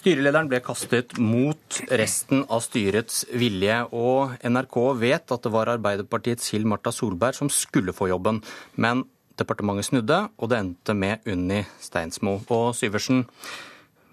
Styrelederen 0.00 0.48
ble 0.48 0.60
kastet 0.64 1.16
mot 1.18 1.80
resten 2.00 2.44
av 2.48 2.62
styrets 2.64 3.24
vilje, 3.36 3.78
og 3.92 4.36
NRK 4.46 4.76
vet 5.00 5.34
at 5.34 5.46
det 5.46 5.54
var 5.54 5.70
Arbeiderpartiets 5.74 6.52
Hill 6.54 6.66
Marta 6.70 6.92
Solberg 6.94 7.36
som 7.36 7.50
skulle 7.52 7.94
få 7.96 8.08
jobben. 8.12 8.40
Men 8.80 9.04
Departementet 9.40 9.88
snudde, 9.88 10.18
og 10.36 10.50
det 10.52 10.58
endte 10.60 10.94
med 10.96 11.24
Unni 11.30 11.62
Steinsmo. 11.80 12.38
Og 12.52 12.74
Syversen, 12.76 13.24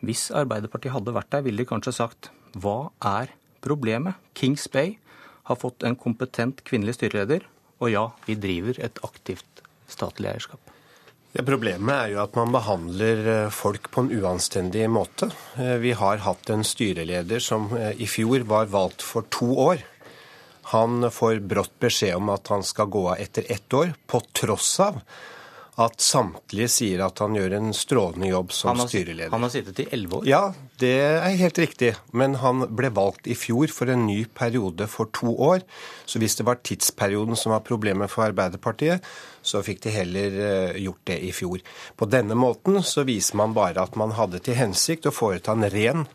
hvis 0.06 0.30
Arbeiderpartiet 0.32 0.94
hadde 0.96 1.16
vært 1.16 1.32
der, 1.34 1.44
ville 1.44 1.64
de 1.64 1.68
kanskje 1.68 1.96
sagt 1.98 2.30
hva 2.56 2.94
er 3.04 3.34
problemet? 3.66 4.16
Kings 4.38 4.70
Bay 4.72 4.96
har 5.50 5.60
fått 5.60 5.84
en 5.88 5.98
kompetent 6.00 6.64
kvinnelig 6.68 6.98
styreleder, 6.98 7.44
og 7.78 7.92
ja, 7.92 8.08
vi 8.26 8.38
driver 8.40 8.80
et 8.84 9.00
aktivt 9.06 9.62
statlig 9.90 10.32
eierskap. 10.32 10.74
Det 11.38 11.44
problemet 11.46 11.94
er 11.94 12.14
jo 12.16 12.22
at 12.24 12.38
man 12.40 12.54
behandler 12.56 13.28
eh, 13.30 13.50
folk 13.54 13.92
på 13.94 14.06
en 14.06 14.14
uanstendig 14.16 14.88
måte. 14.90 15.30
Eh, 15.60 15.76
vi 15.84 15.92
har 15.94 16.24
hatt 16.26 16.50
en 16.50 16.66
styreleder 16.66 17.44
som 17.44 17.68
eh, 17.78 17.92
i 18.02 18.08
fjor 18.10 18.48
var 18.50 18.72
valgt 18.74 19.06
for 19.06 19.28
to 19.30 19.52
år. 19.68 19.84
Han 20.74 21.12
får 21.14 21.44
brått 21.46 21.76
beskjed 21.84 22.18
om 22.18 22.32
at 22.34 22.50
han 22.52 22.66
skal 22.66 22.90
gå 22.92 23.04
av 23.12 23.22
etter 23.22 23.46
ett 23.54 23.74
år, 23.76 23.94
på 24.08 24.24
tross 24.36 24.72
av 24.84 24.98
at 25.78 26.02
samtlige 26.02 26.72
sier 26.74 27.04
at 27.06 27.20
han 27.22 27.36
gjør 27.38 27.54
en 27.60 27.68
strålende 27.76 28.32
jobb 28.32 28.54
som 28.56 28.72
han 28.72 28.80
har, 28.82 28.90
styreleder. 28.90 29.30
Han 29.30 29.46
har 29.46 29.52
sittet 29.54 29.82
i 29.84 29.86
elleve 29.94 30.22
år? 30.22 30.26
Ja, 30.26 30.42
det 30.82 30.94
er 31.06 31.38
helt 31.38 31.62
riktig. 31.62 31.92
Men 32.18 32.40
han 32.42 32.66
ble 32.74 32.90
valgt 32.98 33.30
i 33.30 33.38
fjor 33.38 33.70
for 33.70 33.94
en 33.94 34.08
ny 34.10 34.24
periode 34.26 34.88
for 34.90 35.12
to 35.14 35.36
år. 35.50 35.62
Så 36.10 36.18
hvis 36.24 36.40
det 36.40 36.48
var 36.50 36.64
tidsperioden 36.66 37.38
som 37.38 37.54
var 37.54 37.62
problemet 37.68 38.10
for 38.10 38.26
Arbeiderpartiet, 38.26 39.06
så 39.46 39.62
fikk 39.66 39.86
de 39.86 39.94
heller 39.94 40.42
eh, 40.48 40.82
gjort 40.82 41.04
det 41.12 41.22
i 41.30 41.32
fjor. 41.36 41.62
På 41.94 42.10
denne 42.10 42.34
måten 42.34 42.82
så 42.82 43.06
viser 43.06 43.38
man 43.38 43.54
bare 43.58 43.86
at 43.86 44.00
man 44.02 44.18
hadde 44.18 44.42
til 44.42 44.58
hensikt 44.58 45.06
å 45.06 45.14
foreta 45.14 45.54
en 45.54 45.70
ren 45.70 46.08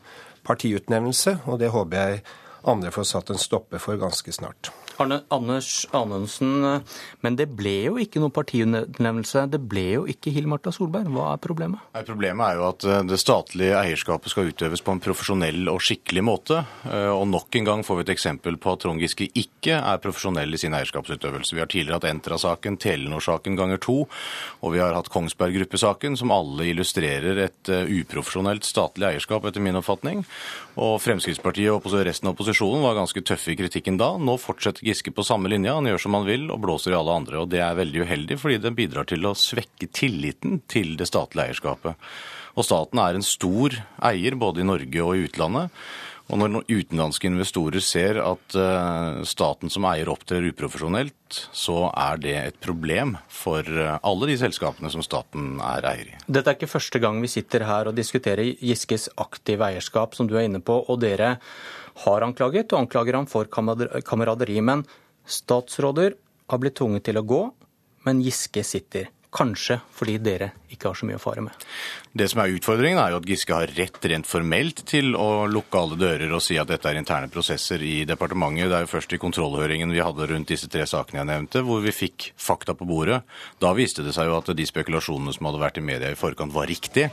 partiutnevnelse, 0.42 1.38
og 1.46 1.62
det 1.62 1.70
håper 1.70 2.02
jeg 2.02 2.24
andre 2.66 2.90
får 2.94 3.12
satt 3.14 3.30
en 3.30 3.38
stopper 3.38 3.82
for 3.82 3.98
ganske 3.98 4.34
snart. 4.34 4.74
Arne, 5.00 5.22
Anders 5.32 5.86
Anundsen, 5.96 6.82
men 7.22 7.38
det 7.38 7.48
ble 7.56 7.74
jo 7.88 7.98
ikke 8.00 8.20
noe 8.22 8.32
partiutnevnelse. 8.34 9.46
Det 9.52 9.60
ble 9.68 9.84
jo 9.96 10.04
ikke 10.10 10.32
Hill-Marta 10.34 10.72
Solberg. 10.74 11.10
Hva 11.12 11.32
er 11.34 11.42
problemet? 11.42 11.82
Nei, 11.94 12.04
problemet 12.06 12.46
er 12.46 12.58
jo 12.58 12.66
at 12.68 12.86
eh, 12.86 13.02
det 13.08 13.18
statlige 13.20 13.78
eierskapet 13.78 14.32
skal 14.32 14.50
utøves 14.52 14.82
på 14.84 14.94
en 14.94 15.02
profesjonell 15.02 15.70
og 15.72 15.80
skikkelig 15.84 16.24
måte. 16.26 16.62
Eh, 16.88 17.10
og 17.12 17.26
nok 17.30 17.58
en 17.58 17.68
gang 17.68 17.84
får 17.86 18.00
vi 18.00 18.06
et 18.06 18.14
eksempel 18.14 18.58
på 18.62 18.74
at 18.74 18.84
Trond 18.84 19.02
Giske 19.02 19.28
ikke 19.28 19.78
er 19.78 20.02
profesjonell 20.02 20.54
i 20.54 20.60
sin 20.60 20.76
eierskapsutøvelse. 20.76 21.56
Vi 21.56 21.62
har 21.62 21.70
tidligere 21.72 22.00
hatt 22.00 22.08
Entra-saken, 22.10 22.78
Telenor-saken 22.82 23.58
ganger 23.58 23.82
to, 23.82 23.98
og 24.60 24.74
vi 24.76 24.82
har 24.82 24.96
hatt 24.96 25.10
Kongsberg 25.12 25.56
Gruppe-saken, 25.58 26.18
som 26.20 26.34
alle 26.34 26.70
illustrerer 26.72 27.42
et 27.46 27.72
eh, 27.72 27.90
uprofesjonelt 28.02 28.66
statlig 28.68 29.12
eierskap, 29.12 29.46
etter 29.48 29.64
min 29.64 29.78
oppfatning. 29.80 30.24
Og 30.80 30.96
Fremskrittspartiet 31.04 31.72
og 31.72 31.86
resten 32.06 32.28
av 32.28 32.36
opposisjonen 32.36 32.84
var 32.84 32.96
ganske 32.98 33.24
tøffe 33.26 33.52
i 33.52 33.58
kritikken 33.58 33.98
da. 34.00 34.14
Nå 34.18 34.38
fortsetter 34.40 34.81
Giske 34.82 35.12
på 35.14 35.24
samme 35.26 35.50
linje. 35.52 35.72
Han 35.72 35.86
gjør 35.86 36.04
som 36.04 36.16
han 36.18 36.26
vil 36.26 36.48
og 36.50 36.62
blåser 36.64 36.94
i 36.94 36.98
alle 36.98 37.14
andre. 37.22 37.42
Og 37.42 37.50
det 37.52 37.62
er 37.62 37.78
veldig 37.78 38.04
uheldig, 38.04 38.38
fordi 38.42 38.60
det 38.62 38.76
bidrar 38.78 39.06
til 39.10 39.28
å 39.28 39.36
svekke 39.38 39.90
tilliten 39.94 40.60
til 40.70 40.96
det 40.98 41.06
statlige 41.10 41.52
eierskapet. 41.52 42.08
Og 42.58 42.66
staten 42.66 43.00
er 43.00 43.16
en 43.16 43.24
stor 43.26 43.78
eier 44.04 44.36
både 44.36 44.64
i 44.64 44.66
Norge 44.68 45.04
og 45.04 45.14
i 45.16 45.28
utlandet. 45.28 45.84
Og 46.32 46.38
når 46.38 46.64
utenlandske 46.64 47.28
investorer 47.28 47.82
ser 47.84 48.16
at 48.22 48.54
staten 49.28 49.72
som 49.72 49.84
eier 49.90 50.08
opptrer 50.08 50.46
uprofesjonelt, 50.48 51.40
så 51.52 51.90
er 51.90 52.20
det 52.22 52.34
et 52.38 52.58
problem 52.62 53.16
for 53.32 53.66
alle 53.66 54.30
de 54.30 54.38
selskapene 54.40 54.88
som 54.92 55.04
staten 55.04 55.58
er 55.64 55.88
eier 55.90 56.12
i. 56.14 56.16
Dette 56.24 56.52
er 56.52 56.56
ikke 56.56 56.70
første 56.72 57.02
gang 57.02 57.20
vi 57.20 57.32
sitter 57.32 57.66
her 57.68 57.90
og 57.90 57.98
diskuterer 57.98 58.54
Giskes 58.62 59.10
aktive 59.20 59.68
eierskap, 59.72 60.16
som 60.16 60.30
du 60.30 60.38
er 60.38 60.48
inne 60.48 60.62
på. 60.64 60.78
og 60.88 61.02
dere 61.02 61.36
har 62.04 62.24
anklaget, 62.26 62.72
og 62.72 62.84
anklager 62.84 63.18
ham 63.18 63.28
for 63.30 63.48
kameraderi. 63.48 64.60
Men 64.64 64.84
statsråder 65.26 66.16
har 66.50 66.62
blitt 66.62 66.78
tvunget 66.80 67.06
til 67.08 67.20
å 67.20 67.26
gå, 67.26 67.42
men 68.06 68.22
Giske 68.24 68.64
sitter. 68.66 69.10
Kanskje 69.32 69.78
fordi 69.96 70.18
dere 70.20 70.50
ikke 70.72 70.90
har 70.90 70.98
så 70.98 71.08
mye 71.08 71.18
å 71.20 71.22
fare 71.22 71.44
med. 71.44 71.66
Det 72.12 72.28
som 72.28 72.42
er 72.42 72.52
utfordringen, 72.56 73.00
er 73.00 73.14
jo 73.14 73.20
at 73.22 73.28
Giske 73.28 73.56
har 73.56 73.70
rett 73.76 74.08
rent 74.10 74.28
formelt 74.28 74.82
til 74.88 75.14
å 75.16 75.46
lukke 75.48 75.80
alle 75.80 75.98
dører 76.00 76.32
og 76.34 76.42
si 76.44 76.58
at 76.60 76.68
dette 76.68 76.90
er 76.90 76.98
interne 77.00 77.30
prosesser 77.32 77.82
i 77.84 78.02
departementet. 78.08 78.68
Det 78.68 78.78
er 78.78 78.86
jo 78.86 78.92
først 78.92 79.14
i 79.16 79.20
kontrollhøringen 79.22 79.92
vi 79.94 80.02
hadde 80.04 80.28
rundt 80.28 80.52
disse 80.52 80.68
tre 80.72 80.84
sakene 80.88 81.22
jeg 81.22 81.30
nevnte, 81.30 81.62
hvor 81.64 81.80
vi 81.84 81.94
fikk 81.94 82.30
fakta 82.36 82.74
på 82.76 82.88
bordet. 82.88 83.22
Da 83.62 83.72
viste 83.76 84.04
det 84.04 84.12
seg 84.16 84.28
jo 84.28 84.36
at 84.38 84.50
de 84.56 84.66
spekulasjonene 84.68 85.32
som 85.36 85.48
hadde 85.48 85.62
vært 85.62 85.80
i 85.80 85.84
media 85.84 86.12
i 86.12 86.18
forkant, 86.18 86.52
var 86.52 86.68
riktige. 86.68 87.10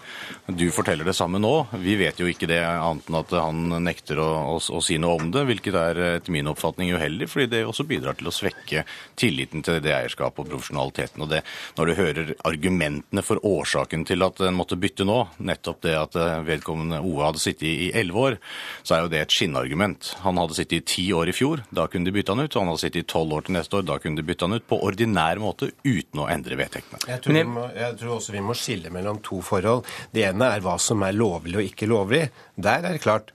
Du 0.48 0.68
forteller 0.76 1.08
det 1.08 1.16
samme 1.18 1.40
nå. 1.40 1.54
Vi 1.80 1.96
vet 2.00 2.20
jo 2.20 2.28
ikke 2.30 2.50
det, 2.50 2.60
annet 2.66 3.08
enn 3.08 3.20
at 3.22 3.36
han 3.38 3.78
nekter 3.86 4.20
å, 4.20 4.30
å, 4.56 4.58
å 4.60 4.84
si 4.84 5.00
noe 5.02 5.20
om 5.20 5.32
det, 5.34 5.46
hvilket 5.48 5.80
er 5.80 6.02
etter 6.18 6.36
min 6.36 6.50
oppfatning 6.52 6.92
uheldig, 6.96 7.30
fordi 7.32 7.50
det 7.54 7.64
også 7.68 7.88
bidrar 7.88 8.18
til 8.20 8.30
å 8.30 8.36
svekke 8.36 8.84
tilliten 9.20 9.64
til 9.66 9.80
det 9.84 9.96
eierskapet 9.96 10.44
og 10.44 10.52
profesjonaliteten. 10.54 11.24
Og 11.24 11.32
det, 11.32 11.44
når 11.80 11.90
du 11.90 11.98
hører 12.00 12.34
argumentene 12.50 13.24
for 13.26 13.42
årsaken 13.58 14.06
til 14.08 14.26
at 14.26 14.40
en 14.46 14.58
måtte 14.58 14.78
bytte 14.80 15.08
nå, 15.08 15.18
nettopp 15.50 15.82
det 15.86 15.96
at 15.98 16.18
vedkommende 16.48 17.02
OA 17.02 17.30
hadde 17.30 17.42
sittet 17.44 17.68
i 17.70 17.90
elleve 17.98 18.26
år, 18.26 18.38
så 18.84 18.96
er 18.96 19.04
jo 19.04 19.12
det 19.12 19.24
et 19.24 19.36
skinnargument. 19.36 20.14
Han 20.24 20.40
hadde 20.42 20.58
sittet 20.58 20.80
i 20.80 20.88
ti 20.94 21.06
år 21.16 21.32
i 21.32 21.36
fjor, 21.36 21.64
da 21.76 21.88
kunne 21.92 22.08
de 22.08 22.16
bytte 22.16 22.36
han 22.36 22.44
ut. 22.44 22.52
Og 22.54 22.62
han 22.62 22.72
hadde 22.72 22.84
sittet 22.84 23.04
i 23.04 23.10
tolv 23.10 23.38
år 23.38 23.48
til 23.48 23.58
neste 23.58 23.80
år, 23.80 23.88
da 23.90 24.00
kunne 24.02 24.20
de 24.20 24.28
bytte 24.28 24.48
han 24.48 24.58
ut 24.58 24.68
på 24.70 24.82
ordinær 24.86 25.42
måte 25.42 25.72
uten 25.84 26.24
å 26.24 26.30
endre 26.32 26.60
vedtektene. 26.60 27.02
Jeg 27.10 27.24
tror, 27.26 27.42
må, 27.50 27.66
jeg 27.76 27.98
tror 28.02 28.16
også 28.18 28.36
vi 28.36 28.46
må 28.46 28.58
skille 28.58 28.94
mellom 28.94 29.22
to 29.26 29.42
forhold. 29.46 29.88
Det 30.16 30.28
ene 30.30 30.54
er 30.56 30.66
hva 30.66 30.78
som 30.82 31.04
er 31.08 31.18
lovlig 31.18 31.60
og 31.60 31.72
ikke 31.72 31.90
lovlig. 31.90 32.28
Der 32.60 32.84
er 32.84 32.96
det 32.96 33.04
klart. 33.06 33.34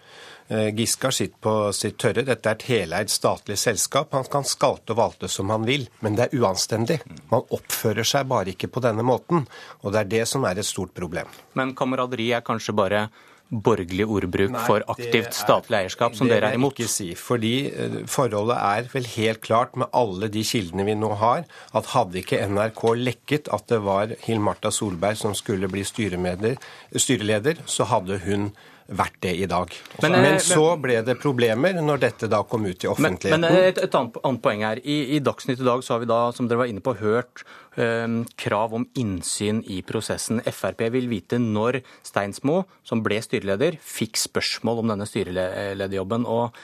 Eh, 0.49 0.75
Giske 0.77 1.07
har 1.07 1.17
sitt 1.17 1.37
på 1.41 1.73
sitt 1.73 1.97
tørre. 1.99 2.25
Dette 2.27 2.51
er 2.51 2.59
et 2.59 2.67
heleid 2.69 3.13
statlig 3.13 3.57
selskap. 3.61 4.13
Han 4.13 4.27
kan 4.31 4.45
skalte 4.45 4.93
og 4.93 5.01
valte 5.01 5.31
som 5.33 5.53
han 5.55 5.65
vil, 5.65 5.87
men 6.05 6.19
det 6.19 6.29
er 6.29 6.41
uanstendig. 6.43 7.01
Man 7.31 7.47
oppfører 7.49 8.05
seg 8.05 8.29
bare 8.29 8.53
ikke 8.53 8.69
på 8.73 8.83
denne 8.85 9.05
måten, 9.07 9.47
og 9.83 9.95
det 9.95 10.03
er 10.03 10.11
det 10.19 10.25
som 10.29 10.45
er 10.45 10.61
et 10.61 10.69
stort 10.69 10.93
problem. 10.97 11.31
Men 11.57 11.73
kameraderi 11.79 12.33
er 12.37 12.45
kanskje 12.45 12.77
bare 12.77 13.07
borgerlig 13.55 14.07
ordbruk 14.09 14.53
Nei, 14.55 14.63
for 14.67 14.85
aktivt 14.91 15.37
statlig 15.37 15.79
eierskap, 15.83 16.15
som 16.17 16.29
dere 16.29 16.49
er 16.51 16.59
imot? 16.59 16.75
Det 16.75 16.85
vil 16.85 16.89
jeg 16.89 16.89
ikke 16.89 16.95
si. 16.95 17.09
Fordi 17.21 17.55
eh, 17.71 17.97
forholdet 18.11 18.59
er 18.59 18.91
vel 18.93 19.09
helt 19.15 19.43
klart 19.45 19.77
med 19.81 19.93
alle 19.97 20.29
de 20.33 20.45
kildene 20.45 20.87
vi 20.89 20.97
nå 20.99 21.13
har, 21.21 21.45
at 21.73 21.91
hadde 21.95 22.21
ikke 22.21 22.43
NRK 22.51 22.85
lekket 23.01 23.51
at 23.55 23.69
det 23.71 23.81
var 23.85 24.15
Hill 24.27 24.45
Marta 24.45 24.73
Solberg 24.75 25.21
som 25.21 25.37
skulle 25.39 25.71
bli 25.73 25.85
styreleder, 25.87 27.65
så 27.65 27.89
hadde 27.93 28.21
hun 28.27 28.51
vært 28.87 29.17
det 29.25 29.33
i 29.41 29.47
dag. 29.49 29.73
Men, 30.03 30.13
men, 30.13 30.23
men, 30.27 30.39
så 30.45 30.75
ble 30.81 30.99
det 31.07 31.17
problemer 31.23 31.77
når 31.81 32.03
dette 32.03 32.29
da 32.31 32.43
kom 32.49 32.67
ut 32.67 32.85
i 32.85 32.91
offentligheten. 32.91 33.41
Men, 33.41 33.55
men 33.55 33.71
et, 33.71 33.81
et, 33.81 33.97
annet, 33.97 34.43
poeng 34.45 34.65
her. 34.67 34.81
I, 34.85 34.99
I, 35.17 35.21
Dagsnytt 35.25 35.63
i 35.63 35.67
dag 35.67 35.85
så 35.85 35.97
har 35.97 36.05
vi 36.05 36.11
da, 36.11 36.21
som 36.37 36.49
dere 36.51 36.65
var 36.65 36.71
inne 36.71 36.85
på, 36.85 36.97
hørt 37.01 37.45
eh, 37.81 38.21
krav 38.41 38.77
om 38.77 38.87
innsyn 39.01 39.63
i 39.65 39.81
prosessen. 39.87 40.43
Frp 40.45 40.87
vil 40.95 41.09
vite 41.13 41.41
når 41.41 41.81
Steinsmo, 42.05 42.65
som 42.87 43.05
ble 43.05 43.21
styreleder, 43.25 43.81
fikk 43.81 44.21
spørsmål 44.21 44.85
om 44.85 44.95
denne 44.95 45.09
styrelederjobben. 45.09 46.29
og 46.29 46.57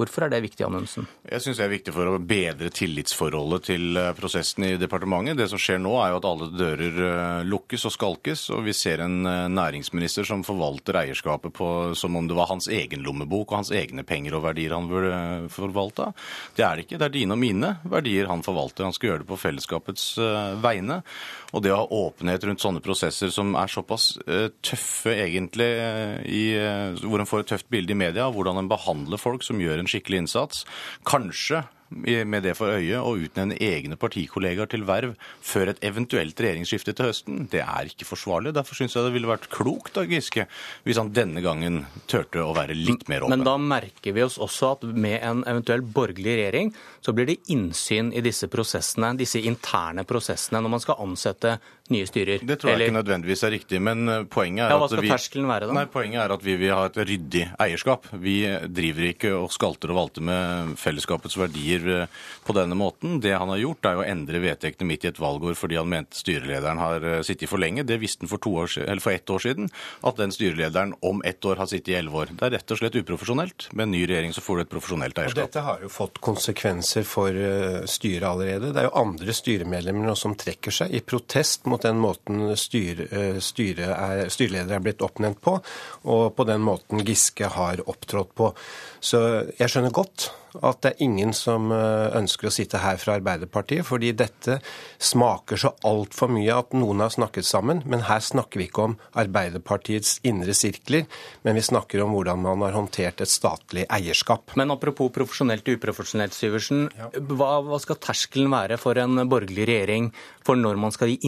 Hvorfor 0.00 0.24
er 0.24 0.30
det 0.32 0.38
viktig, 0.40 0.64
Anundsen? 0.64 1.04
Jeg 1.28 1.42
syns 1.44 1.58
det 1.60 1.64
er 1.66 1.72
viktig 1.74 1.92
for 1.92 2.08
å 2.08 2.20
bedre 2.24 2.70
tillitsforholdet 2.72 3.66
til 3.68 3.98
eh, 4.00 4.12
prosessen 4.16 4.64
i 4.64 4.70
departementet. 4.80 5.36
Det 5.36 5.48
som 5.52 5.60
skjer 5.60 5.80
nå, 5.82 5.92
er 6.00 6.14
jo 6.14 6.20
at 6.22 6.28
alle 6.30 6.48
dører 6.54 7.00
eh, 7.04 7.42
lukkes 7.44 7.84
og 7.90 7.92
skalkes, 7.92 8.46
og 8.56 8.64
vi 8.64 8.72
ser 8.76 9.02
en 9.04 9.18
eh, 9.28 9.50
næringsminister 9.52 10.24
som 10.24 10.44
forvalter 10.46 11.02
eierskapet 11.02 11.52
på, 11.56 11.68
som 12.00 12.16
om 12.16 12.30
det 12.30 12.38
var 12.38 12.48
hans 12.48 12.70
egen 12.72 13.04
lommebok 13.04 13.50
og 13.50 13.58
hans 13.58 13.74
egne 13.76 14.06
penger 14.08 14.38
og 14.38 14.46
verdier 14.46 14.72
han 14.72 14.88
burde 14.88 15.20
forvalte. 15.52 16.08
Det 16.56 16.64
er 16.64 16.80
det 16.80 16.86
ikke. 16.86 17.02
Det 17.02 17.08
er 17.10 17.16
dine 17.18 17.36
og 17.36 17.42
mine 17.44 17.74
verdier 17.84 18.30
han 18.32 18.46
forvalter. 18.46 18.88
Han 18.88 18.96
skal 18.96 19.12
gjøre 19.12 19.24
det 19.26 19.28
på 19.28 19.40
fellesskapets 19.42 20.06
vegne. 20.64 21.02
Og 21.50 21.64
det 21.64 21.72
å 21.74 21.80
ha 21.82 21.88
åpenhet 22.06 22.44
rundt 22.46 22.62
sånne 22.62 22.82
prosesser 22.84 23.32
som 23.34 23.56
er 23.58 23.70
såpass 23.70 24.12
tøffe 24.62 25.16
egentlig, 25.16 25.70
i, 26.30 26.44
hvor 27.02 27.22
en 27.22 27.28
får 27.28 27.44
et 27.44 27.52
tøft 27.54 27.70
bilde 27.72 27.94
i 27.94 27.98
media 27.98 28.28
hvordan 28.30 28.62
en 28.62 28.70
behandler 28.70 29.20
folk 29.20 29.44
som 29.46 29.60
gjør 29.62 29.82
en 29.82 29.90
skikkelig 29.90 30.24
innsats. 30.24 30.64
Kanskje 31.08 31.64
med 31.90 32.44
det 32.46 32.54
for 32.58 32.70
øye 32.70 33.00
å 33.02 33.16
utnevne 33.18 33.58
egne 33.60 33.98
partikollegaer 34.00 34.70
til 34.70 34.84
verv 34.88 35.16
før 35.42 35.72
et 35.72 35.82
eventuelt 35.84 36.38
regjeringsskifte 36.38 36.94
til 36.94 37.10
høsten, 37.10 37.40
det 37.50 37.64
er 37.64 37.90
ikke 37.90 38.06
forsvarlig. 38.08 38.54
Derfor 38.54 38.78
syns 38.78 38.94
jeg 38.94 39.06
det 39.06 39.14
ville 39.16 39.30
vært 39.30 39.48
klokt 39.52 39.98
av 39.98 40.10
Giske 40.10 40.46
hvis 40.86 41.00
han 41.00 41.12
denne 41.16 41.42
gangen 41.44 41.82
turte 42.10 42.44
å 42.44 42.54
være 42.56 42.76
litt 42.78 43.08
mer 43.10 43.26
åpen. 43.26 43.34
Men 43.34 43.46
da 43.48 43.56
merker 43.58 44.14
vi 44.16 44.24
oss 44.24 44.38
også 44.38 44.74
at 44.76 44.86
med 44.86 45.18
en 45.18 45.42
eventuell 45.50 45.82
borgerlig 45.82 46.38
regjering, 46.38 46.72
så 47.00 47.14
blir 47.16 47.30
det 47.30 47.40
innsyn 47.52 48.14
i 48.14 48.22
disse 48.24 48.48
prosessene, 48.52 49.14
disse 49.18 49.42
interne 49.42 50.06
prosessene, 50.06 50.62
når 50.62 50.76
man 50.76 50.84
skal 50.84 51.00
ansette 51.02 51.58
nye 51.90 52.06
styrer. 52.06 52.44
Det 52.46 52.56
tror 52.60 52.70
jeg 52.70 52.76
Eller... 52.76 52.90
ikke 52.90 52.98
nødvendigvis 53.00 53.42
er 53.46 53.52
riktig, 53.56 53.80
men 53.82 54.08
eh, 54.08 54.26
poenget 54.30 54.66
er, 54.66 54.74
ja, 54.74 54.78
hva 54.78 54.88
skal 54.90 55.02
vi... 55.02 55.10
terskelen 55.10 55.50
være, 55.50 55.68
da? 55.70 55.76
Nei, 55.80 55.86
poenget 55.90 56.22
er 56.22 56.34
at 56.36 56.44
vi 56.46 56.54
vil 56.60 56.74
ha 56.76 56.84
et 56.86 56.98
ryddig 57.00 57.44
eierskap. 57.60 58.06
Vi 58.22 58.36
driver 58.70 59.08
ikke 59.10 59.32
og 59.40 59.50
skalter 59.54 59.90
og 59.90 59.98
valter 59.98 60.26
med 60.26 60.76
fellesskapets 60.80 61.38
verdier 61.40 61.79
eh, 61.88 62.20
på 62.46 62.56
denne 62.56 62.78
måten. 62.78 63.18
Det 63.24 63.34
han 63.36 63.52
har 63.52 63.60
gjort, 63.60 63.88
er 63.88 64.00
å 64.00 64.06
endre 64.06 64.42
vedtektene 64.42 64.88
midt 64.90 65.06
i 65.06 65.10
et 65.12 65.20
valgår 65.20 65.56
fordi 65.58 65.78
han 65.80 65.90
mente 65.90 66.18
styrelederen 66.18 66.82
har 66.82 67.06
eh, 67.06 67.20
sittet 67.26 67.50
for 67.50 67.62
lenge. 67.62 67.86
Det 67.88 68.00
visste 68.02 68.26
han 68.26 68.32
for, 68.32 68.50
år, 68.50 68.70
for 69.00 69.12
ett 69.14 69.30
år 69.30 69.44
siden, 69.46 69.70
at 70.06 70.20
den 70.20 70.34
styrelederen 70.34 70.94
om 71.06 71.22
ett 71.24 71.44
år 71.44 71.62
har 71.62 71.70
sittet 71.70 71.94
i 71.94 71.98
elleve 72.00 72.24
år. 72.24 72.34
Det 72.36 72.48
er 72.48 72.56
rett 72.58 72.76
og 72.76 72.82
slett 72.82 72.98
uprofesjonelt. 73.00 73.70
Med 73.72 73.88
en 73.88 73.94
ny 73.96 74.04
regjering 74.04 74.36
så 74.36 74.44
får 74.44 74.60
du 74.60 74.66
et 74.66 74.72
profesjonelt 74.74 75.22
eierskap. 75.22 75.42
Og 75.42 75.50
dette 75.50 75.66
har 75.66 75.84
jo 75.84 75.92
fått 75.92 76.20
konsekvenser 76.24 77.06
for 77.08 77.36
styret 77.90 78.28
allerede. 78.28 78.72
Det 78.74 78.82
er 78.82 78.88
jo 78.88 78.96
andre 79.00 79.34
styremedlemmer 79.36 80.14
som 80.18 80.36
trekker 80.38 80.74
seg 80.74 80.94
i 80.94 81.02
protest 81.04 81.66
mot 81.70 81.82
den 81.82 82.00
måten 82.00 82.50
styre, 82.58 83.06
eh, 83.10 83.38
styre 83.42 83.90
er, 83.94 84.28
styreleder 84.32 84.76
er 84.76 84.84
blitt 84.84 85.04
oppnevnt 85.04 85.40
på, 85.44 85.58
og 86.10 86.24
på 86.36 86.46
den 86.48 86.62
måten 86.64 87.04
Giske 87.06 87.50
har 87.56 87.82
opptrådt 87.88 88.34
på. 88.38 88.52
Så 89.00 89.20
jeg 89.56 89.72
skjønner 89.72 89.94
godt 89.96 90.28
at 90.58 90.80
det 90.82 90.90
er 90.90 91.04
ingen 91.04 91.32
som 91.36 91.70
eh, 91.72 92.10
ønsker 92.18 92.48
å 92.48 92.52
sitte 92.52 92.80
her 92.82 92.98
fra 93.00 93.14
Arbeiderpartiet, 93.18 93.84
fordi 93.86 94.10
dette 94.18 94.58
smaker 94.98 95.60
så 95.60 95.72
altfor 95.86 96.32
mye 96.34 96.56
at 96.56 96.74
noen 96.76 97.04
har 97.04 97.12
snakket 97.14 97.46
sammen. 97.46 97.84
Men 97.86 98.04
her 98.08 98.22
snakker 98.24 98.60
vi 98.60 98.66
ikke 98.68 98.88
om 98.88 98.96
Arbeiderpartiets 99.20 100.18
indre 100.26 100.56
sirkler, 100.56 101.06
men 101.46 101.58
vi 101.58 101.64
snakker 101.64 102.02
om 102.04 102.16
hvordan 102.16 102.42
man 102.44 102.66
har 102.66 102.76
håndtert 102.76 103.22
et 103.22 103.30
statlig 103.30 103.86
eierskap. 103.94 104.56
Men 104.60 104.74
apropos 104.74 105.12
profesjonelt 105.14 105.70
og 105.70 105.80
uprofesjonelt, 105.80 106.36
Syversen. 106.36 106.88
Hva, 107.30 107.52
hva 107.64 107.80
skal 107.82 108.00
terskelen 108.02 108.50
være 108.52 108.80
for 108.80 108.98
en 109.00 109.22
borgerlig 109.30 109.68
regjering 109.70 110.10
for 110.46 110.58
når 110.58 110.82
man 110.82 110.94
skal 110.94 111.12
gi 111.12 111.20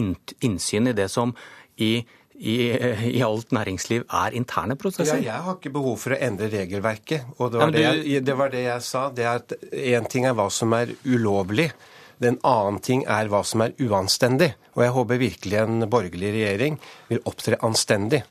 innsyn 0.43 0.91
i 0.91 0.97
det 0.97 1.09
som 1.13 1.31
i 1.81 2.03
i, 2.33 2.55
i, 3.13 3.21
alt 3.21 3.51
næringsliv 3.53 4.05
er 4.09 4.35
interne 4.37 4.75
prosesser? 4.79 5.21
Ja, 5.21 5.35
jeg 5.35 5.45
har 5.45 5.57
ikke 5.59 5.73
behov 5.75 5.99
for 6.01 6.15
å 6.15 6.19
endre 6.19 6.49
regelverket. 6.51 7.27
Og 7.37 7.53
det 7.53 7.61
var, 7.61 7.73
ja, 7.77 7.93
du... 7.93 7.99
det, 8.01 8.09
jeg, 8.09 8.25
det, 8.25 8.37
var 8.39 8.53
det 8.53 8.63
jeg 8.65 8.85
sa. 8.87 9.03
Det 9.13 9.25
er 9.25 9.41
at 9.43 9.55
Én 9.71 10.09
ting 10.09 10.25
er 10.29 10.35
hva 10.37 10.49
som 10.53 10.73
er 10.77 10.95
ulovlig. 11.05 11.69
Den 12.23 12.39
annen 12.47 12.79
ting 12.83 13.05
er 13.09 13.29
hva 13.31 13.43
som 13.45 13.63
er 13.65 13.75
uanstendig. 13.83 14.53
Og 14.73 14.85
jeg 14.85 14.95
håper 14.97 15.21
virkelig 15.21 15.59
en 15.61 15.87
borgerlig 15.89 16.33
regjering 16.37 16.79
vil 17.11 17.23
opptre 17.29 17.59
anstendig. 17.65 18.23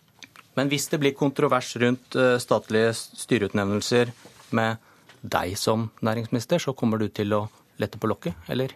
Men 0.59 0.69
hvis 0.69 0.91
det 0.93 1.01
blir 1.01 1.17
kontrovers 1.17 1.71
rundt 1.81 2.17
eh, 2.19 2.37
statlige 2.43 2.93
styreutnevnelser 2.97 4.13
med 4.59 4.83
deg 5.23 5.55
som 5.57 5.89
næringsminister, 6.05 6.61
så 6.61 6.75
kommer 6.77 7.01
du 7.01 7.09
til 7.09 7.33
å 7.37 7.47
lette 7.81 8.01
på 8.01 8.11
lokket, 8.11 8.37
eller? 8.53 8.75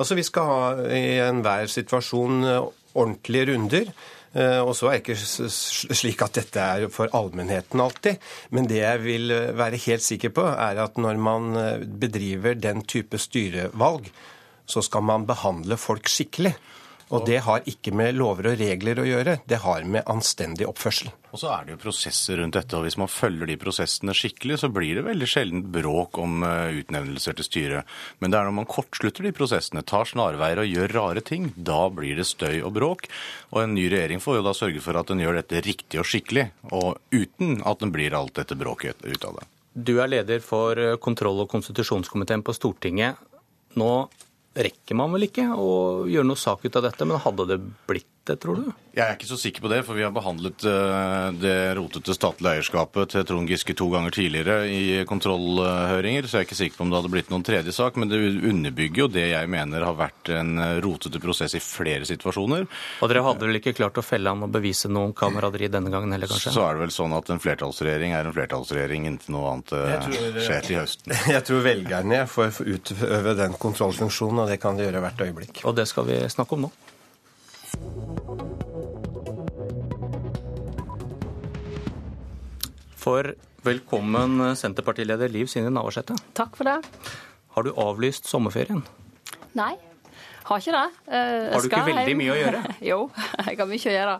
Altså, 0.00 0.16
Vi 0.18 0.24
skal 0.26 0.48
ha 0.48 0.60
i 0.90 1.20
enhver 1.22 1.70
situasjon 1.70 2.44
eh, 2.48 2.70
ordentlige 2.98 3.52
runder. 3.52 3.92
Eh, 4.36 4.60
og 4.60 4.74
så 4.76 4.90
er 4.90 4.98
det 4.98 5.14
ikke 5.16 5.48
slik 5.96 6.22
at 6.24 6.36
dette 6.36 6.60
er 6.60 6.88
for 6.92 7.12
allmennheten 7.16 7.80
alltid. 7.80 8.18
Men 8.52 8.68
det 8.68 8.82
jeg 8.82 9.02
vil 9.04 9.32
eh, 9.34 9.52
være 9.56 9.80
helt 9.86 10.04
sikker 10.04 10.34
på, 10.36 10.44
er 10.52 10.82
at 10.84 11.00
når 11.00 11.20
man 11.22 11.56
eh, 11.56 11.86
bedriver 11.86 12.58
den 12.58 12.84
type 12.84 13.20
styrevalg, 13.20 14.10
så 14.68 14.84
skal 14.84 15.06
man 15.08 15.24
behandle 15.28 15.78
folk 15.80 16.10
skikkelig. 16.12 16.52
Og 17.08 17.24
det 17.24 17.38
har 17.46 17.64
ikke 17.68 17.92
med 17.96 18.16
lover 18.18 18.50
og 18.50 18.60
regler 18.60 19.00
å 19.00 19.06
gjøre, 19.06 19.38
det 19.48 19.60
har 19.62 19.84
med 19.88 20.04
anstendig 20.10 20.66
oppførsel. 20.68 21.10
Og 21.32 21.40
så 21.40 21.50
er 21.52 21.64
det 21.64 21.74
jo 21.74 21.80
prosesser 21.82 22.40
rundt 22.40 22.56
dette, 22.56 22.76
og 22.76 22.84
hvis 22.84 22.98
man 23.00 23.10
følger 23.10 23.48
de 23.48 23.56
prosessene 23.60 24.14
skikkelig, 24.16 24.58
så 24.62 24.70
blir 24.72 24.98
det 24.98 25.06
veldig 25.06 25.28
sjelden 25.28 25.64
bråk 25.72 26.20
om 26.20 26.44
eh, 26.44 26.80
utnevnelser 26.82 27.36
til 27.38 27.48
styret. 27.48 27.96
Men 28.20 28.32
det 28.32 28.40
er 28.40 28.48
når 28.48 28.56
man 28.60 28.68
kortslutter 28.68 29.28
de 29.28 29.34
prosessene, 29.36 29.84
tar 29.88 30.08
snarveier 30.08 30.62
og 30.62 30.68
gjør 30.72 30.96
rare 30.96 31.24
ting, 31.24 31.50
da 31.56 31.80
blir 31.92 32.20
det 32.20 32.28
støy 32.28 32.60
og 32.60 32.74
bråk. 32.76 33.08
Og 33.54 33.64
en 33.64 33.76
ny 33.76 33.88
regjering 33.92 34.24
får 34.24 34.40
jo 34.40 34.46
da 34.48 34.56
sørge 34.56 34.84
for 34.84 35.00
at 35.00 35.12
den 35.12 35.24
gjør 35.24 35.40
dette 35.40 35.64
riktig 35.64 36.00
og 36.00 36.08
skikkelig, 36.08 36.48
og 36.72 36.98
uten 37.14 37.62
at 37.68 37.84
den 37.84 37.92
blir 37.94 38.16
alt 38.16 38.36
dette 38.40 38.56
bråket 38.58 39.04
ut 39.04 39.28
av 39.28 39.40
det. 39.40 39.48
Du 39.78 39.98
er 40.02 40.10
leder 40.10 40.40
for 40.44 40.80
eh, 40.80 40.96
kontroll- 41.00 41.44
og 41.44 41.52
konstitusjonskomiteen 41.52 42.44
på 42.44 42.56
Stortinget. 42.56 43.20
Nå 43.78 43.92
rekker 44.58 44.98
man 44.98 45.12
vel 45.14 45.28
ikke 45.28 45.46
å 45.54 45.68
gjøre 46.10 46.26
noe 46.26 46.40
sak 46.40 46.64
ut 46.66 46.78
av 46.78 46.88
dette, 46.88 47.06
men 47.06 47.22
hadde 47.22 47.46
det 47.52 47.58
blitt 47.88 48.17
det, 48.28 48.38
tror 48.42 48.60
du? 48.60 48.68
Jeg 48.98 49.04
er 49.04 49.14
ikke 49.14 49.28
så 49.28 49.38
sikker 49.38 49.62
på 49.62 49.70
det, 49.70 49.82
for 49.86 49.94
vi 49.94 50.02
har 50.02 50.12
behandlet 50.14 50.64
eh, 50.66 51.28
det 51.38 51.56
rotete 51.78 52.14
statlige 52.16 52.58
eierskapet 52.58 53.12
til 53.12 53.26
Trond 53.28 53.50
Giske 53.50 53.76
to 53.78 53.86
ganger 53.92 54.14
tidligere 54.14 54.66
i 54.72 55.04
kontrollhøringer, 55.06 56.26
så 56.26 56.38
jeg 56.38 56.46
er 56.46 56.48
ikke 56.48 56.58
sikker 56.58 56.80
på 56.80 56.86
om 56.86 56.92
det 56.92 56.98
hadde 56.98 57.12
blitt 57.12 57.30
noen 57.32 57.46
tredje 57.46 57.74
sak. 57.76 57.98
Men 58.00 58.10
det 58.10 58.18
underbygger 58.18 59.04
jo 59.04 59.08
det 59.12 59.28
jeg 59.30 59.52
mener 59.52 59.86
har 59.86 59.96
vært 59.98 60.32
en 60.34 60.54
rotete 60.82 61.22
prosess 61.22 61.54
i 61.54 61.62
flere 61.62 62.08
situasjoner. 62.08 62.66
Og 63.04 63.12
dere 63.12 63.24
hadde 63.26 63.46
vel 63.46 63.60
ikke 63.60 63.76
klart 63.78 64.00
å 64.00 64.04
felle 64.04 64.34
han 64.34 64.44
og 64.46 64.52
bevise 64.56 64.90
noen 64.90 65.14
kameraderi 65.16 65.70
denne 65.72 65.92
gangen 65.94 66.12
heller, 66.16 66.30
kanskje? 66.30 66.54
Så 66.56 66.66
er 66.66 66.76
det 66.76 66.86
vel 66.88 66.94
sånn 66.94 67.14
at 67.16 67.30
en 67.32 67.42
flertallsregjering 67.42 68.16
er 68.18 68.28
en 68.28 68.36
flertallsregjering 68.36 69.08
inntil 69.12 69.36
noe 69.36 69.54
annet 69.54 69.74
eh, 69.78 70.10
skjer 70.42 70.68
til 70.68 70.80
høsten. 70.82 71.16
Jeg 71.36 71.46
tror 71.46 71.64
velgerne 71.64 72.22
får 72.30 72.62
utøve 72.66 73.38
den 73.38 73.56
kontrollfunksjonen, 73.62 74.44
og 74.44 74.52
det 74.52 74.60
kan 74.62 74.78
de 74.78 74.88
gjøre 74.88 75.06
hvert 75.06 75.26
øyeblikk. 75.28 75.64
Og 75.68 75.78
det 75.78 75.88
skal 75.90 76.08
vi 76.08 76.22
snakke 76.32 76.58
om 76.58 76.66
nå. 76.66 76.76
For 82.98 83.34
velkommen 83.62 84.56
Senterpartileder 84.56 85.28
Liv 85.28 85.46
Signe 85.46 85.70
Navarsete. 85.70 86.16
Takk 86.32 86.56
for 86.56 86.68
det. 86.68 86.78
Har 87.54 87.62
du 87.66 87.72
avlyst 87.76 88.28
sommerferien? 88.28 88.82
Nei, 89.58 89.74
Har 90.48 90.62
ikke 90.62 90.72
det. 90.72 91.12
Eh, 91.12 91.48
har 91.52 91.60
du 91.60 91.66
ikke 91.68 91.80
veldig 91.84 92.12
mye 92.16 92.32
å 92.32 92.36
gjøre? 92.38 92.60
jo, 92.90 92.98
jeg 93.44 93.58
har 93.58 93.66
mye 93.68 93.90
å 93.90 93.92
gjøre. 93.92 94.14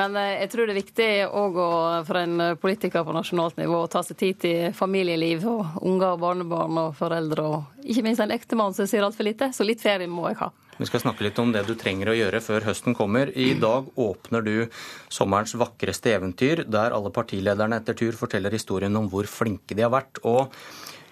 Men 0.00 0.16
eh, 0.18 0.30
jeg 0.40 0.50
tror 0.50 0.66
det 0.66 0.74
er 0.74 0.78
viktig 0.80 1.10
òg 1.38 1.60
for 2.08 2.18
en 2.18 2.42
politiker 2.58 3.04
på 3.06 3.14
nasjonalt 3.14 3.60
nivå 3.60 3.84
å 3.84 3.90
ta 3.92 4.02
seg 4.02 4.18
tid 4.18 4.40
til 4.42 4.74
familieliv 4.74 5.46
og 5.46 5.76
unger 5.84 6.16
og 6.16 6.24
barnebarn 6.24 6.80
og 6.82 6.96
foreldre, 6.98 7.46
og 7.46 7.86
ikke 7.86 8.02
minst 8.08 8.24
en 8.24 8.34
ektemann 8.34 8.74
som 8.74 8.90
sier 8.90 9.06
altfor 9.06 9.28
lite. 9.28 9.52
Så 9.54 9.62
litt 9.68 9.84
ferie 9.84 10.10
må 10.10 10.26
jeg 10.32 10.40
ha. 10.42 10.50
Vi 10.82 10.88
skal 10.88 11.04
snakke 11.04 11.22
litt 11.22 11.36
om 11.38 11.52
det 11.54 11.60
du 11.68 11.76
trenger 11.78 12.08
å 12.10 12.14
gjøre 12.16 12.40
før 12.42 12.64
høsten 12.66 12.96
kommer. 12.98 13.30
I 13.38 13.52
dag 13.54 13.86
åpner 14.02 14.42
du 14.42 14.54
sommerens 15.06 15.54
vakreste 15.54 16.10
eventyr, 16.10 16.64
der 16.66 16.90
alle 16.96 17.12
partilederne 17.14 17.76
etter 17.78 17.94
tur 17.94 18.16
forteller 18.18 18.50
historien 18.50 18.98
om 18.98 19.06
hvor 19.12 19.28
flinke 19.30 19.76
de 19.78 19.84
har 19.86 19.92
vært. 19.94 20.18
Og 20.26 20.50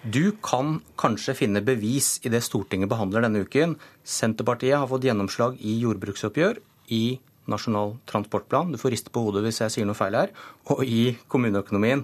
du 0.03 0.33
kan 0.43 0.81
kanskje 0.99 1.37
finne 1.39 1.61
bevis 1.63 2.17
i 2.27 2.31
det 2.33 2.41
Stortinget 2.43 2.91
behandler 2.91 3.23
denne 3.23 3.45
uken. 3.45 3.77
Senterpartiet 4.03 4.75
har 4.75 4.89
fått 4.91 5.07
gjennomslag 5.07 5.55
i 5.63 5.77
jordbruksoppgjør, 5.85 6.59
i 6.91 7.05
Nasjonal 7.51 7.95
transportplan, 8.11 8.73
du 8.75 8.79
får 8.81 8.91
riste 8.93 9.13
på 9.13 9.23
hodet 9.23 9.45
hvis 9.45 9.61
jeg 9.63 9.73
sier 9.73 9.87
noe 9.87 9.97
feil 9.97 10.17
her, 10.19 10.33
og 10.67 10.83
i 10.83 11.15
kommuneøkonomien. 11.31 12.03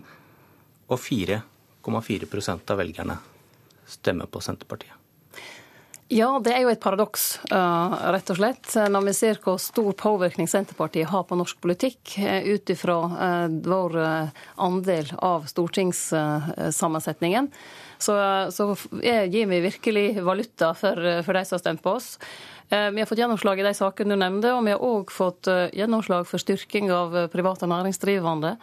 Og 0.88 1.04
4,4% 1.04 2.74
av 2.74 2.80
velgerne 2.80 3.20
stemmer 3.92 4.32
på 4.32 4.40
Senterpartiet. 4.46 4.97
Ja, 6.08 6.30
det 6.40 6.54
er 6.56 6.62
jo 6.64 6.70
et 6.72 6.80
paradoks, 6.80 7.24
uh, 7.52 7.92
rett 8.16 8.30
og 8.32 8.38
slett. 8.40 8.70
Når 8.94 9.10
vi 9.10 9.14
ser 9.18 9.40
hvor 9.44 9.58
stor 9.60 9.92
påvirkning 10.00 10.48
Senterpartiet 10.48 11.10
har 11.12 11.26
på 11.28 11.36
norsk 11.36 11.60
politikk 11.60 12.14
uh, 12.24 12.48
ut 12.48 12.72
ifra 12.72 12.96
uh, 13.12 13.48
vår 13.52 13.98
andel 14.56 15.12
av 15.20 15.50
stortingssammensetningen, 15.52 17.52
så, 18.00 18.16
så 18.54 18.70
gir 19.02 19.50
vi 19.52 19.60
virkelig 19.66 20.22
valuta 20.24 20.72
for, 20.78 20.96
for 21.26 21.36
de 21.36 21.44
som 21.44 21.58
har 21.58 21.64
stemt 21.66 21.84
på 21.84 21.98
oss. 21.98 22.14
Eh, 22.70 22.92
vi 22.92 23.00
har 23.00 23.06
fått 23.06 23.18
gjennomslag 23.18 23.60
i 23.60 23.64
de 23.64 23.72
sakene 23.74 24.16
du 24.16 24.20
nevnte, 24.20 24.52
og 24.52 24.66
vi 24.66 24.74
har 24.74 24.82
òg 24.84 25.12
fått 25.14 25.48
eh, 25.48 25.70
gjennomslag 25.78 26.26
for 26.28 26.42
styrking 26.42 26.90
av 26.92 27.16
eh, 27.16 27.28
private 27.32 27.68
næringsdrivende. 27.70 28.58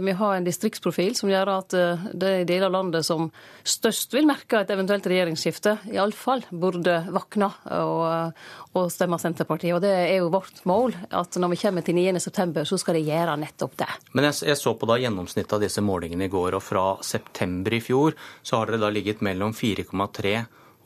Vi 0.00 0.12
har 0.16 0.38
en 0.38 0.46
distriktsprofil 0.46 1.12
som 1.12 1.28
gjør 1.28 1.50
at 1.58 1.74
er 1.76 2.46
deler 2.48 2.70
av 2.70 2.72
landet 2.72 3.04
som 3.04 3.26
størst 3.68 4.14
vil 4.16 4.24
merke 4.24 4.62
et 4.62 4.72
eventuelt 4.72 5.04
regjeringsskifte, 5.10 5.74
iallfall 5.92 6.40
burde 6.48 6.94
våkne 7.12 7.50
og, 7.82 8.40
og 8.72 8.88
stemme 8.88 9.18
Senterpartiet. 9.20 9.74
Og 9.76 9.84
det 9.84 9.92
er 9.92 10.22
jo 10.22 10.32
vårt 10.32 10.64
mål, 10.64 10.96
at 11.12 11.36
når 11.36 11.52
vi 11.52 11.60
kommer 11.66 11.84
til 11.84 12.00
9.9, 12.00 12.64
så 12.64 12.80
skal 12.80 12.96
de 12.96 13.04
gjøre 13.10 13.36
nettopp 13.44 13.76
det. 13.84 13.92
Men 14.16 14.30
jeg, 14.30 14.40
jeg 14.54 14.62
så 14.62 14.72
på 14.72 14.88
da 14.88 14.96
gjennomsnittet 15.04 15.52
av 15.58 15.66
disse 15.66 15.84
målingene 15.84 16.30
i 16.30 16.32
går, 16.32 16.56
og 16.56 16.64
fra 16.64 16.86
september 17.04 17.76
i 17.76 17.84
fjor 17.84 18.16
så 18.40 18.62
har 18.62 18.72
dere 18.72 18.86
da 18.86 18.94
ligget 18.94 19.20
mellom 19.20 19.52
4,3 19.52 20.38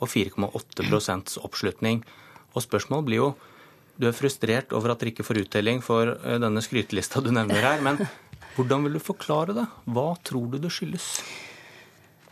og 0.02 0.10
4,8% 0.10 1.38
oppslutning. 1.46 2.02
Og 2.58 2.66
spørsmålet 2.66 3.08
blir 3.08 3.22
jo 3.22 3.28
Du 3.98 4.06
er 4.06 4.14
frustrert 4.14 4.74
over 4.76 4.92
at 4.92 5.00
dere 5.00 5.10
ikke 5.10 5.26
får 5.26 5.40
uttelling 5.42 5.80
for 5.82 6.12
eh, 6.14 6.38
denne 6.38 6.62
skrytelista 6.62 7.22
du 7.22 7.32
nevner 7.34 7.64
her. 7.64 7.80
Men 7.82 7.98
hvordan 8.56 8.84
vil 8.86 8.98
du 8.98 9.02
forklare 9.02 9.56
det? 9.56 9.64
Hva 9.90 10.12
tror 10.22 10.52
du 10.52 10.60
det 10.62 10.70
skyldes? 10.70 11.08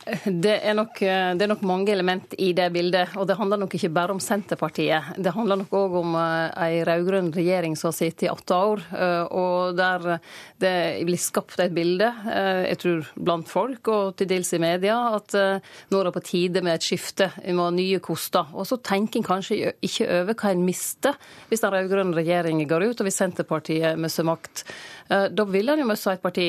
Det 0.06 0.52
er, 0.62 0.74
nok, 0.78 1.00
det 1.00 1.42
er, 1.42 1.48
nok, 1.50 1.62
mange 1.66 1.90
element 1.90 2.34
i 2.38 2.52
det 2.54 2.68
bildet. 2.70 3.16
Og 3.18 3.26
det 3.26 3.34
handler 3.40 3.58
nok 3.58 3.72
ikke 3.74 3.90
bare 3.90 4.14
om 4.14 4.20
Senterpartiet. 4.22 5.16
Det 5.18 5.32
handler 5.34 5.58
nok 5.58 5.72
òg 5.74 5.96
om 5.98 6.12
eh, 6.20 6.60
ei 6.62 6.84
rød-grønn 6.86 7.32
regjering 7.34 7.74
som 7.74 7.90
har 7.90 7.96
sittet 7.96 8.28
i 8.28 8.30
åtte 8.30 8.54
år, 8.54 8.84
eh, 8.94 9.34
og 9.34 9.74
der 9.78 10.20
det 10.62 10.74
blir 11.08 11.18
skapt 11.18 11.58
et 11.60 11.74
bilde, 11.74 12.06
eh, 12.30 12.68
jeg 12.70 12.78
tror 12.84 13.10
blant 13.18 13.50
folk 13.50 13.90
og 13.90 14.14
til 14.20 14.30
dels 14.30 14.52
i 14.54 14.60
media, 14.62 14.94
at 15.16 15.34
nå 15.34 15.98
er 15.98 16.08
det 16.08 16.14
på 16.14 16.24
tide 16.28 16.62
med 16.62 16.78
et 16.78 16.86
skifte. 16.86 17.32
Vi 17.42 17.56
må 17.56 17.66
ha 17.66 17.74
nye 17.74 17.98
koster. 18.04 18.54
Og 18.54 18.68
så 18.70 18.78
tenker 18.78 19.20
en 19.20 19.26
kanskje 19.26 19.74
ikke 19.82 20.06
over 20.20 20.38
hva 20.38 20.54
en 20.54 20.64
mister 20.66 21.18
hvis 21.50 21.64
den 21.64 21.74
rød-grønne 21.74 22.14
regjeringen 22.20 22.70
går 22.70 22.92
ut, 22.92 23.00
og 23.00 23.08
hvis 23.08 23.18
Senterpartiet 23.24 23.98
mister 23.98 24.26
makt. 24.28 24.62
Da 25.08 25.44
vil 25.46 25.70
en 25.70 25.78
jo 25.78 25.86
møte 25.86 26.12
et 26.12 26.22
parti 26.22 26.46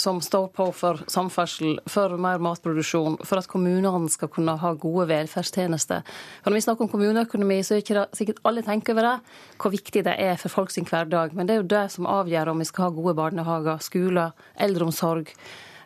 som 0.00 0.18
står 0.22 0.48
på 0.56 0.64
for 0.74 1.04
samferdsel, 1.10 1.76
for 1.90 2.16
mer 2.18 2.40
matproduksjon 2.42 3.20
for 3.22 3.38
at 3.38 3.46
kommunene 3.50 4.10
skal 4.10 4.30
kunne 4.32 4.56
ha 4.58 4.72
gode 4.74 5.06
velferdstjenester. 5.12 6.02
For 6.42 6.50
når 6.50 6.58
vi 6.58 6.64
snakker 6.66 6.86
om 6.86 6.90
kommuneøkonomi, 6.90 7.60
så 7.62 7.76
er 7.76 7.84
ikke 7.84 7.98
det 8.00 8.18
sikkert 8.18 8.42
alle 8.48 8.64
tenker 8.66 8.96
over 8.96 9.06
det, 9.06 9.14
hvor 9.62 9.74
viktig 9.74 10.02
det 10.08 10.16
er 10.18 10.34
for 10.40 10.50
folk 10.52 10.74
sin 10.74 10.88
hverdag. 10.88 11.34
Men 11.38 11.46
det 11.46 11.54
er 11.54 11.62
jo 11.62 11.70
det 11.76 11.84
som 11.94 12.10
avgjør 12.10 12.52
om 12.52 12.62
vi 12.62 12.68
skal 12.68 12.88
ha 12.88 12.96
gode 12.98 13.16
barnehager, 13.18 13.82
skoler, 13.86 14.34
eldreomsorg. 14.66 15.30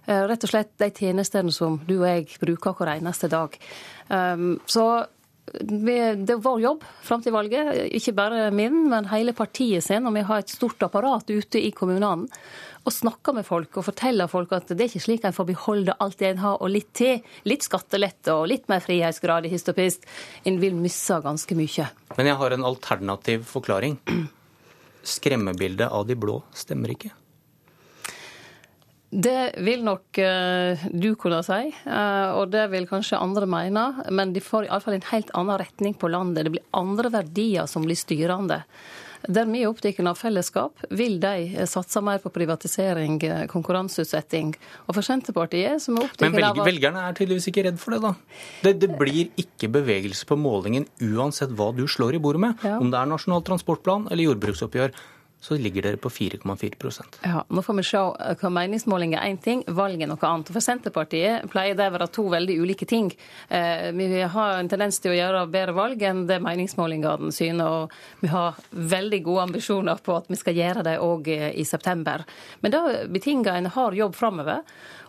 Eh, 0.06 0.24
rett 0.26 0.44
og 0.44 0.52
slett 0.54 0.72
de 0.80 0.90
tjenestene 0.90 1.52
som 1.52 1.78
du 1.86 1.98
og 2.00 2.08
jeg 2.08 2.40
bruker 2.40 2.76
hver 2.78 2.96
eneste 2.96 3.28
dag. 3.30 3.56
Så 4.66 4.84
det 5.50 6.34
er 6.34 6.42
vår 6.42 6.60
jobb 6.62 6.84
fram 7.02 7.22
til 7.24 7.34
valget, 7.34 7.72
ikke 7.96 8.14
bare 8.16 8.50
min, 8.54 8.84
men 8.90 9.08
hele 9.10 9.34
partiet 9.36 9.84
sin. 9.84 10.06
Og 10.06 10.14
vi 10.14 10.24
har 10.26 10.42
et 10.42 10.52
stort 10.52 10.82
apparat 10.86 11.30
ute 11.30 11.60
i 11.60 11.72
kommunene 11.74 12.28
og 12.80 12.94
snakker 12.94 13.34
med 13.36 13.44
folk 13.44 13.76
og 13.76 13.84
forteller 13.90 14.30
folk 14.30 14.54
at 14.56 14.70
det 14.72 14.80
er 14.80 14.88
ikke 14.88 15.04
slik 15.04 15.24
en 15.28 15.36
får 15.36 15.50
beholde 15.50 15.96
alt 16.00 16.16
det 16.22 16.30
en 16.30 16.42
har, 16.44 16.56
og 16.64 16.72
litt 16.72 16.92
til. 16.96 17.20
Litt 17.44 17.66
skattelette 17.66 18.32
og 18.32 18.48
litt 18.48 18.70
mer 18.72 18.80
frihetsgrad 18.84 19.46
i 19.46 19.52
hist. 19.52 19.68
En 20.48 20.60
vil 20.62 20.78
miste 20.78 21.20
ganske 21.24 21.58
mye. 21.58 21.90
Men 22.16 22.32
jeg 22.32 22.40
har 22.40 22.56
en 22.56 22.68
alternativ 22.72 23.44
forklaring. 23.50 23.98
Skremmebildet 25.16 25.88
av 25.92 26.08
de 26.08 26.16
blå 26.16 26.40
stemmer 26.56 26.96
ikke. 26.96 27.12
Det 29.10 29.58
vil 29.66 29.82
nok 29.82 30.20
uh, 30.22 30.82
du 30.94 31.16
kunne 31.18 31.42
si, 31.42 31.72
uh, 31.90 32.30
og 32.38 32.52
det 32.52 32.68
vil 32.70 32.86
kanskje 32.86 33.18
andre 33.18 33.48
mene. 33.50 33.84
Men 34.14 34.34
de 34.34 34.42
får 34.44 34.68
iallfall 34.68 35.00
en 35.00 35.08
helt 35.10 35.32
annen 35.34 35.58
retning 35.58 35.96
på 35.98 36.10
landet. 36.12 36.46
Det 36.46 36.54
blir 36.54 36.66
andre 36.78 37.10
verdier 37.18 37.66
som 37.70 37.86
blir 37.86 37.98
styrende. 37.98 38.62
Der 39.28 39.44
vi 39.50 39.60
er 39.60 39.68
opptatt 39.68 39.98
av 40.00 40.16
fellesskap, 40.16 40.80
vil 40.96 41.18
de 41.20 41.66
satse 41.68 42.00
mer 42.00 42.22
på 42.22 42.30
privatisering, 42.32 43.18
konkurranseutsetting. 43.52 44.54
Og 44.86 44.96
for 44.96 45.04
Senterpartiet, 45.04 45.82
som 45.84 45.98
er 45.98 46.06
opptatt 46.06 46.24
Men 46.24 46.38
velg, 46.38 46.62
velgerne 46.70 47.02
er 47.04 47.18
tydeligvis 47.18 47.50
ikke 47.50 47.66
redd 47.66 47.82
for 47.82 47.92
det, 47.92 48.00
da. 48.06 48.14
Det, 48.64 48.78
det, 48.80 48.88
blir 48.96 49.28
ikke 49.42 49.68
bevegelse 49.74 50.24
på 50.24 50.40
målingen 50.40 50.88
uansett 51.04 51.52
hva 51.52 51.68
du 51.76 51.84
slår 51.84 52.16
i 52.16 52.22
bordet 52.22 52.46
med. 52.46 52.64
Ja. 52.64 52.78
Om 52.80 52.94
det 52.94 53.02
er 53.02 53.12
Nasjonal 53.12 53.44
transportplan 53.44 54.08
eller 54.08 54.30
jordbruksoppgjør 54.30 54.96
så 55.40 55.56
ligger 55.56 55.82
dere 55.82 55.96
på 55.96 56.08
4,4% 56.08 57.20
Ja, 57.24 57.44
Nå 57.48 57.62
får 57.62 57.76
vi 57.78 57.84
se 57.88 58.02
hva 58.42 58.50
meningsmåling 58.52 59.14
er 59.16 59.24
én 59.30 59.38
ting, 59.40 59.62
valg 59.66 60.02
er 60.02 60.10
noe 60.10 60.28
annet. 60.28 60.52
For 60.52 60.64
Senterpartiet 60.64 61.48
pleier 61.52 61.78
det 61.78 61.88
å 61.88 61.94
være 61.94 62.10
to 62.12 62.26
veldig 62.32 62.58
ulike 62.60 62.88
ting. 62.88 63.08
Eh, 63.48 63.88
vi 63.96 64.20
har 64.20 64.58
en 64.58 64.68
tendens 64.68 65.00
til 65.00 65.14
å 65.14 65.16
gjøre 65.16 65.46
bedre 65.52 65.76
valg 65.76 66.04
enn 66.04 66.26
det 66.28 66.42
meningsmålingene 66.44 67.32
syner. 67.32 67.72
Og 67.86 68.20
vi 68.20 68.32
har 68.32 68.60
veldig 68.70 69.22
gode 69.24 69.48
ambisjoner 69.48 70.04
på 70.04 70.18
at 70.20 70.28
vi 70.28 70.38
skal 70.40 70.60
gjøre 70.60 70.84
det 70.86 70.98
òg 71.00 71.32
i 71.32 71.64
september. 71.64 72.26
Men 72.60 72.76
det 72.76 72.84
betinger 73.14 73.56
en 73.56 73.72
hard 73.72 73.96
jobb 73.96 74.16
framover. 74.20 74.60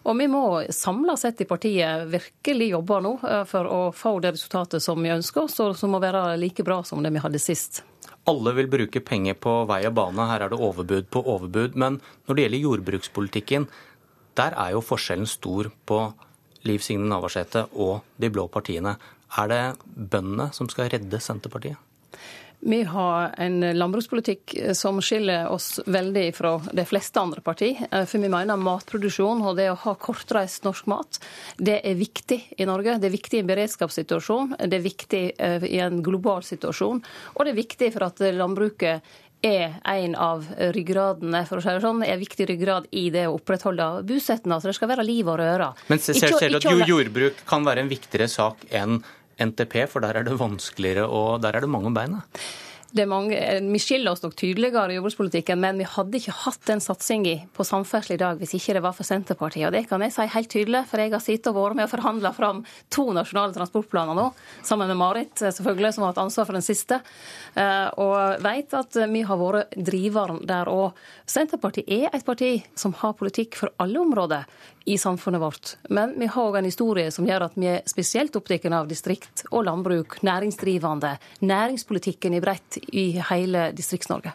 Og 0.07 0.17
vi 0.17 0.31
må 0.31 0.45
samla 0.73 1.17
sett 1.19 1.43
i 1.43 1.49
partiet 1.49 2.07
virkelig 2.09 2.71
jobbe 2.71 3.03
nå 3.03 3.17
eh, 3.27 3.43
for 3.49 3.67
å 3.67 3.81
få 3.91 4.17
det 4.23 4.37
resultatet 4.37 4.83
som 4.83 5.03
vi 5.03 5.13
ønsker 5.13 5.43
oss, 5.43 5.59
og 5.59 5.75
som 5.77 5.91
må 5.91 6.01
være 6.01 6.39
like 6.39 6.63
bra 6.63 6.81
som 6.87 7.03
det 7.03 7.11
vi 7.13 7.21
hadde 7.21 7.41
sist. 7.41 7.83
Alle 8.29 8.53
vil 8.57 8.69
bruke 8.69 9.01
penger 9.05 9.37
på 9.41 9.53
vei 9.69 9.81
og 9.89 9.95
bane, 9.97 10.27
her 10.29 10.45
er 10.45 10.51
det 10.51 10.59
overbud 10.61 11.07
på 11.13 11.23
overbud. 11.35 11.77
Men 11.79 11.99
når 12.27 12.37
det 12.37 12.45
gjelder 12.45 12.65
jordbrukspolitikken, 12.65 13.67
der 14.37 14.55
er 14.55 14.75
jo 14.75 14.83
forskjellen 14.85 15.29
stor 15.29 15.71
på 15.89 16.01
Liv 16.67 16.83
Signe 16.85 17.09
Navarsete 17.09 17.65
og 17.73 18.05
de 18.21 18.29
blå 18.33 18.47
partiene. 18.51 18.95
Er 19.41 19.49
det 19.49 19.63
bøndene 19.85 20.51
som 20.53 20.69
skal 20.69 20.91
redde 20.93 21.19
Senterpartiet? 21.23 21.79
Vi 22.63 22.83
har 22.83 23.33
en 23.37 23.77
landbrukspolitikk 23.77 24.53
som 24.77 24.99
skiller 25.01 25.47
oss 25.49 25.79
veldig 25.85 26.27
fra 26.35 26.51
de 26.73 26.85
fleste 26.85 27.19
andre 27.19 27.41
parti. 27.41 27.71
Eh, 27.91 28.05
for 28.05 28.21
vi 28.21 28.29
mener 28.29 28.59
matproduksjon 28.61 29.41
og 29.41 29.57
det 29.57 29.71
å 29.71 29.79
ha 29.81 29.95
kortreist 29.97 30.67
norsk 30.67 30.89
mat, 30.91 31.17
det 31.57 31.79
er 31.81 31.97
viktig 31.97 32.37
i 32.61 32.67
Norge. 32.69 32.99
Det 33.01 33.09
er 33.09 33.15
viktig 33.15 33.39
i 33.39 33.41
en 33.41 33.49
beredskapssituasjon, 33.49 34.53
det 34.61 34.77
er 34.77 34.85
viktig 34.85 35.23
eh, 35.41 35.65
i 35.71 35.81
en 35.81 36.03
global 36.05 36.45
situasjon, 36.45 37.01
og 37.33 37.41
det 37.45 37.53
er 37.53 37.57
viktig 37.57 37.89
for 37.95 38.05
at 38.11 38.21
landbruket 38.37 39.11
er 39.41 39.79
en 39.89 40.13
av 40.21 40.45
ryggradene, 40.75 41.39
for 41.49 41.57
å 41.57 41.63
si 41.63 41.73
det 41.73 41.81
sånn, 41.81 42.03
er 42.05 42.13
en 42.13 42.21
viktig 42.21 42.45
ryggrad 42.45 42.91
i 42.93 43.07
det 43.13 43.23
å 43.25 43.39
opprettholde 43.39 43.87
busettene. 44.05 44.59
Altså 44.59 44.69
det 44.69 44.75
skal 44.77 44.91
være 44.91 45.05
liv 45.07 45.31
og 45.31 45.39
røre. 45.41 45.71
Men 45.89 46.03
ser, 46.03 46.19
ser 46.21 46.53
du 46.53 46.59
at 46.59 46.85
jordbruk 46.85 47.41
kan 47.49 47.65
være 47.65 47.81
en 47.81 47.89
viktigere 47.89 48.29
sak 48.29 48.67
enn 48.69 48.99
NTP, 49.41 49.85
for 49.89 50.03
der 50.03 50.19
er 50.19 50.27
det 50.27 50.39
vanskeligere 50.39 51.07
og 51.07 51.41
der 51.43 51.55
er 51.55 51.65
det 51.65 51.71
mange 51.71 51.91
om 51.91 51.97
beina? 51.97 52.21
mange, 53.07 53.61
Vi 53.71 53.79
skiller 53.79 54.11
oss 54.11 54.23
nok 54.23 54.35
tydeligere 54.35 54.91
i 54.91 54.97
jordbrukspolitikken, 54.97 55.59
men 55.59 55.77
vi 55.79 55.87
hadde 55.87 56.17
ikke 56.17 56.35
hatt 56.35 56.65
den 56.67 56.81
satsinga 56.83 57.47
på 57.55 57.63
samferdsel 57.63 58.15
i 58.15 58.19
dag 58.19 58.37
hvis 58.39 58.53
ikke 58.57 58.75
det 58.75 58.83
var 58.83 58.93
for 58.93 59.07
Senterpartiet. 59.07 59.67
Og 59.67 59.73
det 59.73 59.87
kan 59.87 60.01
jeg 60.01 60.11
si 60.11 60.27
helt 60.27 60.51
tydelig, 60.51 60.83
for 60.89 60.99
jeg 60.99 61.13
har 61.13 61.23
sittet 61.23 61.51
og 61.53 61.55
vært 61.55 61.79
med 61.79 61.87
og 61.87 61.93
forhandla 61.93 62.33
fram 62.35 62.63
to 62.91 63.07
nasjonale 63.15 63.55
transportplaner 63.55 64.17
nå, 64.17 64.27
sammen 64.63 64.91
med 64.91 64.99
Marit, 64.99 65.35
selvfølgelig, 65.39 65.93
som 65.93 66.03
har 66.03 66.13
hatt 66.13 66.23
ansvar 66.25 66.49
for 66.49 66.59
den 66.59 66.65
siste, 66.65 66.99
eh, 67.55 67.87
og 68.01 68.43
vet 68.43 68.75
at 68.75 68.99
vi 69.11 69.23
har 69.27 69.39
vært 69.39 69.77
driveren 69.77 70.43
der 70.47 70.71
òg. 70.71 70.91
Senterpartiet 71.25 71.87
er 71.87 72.11
et 72.11 72.27
parti 72.27 72.57
som 72.75 72.95
har 72.99 73.15
politikk 73.15 73.55
for 73.55 73.71
alle 73.79 74.03
områder. 74.03 74.45
I 74.85 74.97
samfunnet 74.97 75.41
vårt. 75.41 75.75
Men 75.89 76.13
vi 76.19 76.27
har 76.31 76.49
òg 76.49 76.57
en 76.59 76.67
historie 76.67 77.11
som 77.13 77.27
gjør 77.27 77.47
at 77.47 77.57
vi 77.59 77.69
er 77.69 77.81
spesielt 77.89 78.35
opptatt 78.35 78.65
av 78.73 78.89
distrikt 78.89 79.45
og 79.51 79.65
landbruk, 79.67 80.19
næringsdrivende, 80.25 81.15
næringspolitikken 81.45 82.37
i 82.37 82.41
bredt 82.43 82.79
i 82.91 83.05
hele 83.31 83.69
Distrikts-Norge. 83.77 84.33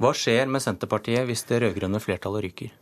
Hva 0.00 0.14
skjer 0.16 0.48
med 0.48 0.64
Senterpartiet 0.64 1.26
hvis 1.28 1.44
det 1.48 1.60
rød-grønne 1.60 2.00
flertallet 2.00 2.46
ryker? 2.46 2.72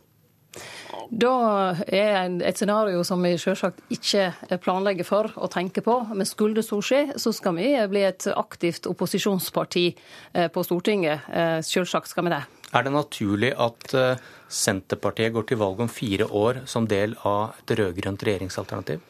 Da 1.09 1.73
er 1.89 2.35
et 2.45 2.59
scenario 2.59 3.01
som 3.07 3.23
vi 3.25 3.31
selvsagt 3.41 3.81
ikke 3.93 4.59
planlegger 4.61 5.07
for 5.07 5.31
å 5.41 5.49
tenke 5.49 5.81
på. 5.81 5.95
Men 6.13 6.27
skulle 6.29 6.59
det 6.59 6.67
så 6.67 6.77
skje, 6.85 7.01
så 7.17 7.33
skal 7.33 7.57
vi 7.57 7.71
bli 7.89 8.03
et 8.05 8.27
aktivt 8.29 8.85
opposisjonsparti 8.89 9.87
eh, 9.89 10.47
på 10.53 10.63
Stortinget. 10.65 11.25
Eh, 11.33 11.57
selvsagt 11.65 12.13
skal 12.13 12.29
vi 12.29 12.35
det. 12.35 12.43
Er 12.77 12.85
det 12.85 12.93
naturlig 12.93 13.55
at 13.57 13.93
eh, 13.97 14.21
Senterpartiet 14.49 15.33
går 15.33 15.49
til 15.49 15.61
valg 15.61 15.81
om 15.81 15.89
fire 15.89 16.29
år 16.29 16.63
som 16.69 16.85
del 16.89 17.17
av 17.25 17.57
et 17.57 17.77
rød-grønt 17.79 18.29
regjeringsalternativ? 18.29 19.01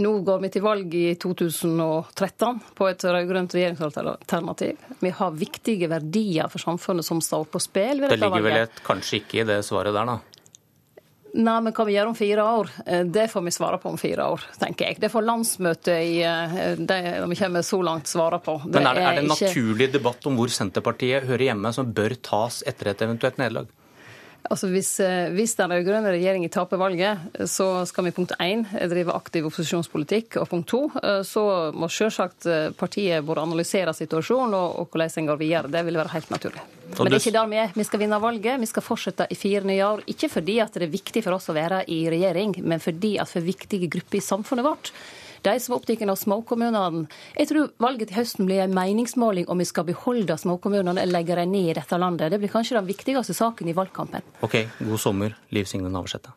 Nå 0.00 0.10
går 0.24 0.38
vi 0.40 0.48
til 0.48 0.62
valg 0.64 0.94
i 0.96 1.10
2013 1.20 2.60
på 2.72 2.86
et 2.88 3.04
rød-grønt 3.04 3.52
regjeringsalternativ. 3.52 4.86
Vi 5.04 5.12
har 5.18 5.36
viktige 5.36 5.90
verdier 5.92 6.48
for 6.48 6.64
samfunnet 6.64 7.04
som 7.04 7.20
står 7.20 7.50
på 7.52 7.60
spill. 7.60 8.06
Det 8.08 8.16
ligger 8.16 8.46
vel 8.48 8.62
et 8.62 8.80
kanskje 8.86 9.20
ikke 9.20 9.42
i 9.42 9.50
det 9.52 9.60
svaret 9.68 9.92
der, 9.92 10.08
da? 10.08 10.22
Nei, 11.34 11.56
men 11.66 11.74
hva 11.74 11.84
vi 11.88 11.96
gjør 11.96 12.12
om 12.12 12.14
fire 12.14 12.42
år, 12.46 12.68
eh, 12.86 13.00
det 13.10 13.24
får 13.32 13.42
vi 13.42 13.52
svare 13.54 13.78
på 13.82 13.90
om 13.90 13.96
fire 13.98 14.26
år, 14.36 14.42
tenker 14.60 14.86
jeg. 14.86 15.00
Det 15.02 15.10
får 15.10 15.24
landsmøtet 15.26 15.96
i 15.98 16.20
eh, 16.22 16.76
det, 16.78 16.98
når 17.18 17.32
vi 17.32 17.38
kommer 17.40 17.64
så 17.66 17.80
langt, 17.82 18.06
svare 18.06 18.38
på. 18.38 18.60
Det 18.62 18.78
men 18.78 18.86
er 18.86 19.00
det, 19.00 19.02
er 19.02 19.16
det 19.18 19.24
en 19.24 19.32
ikke... 19.34 19.48
naturlig 19.50 19.88
debatt 19.96 20.28
om 20.30 20.38
hvor 20.38 20.52
Senterpartiet 20.54 21.26
hører 21.26 21.48
hjemme, 21.48 21.72
som 21.74 21.90
bør 21.96 22.14
tas 22.22 22.60
etter 22.70 22.92
et 22.92 23.02
eventuelt 23.08 23.42
nederlag? 23.42 23.66
Altså 24.52 24.68
hvis, 24.68 24.90
eh, 25.00 25.30
hvis 25.32 25.56
den 25.56 25.72
rød-grønne 25.72 26.12
regjeringen 26.12 26.52
taper 26.52 26.80
valget, 26.80 27.22
så 27.48 27.86
skal 27.88 28.08
vi 28.08 28.14
punkt 28.16 28.34
én 28.42 28.66
drive 28.90 29.14
aktiv 29.14 29.48
opposisjonspolitikk. 29.48 30.38
Og 30.42 30.48
punkt 30.50 30.68
to 30.68 30.82
så 31.24 31.44
må 31.72 31.88
selvsagt 31.88 32.46
partiet 32.76 33.24
både 33.24 33.44
analysere 33.44 33.94
situasjonen 33.96 34.56
og, 34.58 34.78
og 34.80 34.92
hvordan 34.92 35.18
en 35.22 35.32
går 35.32 35.40
videre. 35.40 35.72
Det 35.72 35.84
vil 35.86 36.00
være 36.00 36.14
helt 36.14 36.30
naturlig. 36.34 36.64
Men 36.94 37.08
det 37.08 37.16
er 37.16 37.22
ikke 37.22 37.34
der 37.34 37.50
vi 37.50 37.60
er. 37.62 37.74
Vi 37.74 37.86
skal 37.88 38.02
vinne 38.04 38.20
valget. 38.20 38.60
Vi 38.60 38.68
skal 38.70 38.84
fortsette 38.84 39.26
i 39.30 39.38
fire 39.38 39.64
nye 39.66 39.84
år. 39.86 40.04
Ikke 40.12 40.28
fordi 40.30 40.58
at 40.62 40.76
det 40.76 40.86
er 40.86 40.92
viktig 40.92 41.24
for 41.24 41.38
oss 41.38 41.48
å 41.50 41.56
være 41.56 41.82
i 41.90 42.04
regjering, 42.12 42.58
men 42.62 42.82
fordi 42.82 43.16
at 43.22 43.30
for 43.30 43.44
viktige 43.44 43.88
grupper 43.90 44.20
i 44.20 44.24
samfunnet 44.24 44.66
vårt 44.66 44.92
de 45.44 45.56
som 45.60 45.74
er 45.74 45.80
opptatt 45.80 46.04
av 46.08 46.20
småkommunene. 46.20 47.04
Jeg 47.38 47.50
tror 47.50 47.72
valget 47.82 48.10
til 48.10 48.20
høsten 48.20 48.48
blir 48.48 48.64
en 48.64 48.76
meningsmåling 48.76 49.48
om 49.52 49.60
vi 49.60 49.68
skal 49.68 49.88
beholde 49.88 50.38
småkommunene 50.40 51.00
eller 51.02 51.20
legge 51.20 51.36
dem 51.38 51.52
ned 51.52 51.72
i 51.72 51.76
dette 51.80 51.98
landet. 52.00 52.32
Det 52.32 52.40
blir 52.42 52.52
kanskje 52.52 52.78
den 52.78 52.88
viktigste 52.88 53.36
saken 53.36 53.68
i 53.68 53.76
valgkampen. 53.76 54.24
Ok, 54.44 54.64
god 54.80 55.00
sommer, 55.00 55.36
Liv 55.54 55.68
Signe 55.68 55.92
Navarsete. 55.92 56.32